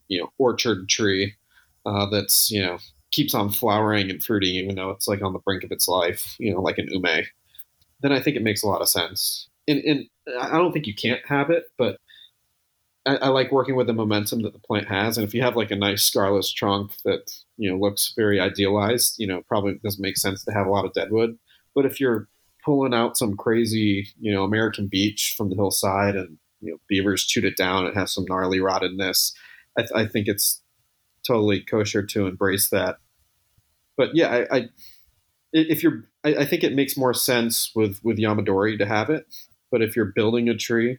you 0.08 0.20
know, 0.20 0.30
orchard 0.36 0.88
tree 0.90 1.34
uh, 1.86 2.06
that's 2.10 2.50
you 2.50 2.62
know 2.62 2.78
keeps 3.12 3.34
on 3.34 3.50
flowering 3.50 4.10
and 4.10 4.22
fruiting 4.22 4.54
even 4.54 4.74
though 4.74 4.90
it's 4.90 5.06
like 5.06 5.22
on 5.22 5.32
the 5.32 5.38
brink 5.38 5.64
of 5.64 5.72
its 5.72 5.86
life, 5.88 6.34
you 6.38 6.52
know, 6.52 6.60
like 6.60 6.78
an 6.78 6.88
ume, 6.90 7.24
then 8.00 8.12
I 8.12 8.20
think 8.20 8.36
it 8.36 8.42
makes 8.42 8.62
a 8.62 8.68
lot 8.68 8.80
of 8.80 8.88
sense. 8.88 9.48
And, 9.68 9.78
and 9.84 10.06
I 10.40 10.58
don't 10.58 10.72
think 10.72 10.86
you 10.86 10.94
can't 10.94 11.20
have 11.26 11.50
it, 11.50 11.64
but 11.78 11.98
I, 13.06 13.16
I 13.16 13.28
like 13.28 13.50
working 13.50 13.76
with 13.76 13.86
the 13.86 13.92
momentum 13.92 14.42
that 14.42 14.52
the 14.52 14.58
plant 14.58 14.88
has, 14.88 15.18
and 15.18 15.26
if 15.26 15.34
you 15.34 15.42
have 15.42 15.56
like 15.56 15.70
a 15.70 15.76
nice 15.76 16.08
scarless 16.08 16.52
trunk 16.54 16.92
that 17.04 17.32
you 17.56 17.70
know 17.70 17.76
looks 17.76 18.12
very 18.16 18.40
idealized, 18.40 19.16
you 19.18 19.26
know, 19.26 19.42
probably 19.48 19.74
doesn't 19.82 20.02
make 20.02 20.16
sense 20.16 20.44
to 20.44 20.52
have 20.52 20.66
a 20.66 20.70
lot 20.70 20.84
of 20.84 20.92
deadwood. 20.92 21.38
But 21.74 21.86
if 21.86 22.00
you're 22.00 22.28
pulling 22.64 22.94
out 22.94 23.16
some 23.16 23.36
crazy, 23.36 24.08
you 24.20 24.32
know, 24.32 24.44
American 24.44 24.86
beech 24.86 25.34
from 25.36 25.50
the 25.50 25.56
hillside 25.56 26.14
and 26.16 26.38
you 26.60 26.72
know 26.72 26.78
beavers 26.88 27.24
chewed 27.24 27.44
it 27.44 27.56
down, 27.56 27.86
it 27.86 27.96
has 27.96 28.12
some 28.14 28.24
gnarly 28.28 28.58
rottedness. 28.58 29.32
I, 29.76 29.82
th- 29.82 29.92
I 29.94 30.06
think 30.06 30.28
it's 30.28 30.62
totally 31.26 31.60
kosher 31.60 32.04
to 32.04 32.26
embrace 32.26 32.70
that. 32.70 32.98
But 33.96 34.14
yeah, 34.14 34.44
I, 34.50 34.56
I 34.56 34.68
if 35.52 35.82
you're, 35.82 36.04
I, 36.24 36.36
I 36.36 36.44
think 36.44 36.64
it 36.64 36.74
makes 36.74 36.96
more 36.96 37.14
sense 37.14 37.72
with 37.74 37.98
with 38.02 38.18
Yamadori 38.18 38.78
to 38.78 38.86
have 38.86 39.10
it. 39.10 39.26
But 39.70 39.82
if 39.82 39.96
you're 39.96 40.12
building 40.14 40.48
a 40.48 40.56
tree, 40.56 40.98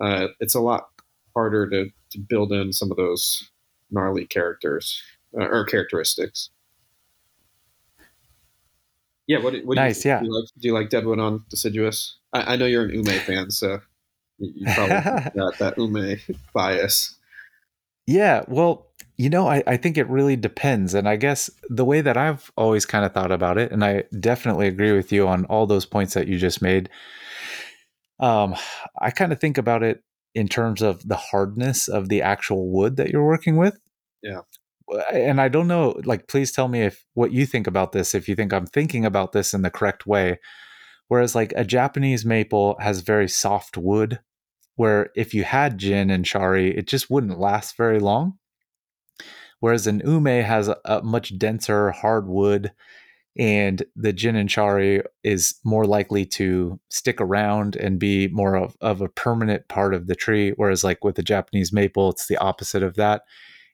uh, 0.00 0.28
it's 0.40 0.54
a 0.54 0.60
lot 0.60 0.89
harder 1.34 1.68
to, 1.70 1.86
to 2.10 2.18
build 2.18 2.52
in 2.52 2.72
some 2.72 2.90
of 2.90 2.96
those 2.96 3.50
gnarly 3.90 4.26
characters 4.26 5.02
uh, 5.38 5.44
or 5.44 5.64
characteristics. 5.64 6.50
Yeah, 9.26 9.38
what, 9.38 9.54
what 9.64 9.76
nice. 9.76 10.02
Do 10.02 10.08
you, 10.08 10.14
yeah, 10.14 10.20
do 10.20 10.26
you, 10.26 10.34
like, 10.34 10.48
do 10.58 10.68
you 10.68 10.74
like 10.74 10.90
Deadwood 10.90 11.20
on 11.20 11.44
deciduous? 11.48 12.18
I, 12.32 12.54
I 12.54 12.56
know 12.56 12.66
you're 12.66 12.84
an 12.84 12.90
Ume 12.90 13.04
fan, 13.26 13.50
so 13.50 13.80
you, 14.38 14.52
you 14.56 14.74
probably 14.74 15.30
got 15.40 15.58
that 15.58 15.74
Ume 15.78 16.16
bias. 16.52 17.16
Yeah, 18.06 18.42
well, 18.48 18.88
you 19.16 19.30
know, 19.30 19.46
I, 19.46 19.62
I 19.66 19.76
think 19.76 19.96
it 19.96 20.08
really 20.08 20.34
depends. 20.34 20.94
And 20.94 21.08
I 21.08 21.14
guess 21.14 21.48
the 21.68 21.84
way 21.84 22.00
that 22.00 22.16
I've 22.16 22.50
always 22.56 22.86
kind 22.86 23.04
of 23.04 23.12
thought 23.12 23.30
about 23.30 23.56
it, 23.56 23.70
and 23.70 23.84
I 23.84 24.04
definitely 24.18 24.66
agree 24.66 24.92
with 24.92 25.12
you 25.12 25.28
on 25.28 25.44
all 25.44 25.66
those 25.66 25.86
points 25.86 26.14
that 26.14 26.26
you 26.26 26.38
just 26.38 26.60
made. 26.60 26.88
Um, 28.18 28.56
I 29.00 29.10
kind 29.10 29.32
of 29.32 29.38
think 29.38 29.58
about 29.58 29.82
it 29.82 30.02
in 30.34 30.48
terms 30.48 30.82
of 30.82 31.06
the 31.08 31.16
hardness 31.16 31.88
of 31.88 32.08
the 32.08 32.22
actual 32.22 32.70
wood 32.70 32.96
that 32.96 33.10
you're 33.10 33.26
working 33.26 33.56
with. 33.56 33.78
Yeah. 34.22 34.40
And 35.12 35.40
I 35.40 35.48
don't 35.48 35.68
know, 35.68 36.00
like, 36.04 36.26
please 36.26 36.52
tell 36.52 36.68
me 36.68 36.82
if 36.82 37.04
what 37.14 37.32
you 37.32 37.46
think 37.46 37.66
about 37.66 37.92
this, 37.92 38.14
if 38.14 38.28
you 38.28 38.34
think 38.34 38.52
I'm 38.52 38.66
thinking 38.66 39.04
about 39.04 39.32
this 39.32 39.54
in 39.54 39.62
the 39.62 39.70
correct 39.70 40.06
way. 40.06 40.40
Whereas, 41.08 41.34
like, 41.34 41.52
a 41.56 41.64
Japanese 41.64 42.24
maple 42.24 42.76
has 42.80 43.00
very 43.00 43.28
soft 43.28 43.76
wood, 43.76 44.20
where 44.76 45.10
if 45.14 45.34
you 45.34 45.44
had 45.44 45.78
gin 45.78 46.10
and 46.10 46.26
shari, 46.26 46.76
it 46.76 46.86
just 46.86 47.10
wouldn't 47.10 47.38
last 47.38 47.76
very 47.76 47.98
long. 48.00 48.38
Whereas 49.60 49.86
an 49.86 50.02
ume 50.04 50.42
has 50.42 50.68
a, 50.68 50.76
a 50.84 51.02
much 51.02 51.38
denser 51.38 51.90
hard 51.90 52.26
wood 52.26 52.72
and 53.38 53.84
the 53.94 54.12
gin 54.12 54.36
and 54.36 54.50
shari 54.50 55.02
is 55.22 55.54
more 55.64 55.84
likely 55.84 56.26
to 56.26 56.80
stick 56.88 57.20
around 57.20 57.76
and 57.76 57.98
be 57.98 58.28
more 58.28 58.56
of, 58.56 58.76
of 58.80 59.00
a 59.00 59.08
permanent 59.08 59.68
part 59.68 59.94
of 59.94 60.06
the 60.06 60.16
tree 60.16 60.50
whereas 60.56 60.82
like 60.82 61.04
with 61.04 61.14
the 61.14 61.22
japanese 61.22 61.72
maple 61.72 62.10
it's 62.10 62.26
the 62.26 62.36
opposite 62.38 62.82
of 62.82 62.96
that 62.96 63.22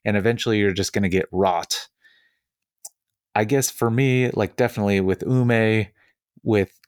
and 0.05 0.15
eventually 0.15 0.59
you're 0.59 0.73
just 0.73 0.93
going 0.93 1.03
to 1.03 1.09
get 1.09 1.27
rot 1.31 1.87
i 3.33 3.43
guess 3.43 3.71
for 3.71 3.89
me 3.89 4.29
like 4.31 4.55
definitely 4.55 5.01
with 5.01 5.23
ume 5.23 5.87
with 6.43 6.79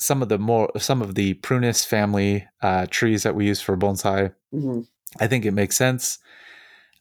some 0.00 0.22
of 0.22 0.28
the 0.28 0.38
more 0.38 0.70
some 0.76 1.02
of 1.02 1.14
the 1.14 1.34
prunus 1.34 1.84
family 1.84 2.46
uh, 2.62 2.86
trees 2.90 3.22
that 3.22 3.34
we 3.34 3.46
use 3.46 3.60
for 3.60 3.76
bonsai 3.76 4.32
mm-hmm. 4.52 4.80
i 5.20 5.26
think 5.26 5.44
it 5.44 5.52
makes 5.52 5.76
sense 5.76 6.18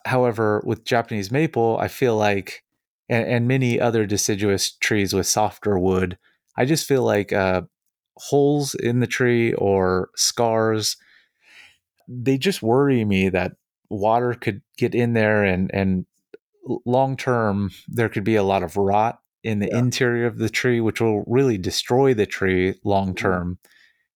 however 0.05 0.61
with 0.63 0.85
japanese 0.85 1.31
maple 1.31 1.77
i 1.79 1.87
feel 1.87 2.15
like 2.15 2.63
and, 3.09 3.27
and 3.27 3.47
many 3.47 3.79
other 3.79 4.05
deciduous 4.05 4.71
trees 4.71 5.13
with 5.13 5.27
softer 5.27 5.77
wood. 5.77 6.17
I 6.57 6.65
just 6.65 6.87
feel 6.87 7.03
like 7.03 7.31
uh, 7.31 7.63
holes 8.15 8.75
in 8.75 8.99
the 8.99 9.07
tree 9.07 9.53
or 9.53 10.09
scars, 10.15 10.97
they 12.07 12.37
just 12.37 12.63
worry 12.63 13.05
me 13.05 13.29
that 13.29 13.53
water 13.89 14.33
could 14.33 14.61
get 14.77 14.95
in 14.95 15.13
there 15.13 15.43
and, 15.43 15.69
and 15.73 16.05
long 16.85 17.15
term, 17.15 17.71
there 17.87 18.09
could 18.09 18.23
be 18.23 18.35
a 18.35 18.43
lot 18.43 18.63
of 18.63 18.75
rot 18.77 19.19
in 19.43 19.59
the 19.59 19.67
yeah. 19.67 19.77
interior 19.77 20.25
of 20.25 20.37
the 20.37 20.49
tree, 20.49 20.81
which 20.81 20.99
will 20.99 21.23
really 21.27 21.57
destroy 21.57 22.13
the 22.13 22.25
tree 22.25 22.75
long 22.83 23.15
term. 23.15 23.59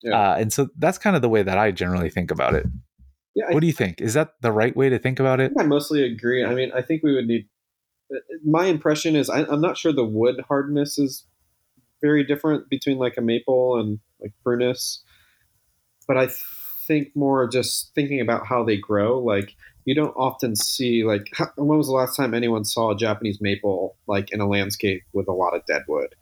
Yeah. 0.02 0.32
Uh, 0.32 0.36
and 0.40 0.52
so 0.52 0.68
that's 0.78 0.98
kind 0.98 1.16
of 1.16 1.22
the 1.22 1.30
way 1.30 1.44
that 1.44 1.58
I 1.58 1.72
generally 1.72 2.10
think 2.10 2.32
about 2.32 2.56
it. 2.56 2.66
Yeah, 3.36 3.46
what 3.46 3.58
I, 3.58 3.60
do 3.60 3.68
you 3.68 3.74
think? 3.74 4.02
Is 4.02 4.14
that 4.16 4.34
the 4.42 4.52
right 4.52 4.76
way 4.76 4.90
to 4.90 5.00
think 5.00 5.20
about 5.20 5.40
it? 5.40 5.54
I 5.58 5.64
mostly 5.64 6.04
agree. 6.04 6.44
I 6.44 6.54
mean, 6.54 6.72
I 6.76 6.82
think 6.82 7.04
we 7.04 7.14
would 7.14 7.28
need 7.28 7.48
my 8.46 8.66
impression 8.66 9.16
is 9.16 9.30
I, 9.30 9.42
am 9.42 9.62
not 9.62 9.78
sure 9.78 9.94
the 9.94 10.04
wood 10.04 10.44
hardness 10.48 10.98
is 10.98 11.26
very 12.02 12.24
different 12.24 12.70
between 12.70 12.98
like 12.98 13.18
a 13.18 13.22
maple 13.22 13.80
and 13.80 14.00
like 14.20 14.34
prunus, 14.46 15.00
but 16.08 16.18
I 16.18 16.30
think 16.88 17.16
more 17.16 17.48
just 17.48 17.94
thinking 17.96 18.20
about 18.20 18.46
how 18.48 18.64
they 18.64 18.78
grow. 18.78 19.20
Like 19.20 19.56
you 19.86 19.96
don't 19.96 20.16
often 20.16 20.56
see 20.56 21.04
like 21.04 21.30
how, 21.34 21.48
when 21.56 21.78
was 21.78 21.88
the 21.88 21.94
last 21.94 22.16
time 22.16 22.34
anyone 22.34 22.66
saw 22.66 22.92
a 22.92 22.98
Japanese 22.98 23.40
maple 23.42 23.98
like 24.08 24.32
in 24.32 24.42
a 24.42 24.48
landscape 24.48 25.04
with 25.14 25.28
a 25.28 25.34
lot 25.34 25.56
of 25.56 25.66
dead 25.66 25.84
wood? 25.88 26.16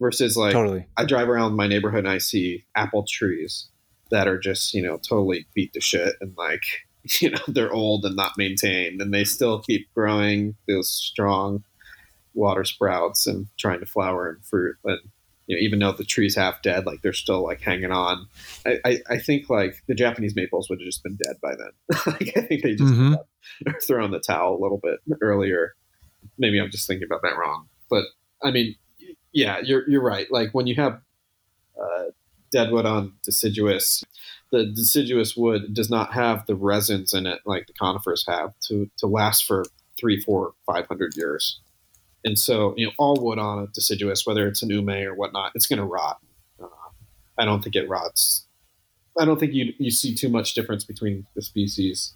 Versus 0.00 0.36
like 0.36 0.52
totally. 0.52 0.86
I 0.96 1.06
drive 1.06 1.28
around 1.28 1.56
my 1.56 1.66
neighborhood 1.66 2.04
and 2.04 2.12
I 2.12 2.18
see 2.18 2.64
apple 2.74 3.04
trees 3.08 3.68
that 4.10 4.28
are 4.28 4.38
just 4.38 4.74
you 4.74 4.82
know 4.82 4.98
totally 4.98 5.46
beat 5.54 5.72
to 5.72 5.80
shit 5.80 6.14
and 6.20 6.34
like 6.36 6.85
you 7.20 7.30
know 7.30 7.38
they're 7.48 7.72
old 7.72 8.04
and 8.04 8.16
not 8.16 8.36
maintained 8.36 9.00
and 9.00 9.12
they 9.12 9.24
still 9.24 9.60
keep 9.60 9.92
growing 9.94 10.56
those 10.68 10.90
strong 10.90 11.62
water 12.34 12.64
sprouts 12.64 13.26
and 13.26 13.46
trying 13.58 13.80
to 13.80 13.86
flower 13.86 14.28
and 14.28 14.44
fruit 14.44 14.76
and 14.84 14.98
you 15.46 15.56
know 15.56 15.60
even 15.60 15.78
though 15.78 15.92
the 15.92 16.04
tree's 16.04 16.36
half 16.36 16.60
dead 16.62 16.84
like 16.86 17.00
they're 17.02 17.12
still 17.12 17.42
like 17.42 17.60
hanging 17.60 17.92
on. 17.92 18.26
I 18.66 18.78
i, 18.84 18.98
I 19.10 19.18
think 19.18 19.48
like 19.48 19.76
the 19.86 19.94
japanese 19.94 20.36
maples 20.36 20.68
would 20.68 20.80
have 20.80 20.86
just 20.86 21.02
been 21.02 21.18
dead 21.22 21.36
by 21.42 21.52
then. 21.56 21.98
Like 22.06 22.32
i 22.36 22.40
think 22.42 22.62
they 22.62 22.74
just 22.74 22.92
mm-hmm. 22.92 23.70
thrown 23.82 24.10
the 24.10 24.20
towel 24.20 24.54
a 24.54 24.62
little 24.62 24.80
bit 24.82 25.00
earlier. 25.22 25.74
Maybe 26.38 26.58
i'm 26.58 26.70
just 26.70 26.86
thinking 26.86 27.06
about 27.06 27.22
that 27.22 27.38
wrong 27.38 27.68
but 27.88 28.04
i 28.42 28.50
mean 28.50 28.74
yeah 29.36 29.60
you're 29.62 29.88
you're 29.88 30.02
right. 30.02 30.26
Like 30.30 30.50
when 30.52 30.66
you 30.66 30.74
have 30.76 31.00
uh, 31.80 32.04
deadwood 32.50 32.86
on 32.86 33.12
deciduous 33.22 34.02
the 34.52 34.66
deciduous 34.66 35.36
wood 35.36 35.74
does 35.74 35.90
not 35.90 36.12
have 36.12 36.46
the 36.46 36.54
resins 36.54 37.12
in 37.12 37.26
it 37.26 37.40
like 37.44 37.66
the 37.66 37.72
conifers 37.72 38.24
have 38.28 38.54
to 38.68 38.90
to 38.98 39.06
last 39.06 39.44
for 39.44 39.64
three, 39.98 40.20
four, 40.20 40.54
five 40.66 40.86
hundred 40.86 41.16
years. 41.16 41.60
And 42.24 42.38
so, 42.38 42.74
you 42.76 42.86
know, 42.86 42.92
all 42.98 43.16
wood 43.22 43.38
on 43.38 43.60
a 43.60 43.66
deciduous, 43.68 44.26
whether 44.26 44.48
it's 44.48 44.62
an 44.62 44.70
ume 44.70 44.88
or 44.88 45.14
whatnot, 45.14 45.52
it's 45.54 45.66
going 45.66 45.78
to 45.78 45.84
rot. 45.84 46.18
Uh, 46.60 46.66
I 47.38 47.44
don't 47.44 47.62
think 47.62 47.76
it 47.76 47.88
rots. 47.88 48.46
I 49.18 49.24
don't 49.24 49.38
think 49.38 49.52
you 49.52 49.72
you 49.78 49.90
see 49.90 50.14
too 50.14 50.28
much 50.28 50.54
difference 50.54 50.84
between 50.84 51.26
the 51.34 51.42
species. 51.42 52.14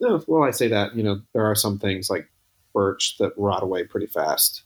No, 0.00 0.22
well, 0.26 0.42
I 0.42 0.50
say 0.50 0.68
that 0.68 0.96
you 0.96 1.02
know 1.02 1.20
there 1.34 1.44
are 1.44 1.54
some 1.54 1.78
things 1.78 2.08
like 2.08 2.28
birch 2.72 3.18
that 3.18 3.32
rot 3.36 3.62
away 3.62 3.84
pretty 3.84 4.06
fast. 4.06 4.62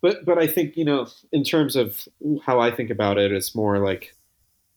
But 0.00 0.24
but 0.24 0.38
I 0.38 0.46
think 0.46 0.76
you 0.76 0.84
know 0.84 1.08
in 1.30 1.44
terms 1.44 1.76
of 1.76 2.08
how 2.44 2.60
I 2.60 2.70
think 2.70 2.90
about 2.90 3.18
it, 3.18 3.32
it's 3.32 3.54
more 3.54 3.78
like 3.78 4.14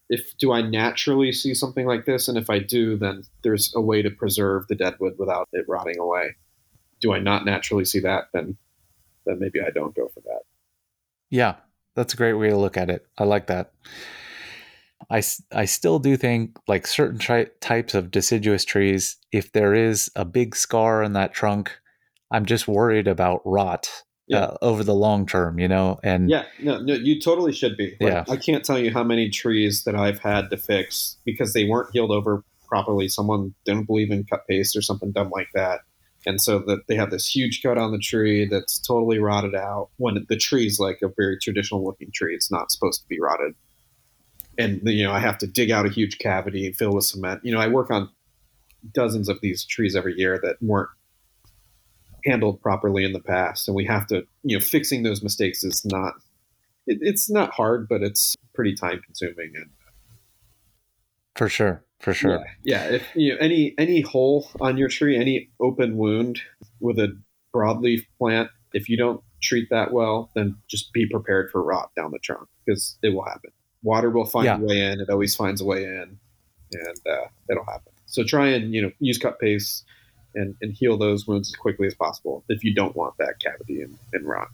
if 0.09 0.37
do 0.37 0.51
I 0.51 0.61
naturally 0.61 1.31
see 1.31 1.53
something 1.53 1.85
like 1.85 2.05
this, 2.05 2.27
and 2.27 2.37
if 2.37 2.49
I 2.49 2.59
do, 2.59 2.97
then 2.97 3.23
there's 3.43 3.73
a 3.75 3.81
way 3.81 4.01
to 4.01 4.09
preserve 4.09 4.67
the 4.67 4.75
deadwood 4.75 5.13
without 5.17 5.49
it 5.53 5.65
rotting 5.67 5.99
away. 5.99 6.35
Do 7.01 7.13
I 7.13 7.19
not 7.19 7.45
naturally 7.45 7.85
see 7.85 7.99
that, 8.01 8.25
then 8.33 8.57
then 9.25 9.39
maybe 9.39 9.59
I 9.61 9.71
don't 9.71 9.95
go 9.95 10.07
for 10.07 10.21
that. 10.21 10.41
Yeah, 11.29 11.55
that's 11.95 12.13
a 12.13 12.17
great 12.17 12.33
way 12.33 12.49
to 12.49 12.57
look 12.57 12.77
at 12.77 12.89
it. 12.89 13.07
I 13.17 13.23
like 13.23 13.47
that. 13.47 13.71
I, 15.09 15.21
I 15.51 15.65
still 15.65 15.99
do 15.99 16.17
think 16.17 16.57
like 16.67 16.87
certain 16.87 17.19
tri- 17.19 17.49
types 17.59 17.93
of 17.93 18.11
deciduous 18.11 18.65
trees, 18.65 19.17
if 19.31 19.51
there 19.51 19.73
is 19.73 20.09
a 20.15 20.25
big 20.25 20.55
scar 20.55 21.03
in 21.03 21.13
that 21.13 21.33
trunk, 21.33 21.77
I'm 22.31 22.45
just 22.45 22.67
worried 22.67 23.07
about 23.07 23.41
rot 23.45 24.03
yeah. 24.27 24.39
uh, 24.39 24.57
over 24.61 24.83
the 24.83 24.93
long 24.93 25.25
term, 25.25 25.59
you 25.59 25.67
know? 25.67 25.99
And 26.03 26.29
yeah, 26.29 26.43
no, 26.61 26.79
no, 26.79 26.93
you 26.93 27.19
totally 27.19 27.51
should 27.51 27.77
be. 27.77 27.95
Like, 27.99 28.13
yeah. 28.13 28.23
I 28.29 28.37
can't 28.37 28.63
tell 28.63 28.79
you 28.79 28.91
how 28.91 29.03
many 29.03 29.29
trees 29.29 29.83
that 29.83 29.95
I've 29.95 30.19
had 30.19 30.49
to 30.49 30.57
fix 30.57 31.17
because 31.25 31.53
they 31.53 31.65
weren't 31.65 31.91
healed 31.91 32.11
over 32.11 32.43
properly. 32.67 33.07
Someone 33.07 33.53
didn't 33.65 33.85
believe 33.85 34.11
in 34.11 34.23
cut 34.25 34.47
paste 34.47 34.75
or 34.75 34.81
something 34.81 35.11
dumb 35.11 35.29
like 35.29 35.49
that. 35.53 35.81
And 36.27 36.41
so 36.41 36.59
that 36.59 36.87
they 36.87 36.95
have 36.95 37.11
this 37.11 37.27
huge 37.27 37.61
cut 37.61 37.77
on 37.77 37.91
the 37.91 37.99
tree 37.99 38.47
that's 38.47 38.79
totally 38.79 39.19
rotted 39.19 39.53
out 39.53 39.89
when 39.97 40.25
the 40.27 40.37
tree's 40.37 40.79
like 40.79 40.99
a 41.03 41.09
very 41.15 41.37
traditional 41.39 41.85
looking 41.85 42.09
tree. 42.11 42.33
It's 42.33 42.51
not 42.51 42.71
supposed 42.71 43.01
to 43.01 43.07
be 43.07 43.19
rotted. 43.19 43.53
And, 44.57 44.81
you 44.85 45.03
know, 45.03 45.11
I 45.11 45.19
have 45.19 45.37
to 45.39 45.47
dig 45.47 45.69
out 45.69 45.85
a 45.85 45.89
huge 45.89 46.17
cavity 46.17 46.65
and 46.65 46.75
fill 46.75 46.95
with 46.95 47.03
cement. 47.03 47.41
You 47.43 47.51
know, 47.51 47.59
I 47.59 47.67
work 47.67 47.91
on 47.91 48.09
dozens 48.93 49.29
of 49.29 49.39
these 49.41 49.65
trees 49.65 49.95
every 49.95 50.17
year 50.17 50.39
that 50.41 50.55
weren't 50.61 50.89
handled 52.25 52.61
properly 52.61 53.03
in 53.03 53.13
the 53.13 53.19
past, 53.19 53.67
and 53.67 53.75
we 53.75 53.85
have 53.85 54.07
to, 54.07 54.25
you 54.43 54.57
know, 54.57 54.63
fixing 54.63 55.03
those 55.03 55.23
mistakes 55.23 55.63
is 55.63 55.83
not. 55.85 56.13
It, 56.87 56.99
it's 57.01 57.29
not 57.29 57.51
hard, 57.51 57.87
but 57.87 58.03
it's 58.03 58.35
pretty 58.53 58.75
time 58.75 59.01
consuming 59.05 59.53
and. 59.55 59.69
For 61.35 61.49
sure, 61.49 61.83
for 61.99 62.13
sure. 62.13 62.45
Yeah, 62.63 62.87
yeah. 62.89 62.95
If 62.95 63.03
you 63.15 63.33
know 63.33 63.37
any 63.41 63.75
any 63.77 64.01
hole 64.01 64.49
on 64.61 64.77
your 64.77 64.87
tree, 64.87 65.17
any 65.17 65.49
open 65.59 65.97
wound 65.97 66.41
with 66.79 66.97
a 66.97 67.17
broadleaf 67.53 68.05
plant, 68.17 68.49
if 68.73 68.87
you 68.87 68.95
don't 68.95 69.21
treat 69.41 69.69
that 69.69 69.91
well, 69.91 70.31
then 70.33 70.55
just 70.67 70.93
be 70.93 71.07
prepared 71.07 71.51
for 71.51 71.61
rot 71.61 71.91
down 71.95 72.11
the 72.11 72.19
trunk 72.19 72.47
because 72.65 72.97
it 73.03 73.09
will 73.09 73.25
happen. 73.25 73.51
Water 73.83 74.09
will 74.09 74.25
find 74.25 74.45
yeah. 74.45 74.57
a 74.57 74.61
way 74.61 74.79
in; 74.79 75.01
it 75.01 75.09
always 75.09 75.35
finds 75.35 75.59
a 75.59 75.65
way 75.65 75.83
in, 75.83 76.17
and 76.71 76.97
uh, 77.09 77.27
it'll 77.49 77.65
happen. 77.65 77.91
So 78.05 78.23
try 78.23 78.47
and 78.47 78.73
you 78.73 78.81
know 78.81 78.91
use 78.99 79.17
cut 79.17 79.39
paste 79.39 79.83
and, 80.35 80.55
and 80.61 80.73
heal 80.73 80.97
those 80.97 81.25
wounds 81.27 81.49
as 81.49 81.55
quickly 81.55 81.87
as 81.87 81.95
possible 81.95 82.43
if 82.49 82.63
you 82.63 82.73
don't 82.75 82.95
want 82.95 83.15
that 83.17 83.39
cavity 83.39 83.81
and, 83.81 83.97
and 84.13 84.25
rot. 84.25 84.49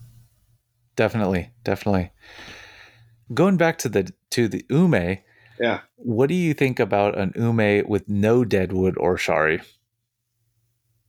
Definitely, 0.95 1.49
definitely. 1.63 2.11
Going 3.33 3.57
back 3.57 3.77
to 3.79 3.89
the 3.89 4.11
to 4.31 4.47
the 4.47 4.65
ume, 4.69 5.19
Yeah. 5.59 5.81
what 5.95 6.27
do 6.27 6.35
you 6.35 6.53
think 6.53 6.79
about 6.79 7.17
an 7.17 7.33
ume 7.35 7.87
with 7.87 8.07
no 8.09 8.43
deadwood 8.43 8.95
or 8.97 9.17
shari? 9.17 9.61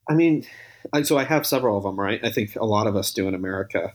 I 0.09 0.15
mean, 0.15 0.45
I, 0.93 1.03
so 1.03 1.17
I 1.19 1.25
have 1.25 1.47
several 1.47 1.77
of 1.77 1.85
them, 1.85 1.99
right? 1.99 2.21
I 2.25 2.31
think 2.31 2.57
a 2.57 2.65
lot 2.65 2.87
of 2.87 2.97
us 2.97 3.13
do 3.13 3.29
in 3.29 3.35
America 3.35 3.93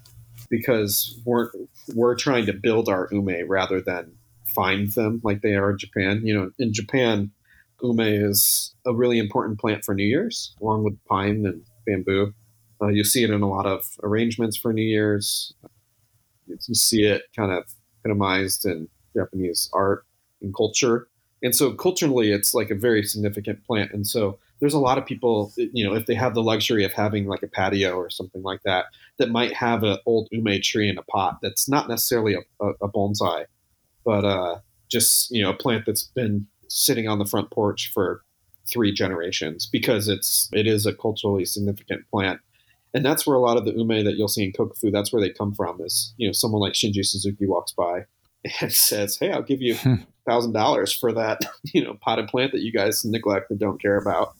because 0.49 1.19
we're 1.25 1.49
we're 1.93 2.15
trying 2.15 2.45
to 2.45 2.53
build 2.53 2.87
our 2.89 3.07
ume 3.11 3.47
rather 3.47 3.81
than 3.81 4.13
find 4.45 4.91
them 4.93 5.21
like 5.23 5.41
they 5.41 5.55
are 5.55 5.71
in 5.71 5.77
Japan. 5.77 6.21
You 6.23 6.33
know, 6.33 6.51
in 6.59 6.73
Japan, 6.73 7.31
ume 7.81 7.99
is 7.99 8.73
a 8.85 8.93
really 8.93 9.19
important 9.19 9.59
plant 9.59 9.85
for 9.85 9.93
New 9.93 10.05
Year's, 10.05 10.55
along 10.61 10.83
with 10.83 10.97
pine 11.05 11.45
and 11.45 11.63
bamboo. 11.85 12.33
Uh, 12.81 12.87
you 12.87 13.03
see 13.03 13.23
it 13.23 13.29
in 13.29 13.41
a 13.41 13.49
lot 13.49 13.65
of 13.65 13.85
arrangements 14.03 14.55
for 14.55 14.73
New 14.73 14.83
Year's. 14.83 15.53
You, 16.45 16.75
see 16.75 17.03
it 17.03 17.23
kind 17.35 17.51
of 17.51 17.63
epitomized 17.99 18.65
in 18.65 18.87
Japanese 19.15 19.69
art 19.73 20.05
and 20.41 20.55
culture. 20.55 21.07
And 21.43 21.55
so 21.55 21.73
culturally, 21.73 22.31
it's 22.31 22.53
like 22.53 22.71
a 22.71 22.75
very 22.75 23.03
significant 23.03 23.63
plant. 23.65 23.91
And 23.91 24.07
so 24.07 24.39
there's 24.59 24.73
a 24.73 24.79
lot 24.79 24.97
of 24.97 25.05
people, 25.05 25.53
you 25.57 25.85
know, 25.85 25.93
if 25.93 26.05
they 26.05 26.15
have 26.15 26.33
the 26.33 26.41
luxury 26.41 26.83
of 26.83 26.93
having 26.93 27.27
like 27.27 27.43
a 27.43 27.47
patio 27.47 27.95
or 27.95 28.09
something 28.09 28.41
like 28.41 28.63
that, 28.63 28.85
that 29.17 29.29
might 29.29 29.53
have 29.53 29.83
an 29.83 29.97
old 30.05 30.29
ume 30.31 30.61
tree 30.61 30.89
in 30.89 30.97
a 30.97 31.03
pot 31.03 31.39
that's 31.41 31.69
not 31.69 31.87
necessarily 31.87 32.33
a, 32.33 32.65
a, 32.65 32.69
a 32.81 32.89
bonsai, 32.89 33.45
but 34.03 34.25
uh, 34.25 34.59
just, 34.89 35.29
you 35.31 35.43
know, 35.43 35.51
a 35.51 35.55
plant 35.55 35.85
that's 35.85 36.03
been 36.03 36.47
sitting 36.69 37.07
on 37.07 37.19
the 37.19 37.25
front 37.25 37.51
porch 37.51 37.91
for 37.93 38.21
three 38.69 38.91
generations 38.91 39.67
because 39.71 40.07
it's 40.07 40.49
it 40.53 40.67
is 40.67 40.85
a 40.85 40.93
culturally 40.93 41.45
significant 41.45 42.07
plant. 42.09 42.39
And 42.93 43.05
that's 43.05 43.27
where 43.27 43.35
a 43.35 43.41
lot 43.41 43.57
of 43.57 43.65
the 43.65 43.73
ume 43.73 44.05
that 44.05 44.15
you'll 44.17 44.27
see 44.27 44.43
in 44.43 44.51
kokufu, 44.51 44.91
that's 44.91 45.11
where 45.11 45.21
they 45.21 45.29
come 45.29 45.53
from. 45.53 45.79
Is 45.81 46.13
you 46.17 46.27
know 46.27 46.31
someone 46.31 46.61
like 46.61 46.73
Shinji 46.73 47.05
Suzuki 47.05 47.45
walks 47.45 47.71
by 47.71 48.05
and 48.61 48.71
says, 48.73 49.17
"Hey, 49.17 49.31
I'll 49.31 49.41
give 49.41 49.61
you 49.61 49.75
hmm. 49.75 49.95
thousand 50.27 50.53
dollars 50.53 50.93
for 50.93 51.11
that 51.13 51.41
you 51.63 51.83
know 51.83 51.97
potted 52.01 52.27
plant 52.27 52.51
that 52.51 52.61
you 52.61 52.71
guys 52.71 53.03
neglect 53.05 53.51
and 53.51 53.59
don't 53.59 53.81
care 53.81 53.97
about." 53.97 54.33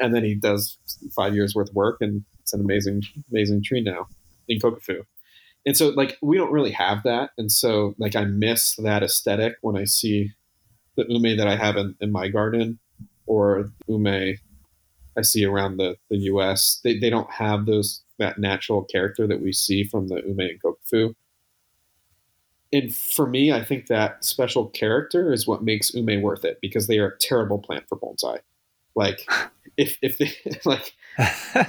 And 0.00 0.12
then 0.12 0.24
he 0.24 0.34
does 0.34 0.76
five 1.14 1.34
years 1.34 1.54
worth 1.54 1.70
of 1.70 1.76
work, 1.76 1.98
and 2.00 2.24
it's 2.40 2.52
an 2.52 2.60
amazing, 2.60 3.02
amazing 3.30 3.62
tree 3.62 3.80
now 3.80 4.08
in 4.48 4.58
kokufu. 4.58 5.02
And 5.66 5.76
so, 5.76 5.90
like, 5.90 6.18
we 6.20 6.36
don't 6.36 6.52
really 6.52 6.72
have 6.72 7.04
that, 7.04 7.30
and 7.38 7.50
so 7.50 7.94
like 7.98 8.16
I 8.16 8.24
miss 8.24 8.74
that 8.76 9.02
aesthetic 9.02 9.54
when 9.62 9.76
I 9.76 9.84
see 9.84 10.32
the 10.96 11.04
ume 11.08 11.36
that 11.36 11.48
I 11.48 11.56
have 11.56 11.76
in, 11.76 11.94
in 12.00 12.12
my 12.12 12.28
garden 12.28 12.78
or 13.26 13.70
ume 13.88 14.36
I 15.16 15.22
see 15.22 15.44
around 15.44 15.76
the, 15.76 15.96
the 16.10 16.18
US. 16.18 16.80
They, 16.82 16.98
they 16.98 17.10
don't 17.10 17.30
have 17.30 17.66
those 17.66 18.02
that 18.18 18.38
natural 18.38 18.84
character 18.84 19.26
that 19.26 19.40
we 19.40 19.52
see 19.52 19.84
from 19.84 20.08
the 20.08 20.22
ume 20.26 20.40
and 20.40 20.62
kokufu. 20.62 21.14
And 22.72 22.94
for 22.94 23.26
me, 23.26 23.52
I 23.52 23.62
think 23.62 23.86
that 23.86 24.24
special 24.24 24.66
character 24.68 25.32
is 25.32 25.46
what 25.46 25.62
makes 25.62 25.94
ume 25.94 26.22
worth 26.22 26.44
it 26.44 26.58
because 26.60 26.86
they 26.86 26.98
are 26.98 27.08
a 27.08 27.18
terrible 27.18 27.58
plant 27.58 27.84
for 27.88 27.98
bonsai. 27.98 28.38
Like 28.94 29.26
if 29.76 29.98
if 30.02 30.18
they 30.18 30.32
like 30.64 30.94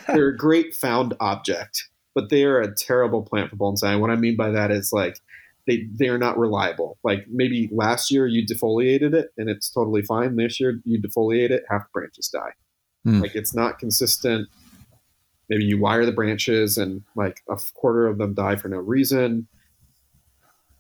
they're 0.08 0.30
a 0.30 0.38
great 0.38 0.76
found 0.76 1.14
object, 1.20 1.88
but 2.14 2.30
they 2.30 2.44
are 2.44 2.62
a 2.62 2.74
terrible 2.74 3.22
plant 3.22 3.50
for 3.50 3.56
bonsai. 3.56 3.94
And 3.94 4.02
what 4.02 4.12
I 4.12 4.16
mean 4.16 4.36
by 4.36 4.52
that 4.52 4.72
is 4.72 4.92
like 4.92 5.20
they 5.68 5.88
they 5.92 6.08
are 6.08 6.18
not 6.18 6.38
reliable. 6.38 6.98
Like 7.04 7.26
maybe 7.30 7.70
last 7.72 8.12
year 8.12 8.28
you 8.28 8.46
defoliated 8.46 9.14
it 9.14 9.30
and 9.38 9.50
it's 9.50 9.70
totally 9.70 10.02
fine. 10.02 10.36
This 10.36 10.60
year 10.60 10.80
you 10.84 11.02
defoliate 11.02 11.50
it, 11.50 11.64
half 11.70 11.84
the 11.84 11.90
branches 11.94 12.28
die. 12.28 12.54
Hmm. 13.04 13.22
Like 13.22 13.36
it's 13.36 13.54
not 13.54 13.80
consistent. 13.80 14.48
Maybe 15.50 15.64
you 15.64 15.80
wire 15.80 16.06
the 16.06 16.12
branches 16.12 16.78
and 16.78 17.04
like 17.16 17.42
a 17.50 17.60
quarter 17.74 18.08
of 18.08 18.18
them 18.18 18.34
die 18.34 18.56
for 18.56 18.68
no 18.68 18.78
reason. 18.78 19.48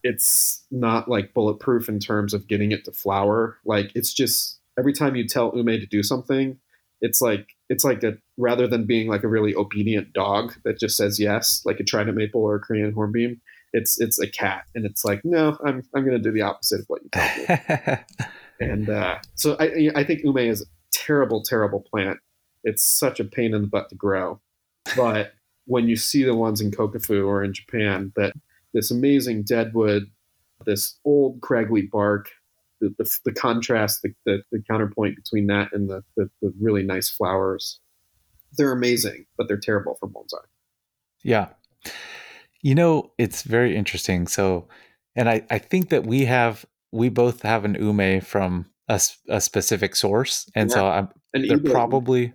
It's 0.04 0.64
not 0.70 1.10
like 1.10 1.34
bulletproof 1.34 1.90
in 1.90 2.00
terms 2.00 2.34
of 2.34 2.48
getting 2.48 2.72
it 2.72 2.86
to 2.86 2.92
flower. 2.92 3.58
Like 3.66 3.92
it's 3.96 4.14
just 4.14 4.60
every 4.78 4.94
time 4.94 5.16
you 5.16 5.28
tell 5.28 5.52
Ume 5.56 5.66
to 5.66 5.86
do 5.86 6.04
something, 6.04 6.60
it's 7.02 7.22
like 7.22 7.48
it's 7.70 7.84
like 7.84 8.04
a 8.04 8.18
rather 8.38 8.68
than 8.68 8.86
being 8.86 9.08
like 9.08 9.24
a 9.24 9.28
really 9.28 9.56
obedient 9.56 10.14
dog 10.14 10.54
that 10.64 10.80
just 10.80 10.98
says 10.98 11.20
yes, 11.20 11.62
like 11.66 11.80
a 11.80 11.84
trident 11.84 12.18
maple 12.18 12.42
or 12.42 12.56
a 12.56 12.60
Korean 12.60 12.94
hornbeam, 12.94 13.42
it's 13.76 14.00
it's 14.00 14.20
a 14.20 14.28
cat 14.28 14.64
and 14.74 14.86
it's 14.86 15.04
like 15.04 15.22
no, 15.24 15.58
I'm 15.66 15.84
I'm 15.94 16.06
going 16.06 16.18
to 16.18 16.24
do 16.24 16.32
the 16.32 16.42
opposite 16.42 16.82
of 16.82 16.86
what 16.88 17.02
you 17.04 17.10
tell 17.12 17.30
me. 17.38 17.98
and 18.60 18.90
uh, 18.90 19.20
so 19.36 19.56
I 19.60 19.92
I 19.96 20.04
think 20.04 20.24
Ume 20.24 20.38
is 20.38 20.62
a 20.62 20.66
terrible 20.92 21.44
terrible 21.44 21.82
plant. 21.82 22.20
It's 22.64 22.84
such 22.84 23.20
a 23.20 23.26
pain 23.26 23.54
in 23.54 23.62
the 23.62 23.68
butt 23.68 23.90
to 23.90 23.96
grow, 23.96 24.40
but 24.96 25.34
when 25.66 25.88
you 25.88 25.96
see 25.96 26.24
the 26.24 26.36
ones 26.36 26.62
in 26.62 26.72
Kokufu 26.72 27.28
or 27.28 27.44
in 27.44 27.54
Japan, 27.54 28.14
that 28.16 28.34
this 28.74 28.92
amazing 28.92 29.44
deadwood, 29.44 30.04
this 30.66 30.98
old 31.06 31.42
craggly 31.42 31.90
bark, 31.90 32.30
the, 32.82 32.94
the, 32.98 33.10
the 33.26 33.34
contrast, 33.34 34.02
the, 34.04 34.14
the, 34.26 34.44
the 34.52 34.62
counterpoint 34.70 35.16
between 35.16 35.48
that 35.48 35.70
and 35.74 35.90
the, 35.90 36.04
the, 36.16 36.30
the 36.42 36.54
really 36.60 36.84
nice 36.84 37.10
flowers, 37.10 37.80
they're 38.58 38.72
amazing, 38.72 39.26
but 39.38 39.48
they're 39.48 39.58
terrible 39.58 39.98
for 40.00 40.08
bonsai. 40.08 40.46
Yeah. 41.24 41.48
You 42.66 42.74
know, 42.74 43.12
it's 43.20 43.44
very 43.44 43.76
interesting. 43.76 44.26
So, 44.26 44.68
and 45.16 45.30
I, 45.30 45.44
I 45.52 45.60
think 45.60 45.90
that 45.90 46.08
we 46.08 46.26
have, 46.26 46.66
we 46.92 47.10
both 47.10 47.44
have 47.44 47.64
an 47.64 47.76
ume 47.76 48.22
from 48.22 48.66
a, 48.88 49.00
a 49.30 49.40
specific 49.40 49.96
source. 49.96 50.50
And 50.56 50.72
so 50.72 50.88
I'm, 50.88 51.10
And 51.36 51.48
they're 51.48 51.60
eBay, 51.60 51.72
probably, 51.72 52.34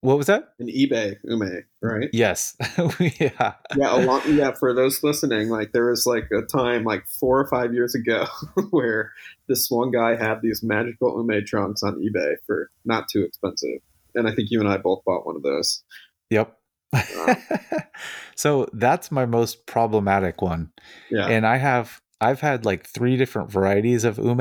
what 0.00 0.16
was 0.16 0.26
that? 0.28 0.54
an 0.58 0.68
eBay 0.68 1.16
ume, 1.24 1.64
right? 1.82 2.08
Yes. 2.14 2.56
yeah. 2.98 3.52
yeah, 3.76 3.94
a 3.94 4.00
lot, 4.00 4.26
yeah. 4.26 4.52
For 4.52 4.72
those 4.72 5.02
listening, 5.02 5.50
like 5.50 5.72
there 5.72 5.90
was 5.90 6.06
like 6.06 6.30
a 6.30 6.40
time, 6.40 6.84
like 6.84 7.06
four 7.06 7.38
or 7.38 7.46
five 7.46 7.74
years 7.74 7.94
ago, 7.94 8.24
where 8.70 9.12
this 9.48 9.70
one 9.70 9.90
guy 9.90 10.16
had 10.16 10.40
these 10.40 10.62
magical 10.62 11.18
ume 11.18 11.44
trunks 11.44 11.82
on 11.82 11.96
eBay 11.96 12.36
for 12.46 12.70
not 12.86 13.08
too 13.12 13.22
expensive, 13.22 13.82
and 14.14 14.26
I 14.26 14.34
think 14.34 14.50
you 14.50 14.60
and 14.60 14.68
I 14.70 14.78
both 14.78 15.04
bought 15.04 15.26
one 15.26 15.36
of 15.36 15.42
those. 15.42 15.82
Yep. 16.30 16.56
so 18.36 18.66
that's 18.72 19.10
my 19.10 19.26
most 19.26 19.66
problematic 19.66 20.42
one. 20.42 20.70
Yeah, 21.10 21.26
And 21.26 21.46
I 21.46 21.56
have, 21.56 22.00
I've 22.20 22.40
had 22.40 22.64
like 22.64 22.86
three 22.86 23.16
different 23.16 23.50
varieties 23.50 24.04
of 24.04 24.18
ume, 24.18 24.40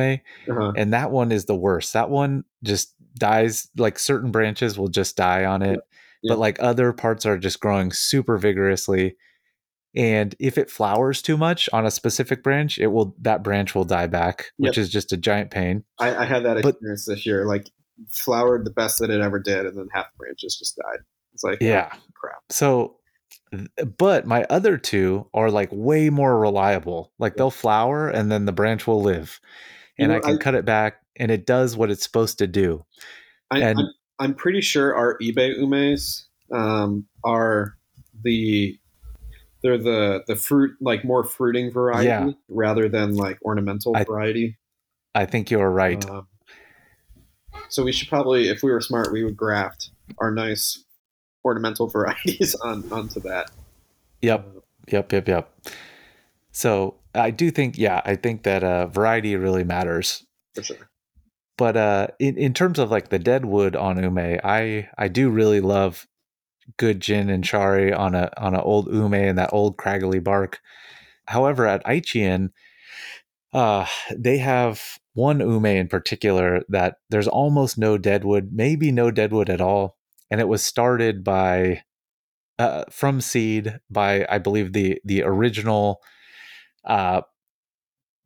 uh-huh. 0.50 0.74
and 0.76 0.94
that 0.94 1.12
one 1.12 1.32
is 1.32 1.46
the 1.46 1.56
worst. 1.56 1.94
That 1.94 2.10
one 2.10 2.44
just 2.64 2.94
dies, 3.16 3.70
like 3.78 4.00
certain 4.00 4.32
branches 4.32 4.78
will 4.78 4.88
just 4.90 5.16
die 5.16 5.46
on 5.46 5.62
it, 5.62 5.80
Yeah. 6.22 6.34
but 6.34 6.40
like 6.40 6.58
other 6.60 6.92
parts 6.94 7.26
are 7.26 7.38
just 7.38 7.60
growing 7.60 7.92
super 7.92 8.38
vigorously. 8.38 9.16
And 9.96 10.36
if 10.40 10.58
it 10.60 10.70
flowers 10.70 11.22
too 11.22 11.36
much 11.36 11.68
on 11.74 11.86
a 11.86 11.92
specific 11.92 12.44
branch, 12.44 12.78
it 12.78 12.88
will 12.88 13.16
that 13.22 13.44
branch 13.44 13.74
will 13.74 13.86
die 13.86 14.06
back, 14.06 14.52
which 14.58 14.78
is 14.78 14.88
just 14.90 15.12
a 15.12 15.18
giant 15.18 15.50
pain. 15.50 15.84
I, 15.98 16.16
I 16.16 16.26
had 16.26 16.46
that 16.46 16.62
But- 16.62 16.76
experience 16.76 17.06
this 17.06 17.26
year. 17.26 17.46
Like 17.48 17.72
flowered 18.12 18.66
the 18.66 18.72
best 18.72 19.00
that 19.00 19.10
it 19.10 19.20
ever 19.20 19.40
did, 19.40 19.66
and 19.66 19.76
then 19.78 19.88
half 19.92 20.06
the 20.12 20.18
branches 20.18 20.56
just 20.58 20.76
died. 20.78 21.00
It's 21.34 21.44
like 21.44 21.58
Yeah. 21.60 21.90
oh, 21.92 21.98
crap. 22.20 22.38
So, 22.50 22.98
but 23.98 24.28
my 24.28 24.44
other 24.50 24.78
two 24.78 25.28
are 25.34 25.50
like 25.50 25.70
way 25.72 26.10
more 26.10 26.38
reliable. 26.40 27.12
Like 27.18 27.36
they'll 27.36 27.50
flower 27.52 28.10
and 28.10 28.32
then 28.32 28.46
the 28.46 28.52
branch 28.52 28.86
will 28.86 29.02
live, 29.02 29.40
You 29.98 30.04
and 30.04 30.12
know, 30.12 30.18
I 30.18 30.22
can 30.22 30.36
I- 30.36 30.38
cut 30.38 30.56
it 30.56 30.66
back 30.66 30.98
and 31.18 31.32
it 31.32 31.46
does 31.46 31.76
what 31.76 31.90
it's 31.92 32.04
supposed 32.04 32.38
to 32.40 32.48
do. 32.48 32.86
I, 33.52 33.60
And- 33.60 33.80
I'm, 33.80 33.86
I'm 34.20 34.36
pretty 34.36 34.62
sure 34.62 34.96
our 34.96 35.18
eBay 35.20 35.58
umes 35.58 36.26
um, 36.52 37.06
are 37.24 37.76
the 38.24 38.78
they're 39.62 39.78
the 39.78 40.24
the 40.28 40.36
fruit 40.36 40.72
like 40.80 41.04
more 41.04 41.24
fruiting 41.24 41.72
variety 41.72 42.06
Yeah. 42.08 42.32
rather 42.48 42.88
than 42.90 43.16
like 43.16 43.40
ornamental 43.44 43.96
I- 43.96 44.04
variety. 44.04 44.58
I 45.16 45.26
think 45.26 45.50
you're 45.52 45.72
right. 45.72 46.08
Um, 46.10 46.28
so 47.70 47.84
we 47.84 47.92
should 47.92 48.08
probably, 48.10 48.48
if 48.50 48.62
we 48.64 48.72
were 48.72 48.80
smart, 48.82 49.12
we 49.12 49.24
would 49.24 49.36
graft 49.38 49.90
our 50.20 50.32
nice 50.32 50.84
ornamental 51.44 51.88
varieties 51.96 52.56
on 52.56 52.84
onto 52.92 53.20
that. 53.22 53.52
Yep. 54.22 54.48
Yep, 54.92 55.14
yep, 55.14 55.28
yep. 55.28 55.54
So 56.52 56.96
I 57.14 57.32
do 57.32 57.52
think, 57.52 57.78
yeah, 57.78 58.02
I 58.06 58.16
think 58.16 58.44
that 58.44 58.64
uh, 58.64 58.88
variety 58.88 59.36
really 59.36 59.64
matters. 59.64 60.26
For 60.56 60.64
sure. 60.64 60.90
But 61.58 61.76
uh, 61.76 62.08
in 62.20 62.38
in 62.38 62.54
terms 62.54 62.80
of 62.80 62.90
like 62.90 63.10
the 63.10 63.20
dead 63.20 63.44
wood 63.44 63.76
on 63.76 64.02
ume, 64.02 64.40
I 64.46 64.88
I 64.98 65.10
do 65.10 65.30
really 65.30 65.60
love 65.60 66.08
good 66.78 67.02
gin 67.02 67.30
and 67.30 67.46
shari 67.46 67.92
on 67.92 68.16
a 68.16 68.32
on 68.38 68.56
an 68.56 68.62
old 68.62 68.88
ume 68.88 69.14
and 69.14 69.38
that 69.38 69.52
old 69.52 69.76
craggly 69.76 70.24
bark. 70.24 70.60
However, 71.28 71.68
at 71.68 71.84
Aichien, 71.84 72.52
uh, 73.52 73.86
they 74.16 74.38
have 74.38 75.00
one 75.16 75.42
ume 75.42 75.66
in 75.66 75.90
particular 75.90 76.64
that 76.70 76.96
there's 77.10 77.28
almost 77.28 77.78
no 77.78 77.98
deadwood, 77.98 78.52
maybe 78.54 78.90
no 78.90 79.12
deadwood 79.12 79.50
at 79.50 79.60
all, 79.60 79.98
and 80.32 80.40
it 80.42 80.48
was 80.48 80.62
started 80.64 81.24
by 81.24 81.84
uh, 82.58 82.84
from 82.90 83.22
seed 83.22 83.80
by 83.90 84.26
I 84.30 84.38
believe 84.38 84.74
the 84.74 85.00
the 85.06 85.24
original 85.24 86.02
uh, 86.86 87.22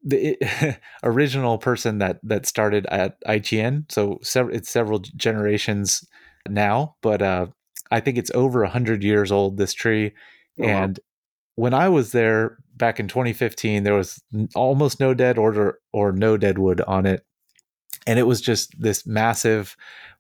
the 0.04 0.38
it, 0.42 0.80
original 1.04 1.58
person 1.58 2.00
that 2.00 2.20
that 2.24 2.46
started 2.46 2.86
at 2.88 3.18
Aichien. 3.26 3.92
So 3.92 4.20
several 4.22 4.56
it's 4.56 4.70
several 4.70 5.00
generations 5.00 6.04
now, 6.48 6.96
but 7.02 7.22
uh, 7.22 7.48
I 7.92 8.00
think 8.00 8.18
it's 8.18 8.32
over 8.34 8.64
a 8.64 8.70
hundred 8.70 9.04
years 9.04 9.32
old. 9.32 9.58
This 9.58 9.74
tree, 9.74 10.14
Oh, 10.60 10.64
wow. 10.64 10.84
and 10.84 11.00
when 11.56 11.74
I 11.74 11.90
was 11.90 12.12
there 12.12 12.58
back 12.76 13.00
in 13.00 13.08
2015, 13.08 13.84
there 13.84 13.94
was 13.94 14.22
almost 14.56 15.00
no 15.00 15.14
dead 15.14 15.38
order 15.38 15.80
or 15.92 16.12
no 16.12 16.38
dead 16.38 16.58
wood 16.58 16.82
on 16.82 17.06
it, 17.06 17.26
and 18.08 18.20
it 18.20 18.24
was 18.24 18.42
just 18.42 18.80
this 18.80 19.06
massive, 19.06 19.76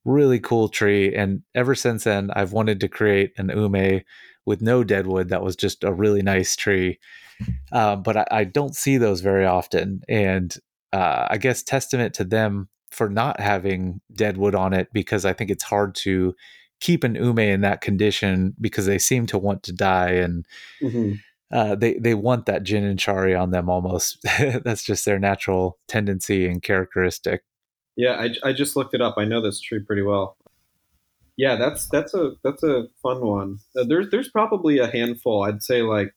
really 0.05 0.39
cool 0.39 0.69
tree. 0.69 1.13
And 1.15 1.43
ever 1.55 1.75
since 1.75 2.03
then, 2.05 2.31
I've 2.35 2.53
wanted 2.53 2.79
to 2.81 2.87
create 2.87 3.33
an 3.37 3.49
ume 3.49 4.01
with 4.45 4.61
no 4.61 4.83
dead 4.83 5.07
wood 5.07 5.29
that 5.29 5.43
was 5.43 5.55
just 5.55 5.83
a 5.83 5.93
really 5.93 6.21
nice 6.21 6.55
tree. 6.55 6.99
Uh, 7.71 7.95
but 7.95 8.17
I, 8.17 8.25
I 8.31 8.43
don't 8.43 8.75
see 8.75 8.97
those 8.97 9.21
very 9.21 9.45
often, 9.45 10.01
and 10.07 10.55
uh, 10.91 11.27
I 11.29 11.37
guess 11.37 11.63
testament 11.63 12.13
to 12.15 12.23
them 12.23 12.69
for 12.91 13.09
not 13.09 13.39
having 13.39 13.99
dead 14.13 14.37
wood 14.37 14.53
on 14.53 14.73
it 14.73 14.89
because 14.93 15.25
I 15.25 15.33
think 15.33 15.49
it's 15.49 15.63
hard 15.63 15.95
to 15.95 16.35
keep 16.79 17.03
an 17.03 17.15
ume 17.15 17.39
in 17.39 17.61
that 17.61 17.81
condition 17.81 18.53
because 18.61 18.85
they 18.85 18.99
seem 18.99 19.25
to 19.27 19.37
want 19.37 19.63
to 19.63 19.73
die 19.73 20.11
and 20.11 20.45
Mhm. 20.81 21.19
uh, 21.51 21.75
they 21.75 21.93
they 21.95 22.13
want 22.13 22.45
that 22.45 22.63
gin 22.63 22.83
and 22.83 22.99
shari 22.99 23.33
on 23.33 23.51
them 23.51 23.69
almost. 23.69 24.17
That's 24.63 24.83
just 24.83 25.05
their 25.05 25.19
natural 25.19 25.79
tendency 25.87 26.45
and 26.47 26.61
characteristic. 26.61 27.41
Yeah, 27.95 28.13
I, 28.13 28.49
I 28.49 28.53
just 28.53 28.75
looked 28.75 28.93
it 28.93 29.01
up. 29.01 29.15
I 29.17 29.25
know 29.25 29.41
this 29.41 29.59
tree 29.61 29.79
pretty 29.79 30.01
well. 30.01 30.37
Yeah, 31.37 31.55
that's 31.55 31.87
that's 31.87 32.13
a 32.13 32.33
that's 32.43 32.63
a 32.63 32.87
fun 33.01 33.21
one. 33.25 33.59
Uh, 33.75 33.83
there's 33.83 34.09
there's 34.11 34.29
probably 34.29 34.77
a 34.79 34.87
handful. 34.87 35.43
I'd 35.43 35.63
say 35.63 35.81
like 35.81 36.13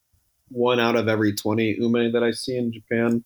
one 0.48 0.78
out 0.78 0.96
of 0.96 1.08
every 1.08 1.34
twenty 1.34 1.74
ume 1.78 2.12
that 2.12 2.22
I 2.22 2.30
see 2.32 2.56
in 2.56 2.72
Japan 2.72 3.24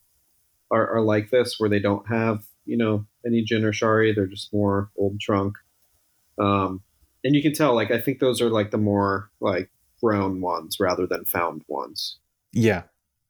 are, 0.70 0.88
are 0.88 1.02
like 1.02 1.30
this, 1.30 1.56
where 1.58 1.68
they 1.68 1.80
don't 1.80 2.06
have 2.08 2.44
you 2.64 2.76
know 2.76 3.06
any 3.26 3.42
gin 3.42 3.64
or 3.64 3.72
shari. 3.72 4.12
They're 4.14 4.26
just 4.26 4.52
more 4.52 4.90
old 4.96 5.20
trunk. 5.20 5.54
Um, 6.38 6.82
and 7.24 7.34
you 7.34 7.42
can 7.42 7.52
tell, 7.52 7.74
like 7.74 7.90
I 7.90 8.00
think 8.00 8.20
those 8.20 8.40
are 8.40 8.50
like 8.50 8.70
the 8.70 8.78
more 8.78 9.30
like 9.40 9.70
grown 10.02 10.40
ones 10.40 10.78
rather 10.80 11.06
than 11.06 11.24
found 11.24 11.62
ones. 11.68 12.18
Yeah, 12.52 12.84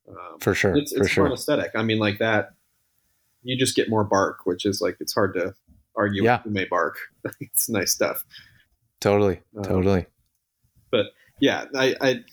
Um, 0.09 0.38
for 0.38 0.55
sure, 0.55 0.76
it's 0.76 0.92
for 0.94 1.02
it's 1.02 1.10
sure. 1.10 1.24
fun 1.24 1.32
aesthetic. 1.32 1.72
I 1.74 1.82
mean, 1.82 1.98
like 1.98 2.18
that, 2.18 2.52
you 3.42 3.56
just 3.56 3.74
get 3.76 3.88
more 3.88 4.04
bark, 4.04 4.40
which 4.44 4.64
is 4.66 4.80
like 4.80 4.96
it's 5.00 5.14
hard 5.14 5.34
to 5.34 5.54
argue 5.96 6.22
Yeah. 6.24 6.40
with 6.44 6.54
ume 6.56 6.66
bark. 6.70 6.96
it's 7.40 7.68
nice 7.68 7.92
stuff. 7.92 8.24
Totally, 9.00 9.40
Um, 9.56 9.64
totally. 9.64 10.06
But 10.90 11.06
yeah, 11.40 11.64
I 11.74 11.94
I 12.00 12.24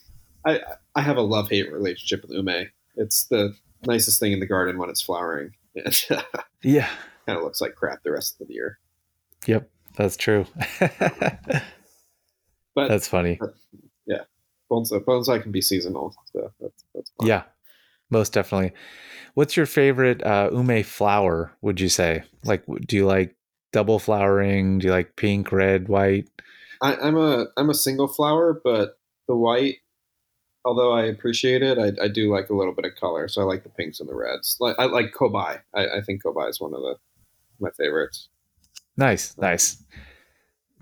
I, 0.46 0.62
I 0.96 1.02
have 1.02 1.18
a 1.18 1.22
love 1.22 1.50
hate 1.50 1.72
relationship 1.72 2.22
with 2.24 2.32
ume. 2.32 2.70
It's 2.96 3.26
the 3.26 3.54
nicest 3.86 4.20
thing 4.20 4.32
in 4.34 4.40
the 4.40 4.46
garden 4.48 4.78
when 4.78 4.90
it's 4.90 5.02
flowering. 5.02 5.54
Yeah, 6.64 6.90
kind 7.28 7.38
of 7.38 7.44
looks 7.44 7.62
like 7.62 7.76
crap 7.76 8.02
the 8.04 8.12
rest 8.12 8.42
of 8.42 8.48
the 8.48 8.54
year. 8.56 8.80
yep, 9.46 9.70
that's 9.96 10.18
true. 10.18 10.46
But 12.76 12.90
that's 12.90 13.08
funny. 13.08 13.40
Yeah, 14.06 14.22
bonsai, 14.72 15.04
bonsai 15.04 15.42
can 15.42 15.52
be 15.52 15.62
seasonal, 15.62 16.14
so 16.32 16.52
that's 16.62 16.84
that's. 16.94 17.12
Yeah, 17.24 17.44
most 18.10 18.34
definitely. 18.34 18.74
What's 19.34 19.56
your 19.56 19.66
favorite 19.66 20.24
uh, 20.24 20.50
ume 20.52 20.84
flower? 20.84 21.52
Would 21.62 21.80
you 21.80 21.90
say? 21.90 22.24
Like, 22.44 22.64
do 22.88 22.96
you 22.96 23.06
like 23.06 23.36
double 23.72 24.00
flowering? 24.00 24.80
Do 24.80 24.88
you 24.88 24.92
like 24.92 25.16
pink, 25.16 25.52
red, 25.52 25.88
white? 25.88 26.28
I, 26.82 26.96
I'm 26.96 27.18
a 27.18 27.48
I'm 27.58 27.70
a 27.70 27.76
single 27.76 28.08
flower, 28.08 28.60
but 28.64 28.98
the 29.28 29.36
white, 29.36 29.78
although 30.66 30.92
I 30.94 31.04
appreciate 31.06 31.62
it, 31.62 31.78
I, 31.78 31.92
I 32.04 32.08
do 32.08 32.32
like 32.32 32.50
a 32.50 32.56
little 32.56 32.74
bit 32.74 32.86
of 32.86 32.96
color. 32.96 33.28
So 33.28 33.42
I 33.42 33.46
like 33.46 33.64
the 33.64 33.70
pinks 33.70 34.00
and 34.00 34.10
the 34.10 34.16
reds. 34.16 34.58
Like 34.60 34.76
I 34.80 34.86
like 34.86 35.14
Kobai. 35.14 35.62
I, 35.76 35.88
I 35.98 36.02
think 36.06 36.24
Kobai 36.24 36.50
is 36.50 36.60
one 36.60 36.74
of 36.74 36.82
the 36.82 36.96
my 37.60 37.70
favorites. 37.72 38.30
Nice, 38.96 39.38
nice. 39.38 39.84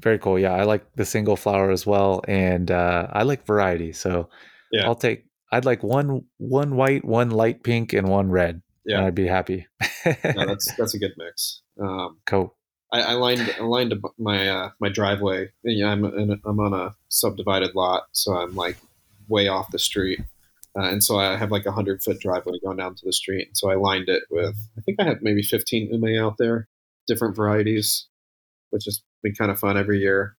Very 0.01 0.19
cool. 0.19 0.37
Yeah, 0.37 0.53
I 0.53 0.63
like 0.63 0.85
the 0.95 1.05
single 1.05 1.35
flower 1.35 1.71
as 1.71 1.85
well, 1.85 2.21
and 2.27 2.69
uh, 2.71 3.07
I 3.11 3.23
like 3.23 3.45
variety. 3.45 3.91
So 3.93 4.29
Yeah. 4.71 4.85
I'll 4.85 4.95
take. 4.95 5.24
I'd 5.51 5.65
like 5.65 5.83
one 5.83 6.25
one 6.37 6.75
white, 6.75 7.05
one 7.05 7.29
light 7.29 7.63
pink, 7.63 7.93
and 7.93 8.07
one 8.07 8.29
red. 8.29 8.61
Yeah. 8.85 9.03
I'd 9.03 9.15
be 9.15 9.27
happy. 9.27 9.67
No, 10.05 10.13
that's 10.23 10.73
that's 10.75 10.93
a 10.93 10.99
good 10.99 11.13
mix. 11.17 11.61
Um, 11.81 12.19
cool. 12.25 12.55
I, 12.91 13.01
I 13.01 13.13
lined 13.13 13.55
I 13.59 13.63
lined 13.63 13.93
my 14.17 14.47
uh, 14.47 14.69
my 14.79 14.89
driveway. 14.89 15.49
Know, 15.63 15.87
I'm 15.87 16.05
in, 16.05 16.41
I'm 16.45 16.59
on 16.59 16.73
a 16.73 16.95
subdivided 17.09 17.75
lot, 17.75 18.03
so 18.11 18.33
I'm 18.33 18.55
like 18.55 18.77
way 19.27 19.47
off 19.47 19.71
the 19.71 19.79
street, 19.79 20.21
uh, 20.77 20.83
and 20.83 21.03
so 21.03 21.17
I 21.17 21.35
have 21.35 21.51
like 21.51 21.65
a 21.65 21.71
hundred 21.71 22.03
foot 22.03 22.19
driveway 22.19 22.59
going 22.63 22.77
down 22.77 22.95
to 22.95 23.05
the 23.05 23.13
street. 23.13 23.49
So 23.57 23.69
I 23.69 23.75
lined 23.75 24.09
it 24.09 24.23
with 24.29 24.55
I 24.77 24.81
think 24.81 24.99
I 24.99 25.05
have 25.05 25.21
maybe 25.21 25.41
15 25.41 25.91
ume 25.91 26.23
out 26.23 26.37
there, 26.37 26.67
different 27.07 27.35
varieties, 27.35 28.07
which 28.69 28.85
has 28.85 29.01
been 29.23 29.35
kind 29.35 29.51
of 29.51 29.59
fun 29.59 29.77
every 29.77 29.99
year. 29.99 30.37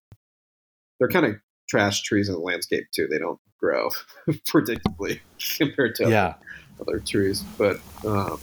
They're 0.98 1.08
kind 1.08 1.26
of 1.26 1.36
trash 1.68 2.02
trees 2.02 2.28
in 2.28 2.34
the 2.34 2.40
landscape 2.40 2.86
too. 2.94 3.06
They 3.10 3.18
don't 3.18 3.40
grow 3.58 3.90
predictably 4.28 5.20
compared 5.58 5.94
to 5.96 6.08
Yeah, 6.08 6.34
other 6.80 7.00
trees, 7.00 7.42
but 7.58 7.78
um, 8.06 8.38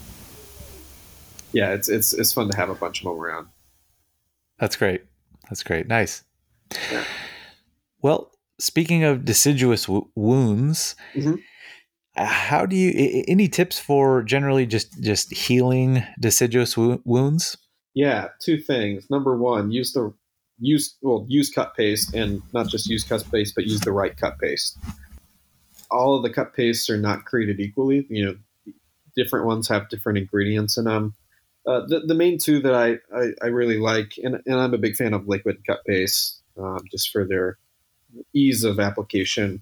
yeah, 1.52 1.72
it's 1.74 1.90
it's 1.90 2.14
it's 2.14 2.34
fun 2.34 2.50
to 2.50 2.58
have 2.58 2.70
a 2.70 2.76
bunch 2.76 3.00
of 3.02 3.06
them 3.06 3.20
around. 3.20 3.48
that's 4.60 4.76
great. 4.76 5.04
That's 5.50 5.64
great. 5.64 5.88
Nice. 5.88 6.24
Yeah. 6.92 7.04
Well, 8.02 8.32
speaking 8.60 9.04
of 9.04 9.26
deciduous 9.26 9.86
w- 9.86 10.10
wounds, 10.16 10.96
Mhm. 11.16 11.40
uh, 12.18 12.26
how 12.26 12.66
do 12.66 12.76
you? 12.76 13.24
Any 13.28 13.48
tips 13.48 13.80
for 13.80 14.24
generally 14.24 14.66
just 14.66 15.02
just 15.02 15.32
healing 15.34 16.04
deciduous 16.20 16.76
wo- 16.78 17.02
wounds? 17.06 17.58
Yeah, 17.94 18.30
two 18.42 18.58
things. 18.58 19.10
Number 19.12 19.38
one, 19.38 19.70
use 19.72 19.94
the 19.94 20.14
use 20.64 20.96
well 21.02 21.26
use 21.28 21.50
cut 21.50 21.76
paste 21.76 22.14
and 22.14 22.42
not 22.54 22.68
just 22.68 22.88
use 22.88 23.04
cut 23.04 23.26
paste, 23.32 23.56
but 23.56 23.66
use 23.66 23.82
the 23.82 23.92
right 23.92 24.16
cut 24.18 24.40
paste. 24.40 24.78
All 25.92 26.16
of 26.16 26.24
the 26.24 26.30
cut 26.30 26.54
pastes 26.54 26.90
are 26.90 26.98
not 26.98 27.26
created 27.26 27.60
equally. 27.60 28.06
You 28.10 28.26
know, 28.26 28.74
different 29.16 29.46
ones 29.46 29.68
have 29.68 29.90
different 29.90 30.18
ingredients 30.18 30.78
in 30.78 30.86
them. 30.86 31.14
Uh, 31.66 31.82
the, 31.88 32.02
the 32.02 32.16
main 32.16 32.38
two 32.38 32.60
that 32.62 32.74
I, 32.74 32.98
I, 33.16 33.32
I 33.42 33.48
really 33.48 33.78
like, 33.78 34.16
and, 34.22 34.42
and 34.46 34.56
I'm 34.56 34.74
a 34.74 34.78
big 34.78 34.98
fan 34.98 35.14
of 35.14 35.30
liquid 35.30 35.60
cut 35.66 35.80
paste, 35.86 36.42
um, 36.58 36.80
just 36.92 37.10
for 37.12 37.26
their 37.26 37.58
ease 38.34 38.66
of 38.66 38.80
application 38.80 39.62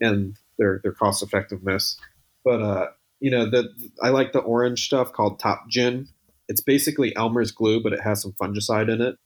and 0.00 0.36
their 0.58 0.80
their 0.82 0.92
cost 0.92 1.22
effectiveness. 1.22 1.96
But 2.44 2.62
uh, 2.62 2.86
you 3.18 3.30
know, 3.30 3.48
the 3.48 3.68
I 4.02 4.10
like 4.10 4.32
the 4.32 4.40
orange 4.40 4.84
stuff 4.84 5.12
called 5.12 5.40
Top 5.40 5.68
Jin 5.68 6.08
it's 6.50 6.60
basically 6.60 7.14
Elmer's 7.14 7.52
glue, 7.52 7.80
but 7.80 7.92
it 7.92 8.00
has 8.00 8.20
some 8.20 8.32
fungicide 8.32 8.92
in 8.92 9.00
it. 9.00 9.16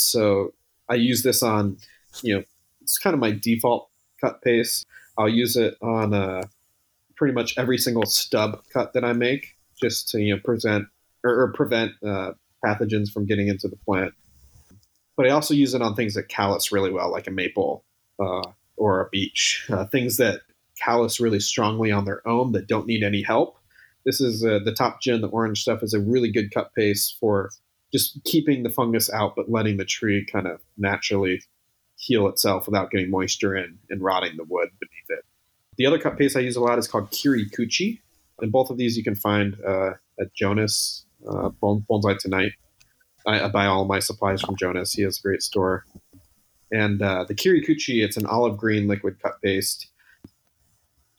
So 0.00 0.54
I 0.88 0.94
use 0.94 1.22
this 1.22 1.42
on, 1.42 1.78
you 2.22 2.36
know, 2.36 2.44
it's 2.82 2.98
kind 2.98 3.14
of 3.14 3.20
my 3.20 3.30
default 3.30 3.88
cut 4.20 4.42
paste. 4.42 4.86
I'll 5.18 5.28
use 5.28 5.56
it 5.56 5.76
on 5.80 6.12
uh, 6.12 6.42
pretty 7.16 7.34
much 7.34 7.56
every 7.56 7.78
single 7.78 8.06
stub 8.06 8.62
cut 8.72 8.92
that 8.94 9.04
I 9.04 9.12
make, 9.12 9.56
just 9.80 10.08
to 10.10 10.20
you 10.20 10.34
know 10.34 10.40
present 10.44 10.88
or, 11.22 11.42
or 11.42 11.52
prevent 11.52 11.92
uh, 12.04 12.32
pathogens 12.64 13.10
from 13.10 13.26
getting 13.26 13.48
into 13.48 13.68
the 13.68 13.76
plant. 13.76 14.12
But 15.16 15.26
I 15.26 15.30
also 15.30 15.54
use 15.54 15.74
it 15.74 15.82
on 15.82 15.94
things 15.94 16.14
that 16.14 16.28
callus 16.28 16.72
really 16.72 16.90
well, 16.90 17.10
like 17.10 17.28
a 17.28 17.30
maple 17.30 17.84
uh, 18.18 18.42
or 18.76 19.00
a 19.00 19.08
beech, 19.10 19.66
uh, 19.70 19.86
things 19.86 20.16
that 20.16 20.40
callus 20.82 21.20
really 21.20 21.40
strongly 21.40 21.92
on 21.92 22.04
their 22.04 22.26
own 22.26 22.52
that 22.52 22.66
don't 22.66 22.86
need 22.86 23.04
any 23.04 23.22
help 23.22 23.56
this 24.04 24.20
is 24.20 24.44
uh, 24.44 24.60
the 24.64 24.72
top 24.72 25.00
jin 25.00 25.20
the 25.20 25.28
orange 25.28 25.60
stuff 25.60 25.82
is 25.82 25.94
a 25.94 26.00
really 26.00 26.30
good 26.30 26.52
cut 26.52 26.72
paste 26.74 27.16
for 27.18 27.50
just 27.94 28.18
keeping 28.24 28.64
the 28.64 28.70
fungus 28.70 29.08
out 29.12 29.36
but 29.36 29.48
letting 29.48 29.76
the 29.76 29.84
tree 29.84 30.26
kind 30.26 30.48
of 30.48 30.60
naturally 30.76 31.40
heal 31.94 32.26
itself 32.26 32.66
without 32.66 32.90
getting 32.90 33.08
moisture 33.08 33.54
in 33.54 33.78
and 33.88 34.02
rotting 34.02 34.36
the 34.36 34.42
wood 34.42 34.68
beneath 34.80 35.20
it. 35.20 35.24
The 35.78 35.86
other 35.86 35.98
cut 36.00 36.18
paste 36.18 36.36
i 36.36 36.40
use 36.40 36.56
a 36.56 36.60
lot 36.60 36.76
is 36.76 36.88
called 36.88 37.12
kirikuchi 37.12 38.00
and 38.40 38.50
both 38.50 38.68
of 38.68 38.78
these 38.78 38.96
you 38.96 39.04
can 39.04 39.14
find 39.14 39.56
uh, 39.64 39.92
at 40.18 40.34
jonas 40.34 41.06
uh, 41.28 41.50
bonsai 41.62 42.18
tonight. 42.18 42.52
I, 43.26 43.44
I 43.44 43.48
buy 43.48 43.66
all 43.66 43.84
my 43.84 44.00
supplies 44.00 44.42
from 44.42 44.56
jonas. 44.56 44.92
He 44.92 45.02
has 45.02 45.18
a 45.18 45.22
great 45.22 45.42
store. 45.42 45.84
And 46.72 47.00
uh, 47.00 47.24
the 47.28 47.34
kirikuchi 47.34 48.04
it's 48.04 48.16
an 48.16 48.26
olive 48.26 48.56
green 48.56 48.88
liquid 48.88 49.22
cut 49.22 49.40
paste. 49.40 49.86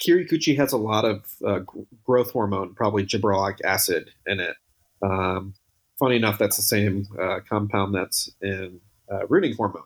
Kirikuchi 0.06 0.58
has 0.58 0.74
a 0.74 0.78
lot 0.78 1.06
of 1.06 1.24
uh, 1.48 1.60
growth 2.04 2.32
hormone, 2.32 2.76
probably 2.76 3.06
gibberellic 3.06 3.60
acid, 3.64 4.12
in 4.28 4.42
it. 4.42 4.58
Um, 5.02 5.54
funny 6.00 6.16
enough, 6.16 6.38
that's 6.38 6.58
the 6.58 6.64
same 6.64 7.08
uh, 7.20 7.40
compound 7.48 7.96
that's 7.96 8.30
in 8.42 8.80
uh, 9.12 9.26
rooting 9.28 9.56
hormone. 9.56 9.84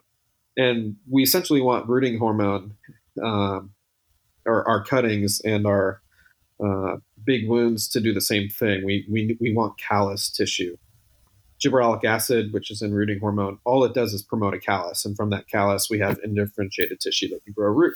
And 0.57 0.95
we 1.09 1.23
essentially 1.23 1.61
want 1.61 1.87
rooting 1.87 2.17
hormone, 2.17 2.75
um, 3.21 3.71
or 4.45 4.67
our 4.67 4.83
cuttings 4.83 5.41
and 5.41 5.65
our 5.65 6.01
uh, 6.63 6.97
big 7.23 7.47
wounds 7.47 7.87
to 7.89 8.01
do 8.01 8.13
the 8.13 8.21
same 8.21 8.49
thing. 8.49 8.83
We, 8.85 9.05
we, 9.09 9.37
we 9.39 9.53
want 9.53 9.79
callus 9.79 10.29
tissue. 10.29 10.77
Gibberellic 11.63 12.05
acid, 12.05 12.53
which 12.53 12.71
is 12.71 12.81
in 12.81 12.93
rooting 12.93 13.19
hormone, 13.19 13.59
all 13.65 13.83
it 13.83 13.93
does 13.93 14.13
is 14.13 14.23
promote 14.23 14.53
a 14.53 14.59
callus. 14.59 15.05
And 15.05 15.15
from 15.15 15.29
that 15.31 15.49
callus, 15.49 15.89
we 15.89 15.99
have 15.99 16.17
indifferentiated 16.23 16.99
tissue 17.01 17.27
that 17.29 17.43
can 17.43 17.53
grow 17.53 17.71
root. 17.71 17.95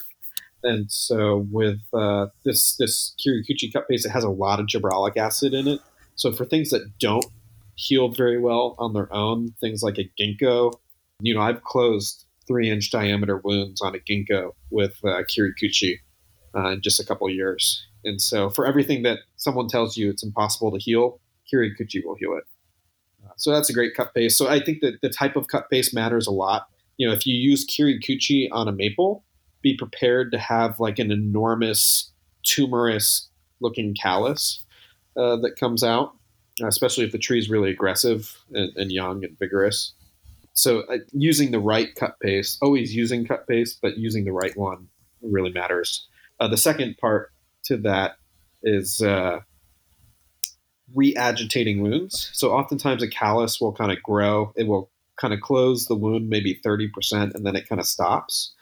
and 0.63 0.91
so 0.91 1.45
with 1.51 1.81
uh, 1.93 2.27
this 2.45 2.75
this 2.77 3.15
Kirikuchi 3.19 3.71
cut 3.71 3.87
paste, 3.87 4.05
it 4.05 4.09
has 4.09 4.23
a 4.23 4.29
lot 4.29 4.59
of 4.59 4.67
gibberellic 4.67 5.17
acid 5.17 5.53
in 5.53 5.67
it. 5.67 5.79
So 6.15 6.31
for 6.31 6.45
things 6.45 6.69
that 6.69 6.97
don't 6.99 7.25
heal 7.75 8.09
very 8.09 8.39
well 8.39 8.75
on 8.77 8.93
their 8.93 9.11
own, 9.13 9.53
things 9.59 9.81
like 9.81 9.97
a 9.97 10.09
ginkgo, 10.19 10.73
you 11.19 11.33
know, 11.33 11.41
I've 11.41 11.63
closed 11.63 12.25
three 12.47 12.69
inch 12.69 12.91
diameter 12.91 13.37
wounds 13.37 13.81
on 13.81 13.95
a 13.95 13.99
ginkgo 13.99 14.51
with 14.69 14.97
uh, 15.03 15.23
Kirikuchi 15.23 15.99
uh, 16.55 16.71
in 16.71 16.81
just 16.81 16.99
a 16.99 17.05
couple 17.05 17.29
years. 17.29 17.85
And 18.03 18.21
so 18.21 18.49
for 18.49 18.65
everything 18.65 19.03
that 19.03 19.19
someone 19.37 19.67
tells 19.67 19.95
you 19.95 20.09
it's 20.09 20.23
impossible 20.23 20.71
to 20.71 20.77
heal, 20.77 21.21
Kirikuchi 21.51 22.03
will 22.03 22.15
heal 22.15 22.35
it. 22.37 22.43
Uh, 23.25 23.31
so 23.37 23.51
that's 23.51 23.69
a 23.69 23.73
great 23.73 23.95
cut 23.95 24.13
base. 24.13 24.37
So 24.37 24.49
I 24.49 24.59
think 24.59 24.81
that 24.81 25.01
the 25.01 25.09
type 25.09 25.35
of 25.35 25.47
cut 25.47 25.69
base 25.69 25.93
matters 25.93 26.27
a 26.27 26.31
lot. 26.31 26.67
You 26.97 27.07
know, 27.07 27.13
if 27.13 27.25
you 27.25 27.35
use 27.35 27.65
Kirikuchi 27.65 28.49
on 28.51 28.67
a 28.67 28.71
maple, 28.71 29.23
be 29.61 29.77
prepared 29.77 30.31
to 30.33 30.37
have 30.37 30.79
like 30.79 30.99
an 30.99 31.11
enormous 31.11 32.11
tumorous 32.43 33.29
looking 33.61 33.95
callus 33.95 34.63
uh, 35.15 35.37
that 35.37 35.55
comes 35.57 35.83
out, 35.83 36.15
especially 36.61 37.05
if 37.05 37.11
the 37.11 37.17
tree 37.17 37.39
is 37.39 37.49
really 37.49 37.71
aggressive 37.71 38.37
and, 38.53 38.75
and 38.75 38.91
young 38.91 39.23
and 39.23 39.37
vigorous. 39.39 39.93
So 40.53 40.81
uh, 40.81 40.97
using 41.11 41.51
the 41.51 41.59
right 41.59 41.93
cut 41.95 42.19
paste, 42.19 42.59
always 42.61 42.95
using 42.95 43.25
cut 43.25 43.47
paste, 43.47 43.79
but 43.81 43.97
using 43.97 44.25
the 44.25 44.31
right 44.31 44.55
one 44.55 44.87
really 45.21 45.51
matters. 45.51 46.07
Uh, 46.39 46.47
the 46.47 46.57
second 46.57 46.97
part 46.97 47.31
to 47.63 47.77
that 47.77 48.17
is 48.61 49.01
uh, 49.01 49.39
re-agitating 50.93 51.81
wounds. 51.81 52.29
So 52.33 52.51
oftentimes 52.51 53.01
a 53.01 53.09
callus 53.09 53.59
will 53.59 53.73
kind 53.73 53.91
of 53.91 54.01
grow. 54.03 54.53
It 54.55 54.67
will 54.67 54.91
kind 55.19 55.33
of 55.33 55.41
close 55.41 55.85
the 55.85 55.95
wound 55.95 56.29
maybe 56.29 56.59
30% 56.65 57.33
and 57.33 57.45
then 57.45 57.55
it 57.55 57.67
kind 57.67 57.79
of 57.79 57.87
stops. 57.87 58.53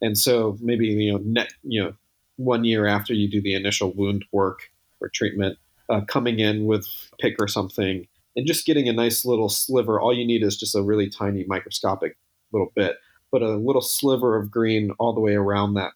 And 0.00 0.16
so 0.16 0.56
maybe 0.60 0.86
you 0.86 1.12
know 1.12 1.18
net 1.24 1.52
you 1.62 1.82
know 1.82 1.94
one 2.36 2.64
year 2.64 2.86
after 2.86 3.14
you 3.14 3.30
do 3.30 3.40
the 3.40 3.54
initial 3.54 3.92
wound 3.92 4.24
work 4.30 4.70
or 5.00 5.08
treatment, 5.08 5.58
uh, 5.88 6.00
coming 6.02 6.40
in 6.40 6.66
with 6.66 6.86
pick 7.20 7.36
or 7.38 7.48
something 7.48 8.06
and 8.36 8.46
just 8.46 8.66
getting 8.66 8.88
a 8.88 8.92
nice 8.92 9.24
little 9.24 9.48
sliver. 9.48 9.98
All 9.98 10.14
you 10.14 10.26
need 10.26 10.42
is 10.42 10.56
just 10.56 10.76
a 10.76 10.82
really 10.82 11.08
tiny 11.08 11.44
microscopic 11.48 12.16
little 12.52 12.70
bit, 12.76 12.96
but 13.32 13.42
a 13.42 13.56
little 13.56 13.82
sliver 13.82 14.36
of 14.36 14.50
green 14.50 14.90
all 14.98 15.14
the 15.14 15.20
way 15.20 15.34
around 15.34 15.74
that 15.74 15.92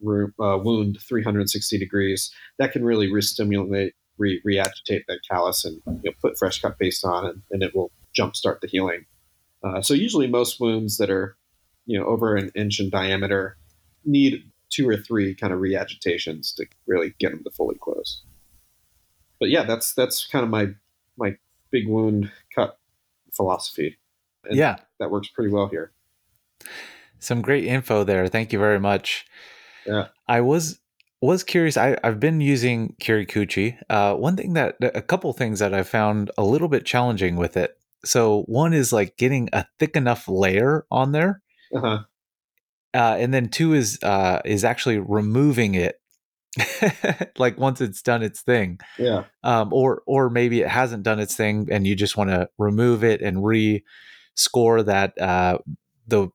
room, 0.00 0.32
uh, 0.40 0.58
wound 0.62 0.98
360 1.00 1.78
degrees. 1.78 2.32
That 2.58 2.72
can 2.72 2.84
really 2.84 3.12
re-stimulate, 3.12 3.94
re- 4.18 4.40
re-agitate 4.44 5.04
that 5.08 5.20
callus 5.28 5.64
and 5.64 5.82
you 5.86 6.10
know, 6.10 6.12
put 6.22 6.38
fresh 6.38 6.60
cut 6.60 6.78
paste 6.78 7.04
on, 7.04 7.26
and, 7.26 7.42
and 7.50 7.62
it 7.62 7.74
will 7.74 7.90
jumpstart 8.16 8.60
the 8.60 8.68
healing. 8.68 9.04
Uh, 9.62 9.82
so 9.82 9.92
usually 9.92 10.26
most 10.26 10.60
wounds 10.60 10.96
that 10.96 11.10
are 11.10 11.36
you 11.86 11.98
know 11.98 12.06
over 12.06 12.36
an 12.36 12.50
inch 12.54 12.80
in 12.80 12.88
diameter 12.88 13.56
need 14.04 14.44
two 14.70 14.88
or 14.88 14.96
three 14.96 15.34
kind 15.34 15.52
of 15.52 15.60
reagitations 15.60 16.52
to 16.52 16.64
really 16.86 17.14
get 17.18 17.32
them 17.32 17.42
to 17.44 17.50
fully 17.50 17.76
close. 17.80 18.22
But 19.40 19.48
yeah, 19.48 19.64
that's 19.64 19.92
that's 19.94 20.26
kind 20.26 20.44
of 20.44 20.50
my 20.50 20.68
my 21.16 21.36
big 21.70 21.88
wound 21.88 22.30
cut 22.54 22.78
philosophy. 23.32 23.98
And 24.44 24.56
yeah, 24.56 24.76
that 24.98 25.10
works 25.10 25.28
pretty 25.28 25.50
well 25.50 25.68
here. 25.68 25.92
Some 27.18 27.42
great 27.42 27.64
info 27.64 28.04
there. 28.04 28.28
Thank 28.28 28.52
you 28.52 28.58
very 28.58 28.78
much. 28.78 29.26
Yeah, 29.86 30.08
I 30.28 30.42
was 30.42 30.78
was 31.20 31.42
curious. 31.42 31.76
I, 31.76 31.96
I've 32.04 32.20
been 32.20 32.40
using 32.40 32.94
Kirikuchi. 33.00 33.78
Uh, 33.90 34.14
one 34.14 34.36
thing 34.36 34.52
that 34.54 34.76
a 34.80 35.02
couple 35.02 35.32
things 35.32 35.58
that 35.58 35.74
I 35.74 35.82
found 35.82 36.30
a 36.38 36.44
little 36.44 36.68
bit 36.68 36.86
challenging 36.86 37.36
with 37.36 37.56
it. 37.56 37.76
So 38.04 38.42
one 38.42 38.72
is 38.72 38.92
like 38.92 39.16
getting 39.16 39.50
a 39.52 39.66
thick 39.78 39.96
enough 39.96 40.26
layer 40.28 40.86
on 40.90 41.12
there 41.12 41.42
uh-huh. 41.74 41.98
uh, 42.94 43.16
and 43.18 43.32
then 43.32 43.48
two 43.48 43.72
is 43.72 43.98
uh, 44.02 44.40
is 44.44 44.64
actually 44.64 44.98
removing 44.98 45.74
it, 45.74 46.00
like 47.38 47.58
once 47.58 47.80
it's 47.80 48.02
done 48.02 48.22
its 48.22 48.40
thing. 48.40 48.78
Yeah. 48.98 49.24
Um, 49.42 49.72
or 49.72 50.02
or 50.06 50.30
maybe 50.30 50.60
it 50.60 50.68
hasn't 50.68 51.02
done 51.02 51.20
its 51.20 51.36
thing, 51.36 51.68
and 51.70 51.86
you 51.86 51.94
just 51.94 52.16
want 52.16 52.30
to 52.30 52.48
remove 52.58 53.04
it 53.04 53.20
and 53.20 53.44
re-score 53.44 54.82
that 54.82 55.20
uh, 55.20 55.58
the 56.06 56.30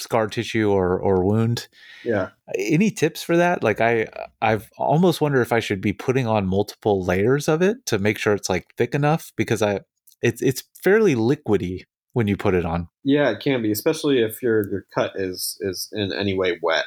scar 0.00 0.26
tissue 0.26 0.70
or 0.70 0.98
or 0.98 1.24
wound. 1.24 1.68
Yeah. 2.04 2.30
Any 2.56 2.90
tips 2.90 3.22
for 3.22 3.36
that? 3.36 3.62
Like 3.62 3.80
I 3.80 4.06
I've 4.42 4.70
almost 4.78 5.20
wonder 5.20 5.40
if 5.40 5.52
I 5.52 5.60
should 5.60 5.80
be 5.80 5.92
putting 5.92 6.26
on 6.26 6.46
multiple 6.46 7.04
layers 7.04 7.48
of 7.48 7.62
it 7.62 7.84
to 7.86 7.98
make 7.98 8.18
sure 8.18 8.34
it's 8.34 8.48
like 8.48 8.74
thick 8.76 8.94
enough 8.94 9.32
because 9.36 9.62
I 9.62 9.80
it's 10.22 10.42
it's 10.42 10.64
fairly 10.82 11.14
liquidy 11.14 11.84
when 12.12 12.26
you 12.26 12.36
put 12.36 12.54
it 12.54 12.64
on. 12.64 12.88
Yeah, 13.04 13.30
it 13.30 13.40
can 13.40 13.62
be, 13.62 13.70
especially 13.70 14.20
if 14.22 14.42
your 14.42 14.68
your 14.68 14.86
cut 14.94 15.12
is 15.14 15.56
is 15.60 15.88
in 15.92 16.12
any 16.12 16.36
way 16.36 16.58
wet. 16.62 16.86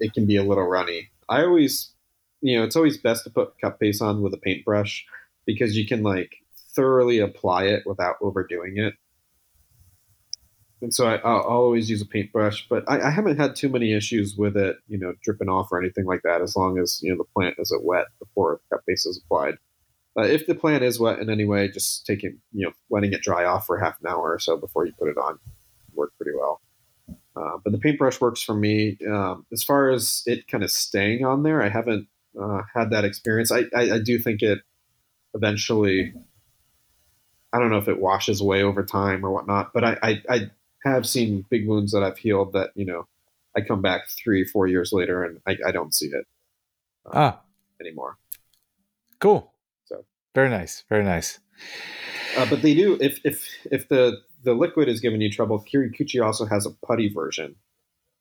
It 0.00 0.12
can 0.12 0.26
be 0.26 0.36
a 0.36 0.44
little 0.44 0.66
runny. 0.66 1.10
I 1.28 1.42
always, 1.42 1.92
you 2.40 2.58
know, 2.58 2.64
it's 2.64 2.76
always 2.76 2.98
best 2.98 3.24
to 3.24 3.30
put 3.30 3.54
cut 3.60 3.78
paste 3.80 4.02
on 4.02 4.22
with 4.22 4.34
a 4.34 4.38
paintbrush 4.38 5.04
because 5.46 5.76
you 5.76 5.86
can 5.86 6.02
like 6.02 6.36
thoroughly 6.74 7.18
apply 7.18 7.64
it 7.64 7.84
without 7.86 8.16
overdoing 8.20 8.78
it. 8.78 8.94
And 10.82 10.92
so 10.92 11.06
I, 11.06 11.16
will 11.16 11.42
always 11.42 11.88
use 11.88 12.02
a 12.02 12.06
paintbrush, 12.06 12.66
but 12.68 12.84
I, 12.86 13.08
I, 13.08 13.10
haven't 13.10 13.38
had 13.38 13.56
too 13.56 13.70
many 13.70 13.94
issues 13.94 14.36
with 14.36 14.54
it, 14.54 14.76
you 14.86 14.98
know, 14.98 15.14
dripping 15.22 15.48
off 15.48 15.72
or 15.72 15.80
anything 15.80 16.04
like 16.04 16.20
that. 16.24 16.42
As 16.42 16.56
long 16.56 16.78
as 16.78 17.00
you 17.02 17.10
know 17.10 17.16
the 17.16 17.24
plant 17.24 17.56
isn't 17.58 17.84
wet 17.84 18.06
before 18.18 18.60
cut 18.70 18.84
paste 18.86 19.06
is 19.06 19.22
applied. 19.24 19.54
Uh, 20.18 20.24
if 20.24 20.46
the 20.46 20.54
plant 20.54 20.84
is 20.84 21.00
wet 21.00 21.20
in 21.20 21.30
any 21.30 21.46
way, 21.46 21.68
just 21.68 22.04
taking 22.04 22.38
you 22.52 22.66
know 22.66 22.72
letting 22.90 23.12
it 23.14 23.22
dry 23.22 23.44
off 23.44 23.66
for 23.66 23.78
half 23.78 23.98
an 24.00 24.08
hour 24.08 24.32
or 24.32 24.38
so 24.38 24.58
before 24.58 24.84
you 24.84 24.92
put 24.98 25.08
it 25.08 25.16
on 25.16 25.38
work 25.94 26.12
pretty 26.18 26.36
well. 26.36 26.60
Uh, 27.36 27.58
but 27.62 27.72
the 27.72 27.78
paintbrush 27.78 28.20
works 28.20 28.42
for 28.42 28.54
me. 28.54 28.96
Um, 29.10 29.44
as 29.52 29.62
far 29.64 29.90
as 29.90 30.22
it 30.26 30.46
kind 30.46 30.62
of 30.62 30.70
staying 30.70 31.24
on 31.24 31.42
there, 31.42 31.62
I 31.62 31.68
haven't 31.68 32.06
uh, 32.40 32.62
had 32.72 32.90
that 32.90 33.04
experience. 33.04 33.50
I, 33.50 33.64
I, 33.74 33.92
I, 33.92 33.98
do 33.98 34.18
think 34.18 34.42
it 34.42 34.60
eventually. 35.34 36.14
I 37.52 37.58
don't 37.58 37.70
know 37.70 37.78
if 37.78 37.88
it 37.88 38.00
washes 38.00 38.40
away 38.40 38.62
over 38.62 38.84
time 38.84 39.24
or 39.24 39.30
whatnot, 39.30 39.72
but 39.72 39.84
I, 39.84 39.98
I, 40.02 40.22
I 40.28 40.50
have 40.84 41.06
seen 41.06 41.44
big 41.50 41.68
wounds 41.68 41.92
that 41.92 42.02
I've 42.02 42.18
healed 42.18 42.52
that 42.52 42.70
you 42.74 42.84
know 42.84 43.06
I 43.56 43.60
come 43.60 43.82
back 43.82 44.08
three 44.08 44.44
four 44.44 44.66
years 44.66 44.92
later 44.92 45.24
and 45.24 45.40
I, 45.46 45.56
I 45.66 45.72
don't 45.72 45.94
see 45.94 46.06
it 46.06 46.26
uh, 47.06 47.10
ah. 47.14 47.40
anymore. 47.80 48.18
Cool. 49.20 49.52
So 49.84 50.04
very 50.34 50.50
nice. 50.50 50.84
Very 50.88 51.04
nice. 51.04 51.38
Uh, 52.36 52.46
but 52.50 52.62
they 52.62 52.74
do 52.74 52.98
if 53.00 53.20
if 53.24 53.48
if 53.70 53.88
the 53.88 54.20
the 54.44 54.54
liquid 54.54 54.88
is 54.88 55.00
giving 55.00 55.20
you 55.20 55.30
trouble, 55.30 55.64
Kirikuchi 55.64 56.24
also 56.24 56.44
has 56.44 56.66
a 56.66 56.70
putty 56.86 57.08
version 57.08 57.56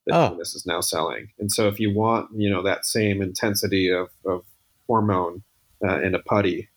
that 0.05 0.15
oh. 0.15 0.37
this 0.37 0.55
is 0.55 0.65
now 0.65 0.81
selling. 0.81 1.29
And 1.39 1.51
so 1.51 1.67
if 1.67 1.79
you 1.79 1.93
want, 1.93 2.29
you 2.35 2.49
know, 2.49 2.63
that 2.63 2.85
same 2.85 3.21
intensity 3.21 3.89
of, 3.89 4.09
of 4.25 4.43
hormone 4.87 5.43
uh, 5.85 6.01
in 6.01 6.15
a 6.15 6.19
putty, 6.19 6.69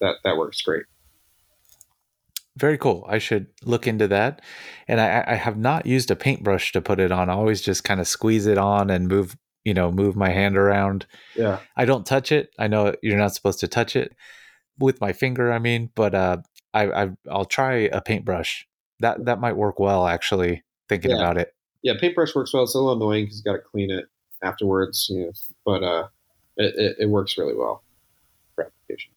that 0.00 0.16
that 0.24 0.36
works 0.36 0.60
great. 0.62 0.84
Very 2.56 2.76
cool. 2.76 3.06
I 3.08 3.18
should 3.18 3.46
look 3.64 3.86
into 3.86 4.06
that. 4.08 4.42
And 4.86 5.00
I, 5.00 5.24
I 5.26 5.34
have 5.36 5.56
not 5.56 5.86
used 5.86 6.10
a 6.10 6.16
paintbrush 6.16 6.72
to 6.72 6.82
put 6.82 7.00
it 7.00 7.10
on. 7.10 7.30
I 7.30 7.32
always 7.32 7.62
just 7.62 7.84
kind 7.84 8.00
of 8.00 8.06
squeeze 8.06 8.46
it 8.46 8.58
on 8.58 8.90
and 8.90 9.08
move, 9.08 9.36
you 9.64 9.72
know, 9.72 9.90
move 9.90 10.16
my 10.16 10.28
hand 10.30 10.58
around. 10.58 11.06
Yeah. 11.34 11.60
I 11.76 11.86
don't 11.86 12.04
touch 12.04 12.30
it. 12.30 12.50
I 12.58 12.68
know 12.68 12.94
you're 13.02 13.16
not 13.16 13.34
supposed 13.34 13.60
to 13.60 13.68
touch 13.68 13.96
it 13.96 14.14
with 14.78 15.00
my 15.00 15.12
finger. 15.12 15.50
I 15.50 15.60
mean, 15.60 15.90
but 15.94 16.14
uh, 16.14 16.38
I, 16.74 17.04
I 17.04 17.10
will 17.24 17.46
try 17.46 17.74
a 17.92 18.02
paintbrush. 18.02 18.66
That 19.02 19.24
that 19.26 19.40
might 19.40 19.56
work 19.56 19.78
well 19.78 20.06
actually. 20.06 20.62
Thinking 20.88 21.10
yeah. 21.10 21.18
about 21.18 21.36
it. 21.36 21.54
Yeah, 21.82 21.94
paintbrush 22.00 22.34
works 22.34 22.54
well. 22.54 22.62
It's 22.62 22.74
a 22.74 22.78
little 22.78 22.94
annoying 22.94 23.24
because 23.24 23.38
you 23.38 23.44
got 23.44 23.52
to 23.52 23.62
clean 23.62 23.90
it 23.90 24.06
afterwards. 24.42 25.08
You 25.10 25.26
know, 25.26 25.32
but 25.64 25.82
uh, 25.82 26.08
it, 26.56 26.74
it, 26.76 26.96
it 27.00 27.06
works 27.06 27.36
really 27.36 27.54
well 27.54 27.82
for 28.54 28.64
application. 28.64 29.12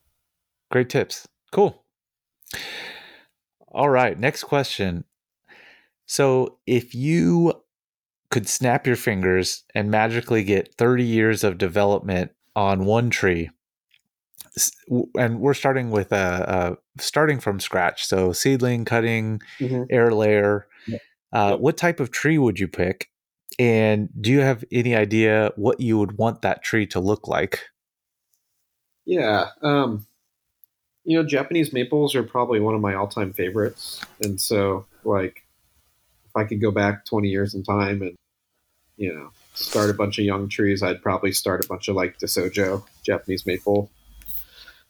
Great 0.71 0.89
tips. 0.89 1.27
Cool. 1.51 1.83
All 3.71 3.89
right, 3.89 4.17
next 4.17 4.43
question. 4.43 5.03
So, 6.07 6.59
if 6.65 6.95
you 6.95 7.53
could 8.29 8.47
snap 8.47 8.87
your 8.87 8.95
fingers 8.95 9.63
and 9.73 9.91
magically 9.91 10.43
get 10.43 10.75
30 10.75 11.03
years 11.03 11.43
of 11.43 11.57
development 11.57 12.31
on 12.55 12.85
one 12.85 13.09
tree, 13.09 13.49
and 15.15 15.39
we're 15.39 15.53
starting 15.53 15.91
with 15.91 16.11
a, 16.11 16.77
a, 16.97 17.01
starting 17.01 17.39
from 17.39 17.59
scratch. 17.59 18.05
So 18.05 18.31
seedling, 18.31 18.85
cutting, 18.85 19.41
mm-hmm. 19.59 19.83
air 19.89 20.11
layer. 20.11 20.67
Yeah. 20.87 20.97
Uh, 21.33 21.49
yep. 21.51 21.59
What 21.59 21.77
type 21.77 21.99
of 21.99 22.11
tree 22.11 22.37
would 22.37 22.59
you 22.59 22.67
pick? 22.67 23.09
And 23.57 24.09
do 24.19 24.31
you 24.31 24.39
have 24.39 24.63
any 24.71 24.95
idea 24.95 25.51
what 25.55 25.79
you 25.79 25.97
would 25.97 26.17
want 26.17 26.41
that 26.41 26.63
tree 26.63 26.85
to 26.87 26.99
look 26.99 27.27
like? 27.27 27.61
Yeah, 29.05 29.49
um, 29.61 30.05
you 31.03 31.17
know, 31.17 31.27
Japanese 31.27 31.71
maples 31.71 32.15
are 32.15 32.23
probably 32.23 32.59
one 32.59 32.73
of 32.73 32.81
my 32.81 32.95
all-time 32.95 33.33
favorites, 33.33 34.03
and 34.19 34.41
so 34.41 34.87
like, 35.03 35.43
if 36.25 36.35
I 36.35 36.43
could 36.43 36.59
go 36.59 36.71
back 36.71 37.05
20 37.05 37.29
years 37.29 37.53
in 37.53 37.63
time 37.63 38.01
and 38.01 38.15
you 38.97 39.13
know 39.13 39.29
start 39.53 39.91
a 39.91 39.93
bunch 39.93 40.17
of 40.17 40.25
young 40.25 40.49
trees, 40.49 40.81
I'd 40.81 41.03
probably 41.03 41.31
start 41.31 41.63
a 41.63 41.67
bunch 41.67 41.87
of 41.87 41.95
like 41.95 42.17
Deshojo 42.17 42.83
Japanese 43.03 43.45
maple 43.45 43.91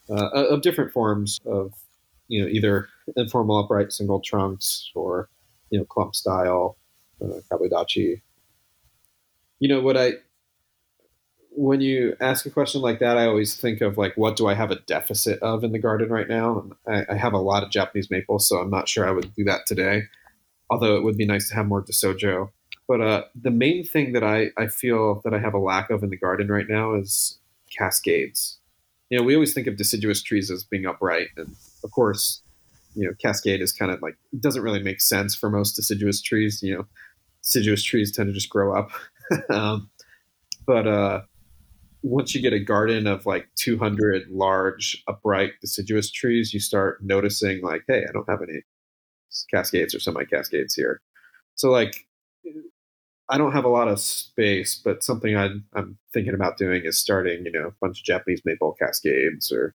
uh, 0.10 0.30
of 0.49 0.61
different 0.61 0.91
forms 0.91 1.40
of 1.45 1.73
you 2.27 2.41
know 2.41 2.48
either 2.48 2.88
informal 3.15 3.64
upright 3.64 3.91
single 3.91 4.19
trunks 4.19 4.90
or 4.95 5.30
you 5.69 5.80
know 5.80 5.86
clump 5.86 6.15
style 6.15 6.77
uh, 7.23 7.40
kabudachi. 7.52 8.22
you 9.60 9.68
know 9.68 9.82
what 9.82 9.98
I 9.98 10.14
when 11.57 11.82
you 11.82 12.15
ask 12.19 12.45
a 12.45 12.49
question 12.49 12.82
like 12.82 12.99
that, 12.99 13.18
I 13.18 13.26
always 13.26 13.56
think 13.56 13.82
of 13.82 13.98
like, 13.98 14.15
what 14.18 14.36
do 14.36 14.48
I 14.48 14.53
have 14.53 14.72
a 14.72 14.80
deficit 14.82 15.40
of 15.41 15.64
in 15.64 15.72
the 15.72 15.80
garden 15.80 16.10
right 16.10 16.27
now? 16.27 16.60
And 16.60 16.73
I, 16.88 17.14
I 17.14 17.18
have 17.18 17.34
a 17.34 17.40
lot 17.40 17.64
of 17.64 17.72
Japanese 17.72 18.11
maples, 18.11 18.48
so 18.48 18.57
I'm 18.57 18.69
not 18.69 18.90
sure 18.90 19.07
I 19.07 19.11
would 19.11 19.34
do 19.36 19.44
that 19.45 19.65
today. 19.65 20.03
Although 20.69 20.98
it 20.98 21.03
would 21.03 21.18
be 21.18 21.26
nice 21.26 21.49
to 21.49 21.56
have 21.56 21.68
more 21.68 21.84
Deshojo. 21.84 22.49
But 22.88 23.02
uh, 23.02 23.23
the 23.40 23.52
main 23.52 23.84
thing 23.84 24.14
that 24.14 24.23
I, 24.23 24.49
I 24.57 24.68
feel 24.68 25.22
that 25.23 25.34
I 25.34 25.40
have 25.40 25.53
a 25.53 25.60
lack 25.60 25.90
of 25.90 26.03
in 26.03 26.10
the 26.10 26.18
garden 26.18 26.49
right 26.49 26.68
now 26.68 26.95
is 26.95 27.40
cascades. 27.76 28.60
You 29.10 29.19
know, 29.19 29.23
we 29.23 29.36
always 29.36 29.53
think 29.53 29.68
of 29.68 29.77
deciduous 29.77 30.23
trees 30.23 30.49
as 30.49 30.64
being 30.64 30.86
upright, 30.86 31.27
and 31.38 31.56
of 31.84 31.91
course, 31.91 32.41
you 32.95 33.06
know, 33.06 33.14
cascade 33.22 33.61
is 33.61 33.72
kind 33.72 33.91
of 33.91 34.02
like 34.02 34.18
doesn't 34.40 34.64
really 34.64 34.82
make 34.82 35.02
sense 35.02 35.36
for 35.36 35.49
most 35.49 35.73
deciduous 35.73 36.22
trees. 36.22 36.61
You 36.64 36.77
know, 36.77 36.86
deciduous 37.44 37.84
trees 37.84 38.11
tend 38.11 38.27
to 38.27 38.34
just 38.34 38.49
grow 38.49 38.76
up. 38.76 38.90
um, 39.49 39.90
but 40.65 40.88
uh, 40.88 41.22
once 42.06 42.36
you 42.36 42.41
get 42.41 42.53
a 42.53 42.60
garden 42.60 43.07
of 43.07 43.26
like 43.26 43.48
200 43.56 44.30
large 44.30 45.03
upright 45.07 45.53
deciduous 45.60 46.11
trees 46.11 46.53
you 46.53 46.60
start 46.60 46.99
noticing 47.03 47.61
like 47.64 47.82
hey 47.88 48.06
i 48.07 48.11
don't 48.14 48.30
have 48.30 48.44
any 48.44 48.61
cascades 49.52 49.95
or 49.95 49.99
semi 49.99 50.23
cascades 50.23 50.76
here 50.76 51.02
so 51.56 51.72
like 51.72 52.05
i 53.30 53.38
don't 53.38 53.54
have 53.54 53.66
a 53.66 53.70
lot 53.70 53.88
of 53.88 54.00
space 54.00 54.80
but 54.84 55.04
something 55.04 55.36
i 55.36 55.46
am 55.76 55.98
thinking 56.14 56.34
about 56.34 56.58
doing 56.58 56.84
is 56.86 56.98
starting 56.98 57.46
you 57.46 57.52
know 57.52 57.68
a 57.68 57.74
bunch 57.82 58.00
of 58.00 58.06
japanese 58.06 58.42
maple 58.46 58.74
cascades 58.74 59.52
or 59.52 59.74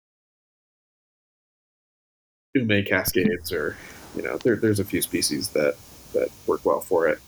ume 2.55 2.85
cascades 2.85 3.53
or 3.53 3.77
you 4.15 4.23
know 4.23 4.37
there, 4.39 4.57
there's 4.57 4.81
a 4.81 4.85
few 4.85 5.03
species 5.03 5.51
that 5.51 5.75
that 6.13 6.29
work 6.47 6.65
well 6.65 6.81
for 6.81 7.07
it 7.07 7.19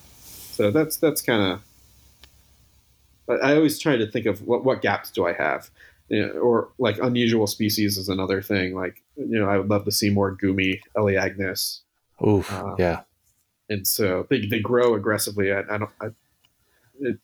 so 0.51 0.71
that's 0.71 0.97
that's 0.97 1.23
kind 1.23 1.43
of 1.43 1.61
I 3.29 3.55
always 3.55 3.79
try 3.79 3.97
to 3.97 4.11
think 4.11 4.27
of 4.27 4.43
what, 4.43 4.65
what 4.65 4.83
gaps 4.83 5.11
do 5.11 5.27
I 5.27 5.33
have, 5.35 5.71
you 6.09 6.27
know, 6.27 6.33
or 6.33 6.69
like 6.79 6.99
unusual 6.99 7.47
species 7.47 7.99
is 7.99 8.09
another 8.09 8.41
thing. 8.41 8.75
Like 8.75 9.03
you 9.17 9.39
know, 9.39 9.49
I 9.49 9.59
would 9.59 9.69
love 9.69 9.85
to 9.85 9.93
see 9.93 10.11
more 10.11 10.37
gumi 10.37 10.81
elaeagnus. 10.97 11.81
Oof, 12.27 12.53
Uh, 12.53 12.75
yeah. 12.79 13.01
And 13.69 13.87
so 13.87 14.27
they, 14.31 14.47
they 14.47 14.61
grow 14.61 14.95
aggressively. 14.95 15.53
I, 15.53 15.61
I 15.61 15.79
don't. 15.79 15.91
I, 16.01 16.07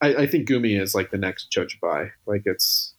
I, 0.01 0.15
I 0.23 0.27
think 0.27 0.49
gumi 0.49 0.81
is 0.81 0.95
like 0.95 1.11
the 1.11 1.19
next 1.19 1.51
chojubai. 1.51 2.11
Like 2.27 2.43
it's 2.45 2.95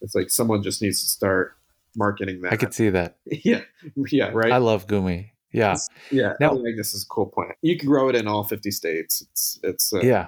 it's 0.00 0.14
like 0.14 0.30
someone 0.30 0.62
just 0.62 0.82
needs 0.82 1.02
to 1.02 1.08
start 1.08 1.56
marketing 1.96 2.42
that. 2.42 2.52
I 2.52 2.56
could 2.56 2.74
see 2.74 2.90
that. 2.90 3.16
yeah, 3.26 3.62
yeah, 4.10 4.30
right. 4.32 4.52
I 4.52 4.58
love 4.58 4.86
Gumi. 4.86 5.30
Yeah. 5.52 5.76
yeah, 6.10 6.34
Now- 6.40 6.50
elaeagnus 6.52 6.94
is 6.94 7.06
a 7.08 7.12
cool 7.12 7.26
plant. 7.26 7.52
You 7.62 7.78
can 7.78 7.88
grow 7.88 8.08
it 8.10 8.14
in 8.14 8.26
all 8.28 8.44
fifty 8.44 8.70
states. 8.70 9.22
It's 9.22 9.58
it's 9.62 9.92
uh, 9.92 10.00
Yeah. 10.00 10.26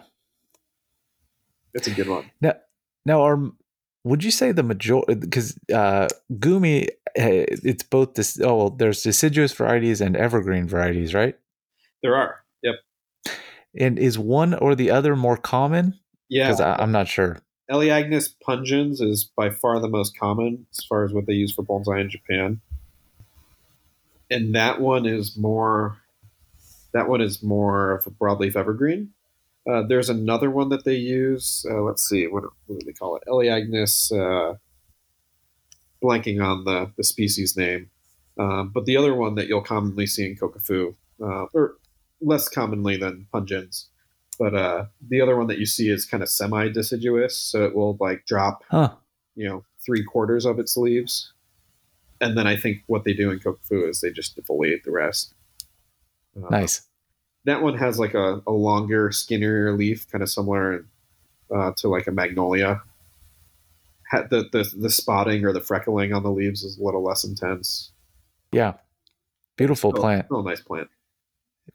it's 1.74 1.86
a 1.86 1.90
good 1.90 2.08
one. 2.08 2.30
Now, 2.40 2.54
now, 3.04 3.22
are 3.22 3.38
would 4.04 4.24
you 4.24 4.30
say 4.30 4.52
the 4.52 4.62
majority? 4.62 5.14
Because 5.14 5.58
uh, 5.72 6.08
Gumi, 6.32 6.88
eh, 7.16 7.44
it's 7.48 7.82
both 7.82 8.14
this. 8.14 8.40
Oh, 8.40 8.56
well, 8.56 8.70
there's 8.70 9.02
deciduous 9.02 9.52
varieties 9.52 10.00
and 10.00 10.16
evergreen 10.16 10.66
varieties, 10.66 11.12
right? 11.12 11.36
There 12.02 12.16
are. 12.16 12.36
And 13.78 13.98
is 13.98 14.18
one 14.18 14.54
or 14.54 14.74
the 14.74 14.90
other 14.90 15.14
more 15.16 15.36
common? 15.36 15.98
Yeah. 16.28 16.48
Because 16.48 16.60
I'm 16.60 16.92
not 16.92 17.08
sure. 17.08 17.38
Elaeagnus 17.70 18.34
pungens 18.46 19.00
is 19.00 19.24
by 19.24 19.50
far 19.50 19.78
the 19.78 19.88
most 19.88 20.18
common 20.18 20.66
as 20.76 20.84
far 20.84 21.04
as 21.04 21.12
what 21.12 21.26
they 21.26 21.34
use 21.34 21.52
for 21.52 21.62
bonsai 21.62 22.00
in 22.00 22.10
Japan. 22.10 22.60
And 24.28 24.54
that 24.54 24.80
one 24.80 25.06
is 25.06 25.36
more 25.36 25.98
that 26.92 27.08
one 27.08 27.20
is 27.20 27.42
more 27.42 27.92
of 27.92 28.06
a 28.06 28.10
broadleaf 28.10 28.56
evergreen. 28.56 29.12
Uh, 29.68 29.82
there's 29.82 30.08
another 30.08 30.50
one 30.50 30.70
that 30.70 30.84
they 30.84 30.96
use. 30.96 31.64
Uh, 31.70 31.82
let's 31.82 32.08
see, 32.08 32.26
what, 32.26 32.44
what 32.66 32.80
do 32.80 32.86
they 32.86 32.92
call 32.92 33.16
it? 33.16 33.22
Elaeagnus, 33.28 34.10
uh, 34.10 34.56
blanking 36.02 36.44
on 36.44 36.64
the, 36.64 36.90
the 36.96 37.04
species 37.04 37.56
name. 37.56 37.90
Um, 38.38 38.70
but 38.70 38.86
the 38.86 38.96
other 38.96 39.14
one 39.14 39.34
that 39.34 39.48
you'll 39.48 39.62
commonly 39.62 40.06
see 40.06 40.26
in 40.26 40.36
Kokufu, 40.36 40.94
uh, 41.22 41.46
or 41.52 41.76
less 42.20 42.48
commonly 42.48 42.96
than 42.96 43.26
pungens, 43.32 43.86
but 44.38 44.54
uh, 44.54 44.86
the 45.08 45.20
other 45.20 45.36
one 45.36 45.46
that 45.48 45.58
you 45.58 45.66
see 45.66 45.88
is 45.88 46.04
kind 46.04 46.22
of 46.22 46.28
semi 46.28 46.68
deciduous, 46.68 47.36
so 47.36 47.64
it 47.64 47.74
will 47.74 47.96
like 48.00 48.24
drop, 48.26 48.64
Huh. 48.70 48.94
you 49.34 49.48
know, 49.48 49.64
three 49.84 50.04
quarters 50.04 50.44
of 50.44 50.58
its 50.58 50.76
leaves, 50.76 51.32
and 52.20 52.36
then 52.36 52.46
I 52.46 52.56
think 52.56 52.82
what 52.86 53.04
they 53.04 53.14
do 53.14 53.30
in 53.30 53.38
kokufu 53.40 53.88
is 53.88 54.00
they 54.00 54.10
just 54.10 54.36
defoliate 54.36 54.84
the 54.84 54.92
rest. 54.92 55.34
Uh, 56.36 56.48
Nice. 56.50 56.82
That 57.46 57.62
one 57.62 57.78
has 57.78 57.98
like 57.98 58.12
a, 58.14 58.42
a 58.46 58.52
longer, 58.52 59.10
skinnier 59.12 59.72
leaf, 59.74 60.06
kind 60.12 60.22
of 60.22 60.28
similar 60.28 60.84
uh, 61.54 61.72
to 61.78 61.88
like 61.88 62.06
a 62.06 62.12
magnolia. 62.12 62.82
Ha- 64.10 64.24
the, 64.28 64.44
the 64.52 64.70
the 64.76 64.90
spotting 64.90 65.44
or 65.46 65.52
the 65.52 65.60
freckling 65.60 66.14
on 66.14 66.22
the 66.22 66.30
leaves 66.30 66.64
is 66.64 66.76
a 66.78 66.82
little 66.84 67.02
less 67.02 67.24
intense. 67.24 67.92
Yeah. 68.52 68.74
Beautiful 69.56 69.92
Oh, 69.96 70.00
plant. 70.00 70.26
Oh, 70.30 70.42
nice 70.42 70.60
plant. 70.60 70.88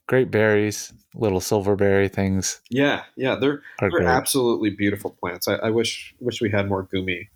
Great 0.08 0.32
berries. 0.32 0.94
Little 1.14 1.40
silverberry 1.40 2.10
things 2.10 2.60
Yeah, 2.70 3.04
yeah, 3.16 3.36
they're 3.36 3.62
They're 3.80 3.90
great. 3.90 4.08
absolutely 4.08 4.70
beautiful 4.72 5.12
plants. 5.12 5.48
I, 5.48 5.56
I 5.56 5.70
wish 5.70 6.14
wish 6.20 6.42
we 6.42 6.52
had 6.52 6.68
more 6.68 6.86
gumi 6.86 7.30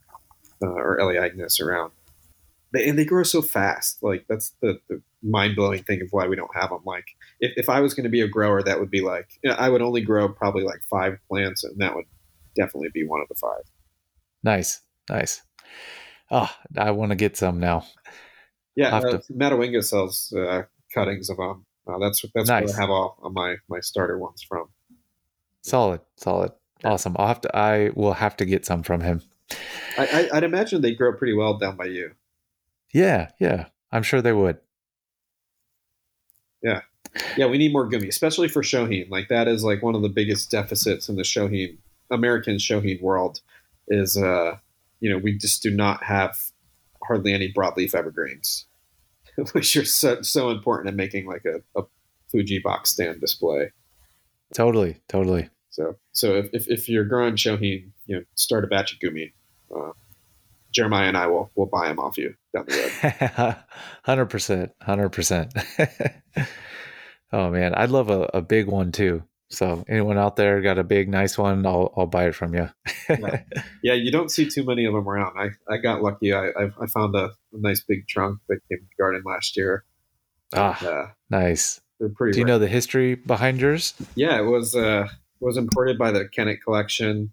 uh, 0.62 0.68
or 0.68 0.98
Elaeagnus 1.00 1.62
around. 1.62 1.92
They, 2.72 2.88
and 2.88 3.00
they 3.00 3.06
grow 3.06 3.24
so 3.24 3.42
fast. 3.42 4.04
Like 4.04 4.26
that's 4.28 4.52
the, 4.62 4.80
the 4.90 5.02
mind 5.24 5.56
blowing 5.56 5.84
thing 5.84 6.02
of 6.02 6.10
why 6.12 6.28
we 6.28 6.36
don't 6.36 6.54
have 6.56 6.70
them. 6.70 6.82
Like 6.86 7.08
if, 7.40 7.54
if 7.56 7.70
I 7.70 7.80
was 7.80 7.94
going 7.94 8.04
to 8.04 8.10
be 8.10 8.22
a 8.22 8.28
grower, 8.28 8.62
that 8.62 8.80
would 8.80 8.92
be 8.92 9.02
like 9.02 9.30
you 9.44 9.50
know, 9.50 9.56
I 9.56 9.70
would 9.70 9.82
only 9.82 10.02
grow 10.02 10.28
probably 10.30 10.64
like 10.64 10.82
five 10.90 11.18
plants, 11.30 11.64
and 11.64 11.78
that 11.80 11.96
would 11.96 12.06
definitely 12.56 12.90
be 12.94 13.06
one 13.06 13.22
of 13.22 13.28
the 13.30 13.36
five. 13.36 13.64
Nice. 14.44 14.82
Nice. 15.10 15.42
Oh, 16.32 16.50
I 16.78 16.92
want 16.92 17.12
to 17.12 17.16
get 17.16 17.38
some 17.38 17.60
now. 17.60 17.86
Yeah, 18.76 18.96
uh, 18.96 19.20
Matawinga 19.32 19.84
sells 19.84 20.32
uh, 20.32 20.64
cuttings 20.94 21.30
of 21.30 21.38
them. 21.38 21.66
Uh, 21.90 21.98
that's 22.00 22.24
that's 22.36 22.48
Nice. 22.50 22.68
where 22.68 22.78
I 22.78 22.82
have 22.82 22.90
all 22.90 23.18
my 23.34 23.56
my 23.70 23.80
starter 23.80 24.18
ones 24.18 24.42
from. 24.42 24.68
Solid. 25.62 26.02
Solid. 26.16 26.52
Awesome. 26.84 27.16
I'll 27.18 27.28
have 27.28 27.42
to. 27.42 27.56
I 27.58 27.90
will 27.96 28.14
have 28.14 28.38
to 28.38 28.46
get 28.46 28.66
some 28.66 28.84
from 28.84 29.02
him. 29.02 29.22
I, 29.98 30.30
I, 30.32 30.38
I'd 30.38 30.44
imagine 30.44 30.82
they 30.82 30.94
grow 30.94 31.14
pretty 31.14 31.34
well 31.34 31.58
down 31.58 31.76
by 31.76 31.86
you. 31.86 32.12
Yeah. 32.94 33.30
Yeah. 33.40 33.66
I'm 33.92 34.04
sure 34.04 34.22
they 34.22 34.34
would. 34.34 34.60
Yeah, 36.62 36.82
yeah, 37.38 37.46
we 37.48 37.58
need 37.58 37.72
more 37.72 37.90
gumi, 37.90 38.08
especially 38.10 38.50
for 38.50 38.62
Shohin. 38.62 39.10
Like 39.10 39.30
that 39.30 39.48
is 39.48 39.64
like 39.64 39.82
one 39.82 39.96
of 39.96 40.02
the 40.02 40.10
biggest 40.10 40.52
deficits 40.52 41.08
in 41.10 41.16
the 41.16 41.24
Shohin 41.24 41.78
American 42.12 42.58
Shohin 42.58 43.02
world 43.02 43.40
is 43.88 44.18
uh 44.18 44.58
you 45.00 45.10
know, 45.10 45.18
we 45.18 45.38
just 45.38 45.64
do 45.64 45.72
not 45.72 46.04
have 46.04 46.38
hardly 47.02 47.34
any 47.34 47.52
broadleaf 47.54 47.96
evergreens. 47.96 48.66
Which 49.54 49.76
are 49.78 49.86
so 49.86 50.22
so 50.22 50.50
important 50.50 50.90
in 50.90 50.96
making 50.96 51.28
like 51.28 51.46
a, 51.46 51.62
a 51.80 51.84
Fuji 52.32 52.60
box 52.60 52.92
stand 52.92 53.22
display. 53.22 53.72
Totally. 54.54 54.98
Totally. 55.08 55.50
So 55.70 55.96
so 56.12 56.36
if, 56.36 56.50
if, 56.54 56.68
if 56.68 56.90
you're 56.90 57.06
growing 57.06 57.36
Shohin, 57.36 57.92
you 58.06 58.18
know, 58.18 58.24
start 58.36 58.64
a 58.64 58.68
batch 58.68 58.94
of 58.94 59.00
gumi. 59.00 59.34
Uh, 59.76 59.92
Jeremiah 60.72 61.08
and 61.08 61.18
I 61.18 61.28
will 61.28 61.52
will 61.56 61.66
buy 61.66 61.88
them 61.88 62.00
off 62.00 62.18
you 62.18 62.36
down 62.54 62.66
the 62.68 62.92
road. 63.34 63.56
Hundred 64.04 64.28
percent. 64.28 64.72
Hundred 64.82 65.10
percent. 65.10 65.54
Oh 67.32 67.50
man, 67.52 67.74
I'd 67.76 67.92
love 67.92 68.10
a, 68.10 68.30
a 68.34 68.42
big 68.42 68.68
one 68.68 68.92
too. 68.92 69.24
So 69.52 69.84
anyone 69.90 70.18
out 70.18 70.36
there 70.36 70.62
got 70.62 70.78
a 70.78 70.84
big, 70.84 71.10
nice 71.10 71.38
one? 71.38 71.66
I'll 71.66 71.92
I'll 71.98 72.06
buy 72.06 72.28
it 72.28 72.36
from 72.36 72.54
you. 72.54 72.70
Yeah. 73.10 73.42
Yeah, 73.84 73.94
you 73.94 74.12
don't 74.12 74.30
see 74.30 74.48
too 74.48 74.64
many 74.64 74.86
of 74.86 74.94
them 74.94 75.08
around. 75.10 75.38
I, 75.40 75.50
I 75.74 75.78
got 75.78 76.04
lucky. 76.04 76.34
I, 76.34 76.48
I, 76.50 76.66
I 76.82 76.86
found 76.88 77.16
a, 77.16 77.26
a 77.26 77.32
nice 77.54 77.80
big 77.82 78.08
trunk 78.08 78.40
that 78.48 78.60
came 78.70 78.78
to 78.80 78.84
the 78.86 79.02
garden 79.04 79.24
last 79.26 79.58
year. 79.58 79.84
ah, 80.54 80.86
Uh, 80.86 81.08
nice. 81.32 81.82
they're 82.00 82.10
pretty. 82.10 82.34
Do 82.34 82.40
you 82.40 82.46
rare. 82.46 82.54
know 82.56 82.60
the 82.60 82.68
history 82.68 83.16
behind 83.16 83.60
yours? 83.60 83.96
Yeah, 84.16 84.38
it 84.40 84.44
was 84.46 84.76
uh, 84.76 85.08
was 85.40 85.58
imported 85.58 85.98
by 85.98 86.12
the 86.12 86.28
Kennett 86.28 86.62
Collection. 86.64 87.32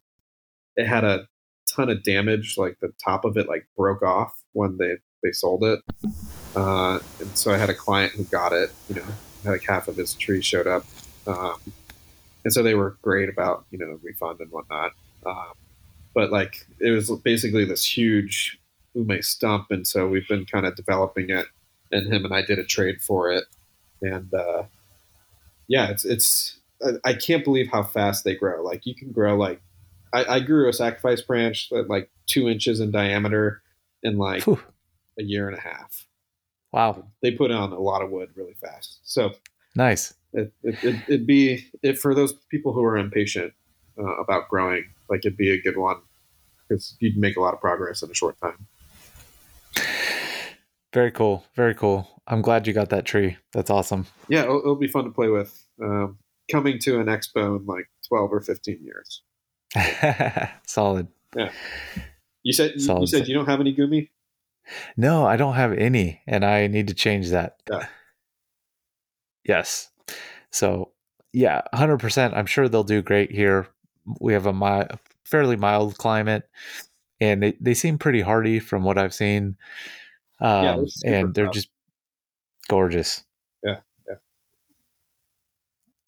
It 0.77 0.87
had 0.87 1.05
a 1.05 1.27
ton 1.75 1.91
of 1.91 2.03
damage. 2.03 2.57
Like 2.57 2.79
the 2.81 2.93
top 3.05 3.25
of 3.27 3.37
it 3.37 3.47
like 3.49 3.67
broke 3.77 4.03
off 4.03 4.33
when 4.53 4.79
they 4.79 4.95
they 5.23 5.33
sold 5.33 5.65
it. 5.65 5.81
Uh, 6.55 7.01
and 7.21 7.37
so 7.37 7.53
I 7.53 7.59
had 7.59 7.69
a 7.69 7.75
client 7.75 8.13
who 8.13 8.25
got 8.25 8.53
it. 8.55 8.73
You 8.89 8.95
know, 8.97 9.05
like 9.45 9.65
half 9.65 9.89
of 9.89 9.97
his 9.97 10.15
tree 10.15 10.41
showed 10.41 10.67
up, 10.67 10.85
um, 11.27 11.57
and 12.47 12.53
so 12.53 12.63
they 12.63 12.77
were 12.77 12.97
great 13.03 13.29
about 13.29 13.67
you 13.73 13.79
know 13.79 13.99
refund 14.05 14.39
and 14.39 14.53
whatnot. 14.53 14.93
Um, 15.27 15.53
but 16.15 16.31
like 16.31 16.65
it 16.79 16.91
was 16.93 17.11
basically 17.25 17.65
this 17.65 17.85
huge 17.85 18.57
ume 18.95 19.21
stump, 19.21 19.73
and 19.73 19.85
so 19.85 20.07
we've 20.07 20.29
been 20.29 20.47
kind 20.47 20.65
of 20.65 20.77
developing 20.77 21.29
it. 21.29 21.47
And 21.91 22.07
him 22.13 22.25
and 22.25 22.33
I 22.33 22.43
did 22.43 22.61
a 22.61 22.65
trade 22.65 23.03
for 23.03 23.33
it, 23.33 23.45
and 24.01 24.33
uh, 24.33 24.63
yeah, 25.67 25.91
it's 25.91 26.05
it's 26.05 26.59
I- 26.85 27.11
I 27.11 27.15
can't 27.15 27.43
believe 27.45 27.69
how 27.73 27.83
fast 27.83 28.23
they 28.25 28.37
grow. 28.37 28.63
Like 28.63 28.87
you 28.87 28.95
can 28.95 29.11
grow 29.11 29.37
like 29.37 29.61
I, 30.13 30.37
I 30.37 30.41
grew 30.41 30.69
a 30.69 30.73
sacrifice 30.73 31.21
branch 31.21 31.69
that 31.71 31.89
like 31.91 32.11
two 32.27 32.49
inches 32.49 32.79
in 32.81 32.91
diameter 32.93 33.61
in 34.05 34.19
like 34.19 34.45
Phew. 34.45 34.61
a 35.19 35.23
year 35.25 35.49
and 35.49 35.59
a 35.59 35.61
half. 35.61 36.07
Wow, 36.73 37.05
They 37.23 37.31
put 37.31 37.51
on 37.51 37.73
a 37.73 37.79
lot 37.81 38.03
of 38.03 38.11
wood 38.11 38.31
really 38.37 38.55
fast. 38.55 38.99
So 39.03 39.33
nice. 39.75 40.13
It, 40.37 40.53
it, 40.63 40.85
it, 40.85 41.03
it'd 41.09 41.27
be 41.27 41.67
it, 41.83 41.99
for 41.99 42.15
those 42.15 42.35
people 42.51 42.73
who 42.73 42.85
are 42.85 42.97
impatient 42.97 43.53
uh, 43.99 44.17
about 44.17 44.49
growing 44.49 44.85
like 45.09 45.21
it'd 45.25 45.37
be 45.37 45.51
a 45.51 45.61
good 45.61 45.77
one 45.77 45.97
because 46.69 46.97
you'd 47.01 47.17
make 47.17 47.37
a 47.37 47.41
lot 47.41 47.55
of 47.55 47.61
progress 47.61 48.03
in 48.03 48.11
a 48.11 48.15
short 48.15 48.37
time. 48.41 48.67
Very 50.93 51.11
cool. 51.11 51.45
Very 51.55 51.75
cool. 51.75 52.09
I'm 52.27 52.43
glad 52.43 52.67
you 52.67 52.73
got 52.73 52.89
that 52.91 53.05
tree. 53.05 53.37
That's 53.53 53.71
awesome. 53.71 54.07
Yeah, 54.29 54.45
it'll, 54.45 54.59
it'll 54.61 54.77
be 54.77 54.89
fun 54.89 55.05
to 55.05 55.11
play 55.11 55.29
with. 55.29 55.67
Um, 55.83 56.19
coming 56.51 56.79
to 56.81 56.99
an 57.01 57.07
expo 57.07 57.59
in 57.59 57.67
like 57.67 57.89
12 58.09 58.33
or 58.33 58.41
15 58.41 58.79
years. 58.83 59.23
Solid. 60.67 61.09
yeah 61.37 61.51
You 62.43 62.53
said 62.53 62.73
you, 62.77 63.01
you 63.01 63.07
said 63.07 63.29
you 63.29 63.35
don't 63.35 63.47
have 63.47 63.61
any 63.61 63.75
gumi. 63.75 64.09
No, 64.97 65.27
I 65.27 65.37
don't 65.37 65.55
have 65.55 65.73
any, 65.73 66.23
and 66.27 66.45
I 66.45 66.67
need 66.67 66.89
to 66.89 66.95
change 66.95 67.31
that. 67.31 67.61
Yeah. 67.71 67.87
Yes. 69.49 69.91
So, 70.57 70.93
yeah, 71.35 71.61
100%. 71.75 72.33
I'm 72.35 72.47
sure 72.47 72.67
they'll 72.67 72.83
do 72.83 73.03
great 73.03 73.31
here. 73.31 73.69
We 74.21 74.33
have 74.33 74.47
a 74.47 74.55
mi- 74.55 74.89
fairly 75.23 75.57
mild 75.57 75.99
climate, 75.99 76.49
and 77.21 77.43
they, 77.43 77.59
they 77.61 77.75
seem 77.75 77.99
pretty 77.99 78.23
hardy 78.23 78.59
from 78.59 78.83
what 78.83 78.97
I've 78.97 79.13
seen. 79.13 79.59
Um, 80.41 80.87
they're 81.03 81.15
and 81.15 81.35
they're 81.35 81.51
just 81.51 81.69
gorgeous. 82.69 83.23
Yeah, 83.63 83.81
yeah. 84.09 84.15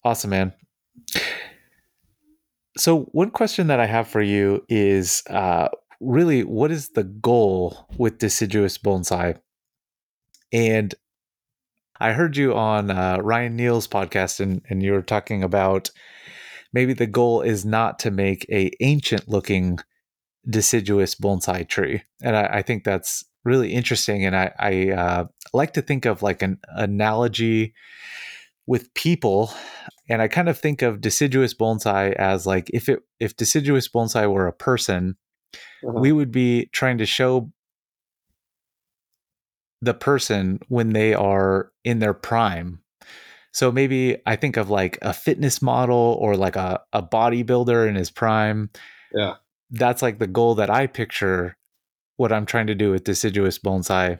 Awesome, 0.03 0.31
man. 0.31 0.53
So, 2.75 3.01
one 3.11 3.29
question 3.29 3.67
that 3.67 3.79
I 3.79 3.85
have 3.85 4.07
for 4.07 4.21
you 4.21 4.65
is 4.67 5.21
uh, 5.29 5.69
really 5.99 6.43
what 6.43 6.71
is 6.71 6.89
the 6.89 7.03
goal 7.03 7.87
with 7.99 8.17
deciduous 8.17 8.79
bonsai? 8.79 9.37
And 10.51 10.95
I 11.99 12.13
heard 12.13 12.37
you 12.37 12.53
on 12.55 12.91
uh, 12.91 13.17
Ryan 13.21 13.55
Neil's 13.55 13.87
podcast, 13.87 14.39
and, 14.39 14.61
and 14.69 14.81
you 14.81 14.93
were 14.93 15.01
talking 15.01 15.43
about 15.43 15.89
maybe 16.73 16.93
the 16.93 17.07
goal 17.07 17.41
is 17.41 17.65
not 17.65 17.99
to 17.99 18.11
make 18.11 18.45
a 18.51 18.71
ancient 18.79 19.27
looking 19.27 19.79
deciduous 20.49 21.15
bonsai 21.15 21.67
tree, 21.67 22.03
and 22.23 22.35
I, 22.35 22.45
I 22.45 22.61
think 22.61 22.83
that's 22.83 23.23
really 23.43 23.73
interesting. 23.73 24.25
And 24.25 24.35
I, 24.35 24.51
I 24.59 24.89
uh, 24.91 25.25
like 25.53 25.73
to 25.73 25.81
think 25.81 26.05
of 26.05 26.21
like 26.23 26.41
an 26.41 26.59
analogy 26.69 27.73
with 28.67 28.93
people 28.93 29.51
and 30.07 30.21
i 30.21 30.27
kind 30.27 30.47
of 30.47 30.55
think 30.55 30.83
of 30.83 31.01
deciduous 31.01 31.55
bonsai 31.55 32.13
as 32.13 32.45
like 32.45 32.69
if 32.71 32.87
it 32.87 32.99
if 33.19 33.35
deciduous 33.35 33.89
bonsai 33.89 34.31
were 34.31 34.45
a 34.45 34.53
person 34.53 35.15
Uh-huh. 35.83 35.99
we 35.99 36.11
would 36.11 36.31
be 36.31 36.67
trying 36.71 36.99
to 36.99 37.05
show 37.07 37.51
the 39.81 39.93
person 39.93 40.59
when 40.67 40.93
they 40.93 41.13
are 41.13 41.71
in 41.83 41.99
their 41.99 42.13
prime 42.13 42.79
so 43.53 43.71
maybe 43.71 44.17
i 44.25 44.35
think 44.35 44.57
of 44.57 44.69
like 44.69 44.97
a 45.01 45.13
fitness 45.13 45.61
model 45.61 46.17
or 46.21 46.35
like 46.35 46.55
a, 46.55 46.81
a 46.93 47.01
bodybuilder 47.01 47.87
in 47.87 47.95
his 47.95 48.11
prime 48.11 48.69
Yeah. 49.13 49.35
that's 49.71 50.01
like 50.01 50.19
the 50.19 50.27
goal 50.27 50.55
that 50.55 50.69
i 50.69 50.87
picture 50.87 51.55
what 52.17 52.31
i'm 52.31 52.45
trying 52.45 52.67
to 52.67 52.75
do 52.75 52.91
with 52.91 53.03
deciduous 53.03 53.57
bonsai 53.59 54.19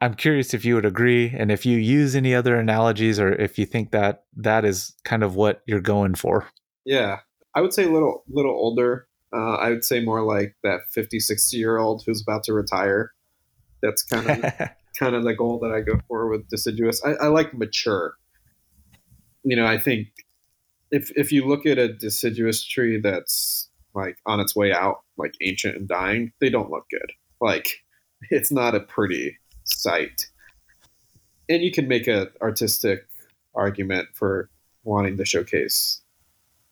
i'm 0.00 0.14
curious 0.14 0.54
if 0.54 0.64
you 0.64 0.74
would 0.74 0.84
agree 0.86 1.32
and 1.36 1.50
if 1.50 1.64
you 1.66 1.78
use 1.78 2.14
any 2.14 2.34
other 2.34 2.56
analogies 2.56 3.18
or 3.18 3.32
if 3.32 3.58
you 3.58 3.66
think 3.66 3.90
that 3.90 4.24
that 4.36 4.64
is 4.64 4.94
kind 5.04 5.22
of 5.22 5.34
what 5.34 5.62
you're 5.66 5.80
going 5.80 6.14
for 6.14 6.46
Yeah, 6.84 7.20
I 7.54 7.60
would 7.60 7.72
say 7.74 7.84
a 7.84 7.90
little 7.90 8.24
little 8.28 8.52
older. 8.54 9.06
Uh, 9.32 9.54
I 9.56 9.70
would 9.70 9.84
say 9.84 10.02
more 10.02 10.22
like 10.22 10.56
that 10.64 10.80
50, 10.92 11.20
60 11.20 11.56
year 11.56 11.78
old 11.78 12.02
who's 12.06 12.22
about 12.22 12.42
to 12.44 12.52
retire. 12.52 13.12
That's 13.82 14.02
kind 14.02 14.30
of 14.30 14.68
kind 14.98 15.14
of 15.14 15.24
the 15.24 15.34
goal 15.34 15.58
that 15.60 15.72
I 15.72 15.80
go 15.80 16.00
for 16.08 16.28
with 16.28 16.48
deciduous. 16.48 17.02
I, 17.04 17.12
I 17.12 17.26
like 17.28 17.54
mature. 17.54 18.14
You 19.42 19.56
know, 19.56 19.66
I 19.66 19.78
think 19.78 20.08
if 20.90 21.10
if 21.16 21.32
you 21.32 21.46
look 21.46 21.66
at 21.66 21.78
a 21.78 21.92
deciduous 21.92 22.64
tree 22.64 23.00
that's 23.00 23.68
like 23.94 24.16
on 24.26 24.40
its 24.40 24.54
way 24.54 24.72
out, 24.72 25.00
like 25.16 25.34
ancient 25.40 25.76
and 25.76 25.88
dying, 25.88 26.32
they 26.40 26.50
don't 26.50 26.70
look 26.70 26.86
good. 26.90 27.12
Like 27.40 27.82
it's 28.30 28.52
not 28.52 28.74
a 28.74 28.80
pretty 28.80 29.38
sight. 29.64 30.26
And 31.48 31.62
you 31.62 31.72
can 31.72 31.88
make 31.88 32.06
an 32.06 32.28
artistic 32.40 33.08
argument 33.54 34.08
for 34.14 34.48
wanting 34.84 35.16
to 35.16 35.24
showcase 35.24 36.00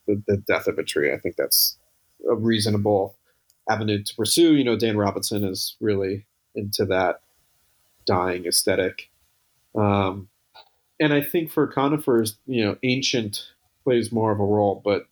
the, 0.06 0.22
the 0.26 0.36
death 0.36 0.68
of 0.68 0.78
a 0.78 0.84
tree. 0.84 1.12
I 1.12 1.18
think 1.18 1.36
that's 1.36 1.76
a 2.30 2.34
reasonable 2.34 3.16
avenue 3.68 4.02
to 4.02 4.14
pursue. 4.14 4.54
You 4.54 4.64
know, 4.64 4.76
Dan 4.76 4.96
Robinson 4.96 5.44
is 5.44 5.76
really 5.80 6.26
into 6.58 6.84
that 6.86 7.20
dying 8.06 8.46
aesthetic. 8.46 9.10
Um, 9.74 10.28
and 11.00 11.12
I 11.12 11.20
think 11.20 11.50
for 11.50 11.66
conifers, 11.66 12.36
you 12.46 12.64
know, 12.64 12.76
ancient 12.82 13.46
plays 13.84 14.10
more 14.10 14.32
of 14.32 14.40
a 14.40 14.44
role, 14.44 14.82
but 14.84 15.06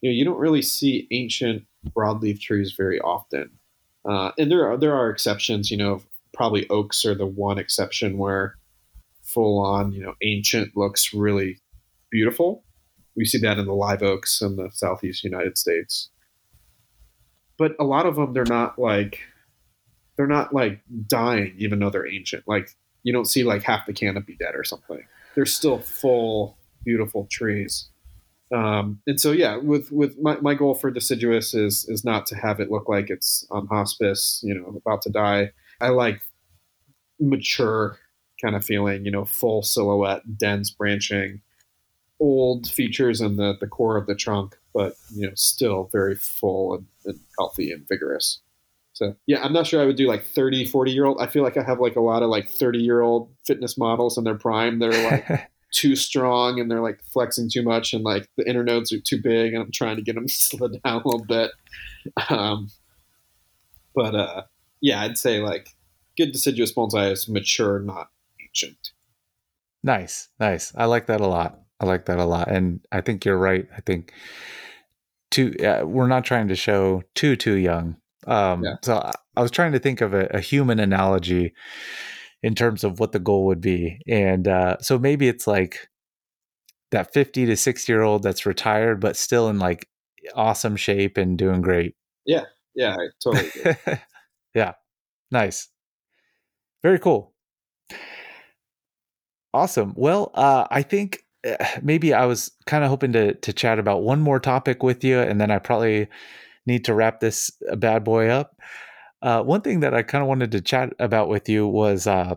you 0.00 0.10
know, 0.10 0.14
you 0.14 0.24
don't 0.24 0.38
really 0.38 0.62
see 0.62 1.08
ancient 1.10 1.64
broadleaf 1.96 2.40
trees 2.40 2.74
very 2.76 3.00
often. 3.00 3.50
Uh, 4.04 4.32
and 4.38 4.50
there 4.50 4.66
are 4.66 4.76
there 4.76 4.94
are 4.94 5.10
exceptions. 5.10 5.70
You 5.70 5.76
know, 5.76 6.02
probably 6.32 6.68
oaks 6.70 7.04
are 7.04 7.14
the 7.14 7.26
one 7.26 7.58
exception 7.58 8.18
where 8.18 8.56
full 9.22 9.60
on, 9.60 9.92
you 9.92 10.02
know, 10.02 10.14
ancient 10.22 10.76
looks 10.76 11.12
really 11.14 11.60
beautiful. 12.10 12.64
We 13.16 13.24
see 13.24 13.38
that 13.38 13.58
in 13.58 13.66
the 13.66 13.74
live 13.74 14.02
oaks 14.02 14.40
in 14.40 14.56
the 14.56 14.70
southeast 14.72 15.24
United 15.24 15.58
States. 15.58 16.10
But 17.58 17.76
a 17.78 17.84
lot 17.84 18.06
of 18.06 18.16
them, 18.16 18.32
they're 18.32 18.44
not 18.44 18.78
like 18.78 19.20
they're 20.16 20.26
not 20.26 20.54
like 20.54 20.80
dying, 21.06 21.54
even 21.58 21.78
though 21.78 21.90
they're 21.90 22.06
ancient. 22.06 22.44
Like 22.46 22.70
you 23.02 23.12
don't 23.12 23.26
see 23.26 23.44
like 23.44 23.62
half 23.62 23.86
the 23.86 23.92
canopy 23.92 24.36
dead 24.38 24.54
or 24.54 24.64
something. 24.64 25.04
They're 25.34 25.46
still 25.46 25.78
full, 25.78 26.56
beautiful 26.84 27.26
trees. 27.30 27.88
Um, 28.52 29.00
and 29.06 29.20
so 29.20 29.30
yeah, 29.30 29.56
with 29.56 29.92
with 29.92 30.18
my, 30.20 30.36
my 30.40 30.54
goal 30.54 30.74
for 30.74 30.90
deciduous 30.90 31.54
is 31.54 31.86
is 31.88 32.04
not 32.04 32.26
to 32.26 32.36
have 32.36 32.58
it 32.60 32.70
look 32.70 32.88
like 32.88 33.08
it's 33.08 33.46
on 33.50 33.66
hospice, 33.68 34.40
you 34.44 34.54
know, 34.54 34.74
about 34.76 35.02
to 35.02 35.10
die. 35.10 35.52
I 35.80 35.90
like 35.90 36.20
mature 37.20 37.98
kind 38.40 38.56
of 38.56 38.64
feeling, 38.64 39.04
you 39.04 39.10
know, 39.10 39.24
full 39.24 39.62
silhouette, 39.62 40.36
dense 40.36 40.70
branching, 40.70 41.42
old 42.18 42.68
features 42.68 43.20
in 43.20 43.36
the, 43.36 43.54
the 43.60 43.66
core 43.66 43.96
of 43.96 44.06
the 44.06 44.14
trunk, 44.14 44.56
but 44.74 44.94
you 45.14 45.26
know, 45.26 45.34
still 45.34 45.88
very 45.92 46.16
full 46.16 46.74
and, 46.74 46.86
and 47.04 47.20
healthy 47.38 47.70
and 47.70 47.86
vigorous. 47.88 48.40
So 48.92 49.14
yeah, 49.26 49.42
I'm 49.42 49.52
not 49.52 49.66
sure 49.66 49.80
I 49.80 49.86
would 49.86 49.96
do 49.96 50.08
like 50.08 50.24
30, 50.24 50.66
40 50.66 50.90
year 50.90 51.06
old. 51.06 51.20
I 51.20 51.26
feel 51.26 51.42
like 51.42 51.56
I 51.56 51.62
have 51.62 51.80
like 51.80 51.96
a 51.96 52.00
lot 52.00 52.22
of 52.22 52.28
like 52.28 52.48
30 52.48 52.78
year 52.78 53.00
old 53.00 53.30
fitness 53.46 53.78
models 53.78 54.18
in 54.18 54.24
their 54.24 54.36
prime. 54.36 54.78
They're 54.78 55.10
like 55.10 55.50
too 55.72 55.96
strong 55.96 56.60
and 56.60 56.70
they're 56.70 56.82
like 56.82 57.00
flexing 57.12 57.48
too 57.50 57.62
much 57.62 57.92
and 57.92 58.04
like 58.04 58.28
the 58.36 58.48
inner 58.48 58.64
nodes 58.64 58.92
are 58.92 59.00
too 59.00 59.20
big 59.22 59.54
and 59.54 59.62
I'm 59.62 59.72
trying 59.72 59.96
to 59.96 60.02
get 60.02 60.16
them 60.16 60.28
slid 60.28 60.80
down 60.84 61.02
a 61.02 61.08
little 61.08 61.24
bit. 61.24 61.50
Um, 62.28 62.68
but 63.94 64.14
uh, 64.14 64.42
yeah, 64.80 65.02
I'd 65.02 65.18
say 65.18 65.40
like 65.40 65.68
good 66.16 66.32
deciduous 66.32 66.74
bonsai 66.74 67.12
is 67.12 67.28
mature, 67.28 67.80
not 67.80 68.08
ancient. 68.42 68.90
Nice, 69.82 70.28
nice. 70.38 70.72
I 70.76 70.84
like 70.84 71.06
that 71.06 71.20
a 71.20 71.26
lot. 71.26 71.60
I 71.80 71.86
like 71.86 72.04
that 72.06 72.18
a 72.18 72.24
lot, 72.24 72.48
and 72.48 72.80
I 72.92 73.00
think 73.00 73.24
you're 73.24 73.38
right. 73.38 73.66
I 73.74 73.80
think 73.80 74.12
too. 75.30 75.54
Uh, 75.58 75.86
we're 75.86 76.06
not 76.06 76.24
trying 76.24 76.48
to 76.48 76.54
show 76.56 77.02
too 77.14 77.36
too 77.36 77.54
young. 77.54 77.96
Um, 78.26 78.62
Yeah. 78.64 78.74
So 78.82 78.96
I, 78.96 79.12
I 79.36 79.42
was 79.42 79.50
trying 79.50 79.72
to 79.72 79.78
think 79.78 80.00
of 80.00 80.14
a, 80.14 80.26
a 80.26 80.40
human 80.40 80.80
analogy 80.80 81.52
in 82.42 82.54
terms 82.54 82.84
of 82.84 83.00
what 83.00 83.12
the 83.12 83.18
goal 83.18 83.46
would 83.46 83.60
be, 83.60 84.00
and 84.08 84.48
uh, 84.48 84.78
so 84.80 84.98
maybe 84.98 85.28
it's 85.28 85.46
like 85.46 85.88
that 86.90 87.12
50 87.12 87.46
to 87.46 87.56
60 87.56 87.92
year 87.92 88.02
old 88.02 88.22
that's 88.22 88.46
retired 88.46 89.00
but 89.00 89.16
still 89.16 89.48
in 89.48 89.58
like 89.58 89.86
awesome 90.34 90.76
shape 90.76 91.16
and 91.16 91.38
doing 91.38 91.60
great. 91.62 91.94
Yeah, 92.26 92.44
yeah, 92.74 92.96
I 92.96 93.06
totally 93.22 93.50
yeah. 94.54 94.72
Nice. 95.30 95.68
Very 96.82 96.98
cool. 96.98 97.32
Awesome. 99.52 99.92
Well, 99.96 100.30
uh, 100.34 100.66
I 100.70 100.82
think 100.82 101.24
uh, 101.46 101.56
maybe 101.82 102.14
I 102.14 102.26
was 102.26 102.52
kind 102.66 102.84
of 102.84 102.90
hoping 102.90 103.12
to 103.12 103.34
to 103.34 103.52
chat 103.52 103.78
about 103.78 104.02
one 104.02 104.20
more 104.20 104.38
topic 104.40 104.82
with 104.82 105.02
you, 105.04 105.18
and 105.18 105.40
then 105.40 105.50
I 105.50 105.58
probably 105.58 106.08
need 106.66 106.84
to 106.84 106.94
wrap 106.94 107.20
this 107.20 107.50
bad 107.76 108.04
boy 108.04 108.28
up. 108.28 108.56
Uh, 109.22 109.42
one 109.42 109.60
thing 109.60 109.80
that 109.80 109.94
I 109.94 110.02
kind 110.02 110.22
of 110.22 110.28
wanted 110.28 110.52
to 110.52 110.60
chat 110.60 110.92
about 110.98 111.28
with 111.28 111.48
you 111.48 111.66
was 111.66 112.06
uh, 112.06 112.36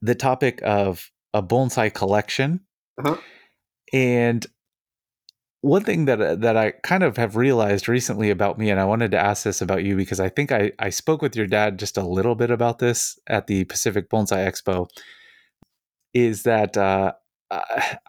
the 0.00 0.14
topic 0.14 0.60
of 0.62 1.10
a 1.32 1.42
bonsai 1.42 1.92
collection, 1.92 2.60
Uh-huh. 2.98 3.16
and 3.92 4.46
one 5.62 5.82
thing 5.82 6.04
that 6.04 6.42
that 6.42 6.56
I 6.56 6.72
kind 6.82 7.02
of 7.02 7.16
have 7.16 7.36
realized 7.36 7.88
recently 7.88 8.30
about 8.30 8.58
me, 8.58 8.70
and 8.70 8.78
I 8.78 8.84
wanted 8.84 9.10
to 9.12 9.18
ask 9.18 9.44
this 9.44 9.62
about 9.62 9.82
you 9.82 9.96
because 9.96 10.20
I 10.20 10.28
think 10.28 10.52
I 10.52 10.72
I 10.78 10.90
spoke 10.90 11.22
with 11.22 11.34
your 11.34 11.46
dad 11.46 11.78
just 11.78 11.96
a 11.96 12.06
little 12.06 12.34
bit 12.34 12.50
about 12.50 12.78
this 12.78 13.18
at 13.26 13.46
the 13.46 13.64
Pacific 13.64 14.10
Bonsai 14.10 14.46
Expo, 14.46 14.88
is 16.12 16.42
that 16.44 16.76
uh, 16.76 17.12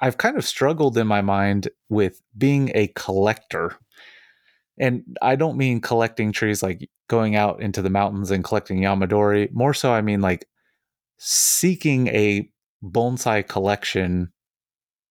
I've 0.01 0.17
kind 0.17 0.37
of 0.37 0.45
struggled 0.45 0.97
in 0.97 1.07
my 1.07 1.21
mind 1.21 1.69
with 1.89 2.21
being 2.37 2.71
a 2.75 2.87
collector, 2.95 3.77
and 4.77 5.18
I 5.22 5.35
don't 5.35 5.57
mean 5.57 5.81
collecting 5.81 6.31
trees 6.31 6.61
like 6.61 6.89
going 7.07 7.35
out 7.35 7.61
into 7.61 7.81
the 7.81 7.89
mountains 7.89 8.31
and 8.31 8.43
collecting 8.43 8.80
yamadori. 8.80 9.52
More 9.53 9.73
so, 9.73 9.93
I 9.93 10.02
mean 10.02 10.22
like 10.22 10.47
seeking 11.18 12.07
a 12.07 12.49
bonsai 12.84 13.47
collection 13.47 14.31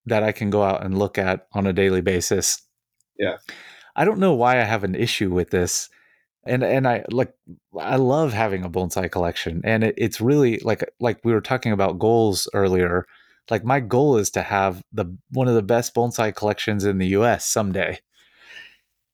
that 0.06 0.22
I 0.22 0.32
can 0.32 0.50
go 0.50 0.62
out 0.62 0.84
and 0.84 0.98
look 0.98 1.18
at 1.18 1.46
on 1.52 1.66
a 1.66 1.72
daily 1.72 2.00
basis. 2.00 2.60
Yeah. 3.18 3.38
I 3.96 4.04
don't 4.04 4.18
know 4.18 4.34
why 4.34 4.60
I 4.60 4.64
have 4.64 4.84
an 4.84 4.94
issue 4.94 5.30
with 5.30 5.50
this. 5.50 5.88
And 6.46 6.62
and 6.62 6.86
I 6.86 7.04
like 7.10 7.32
I 7.78 7.96
love 7.96 8.34
having 8.34 8.64
a 8.64 8.70
bonsai 8.70 9.10
collection 9.10 9.62
and 9.64 9.82
it, 9.82 9.94
it's 9.96 10.20
really 10.20 10.58
like 10.58 10.84
like 11.00 11.20
we 11.24 11.32
were 11.32 11.40
talking 11.40 11.72
about 11.72 11.98
goals 11.98 12.48
earlier. 12.52 13.06
Like 13.50 13.64
my 13.64 13.80
goal 13.80 14.18
is 14.18 14.28
to 14.32 14.42
have 14.42 14.82
the 14.92 15.16
one 15.30 15.48
of 15.48 15.54
the 15.54 15.62
best 15.62 15.94
bonsai 15.94 16.34
collections 16.34 16.84
in 16.84 16.98
the 16.98 17.06
US 17.08 17.46
someday. 17.46 17.98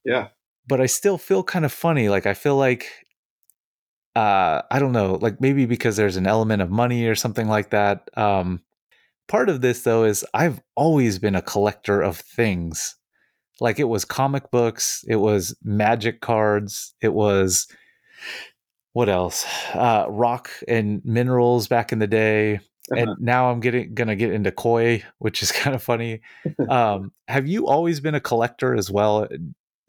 Yeah. 0.04 0.28
But 0.70 0.80
I 0.80 0.86
still 0.86 1.18
feel 1.18 1.42
kind 1.42 1.64
of 1.66 1.72
funny. 1.72 2.08
Like 2.08 2.26
I 2.26 2.34
feel 2.34 2.56
like 2.56 2.86
uh 4.16 4.62
I 4.70 4.78
don't 4.78 4.92
know, 4.92 5.18
like 5.20 5.40
maybe 5.40 5.66
because 5.66 5.96
there's 5.96 6.16
an 6.16 6.26
element 6.28 6.62
of 6.62 6.70
money 6.70 7.06
or 7.06 7.14
something 7.16 7.48
like 7.48 7.70
that. 7.70 8.08
Um 8.16 8.62
part 9.28 9.48
of 9.48 9.60
this 9.60 9.82
though 9.82 10.04
is 10.04 10.24
I've 10.32 10.60
always 10.76 11.18
been 11.18 11.34
a 11.34 11.42
collector 11.42 12.00
of 12.00 12.18
things. 12.18 12.96
Like 13.60 13.80
it 13.80 13.88
was 13.88 14.04
comic 14.04 14.50
books, 14.52 15.04
it 15.08 15.16
was 15.16 15.56
magic 15.64 16.20
cards, 16.20 16.94
it 17.02 17.12
was 17.14 17.66
what 18.92 19.08
else? 19.08 19.44
Uh 19.74 20.06
rock 20.08 20.50
and 20.68 21.02
minerals 21.04 21.68
back 21.68 21.92
in 21.92 21.98
the 21.98 22.06
day. 22.06 22.60
And 22.96 23.10
now 23.20 23.50
I'm 23.50 23.60
getting 23.60 23.94
gonna 23.94 24.16
get 24.16 24.32
into 24.32 24.52
koi, 24.52 25.04
which 25.18 25.42
is 25.42 25.52
kind 25.60 25.74
of 25.76 25.82
funny. 25.82 26.20
Um, 26.68 27.12
have 27.28 27.46
you 27.48 27.68
always 27.68 28.00
been 28.00 28.16
a 28.16 28.20
collector 28.20 28.74
as 28.74 28.90
well? 28.90 29.28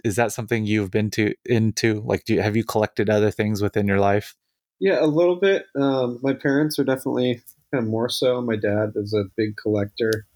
Is 0.04 0.16
that 0.16 0.32
something 0.32 0.66
you've 0.66 0.92
been 0.92 1.10
to 1.12 1.34
into? 1.46 2.02
Like, 2.06 2.26
do 2.26 2.36
you, 2.36 2.42
have 2.42 2.56
you 2.56 2.64
collected 2.64 3.10
other 3.10 3.32
things 3.32 3.62
within 3.62 3.88
your 3.88 4.00
life? 4.00 4.36
Yeah, 4.80 4.98
a 5.00 5.06
little 5.06 5.36
bit. 5.36 5.66
Um, 5.80 6.20
my 6.24 6.34
parents 6.34 6.80
are 6.80 6.84
definitely 6.84 7.42
kind 7.72 7.84
of 7.84 7.90
more 7.90 8.10
so. 8.10 8.42
My 8.42 8.56
dad 8.56 8.94
is 8.96 9.14
a 9.14 9.30
big 9.38 9.56
collector. 9.58 10.28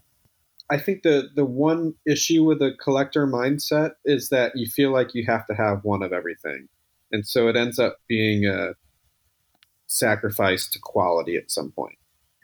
I 0.70 0.78
think 0.78 1.02
the 1.02 1.28
the 1.34 1.44
one 1.44 1.94
issue 2.06 2.44
with 2.44 2.60
a 2.60 2.72
collector 2.82 3.26
mindset 3.26 3.92
is 4.04 4.30
that 4.30 4.52
you 4.54 4.66
feel 4.66 4.92
like 4.92 5.14
you 5.14 5.24
have 5.26 5.46
to 5.46 5.54
have 5.54 5.84
one 5.84 6.02
of 6.02 6.12
everything, 6.12 6.68
and 7.12 7.26
so 7.26 7.48
it 7.48 7.56
ends 7.56 7.78
up 7.78 7.98
being 8.08 8.46
a 8.46 8.74
sacrifice 9.86 10.68
to 10.70 10.78
quality 10.80 11.36
at 11.36 11.50
some 11.50 11.70
point. 11.70 11.96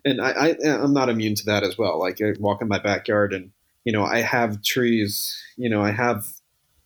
And 0.04 0.20
I, 0.20 0.30
I 0.30 0.56
I'm 0.68 0.92
not 0.92 1.08
immune 1.08 1.34
to 1.36 1.44
that 1.46 1.64
as 1.64 1.76
well. 1.76 1.98
Like 1.98 2.20
I 2.20 2.32
walk 2.38 2.62
in 2.62 2.68
my 2.68 2.78
backyard 2.78 3.32
and 3.32 3.50
you 3.84 3.92
know 3.92 4.04
I 4.04 4.20
have 4.20 4.62
trees. 4.62 5.36
You 5.56 5.68
know 5.68 5.82
I 5.82 5.90
have 5.90 6.24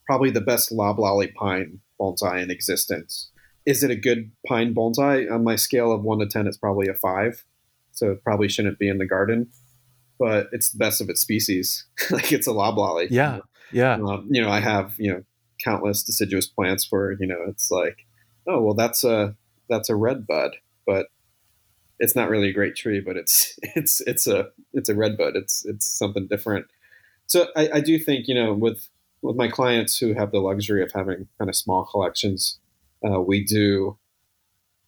probably 0.06 0.30
the 0.30 0.40
best 0.40 0.72
loblolly 0.72 1.28
pine 1.28 1.80
bonsai 2.00 2.42
in 2.42 2.50
existence. 2.50 3.30
Is 3.64 3.82
it 3.82 3.90
a 3.90 3.96
good 3.96 4.30
pine 4.46 4.74
bonsai? 4.74 5.30
On 5.30 5.42
my 5.42 5.56
scale 5.56 5.92
of 5.92 6.02
one 6.02 6.20
to 6.20 6.26
ten, 6.26 6.46
it's 6.46 6.56
probably 6.56 6.88
a 6.88 6.94
five. 6.94 7.44
So 7.92 8.12
it 8.12 8.22
probably 8.22 8.48
shouldn't 8.48 8.78
be 8.78 8.88
in 8.88 8.98
the 8.98 9.06
garden 9.06 9.50
but 10.18 10.48
it's 10.52 10.70
the 10.70 10.78
best 10.78 11.00
of 11.00 11.08
its 11.08 11.20
species. 11.20 11.86
like 12.10 12.32
it's 12.32 12.46
a 12.46 12.52
loblolly. 12.52 13.08
Yeah, 13.10 13.40
yeah. 13.72 13.94
Um, 13.94 14.28
you 14.30 14.40
know, 14.40 14.50
I 14.50 14.60
have 14.60 14.94
you 14.98 15.12
know 15.12 15.22
countless 15.64 16.02
deciduous 16.02 16.46
plants 16.46 16.86
where 16.90 17.12
you 17.12 17.26
know 17.26 17.44
it's 17.48 17.70
like, 17.70 18.06
oh 18.46 18.60
well, 18.60 18.74
that's 18.74 19.04
a 19.04 19.34
that's 19.68 19.88
a 19.88 19.96
red 19.96 20.26
bud, 20.26 20.52
but 20.86 21.06
it's 21.98 22.14
not 22.14 22.28
really 22.28 22.50
a 22.50 22.54
great 22.54 22.76
tree, 22.76 23.00
but 23.00 23.16
it's 23.16 23.58
it's 23.74 24.00
it's 24.02 24.26
a 24.26 24.48
it's 24.72 24.88
a 24.88 24.94
red 24.94 25.16
bud. 25.16 25.36
It's 25.36 25.64
it's 25.64 25.86
something 25.86 26.26
different. 26.28 26.66
So 27.26 27.48
I, 27.56 27.68
I 27.74 27.80
do 27.80 27.98
think 27.98 28.28
you 28.28 28.34
know 28.34 28.54
with 28.54 28.88
with 29.26 29.36
my 29.36 29.48
clients 29.48 29.98
who 29.98 30.14
have 30.14 30.30
the 30.30 30.38
luxury 30.38 30.82
of 30.82 30.92
having 30.92 31.28
kind 31.38 31.48
of 31.48 31.56
small 31.56 31.84
collections, 31.84 32.58
uh, 33.04 33.20
we 33.20 33.44
do 33.44 33.98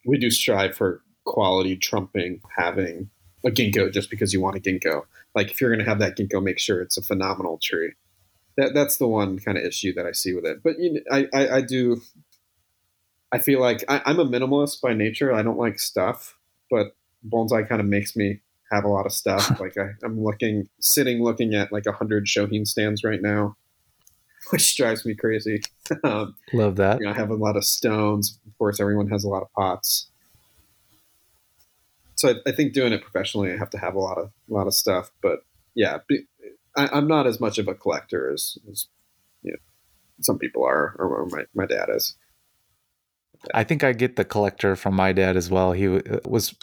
we 0.05 0.17
do 0.17 0.31
strive 0.31 0.75
for 0.75 1.01
quality 1.25 1.75
trumping 1.75 2.41
having 2.57 3.09
a 3.45 3.49
ginkgo 3.49 3.91
just 3.91 4.09
because 4.09 4.33
you 4.33 4.41
want 4.41 4.55
a 4.55 4.59
ginkgo. 4.59 5.03
Like 5.35 5.51
if 5.51 5.59
you're 5.59 5.69
going 5.69 5.83
to 5.83 5.89
have 5.89 5.99
that 5.99 6.17
ginkgo, 6.17 6.41
make 6.41 6.57
sure 6.57 6.81
it's 6.81 6.97
a 6.97 7.03
phenomenal 7.03 7.59
tree. 7.61 7.93
That 8.57 8.73
that's 8.73 8.97
the 8.97 9.07
one 9.07 9.39
kind 9.39 9.57
of 9.57 9.63
issue 9.63 9.93
that 9.93 10.05
I 10.05 10.13
see 10.13 10.33
with 10.33 10.45
it. 10.45 10.63
But 10.63 10.79
you 10.79 10.93
know, 10.93 11.01
I, 11.11 11.27
I, 11.33 11.49
I 11.57 11.61
do. 11.61 12.01
I 13.31 13.39
feel 13.39 13.59
like 13.59 13.83
I, 13.87 14.01
I'm 14.05 14.19
a 14.19 14.25
minimalist 14.25 14.81
by 14.81 14.93
nature. 14.93 15.31
I 15.33 15.43
don't 15.43 15.59
like 15.59 15.79
stuff, 15.79 16.37
but 16.71 16.95
bonsai 17.27 17.67
kind 17.67 17.81
of 17.81 17.87
makes 17.87 18.15
me 18.15 18.39
have 18.71 18.85
a 18.85 18.87
lot 18.87 19.05
of 19.05 19.11
stuff. 19.11 19.59
like 19.59 19.77
I, 19.77 19.91
I'm 20.03 20.23
looking, 20.23 20.67
sitting, 20.79 21.23
looking 21.23 21.53
at 21.53 21.71
like 21.71 21.85
a 21.85 21.91
hundred 21.91 22.25
Shohin 22.25 22.67
stands 22.67 23.03
right 23.03 23.21
now, 23.21 23.55
which 24.49 24.75
drives 24.75 25.05
me 25.05 25.15
crazy. 25.15 25.61
um, 26.03 26.35
Love 26.53 26.75
that. 26.77 26.99
you 26.99 27.05
know, 27.05 27.11
I 27.11 27.15
have 27.15 27.29
a 27.29 27.35
lot 27.35 27.55
of 27.57 27.65
stones. 27.65 28.39
Of 28.47 28.57
course, 28.57 28.79
everyone 28.79 29.09
has 29.09 29.23
a 29.23 29.29
lot 29.29 29.41
of 29.41 29.51
pots. 29.53 30.07
So 32.15 32.29
I, 32.29 32.49
I 32.49 32.51
think 32.51 32.73
doing 32.73 32.93
it 32.93 33.01
professionally, 33.01 33.51
I 33.51 33.57
have 33.57 33.69
to 33.71 33.77
have 33.77 33.95
a 33.95 33.99
lot 33.99 34.17
of 34.17 34.31
a 34.49 34.53
lot 34.53 34.67
of 34.67 34.73
stuff. 34.73 35.11
But 35.21 35.39
yeah, 35.75 35.99
be, 36.07 36.25
I, 36.75 36.89
I'm 36.91 37.07
not 37.07 37.27
as 37.27 37.39
much 37.39 37.57
of 37.57 37.67
a 37.67 37.73
collector 37.73 38.31
as, 38.31 38.57
as 38.69 38.87
you 39.41 39.51
know, 39.51 39.57
some 40.21 40.37
people 40.37 40.65
are, 40.65 40.95
or, 40.99 41.21
or 41.21 41.25
my, 41.27 41.45
my 41.53 41.65
dad 41.65 41.89
is. 41.89 42.15
I 43.53 43.63
think 43.63 43.83
I 43.83 43.93
get 43.93 44.17
the 44.17 44.25
collector 44.25 44.75
from 44.75 44.95
my 44.95 45.13
dad 45.13 45.37
as 45.37 45.49
well. 45.49 45.71
He 45.71 45.87
was 45.87 46.53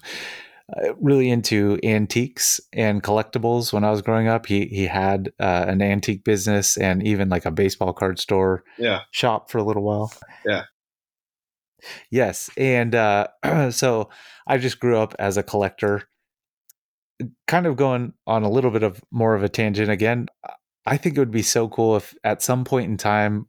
really 1.01 1.31
into 1.31 1.79
antiques 1.85 2.61
and 2.73 3.03
collectibles 3.03 3.73
when 3.73 3.85
I 3.85 3.91
was 3.91 4.03
growing 4.03 4.29
up. 4.29 4.47
He 4.47 4.67
he 4.67 4.87
had 4.87 5.33
uh, 5.39 5.65
an 5.69 5.81
antique 5.81 6.25
business 6.25 6.77
and 6.77 7.07
even 7.07 7.29
like 7.29 7.45
a 7.45 7.51
baseball 7.51 7.93
card 7.93 8.19
store 8.19 8.65
Yeah, 8.79 9.03
shop 9.11 9.51
for 9.51 9.59
a 9.59 9.65
little 9.65 9.85
while. 9.85 10.13
Yeah. 10.45 10.65
Yes, 12.11 12.51
and 12.57 12.95
uh, 12.95 13.29
so 13.71 14.09
I 14.47 14.59
just 14.59 14.81
grew 14.81 14.99
up 14.99 15.15
as 15.19 15.37
a 15.37 15.43
collector. 15.43 16.03
Kind 17.47 17.67
of 17.67 17.77
going 17.77 18.13
on 18.27 18.43
a 18.43 18.51
little 18.51 18.71
bit 18.71 18.83
of 18.83 19.01
more 19.11 19.35
of 19.35 19.43
a 19.43 19.49
tangent 19.49 19.91
again. 19.91 20.27
I 20.85 20.97
think 20.97 21.17
it 21.17 21.21
would 21.21 21.31
be 21.31 21.43
so 21.43 21.69
cool 21.69 21.97
if 21.97 22.15
at 22.25 22.43
some 22.43 22.65
point 22.65 22.91
in 22.91 22.97
time 22.97 23.47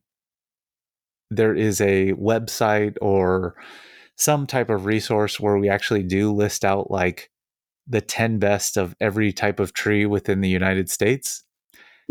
there 1.29 1.53
is 1.53 1.81
a 1.81 2.13
website 2.13 2.95
or 3.01 3.55
some 4.17 4.45
type 4.47 4.69
of 4.69 4.85
resource 4.85 5.39
where 5.39 5.57
we 5.57 5.69
actually 5.69 6.03
do 6.03 6.33
list 6.33 6.65
out 6.65 6.91
like 6.91 7.29
the 7.87 8.01
10 8.01 8.39
best 8.39 8.75
of 8.77 8.95
every 8.99 9.31
type 9.31 9.59
of 9.59 9.73
tree 9.73 10.05
within 10.05 10.41
the 10.41 10.49
United 10.49 10.89
States. 10.89 11.43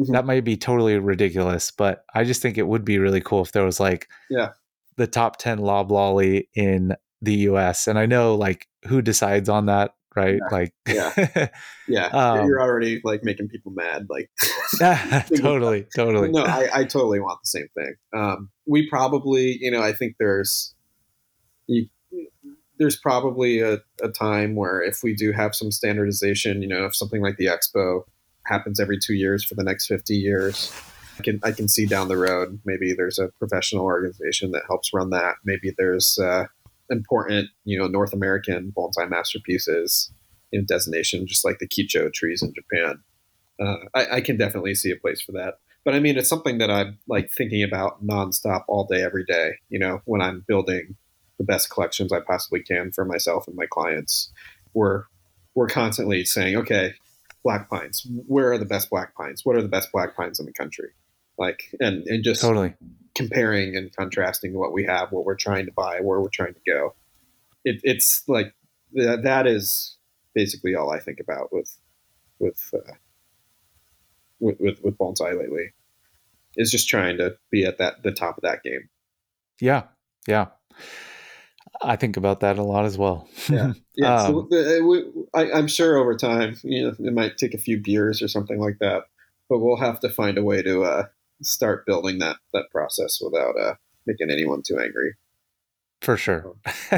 Mhm. 0.00 0.12
That 0.12 0.24
might 0.26 0.44
be 0.44 0.56
totally 0.56 0.98
ridiculous, 0.98 1.70
but 1.70 2.04
I 2.14 2.24
just 2.24 2.40
think 2.42 2.56
it 2.58 2.66
would 2.68 2.84
be 2.84 2.98
really 2.98 3.20
cool 3.20 3.42
if 3.42 3.52
there 3.52 3.64
was 3.64 3.80
like 3.80 4.06
Yeah. 4.30 4.50
the 4.96 5.06
top 5.06 5.36
10 5.38 5.58
loblolly 5.58 6.48
in 6.54 6.94
the 7.22 7.34
US. 7.50 7.86
And 7.86 7.98
I 7.98 8.06
know 8.06 8.34
like 8.36 8.66
who 8.86 9.02
decides 9.02 9.48
on 9.48 9.66
that, 9.66 9.92
right? 10.14 10.38
Like 10.52 10.72
Yeah. 10.86 11.48
yeah. 11.88 12.06
Um, 12.08 12.46
You're 12.46 12.60
already 12.62 13.00
like 13.04 13.24
making 13.24 13.48
people 13.48 13.72
mad. 13.72 14.06
Like 14.08 14.30
totally, 15.36 15.86
totally. 15.96 16.30
no, 16.30 16.44
I, 16.44 16.68
I 16.72 16.84
totally 16.84 17.20
want 17.20 17.40
the 17.42 17.48
same 17.48 17.68
thing. 17.76 17.94
Um, 18.14 18.50
we 18.66 18.88
probably, 18.88 19.58
you 19.60 19.70
know, 19.70 19.82
I 19.82 19.92
think 19.92 20.16
there's, 20.20 20.74
there's 22.78 22.96
probably 22.96 23.60
a, 23.60 23.80
a 24.02 24.08
time 24.08 24.54
where 24.54 24.82
if 24.82 25.02
we 25.02 25.14
do 25.14 25.32
have 25.32 25.54
some 25.54 25.70
standardization, 25.70 26.62
you 26.62 26.68
know, 26.68 26.84
if 26.84 26.94
something 26.94 27.22
like 27.22 27.36
the 27.36 27.46
expo 27.46 28.02
happens 28.44 28.78
every 28.78 28.98
two 28.98 29.14
years 29.14 29.44
for 29.44 29.54
the 29.54 29.64
next 29.64 29.86
50 29.86 30.14
years, 30.14 30.72
I 31.18 31.22
can, 31.22 31.40
I 31.42 31.52
can 31.52 31.68
see 31.68 31.86
down 31.86 32.08
the 32.08 32.16
road, 32.16 32.60
maybe 32.64 32.94
there's 32.94 33.18
a 33.18 33.28
professional 33.38 33.84
organization 33.84 34.50
that 34.52 34.62
helps 34.66 34.92
run 34.92 35.10
that. 35.10 35.36
Maybe 35.44 35.72
there's 35.76 36.18
uh, 36.18 36.46
important, 36.90 37.48
you 37.64 37.78
know, 37.78 37.86
North 37.86 38.12
American 38.12 38.72
bonsai 38.76 39.08
masterpieces 39.08 40.10
in 40.52 40.66
designation, 40.66 41.26
just 41.26 41.44
like 41.44 41.58
the 41.58 41.68
Kicho 41.68 42.12
trees 42.12 42.42
in 42.42 42.52
Japan. 42.54 43.02
Uh, 43.58 43.76
I, 43.94 44.16
I 44.16 44.20
can 44.20 44.36
definitely 44.36 44.74
see 44.74 44.90
a 44.90 44.96
place 44.96 45.22
for 45.22 45.32
that 45.32 45.54
but 45.86 45.94
I 45.94 46.00
mean, 46.00 46.18
it's 46.18 46.28
something 46.28 46.58
that 46.58 46.68
I'm 46.68 46.98
like 47.06 47.30
thinking 47.30 47.62
about 47.62 48.04
nonstop 48.04 48.64
all 48.66 48.84
day, 48.84 49.04
every 49.04 49.24
day. 49.24 49.52
You 49.68 49.78
know, 49.78 50.02
when 50.04 50.20
I'm 50.20 50.44
building 50.48 50.96
the 51.38 51.44
best 51.44 51.70
collections 51.70 52.12
I 52.12 52.20
possibly 52.20 52.62
can 52.62 52.92
for 52.92 53.04
myself 53.04 53.46
and 53.46 53.56
my 53.56 53.66
clients, 53.66 54.30
we're 54.74 55.04
we're 55.54 55.68
constantly 55.68 56.24
saying, 56.24 56.56
okay, 56.56 56.94
black 57.42 57.70
pines. 57.70 58.06
Where 58.26 58.52
are 58.52 58.58
the 58.58 58.66
best 58.66 58.90
black 58.90 59.14
pines? 59.14 59.44
What 59.44 59.56
are 59.56 59.62
the 59.62 59.68
best 59.68 59.90
black 59.92 60.16
pines 60.16 60.38
in 60.38 60.46
the 60.46 60.52
country? 60.52 60.90
Like, 61.38 61.74
and 61.80 62.06
and 62.06 62.24
just 62.24 62.40
Totally. 62.40 62.74
comparing 63.14 63.76
and 63.76 63.94
contrasting 63.94 64.54
what 64.54 64.72
we 64.72 64.84
have, 64.84 65.12
what 65.12 65.24
we're 65.24 65.34
trying 65.36 65.66
to 65.66 65.72
buy, 65.72 66.00
where 66.00 66.20
we're 66.20 66.28
trying 66.28 66.54
to 66.54 66.60
go. 66.66 66.94
It, 67.64 67.80
it's 67.82 68.22
like 68.28 68.54
that, 68.92 69.22
that 69.24 69.46
is 69.46 69.96
basically 70.34 70.74
all 70.74 70.90
I 70.90 71.00
think 71.00 71.20
about 71.20 71.52
with 71.52 71.76
with 72.38 72.74
uh, 72.74 72.92
with, 74.40 74.60
with 74.60 74.82
with 74.82 74.98
bonsai 74.98 75.38
lately. 75.38 75.72
Is 76.58 76.70
just 76.70 76.88
trying 76.88 77.18
to 77.18 77.36
be 77.50 77.66
at 77.66 77.76
that 77.78 78.02
the 78.02 78.12
top 78.12 78.38
of 78.38 78.42
that 78.42 78.62
game. 78.62 78.88
Yeah. 79.60 79.84
Yeah. 80.26 80.46
I 81.82 81.96
think 81.96 82.16
about 82.16 82.40
that 82.40 82.58
a 82.58 82.62
lot 82.62 82.84
as 82.84 82.98
well. 82.98 83.28
Yeah, 83.48 83.72
yeah. 83.96 84.26
so 84.26 84.40
Um, 84.40 84.48
we, 84.88 85.04
I, 85.34 85.52
I'm 85.52 85.68
sure 85.68 85.96
over 85.96 86.16
time, 86.16 86.56
you 86.62 86.84
know, 86.84 86.94
it 86.98 87.12
might 87.12 87.38
take 87.38 87.54
a 87.54 87.58
few 87.58 87.80
beers 87.80 88.22
or 88.22 88.28
something 88.28 88.58
like 88.58 88.78
that, 88.80 89.04
but 89.48 89.58
we'll 89.58 89.76
have 89.76 90.00
to 90.00 90.08
find 90.08 90.38
a 90.38 90.42
way 90.42 90.62
to 90.62 90.82
uh, 90.82 91.04
start 91.42 91.86
building 91.86 92.18
that 92.18 92.36
that 92.52 92.70
process 92.70 93.20
without 93.20 93.58
uh, 93.58 93.74
making 94.06 94.30
anyone 94.30 94.62
too 94.66 94.78
angry. 94.78 95.14
For 96.02 96.16
sure. 96.16 96.56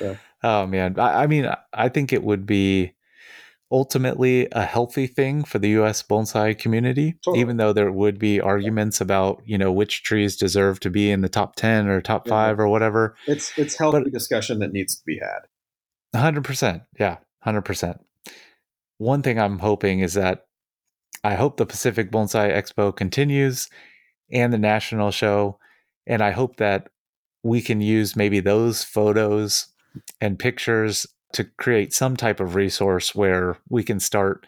Yeah. 0.00 0.16
Oh 0.42 0.66
man, 0.66 0.98
I, 0.98 1.22
I 1.22 1.26
mean, 1.26 1.50
I 1.72 1.88
think 1.88 2.12
it 2.12 2.22
would 2.22 2.44
be 2.44 2.92
ultimately 3.74 4.46
a 4.52 4.64
healthy 4.64 5.06
thing 5.08 5.42
for 5.42 5.58
the 5.58 5.70
US 5.80 6.00
bonsai 6.02 6.56
community, 6.56 7.16
Totally. 7.24 7.40
even 7.40 7.56
though 7.56 7.72
there 7.72 7.90
would 7.90 8.18
be 8.20 8.40
arguments 8.40 9.00
about, 9.00 9.42
you 9.44 9.58
know, 9.58 9.72
which 9.72 10.04
trees 10.04 10.36
deserve 10.36 10.78
to 10.80 10.90
be 10.90 11.10
in 11.10 11.22
the 11.22 11.28
top 11.28 11.56
10 11.56 11.88
or 11.88 12.00
top 12.00 12.26
Yeah. 12.26 12.30
5 12.30 12.60
or 12.60 12.68
whatever. 12.68 13.16
It's 13.26 13.52
it's 13.58 13.76
healthy 13.76 14.04
But- 14.04 14.12
discussion 14.12 14.60
that 14.60 14.72
needs 14.72 14.94
to 14.96 15.02
be 15.04 15.18
had. 15.18 15.40
hundred 16.18 16.44
percent. 16.44 16.82
Yeah, 17.00 17.16
hundred 17.40 17.62
percent. 17.62 17.98
One 18.98 19.22
thing 19.22 19.38
I'm 19.40 19.58
hoping 19.58 19.98
is 19.98 20.14
that 20.14 20.46
I 21.24 21.34
hope 21.34 21.56
the 21.56 21.66
Pacific 21.66 22.12
Bonsai 22.12 22.54
Expo 22.54 22.94
continues 22.94 23.68
and 24.30 24.52
the 24.52 24.58
national 24.58 25.10
show, 25.10 25.58
and 26.06 26.22
I 26.22 26.30
hope 26.30 26.56
that 26.58 26.88
we 27.42 27.60
can 27.60 27.80
use 27.80 28.14
maybe 28.14 28.38
those 28.40 28.84
photos 28.84 29.66
and 30.20 30.38
pictures 30.38 31.06
to 31.34 31.44
create 31.44 31.92
some 31.92 32.16
type 32.16 32.40
of 32.40 32.54
resource 32.54 33.14
where 33.14 33.56
we 33.68 33.82
can 33.82 34.00
start 34.00 34.46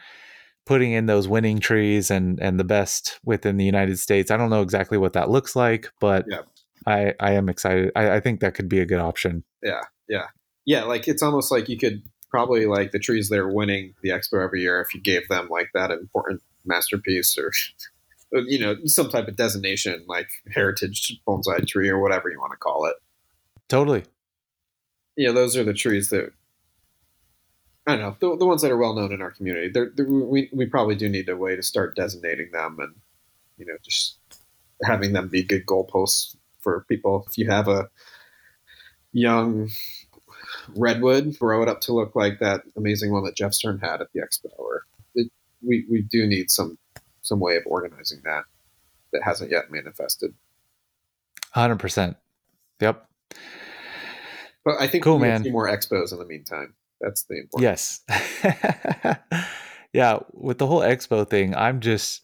putting 0.64 0.92
in 0.92 1.06
those 1.06 1.28
winning 1.28 1.58
trees 1.60 2.10
and 2.10 2.40
and 2.40 2.58
the 2.58 2.64
best 2.64 3.20
within 3.24 3.56
the 3.56 3.64
United 3.64 3.98
States. 3.98 4.30
I 4.30 4.36
don't 4.36 4.50
know 4.50 4.62
exactly 4.62 4.98
what 4.98 5.12
that 5.12 5.30
looks 5.30 5.54
like, 5.54 5.90
but 6.00 6.24
Yeah. 6.28 6.42
I 6.86 7.14
I 7.20 7.32
am 7.32 7.48
excited. 7.48 7.92
I, 7.96 8.16
I 8.16 8.20
think 8.20 8.40
that 8.40 8.54
could 8.54 8.68
be 8.68 8.80
a 8.80 8.86
good 8.86 9.00
option. 9.00 9.44
Yeah, 9.62 9.82
yeah, 10.08 10.26
yeah. 10.64 10.84
like 10.84 11.08
it's 11.08 11.22
almost 11.22 11.50
like 11.50 11.68
you 11.68 11.78
could 11.78 12.02
probably 12.30 12.66
like 12.66 12.90
the 12.90 12.98
trees 12.98 13.28
that 13.28 13.38
are 13.38 13.52
winning 13.52 13.94
the 14.02 14.10
expo 14.10 14.42
every 14.44 14.60
year 14.62 14.80
if 14.80 14.92
you 14.94 15.00
gave 15.00 15.28
them 15.28 15.48
like 15.48 15.70
that 15.74 15.90
important 15.90 16.42
masterpiece 16.64 17.38
or 17.38 17.52
you 18.46 18.58
know 18.58 18.76
some 18.86 19.08
type 19.08 19.28
of 19.28 19.36
designation 19.36 20.04
like 20.08 20.28
heritage 20.52 21.18
bonsai 21.26 21.66
tree 21.66 21.88
or 21.88 22.00
whatever 22.00 22.28
you 22.28 22.40
want 22.40 22.52
to 22.52 22.58
call 22.58 22.84
it. 22.86 22.96
Totally. 23.68 24.04
Yeah, 25.16 25.32
those 25.32 25.56
are 25.56 25.64
the 25.64 25.72
trees 25.72 26.10
that 26.10 26.32
I 27.86 27.92
don't 27.96 28.00
know 28.00 28.16
the, 28.18 28.36
the 28.38 28.46
ones 28.46 28.62
that 28.62 28.70
are 28.72 28.76
well 28.76 28.94
known 28.94 29.12
in 29.12 29.22
our 29.22 29.30
community. 29.30 29.68
They're, 29.68 29.90
they're, 29.94 30.06
we 30.06 30.48
we 30.52 30.66
probably 30.66 30.96
do 30.96 31.08
need 31.08 31.28
a 31.28 31.36
way 31.36 31.54
to 31.56 31.62
start 31.62 31.94
designating 31.96 32.50
them 32.52 32.78
and 32.80 32.94
you 33.58 33.66
know 33.66 33.76
just 33.84 34.18
having 34.82 35.12
them 35.12 35.28
be 35.28 35.42
good 35.42 35.66
goalposts 35.66 36.36
for 36.60 36.84
people. 36.88 37.24
If 37.28 37.38
you 37.38 37.48
have 37.48 37.68
a 37.68 37.88
young 39.12 39.70
redwood, 40.76 41.38
grow 41.38 41.62
it 41.62 41.68
up 41.68 41.80
to 41.82 41.92
look 41.92 42.16
like 42.16 42.40
that 42.40 42.62
amazing 42.76 43.12
one 43.12 43.24
that 43.24 43.36
Jeff 43.36 43.54
Stern 43.54 43.78
had 43.78 44.00
at 44.00 44.08
the 44.12 44.20
expo. 44.20 44.50
Or 44.58 44.82
it, 45.14 45.30
we 45.62 45.86
we 45.90 46.02
do 46.02 46.26
need 46.26 46.50
some 46.50 46.78
some 47.22 47.38
way 47.40 47.56
of 47.56 47.62
organizing 47.66 48.20
that 48.24 48.44
that 49.12 49.22
hasn't 49.22 49.50
yet 49.52 49.70
manifested. 49.70 50.34
Hundred 51.52 51.78
percent. 51.78 52.16
Yep. 52.80 53.08
But 54.64 54.74
I 54.80 54.88
think 54.88 55.04
Cool, 55.04 55.18
we 55.18 55.28
need 55.28 55.32
man. 55.32 55.46
a 55.46 55.50
more 55.50 55.68
expos 55.68 56.12
in 56.12 56.18
the 56.18 56.26
meantime. 56.26 56.74
That's 57.00 57.24
the 57.28 57.40
important. 57.40 57.62
Yes. 57.62 58.00
yeah. 59.92 60.18
With 60.32 60.58
the 60.58 60.66
whole 60.66 60.80
expo 60.80 61.28
thing, 61.28 61.54
I'm 61.54 61.80
just 61.80 62.22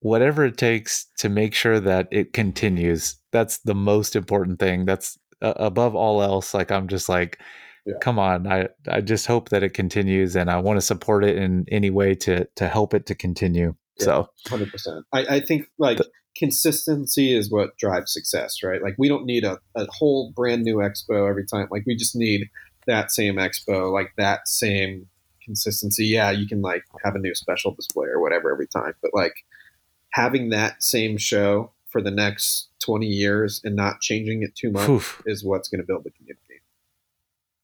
whatever 0.00 0.44
it 0.44 0.56
takes 0.56 1.06
to 1.18 1.28
make 1.28 1.54
sure 1.54 1.80
that 1.80 2.08
it 2.10 2.32
continues. 2.32 3.16
That's 3.32 3.58
the 3.58 3.74
most 3.74 4.14
important 4.16 4.58
thing. 4.58 4.84
That's 4.84 5.18
uh, 5.42 5.54
above 5.56 5.94
all 5.94 6.22
else. 6.22 6.54
Like 6.54 6.70
I'm 6.70 6.88
just 6.88 7.08
like, 7.08 7.38
Yeah. 7.84 7.94
come 8.00 8.18
on. 8.18 8.46
I 8.46 8.68
I 8.88 9.00
just 9.00 9.26
hope 9.26 9.48
that 9.50 9.62
it 9.62 9.74
continues, 9.74 10.36
and 10.36 10.50
I 10.50 10.58
want 10.58 10.76
to 10.78 10.86
support 10.86 11.24
it 11.24 11.36
in 11.36 11.64
any 11.70 11.90
way 11.90 12.14
to 12.16 12.46
to 12.56 12.68
help 12.68 12.94
it 12.94 13.06
to 13.06 13.14
continue. 13.14 13.74
Yeah. 13.98 14.04
So 14.04 14.28
hundred 14.48 14.70
percent. 14.72 15.04
I, 15.12 15.36
I 15.36 15.40
think 15.40 15.66
like 15.78 15.98
consistency 16.36 17.34
is 17.34 17.50
what 17.50 17.76
drives 17.78 18.12
success, 18.12 18.62
right? 18.62 18.82
Like 18.82 18.94
we 18.98 19.08
don't 19.08 19.24
need 19.24 19.44
a, 19.44 19.58
a 19.74 19.86
whole 19.90 20.32
brand 20.36 20.62
new 20.62 20.76
expo 20.76 21.28
every 21.28 21.46
time. 21.46 21.68
Like 21.70 21.84
we 21.86 21.96
just 21.96 22.14
need 22.14 22.48
that 22.86 23.10
same 23.10 23.36
expo, 23.36 23.92
like 23.92 24.12
that 24.16 24.48
same 24.48 25.08
consistency. 25.44 26.06
Yeah, 26.06 26.30
you 26.30 26.46
can 26.46 26.62
like 26.62 26.84
have 27.04 27.14
a 27.14 27.18
new 27.18 27.34
special 27.34 27.72
display 27.72 28.08
or 28.08 28.20
whatever 28.20 28.52
every 28.52 28.66
time, 28.66 28.94
but 29.02 29.12
like 29.14 29.44
having 30.10 30.50
that 30.50 30.82
same 30.82 31.16
show 31.16 31.72
for 31.88 32.02
the 32.02 32.10
next 32.10 32.68
twenty 32.80 33.06
years 33.06 33.60
and 33.64 33.76
not 33.76 34.00
changing 34.00 34.42
it 34.42 34.54
too 34.54 34.70
much 34.70 34.88
Oof. 34.88 35.22
is 35.26 35.44
what's 35.44 35.68
going 35.68 35.80
to 35.80 35.86
build 35.86 36.04
the 36.04 36.10
community. 36.10 36.60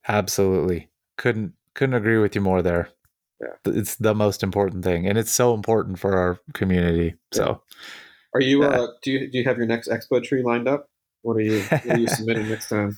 Absolutely. 0.09 0.89
Couldn't 1.17 1.55
couldn't 1.75 1.95
agree 1.95 2.19
with 2.19 2.35
you 2.35 2.41
more 2.41 2.63
there. 2.63 2.89
Yeah. 3.41 3.73
It's 3.73 3.97
the 3.97 4.15
most 4.15 4.43
important 4.43 4.85
thing 4.85 5.07
and 5.07 5.19
it's 5.19 5.33
so 5.33 5.55
important 5.55 5.99
for 5.99 6.17
our 6.17 6.39
community. 6.53 7.15
So 7.33 7.63
Are 8.35 8.41
you? 8.41 8.63
Yeah. 8.63 8.69
Uh, 8.69 8.87
do 9.03 9.11
you 9.11 9.31
do 9.31 9.39
you 9.39 9.45
have 9.45 9.57
your 9.57 9.67
next 9.67 9.89
expo 9.89 10.23
tree 10.23 10.43
lined 10.43 10.69
up? 10.69 10.89
What 11.23 11.37
are 11.37 11.41
you? 11.41 11.63
What 11.63 11.87
are 11.87 11.99
you 11.99 12.09
submitting 12.17 12.49
next 12.49 12.69
time? 12.69 12.97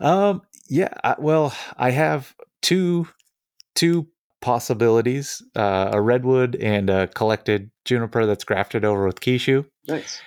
Um 0.00 0.42
yeah, 0.68 0.92
I, 1.04 1.16
well, 1.18 1.54
I 1.76 1.90
have 1.90 2.34
two 2.62 3.08
two 3.74 4.08
possibilities, 4.40 5.42
uh, 5.54 5.90
a 5.92 6.00
redwood 6.00 6.56
and 6.56 6.88
a 6.90 7.08
collected 7.08 7.70
juniper 7.84 8.26
that's 8.26 8.44
grafted 8.44 8.84
over 8.84 9.06
with 9.06 9.20
kishu. 9.20 9.66
Nice. 9.88 10.20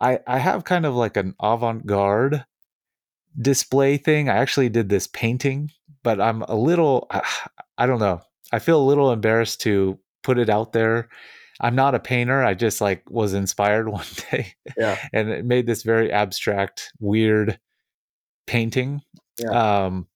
I 0.00 0.18
I 0.26 0.38
have 0.38 0.64
kind 0.64 0.84
of 0.86 0.94
like 0.94 1.16
an 1.16 1.34
avant-garde 1.42 2.44
display 3.40 3.96
thing. 3.96 4.28
I 4.28 4.36
actually 4.36 4.68
did 4.68 4.88
this 4.88 5.06
painting, 5.06 5.70
but 6.02 6.20
I'm 6.20 6.42
a 6.42 6.54
little 6.56 7.06
I, 7.10 7.22
I 7.78 7.86
don't 7.86 8.00
know. 8.00 8.20
I 8.52 8.58
feel 8.58 8.80
a 8.80 8.84
little 8.86 9.12
embarrassed 9.12 9.60
to 9.62 9.98
put 10.22 10.38
it 10.38 10.48
out 10.48 10.72
there. 10.72 11.08
I'm 11.60 11.74
not 11.74 11.94
a 11.94 11.98
painter. 12.00 12.42
I 12.42 12.54
just 12.54 12.80
like 12.80 13.08
was 13.10 13.32
inspired 13.34 13.88
one 14.00 14.04
day 14.30 14.54
Yeah. 14.76 14.98
and 15.12 15.28
it 15.30 15.44
made 15.44 15.66
this 15.66 15.82
very 15.82 16.12
abstract, 16.12 16.92
weird 17.00 17.58
painting. 18.46 19.02
Yeah. 19.38 19.84
Um 19.84 20.06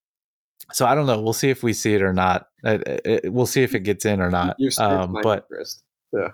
so 0.73 0.87
I 0.87 0.95
don't 0.95 1.07
know. 1.07 1.21
We'll 1.21 1.33
see 1.33 1.51
if 1.51 1.63
we 1.63 1.73
see 1.73 1.95
it 1.95 2.03
or 2.03 2.13
not. 2.13 2.49
It- 2.63 2.87
it- 2.87 3.07
it- 3.25 3.33
we'll 3.33 3.47
see 3.47 3.63
if 3.63 3.75
it 3.75 3.81
gets 3.81 4.05
in 4.05 4.21
or 4.21 4.31
not. 4.31 4.57
Um, 4.79 5.17
but 5.23 5.47
interest. 5.51 5.83
Yeah. 6.13 6.29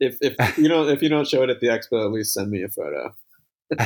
If 0.00 0.18
if 0.20 0.58
you 0.58 0.68
don't 0.68 0.88
if 0.90 1.02
you 1.02 1.08
don't 1.08 1.26
show 1.26 1.42
it 1.42 1.50
at 1.50 1.60
the 1.60 1.68
expo, 1.68 2.04
at 2.04 2.12
least 2.12 2.34
send 2.34 2.50
me 2.50 2.62
a 2.62 2.68
photo. 2.68 3.14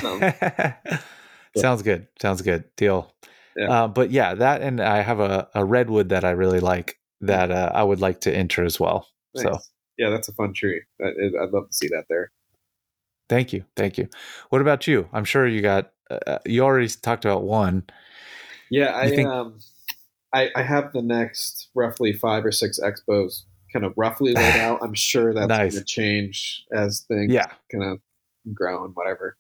Um, 0.02 0.98
Sounds 1.56 1.82
good. 1.82 2.09
Sounds 2.20 2.43
good. 2.43 2.65
Deal. 2.77 3.12
Yeah. 3.56 3.85
Uh, 3.85 3.89
but 3.89 4.10
yeah, 4.10 4.35
that 4.35 4.62
and 4.62 4.81
I 4.81 5.01
have 5.02 5.20
a, 5.20 5.48
a 5.55 5.65
redwood 5.65 6.09
that 6.10 6.24
I 6.24 6.31
really 6.31 6.60
like 6.60 6.98
that 7.20 7.51
uh, 7.51 7.70
I 7.74 7.82
would 7.82 8.01
like 8.01 8.20
to 8.23 8.35
enter 8.35 8.65
as 8.65 8.78
well. 8.78 9.06
So 9.36 9.59
yeah, 9.97 10.10
that's 10.10 10.28
a 10.28 10.32
fun 10.32 10.52
tree. 10.55 10.82
I, 11.01 11.06
I'd 11.43 11.51
love 11.51 11.69
to 11.69 11.74
see 11.74 11.89
that 11.89 12.05
there. 12.09 12.31
thank 13.28 13.52
you, 13.52 13.65
thank 13.77 13.98
you. 13.98 14.09
What 14.51 14.60
about 14.60 14.86
you? 14.86 15.09
I'm 15.12 15.24
sure 15.24 15.47
you 15.47 15.60
got. 15.60 15.93
Uh, 16.10 16.39
you 16.47 16.62
already 16.62 16.89
talked 16.89 17.24
about 17.24 17.43
one. 17.44 17.85
Yeah, 18.70 18.97
I 18.97 19.09
think- 19.10 19.28
um, 19.28 19.59
I, 20.32 20.51
I 20.55 20.62
have 20.62 20.93
the 20.93 21.01
next 21.02 21.68
roughly 21.74 22.12
five 22.12 22.44
or 22.44 22.52
six 22.52 22.78
expos 22.78 23.44
kind 23.72 23.85
of 23.85 23.94
roughly 23.97 24.32
laid 24.35 24.56
out. 24.60 24.78
I'm 24.82 24.94
sure 24.94 25.32
that's 25.32 25.48
Nice. 25.48 25.72
going 25.72 25.80
to 25.80 25.85
change 25.85 26.66
as 26.72 27.01
things 27.09 27.32
Yeah. 27.32 27.47
kind 27.72 27.85
of 27.85 28.01
grow 28.55 28.85
and 28.85 28.94
whatever. 28.94 29.36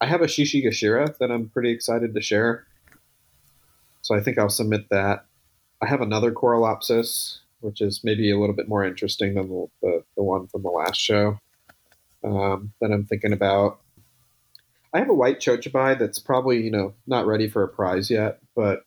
I 0.00 0.06
have 0.06 0.20
a 0.20 0.26
Shishi 0.26 0.64
Gashira 0.64 1.16
that 1.18 1.30
I'm 1.32 1.48
pretty 1.48 1.70
excited 1.70 2.14
to 2.14 2.20
share. 2.20 2.66
So 4.02 4.14
I 4.14 4.20
think 4.20 4.38
I'll 4.38 4.48
submit 4.48 4.88
that. 4.90 5.26
I 5.82 5.86
have 5.86 6.00
another 6.00 6.30
Corylopsis, 6.32 7.38
which 7.60 7.80
is 7.80 8.02
maybe 8.04 8.30
a 8.30 8.38
little 8.38 8.54
bit 8.54 8.68
more 8.68 8.84
interesting 8.84 9.34
than 9.34 9.48
the, 9.48 9.66
the, 9.82 10.04
the 10.16 10.22
one 10.22 10.46
from 10.46 10.62
the 10.62 10.70
last 10.70 11.00
show 11.00 11.38
um, 12.24 12.72
that 12.80 12.92
I'm 12.92 13.04
thinking 13.04 13.32
about. 13.32 13.80
I 14.92 14.98
have 14.98 15.10
a 15.10 15.14
white 15.14 15.40
chojubai 15.40 15.98
that's 15.98 16.18
probably, 16.18 16.62
you 16.62 16.70
know, 16.70 16.94
not 17.06 17.26
ready 17.26 17.48
for 17.48 17.62
a 17.62 17.68
prize 17.68 18.10
yet, 18.10 18.38
but 18.56 18.84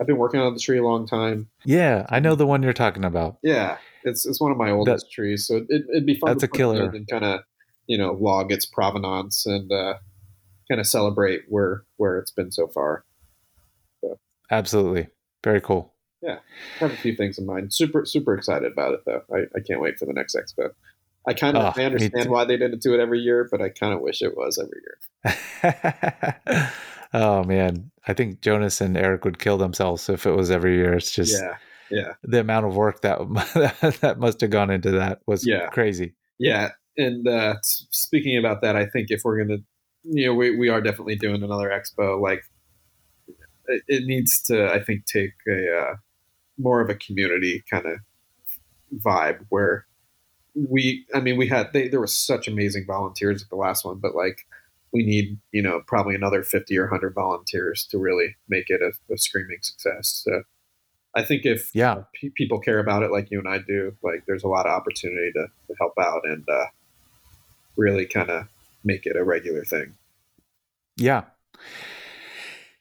I've 0.00 0.06
been 0.06 0.18
working 0.18 0.40
on 0.40 0.54
the 0.54 0.60
tree 0.60 0.78
a 0.78 0.82
long 0.82 1.06
time. 1.06 1.48
Yeah, 1.64 2.06
I 2.08 2.20
know 2.20 2.34
the 2.34 2.46
one 2.46 2.62
you're 2.62 2.72
talking 2.72 3.04
about. 3.04 3.38
Yeah, 3.42 3.78
it's 4.02 4.26
it's 4.26 4.40
one 4.40 4.50
of 4.50 4.58
my 4.58 4.70
oldest 4.70 5.10
trees, 5.12 5.46
so 5.46 5.64
it, 5.68 5.84
it'd 5.88 6.06
be 6.06 6.18
fun. 6.18 6.30
That's 6.30 6.40
to 6.40 6.46
a 6.46 6.48
killer. 6.48 6.90
and 6.90 7.06
kind 7.08 7.24
of 7.24 7.40
you 7.86 7.96
know 7.96 8.12
log 8.12 8.50
its 8.50 8.66
provenance 8.66 9.46
and 9.46 9.70
uh, 9.70 9.94
kind 10.68 10.80
of 10.80 10.86
celebrate 10.86 11.42
where 11.48 11.84
where 11.96 12.18
it's 12.18 12.32
been 12.32 12.50
so 12.50 12.66
far. 12.66 13.04
Absolutely, 14.50 15.08
very 15.42 15.60
cool. 15.60 15.94
Yeah, 16.20 16.38
I 16.80 16.84
have 16.84 16.92
a 16.92 16.96
few 16.96 17.14
things 17.14 17.38
in 17.38 17.46
mind. 17.46 17.72
Super 17.72 18.04
super 18.04 18.34
excited 18.34 18.72
about 18.72 18.94
it 18.94 19.00
though. 19.06 19.22
I, 19.32 19.44
I 19.56 19.60
can't 19.66 19.80
wait 19.80 19.98
for 19.98 20.06
the 20.06 20.12
next 20.12 20.34
expo. 20.34 20.70
I 21.26 21.32
kind 21.34 21.56
of 21.56 21.74
Oh, 21.76 21.80
I 21.80 21.84
understand 21.84 22.30
why 22.30 22.44
they 22.44 22.56
didn't 22.56 22.82
do 22.82 22.94
it 22.94 23.00
every 23.00 23.20
year, 23.20 23.48
but 23.50 23.62
I 23.62 23.68
kind 23.70 23.94
of 23.94 24.00
wish 24.00 24.20
it 24.22 24.36
was 24.36 24.58
every 24.58 24.80
year. 24.84 26.70
oh 27.14 27.44
man, 27.44 27.90
I 28.06 28.12
think 28.14 28.40
Jonas 28.40 28.80
and 28.80 28.96
Eric 28.96 29.24
would 29.24 29.38
kill 29.38 29.56
themselves 29.56 30.08
if 30.08 30.26
it 30.26 30.32
was 30.32 30.50
every 30.50 30.76
year. 30.76 30.92
It's 30.94 31.12
just 31.12 31.40
yeah, 31.40 31.56
yeah, 31.90 32.12
the 32.22 32.40
amount 32.40 32.66
of 32.66 32.76
work 32.76 33.00
that 33.02 33.18
that 34.00 34.18
must 34.18 34.40
have 34.42 34.50
gone 34.50 34.70
into 34.70 34.90
that 34.92 35.20
was 35.26 35.46
Yeah. 35.46 35.68
crazy. 35.68 36.14
yeah. 36.38 36.70
And 36.96 37.26
uh, 37.26 37.56
speaking 37.62 38.38
about 38.38 38.62
that, 38.62 38.76
I 38.76 38.86
think 38.86 39.10
if 39.10 39.22
we're 39.24 39.42
gonna, 39.42 39.58
you 40.04 40.26
know, 40.26 40.34
we 40.34 40.56
we 40.56 40.68
are 40.68 40.80
definitely 40.80 41.16
doing 41.16 41.42
another 41.42 41.68
expo. 41.70 42.20
Like, 42.20 42.42
it, 43.66 43.82
it 43.88 44.04
needs 44.04 44.40
to, 44.44 44.70
I 44.72 44.80
think, 44.80 45.04
take 45.06 45.32
a 45.48 45.76
uh, 45.76 45.94
more 46.56 46.80
of 46.80 46.90
a 46.90 46.94
community 46.94 47.64
kind 47.68 47.86
of 47.86 47.98
vibe 49.04 49.40
where 49.48 49.86
we, 50.54 51.06
I 51.14 51.20
mean, 51.20 51.36
we 51.36 51.48
had 51.48 51.72
they, 51.72 51.88
there 51.88 52.00
was 52.00 52.14
such 52.14 52.48
amazing 52.48 52.86
volunteers 52.86 53.42
at 53.42 53.50
the 53.50 53.56
last 53.56 53.84
one, 53.84 53.98
but 53.98 54.14
like 54.14 54.46
we 54.92 55.04
need, 55.04 55.38
you 55.52 55.62
know, 55.62 55.82
probably 55.86 56.14
another 56.14 56.42
fifty 56.42 56.78
or 56.78 56.86
hundred 56.86 57.14
volunteers 57.14 57.86
to 57.90 57.98
really 57.98 58.36
make 58.48 58.66
it 58.68 58.80
a, 58.80 58.92
a 59.12 59.18
screaming 59.18 59.58
success. 59.62 60.22
So 60.24 60.42
I 61.14 61.22
think 61.24 61.44
if 61.44 61.70
Yeah. 61.74 62.02
pe- 62.20 62.30
people 62.30 62.60
care 62.60 62.78
about 62.78 63.02
it 63.02 63.10
like 63.10 63.30
you 63.30 63.38
and 63.38 63.48
I 63.48 63.58
do, 63.58 63.96
like 64.02 64.24
there's 64.26 64.44
a 64.44 64.48
lot 64.48 64.66
of 64.66 64.72
opportunity 64.72 65.32
to, 65.32 65.46
to 65.68 65.74
help 65.78 65.94
out 66.00 66.22
and 66.24 66.48
uh, 66.48 66.66
really 67.76 68.06
kind 68.06 68.30
of 68.30 68.46
make 68.84 69.06
it 69.06 69.16
a 69.16 69.24
regular 69.24 69.64
thing. 69.64 69.94
Yeah. 70.96 71.24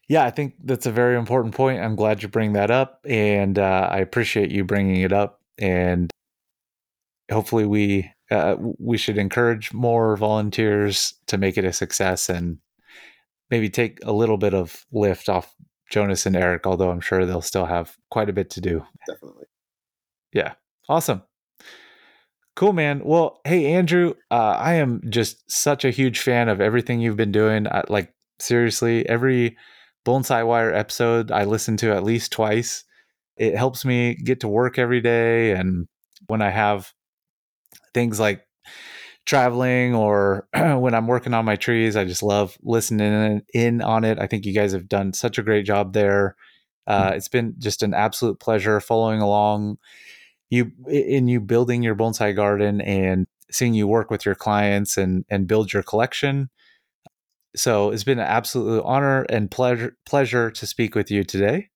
Yeah, 0.07 0.25
I 0.25 0.31
think 0.31 0.55
that's 0.63 0.85
a 0.85 0.91
very 0.91 1.15
important 1.15 1.55
point. 1.55 1.81
I'm 1.81 1.95
glad 1.95 2.21
you 2.21 2.27
bring 2.27 2.53
that 2.53 2.69
up, 2.69 3.05
and 3.09 3.57
uh, 3.57 3.87
I 3.89 3.99
appreciate 3.99 4.51
you 4.51 4.63
bringing 4.65 5.01
it 5.01 5.13
up. 5.13 5.39
And 5.57 6.11
hopefully, 7.34 7.65
we 7.65 8.11
uh, 8.31 8.55
we 8.80 8.97
should 8.97 9.18
encourage 9.18 9.73
more 9.73 10.15
volunteers 10.15 11.14
to 11.27 11.38
make 11.38 11.57
it 11.57 11.65
a 11.65 11.73
success, 11.73 12.30
and 12.30 12.60
maybe 13.49 13.69
take 13.69 13.99
a 14.03 14.14
little 14.14 14.38
bit 14.38 14.53
of 14.53 14.85
lift 14.91 15.30
off 15.30 15.53
Jonas 15.91 16.26
and 16.26 16.35
Eric. 16.35 16.65
Although 16.65 16.91
I'm 16.91 17.01
sure 17.01 17.26
they'll 17.26 17.41
still 17.41 17.65
have 17.65 17.95
quite 18.10 18.30
a 18.30 18.34
bit 18.34 18.49
to 18.51 18.61
do. 18.61 18.85
Definitely. 19.07 19.45
Yeah. 20.34 20.53
Awesome. 20.89 21.23
Cool, 22.55 22.73
man. 22.73 23.01
Well, 23.03 23.39
hey, 23.45 23.65
Andrew, 23.73 24.14
uh, 24.30 24.55
I 24.60 24.76
am 24.76 25.01
just 25.10 25.49
such 25.49 25.84
a 25.84 25.91
huge 25.91 26.19
fan 26.19 26.49
of 26.49 26.61
everything 26.61 26.99
you've 26.99 27.18
been 27.18 27.31
doing. 27.31 27.68
I, 27.68 27.84
like, 27.89 28.14
seriously, 28.39 29.07
every 29.10 29.57
Bonsai 30.05 30.45
Wire 30.45 30.72
episode 30.72 31.31
I 31.31 31.45
listen 31.45 31.77
to 31.77 31.91
at 31.91 32.03
least 32.03 32.31
twice. 32.31 32.84
It 33.38 33.55
helps 33.55 33.85
me 33.85 34.14
get 34.15 34.41
to 34.41 34.47
work 34.47 34.77
every 34.77 35.01
day. 35.01 35.51
And 35.51 35.88
when 36.27 36.43
I 36.43 36.51
have 36.51 36.93
things 37.93 38.19
like 38.19 38.45
traveling 39.25 39.95
or 39.95 40.47
when 40.53 40.93
I'm 40.93 41.07
working 41.07 41.33
on 41.33 41.45
my 41.45 41.55
trees, 41.55 41.95
I 41.95 42.05
just 42.05 42.23
love 42.23 42.57
listening 42.61 43.41
in 43.53 43.81
on 43.81 44.03
it. 44.03 44.19
I 44.19 44.27
think 44.27 44.45
you 44.45 44.53
guys 44.53 44.73
have 44.73 44.89
done 44.89 45.13
such 45.13 45.37
a 45.37 45.43
great 45.43 45.65
job 45.65 45.93
there. 45.93 46.35
Uh, 46.85 47.11
it's 47.15 47.29
been 47.29 47.55
just 47.59 47.81
an 47.81 47.93
absolute 47.93 48.39
pleasure 48.39 48.81
following 48.81 49.21
along 49.21 49.77
you 50.49 50.71
in 50.87 51.27
you 51.27 51.39
building 51.39 51.81
your 51.81 51.95
bonsai 51.95 52.35
garden 52.35 52.81
and 52.81 53.25
seeing 53.49 53.73
you 53.73 53.87
work 53.87 54.11
with 54.11 54.25
your 54.25 54.35
clients 54.35 54.97
and 54.97 55.25
and 55.29 55.47
build 55.47 55.73
your 55.73 55.83
collection. 55.83 56.49
So 57.55 57.91
it's 57.91 58.03
been 58.03 58.19
an 58.19 58.27
absolute 58.27 58.83
honor 58.83 59.23
and 59.29 59.49
pleasure 59.49 59.97
pleasure 60.05 60.51
to 60.51 60.67
speak 60.67 60.93
with 60.93 61.09
you 61.09 61.23
today. 61.23 61.69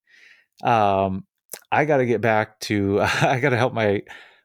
Um, 0.62 1.24
I 1.72 1.84
got 1.86 1.98
to 1.98 2.06
get 2.06 2.20
back 2.20 2.60
to 2.60 3.00
I 3.22 3.40
got 3.40 3.50
to 3.50 3.56
help 3.56 3.72
my 3.72 4.02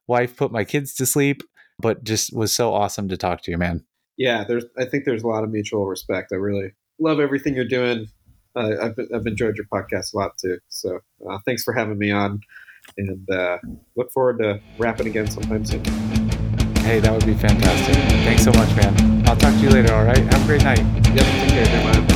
wife 0.07 0.35
put 0.37 0.51
my 0.51 0.63
kids 0.63 0.93
to 0.95 1.05
sleep, 1.05 1.43
but 1.79 2.03
just 2.03 2.35
was 2.35 2.53
so 2.53 2.73
awesome 2.73 3.07
to 3.09 3.17
talk 3.17 3.41
to 3.43 3.51
you, 3.51 3.57
man. 3.57 3.83
Yeah, 4.17 4.43
there's. 4.47 4.65
I 4.77 4.85
think 4.85 5.05
there's 5.05 5.23
a 5.23 5.27
lot 5.27 5.43
of 5.43 5.51
mutual 5.51 5.85
respect. 5.87 6.31
I 6.31 6.35
really 6.35 6.71
love 6.99 7.19
everything 7.19 7.55
you're 7.55 7.65
doing. 7.65 8.07
Uh, 8.55 8.71
I've 8.81 8.99
I've 9.13 9.25
enjoyed 9.25 9.55
your 9.55 9.65
podcast 9.65 10.13
a 10.13 10.17
lot 10.17 10.37
too. 10.37 10.59
So 10.69 10.99
uh, 11.27 11.39
thanks 11.45 11.63
for 11.63 11.73
having 11.73 11.97
me 11.97 12.11
on, 12.11 12.41
and 12.97 13.29
uh, 13.29 13.57
look 13.95 14.11
forward 14.11 14.39
to 14.39 14.59
rapping 14.77 15.07
again 15.07 15.29
sometime 15.29 15.65
soon. 15.65 15.83
Hey, 16.83 16.99
that 16.99 17.11
would 17.11 17.25
be 17.25 17.33
fantastic. 17.33 17.95
Thanks 18.25 18.43
so 18.43 18.51
much, 18.51 18.75
man. 18.75 19.27
I'll 19.27 19.37
talk 19.37 19.53
to 19.53 19.59
you 19.59 19.69
later. 19.69 19.93
All 19.93 20.03
right. 20.03 20.17
Have 20.17 20.43
a 20.43 20.45
great 20.45 20.63
night. 20.63 20.79
Yep. 20.79 21.15
Take 21.15 21.49
care, 21.49 21.65
Jeremiah. 21.65 22.12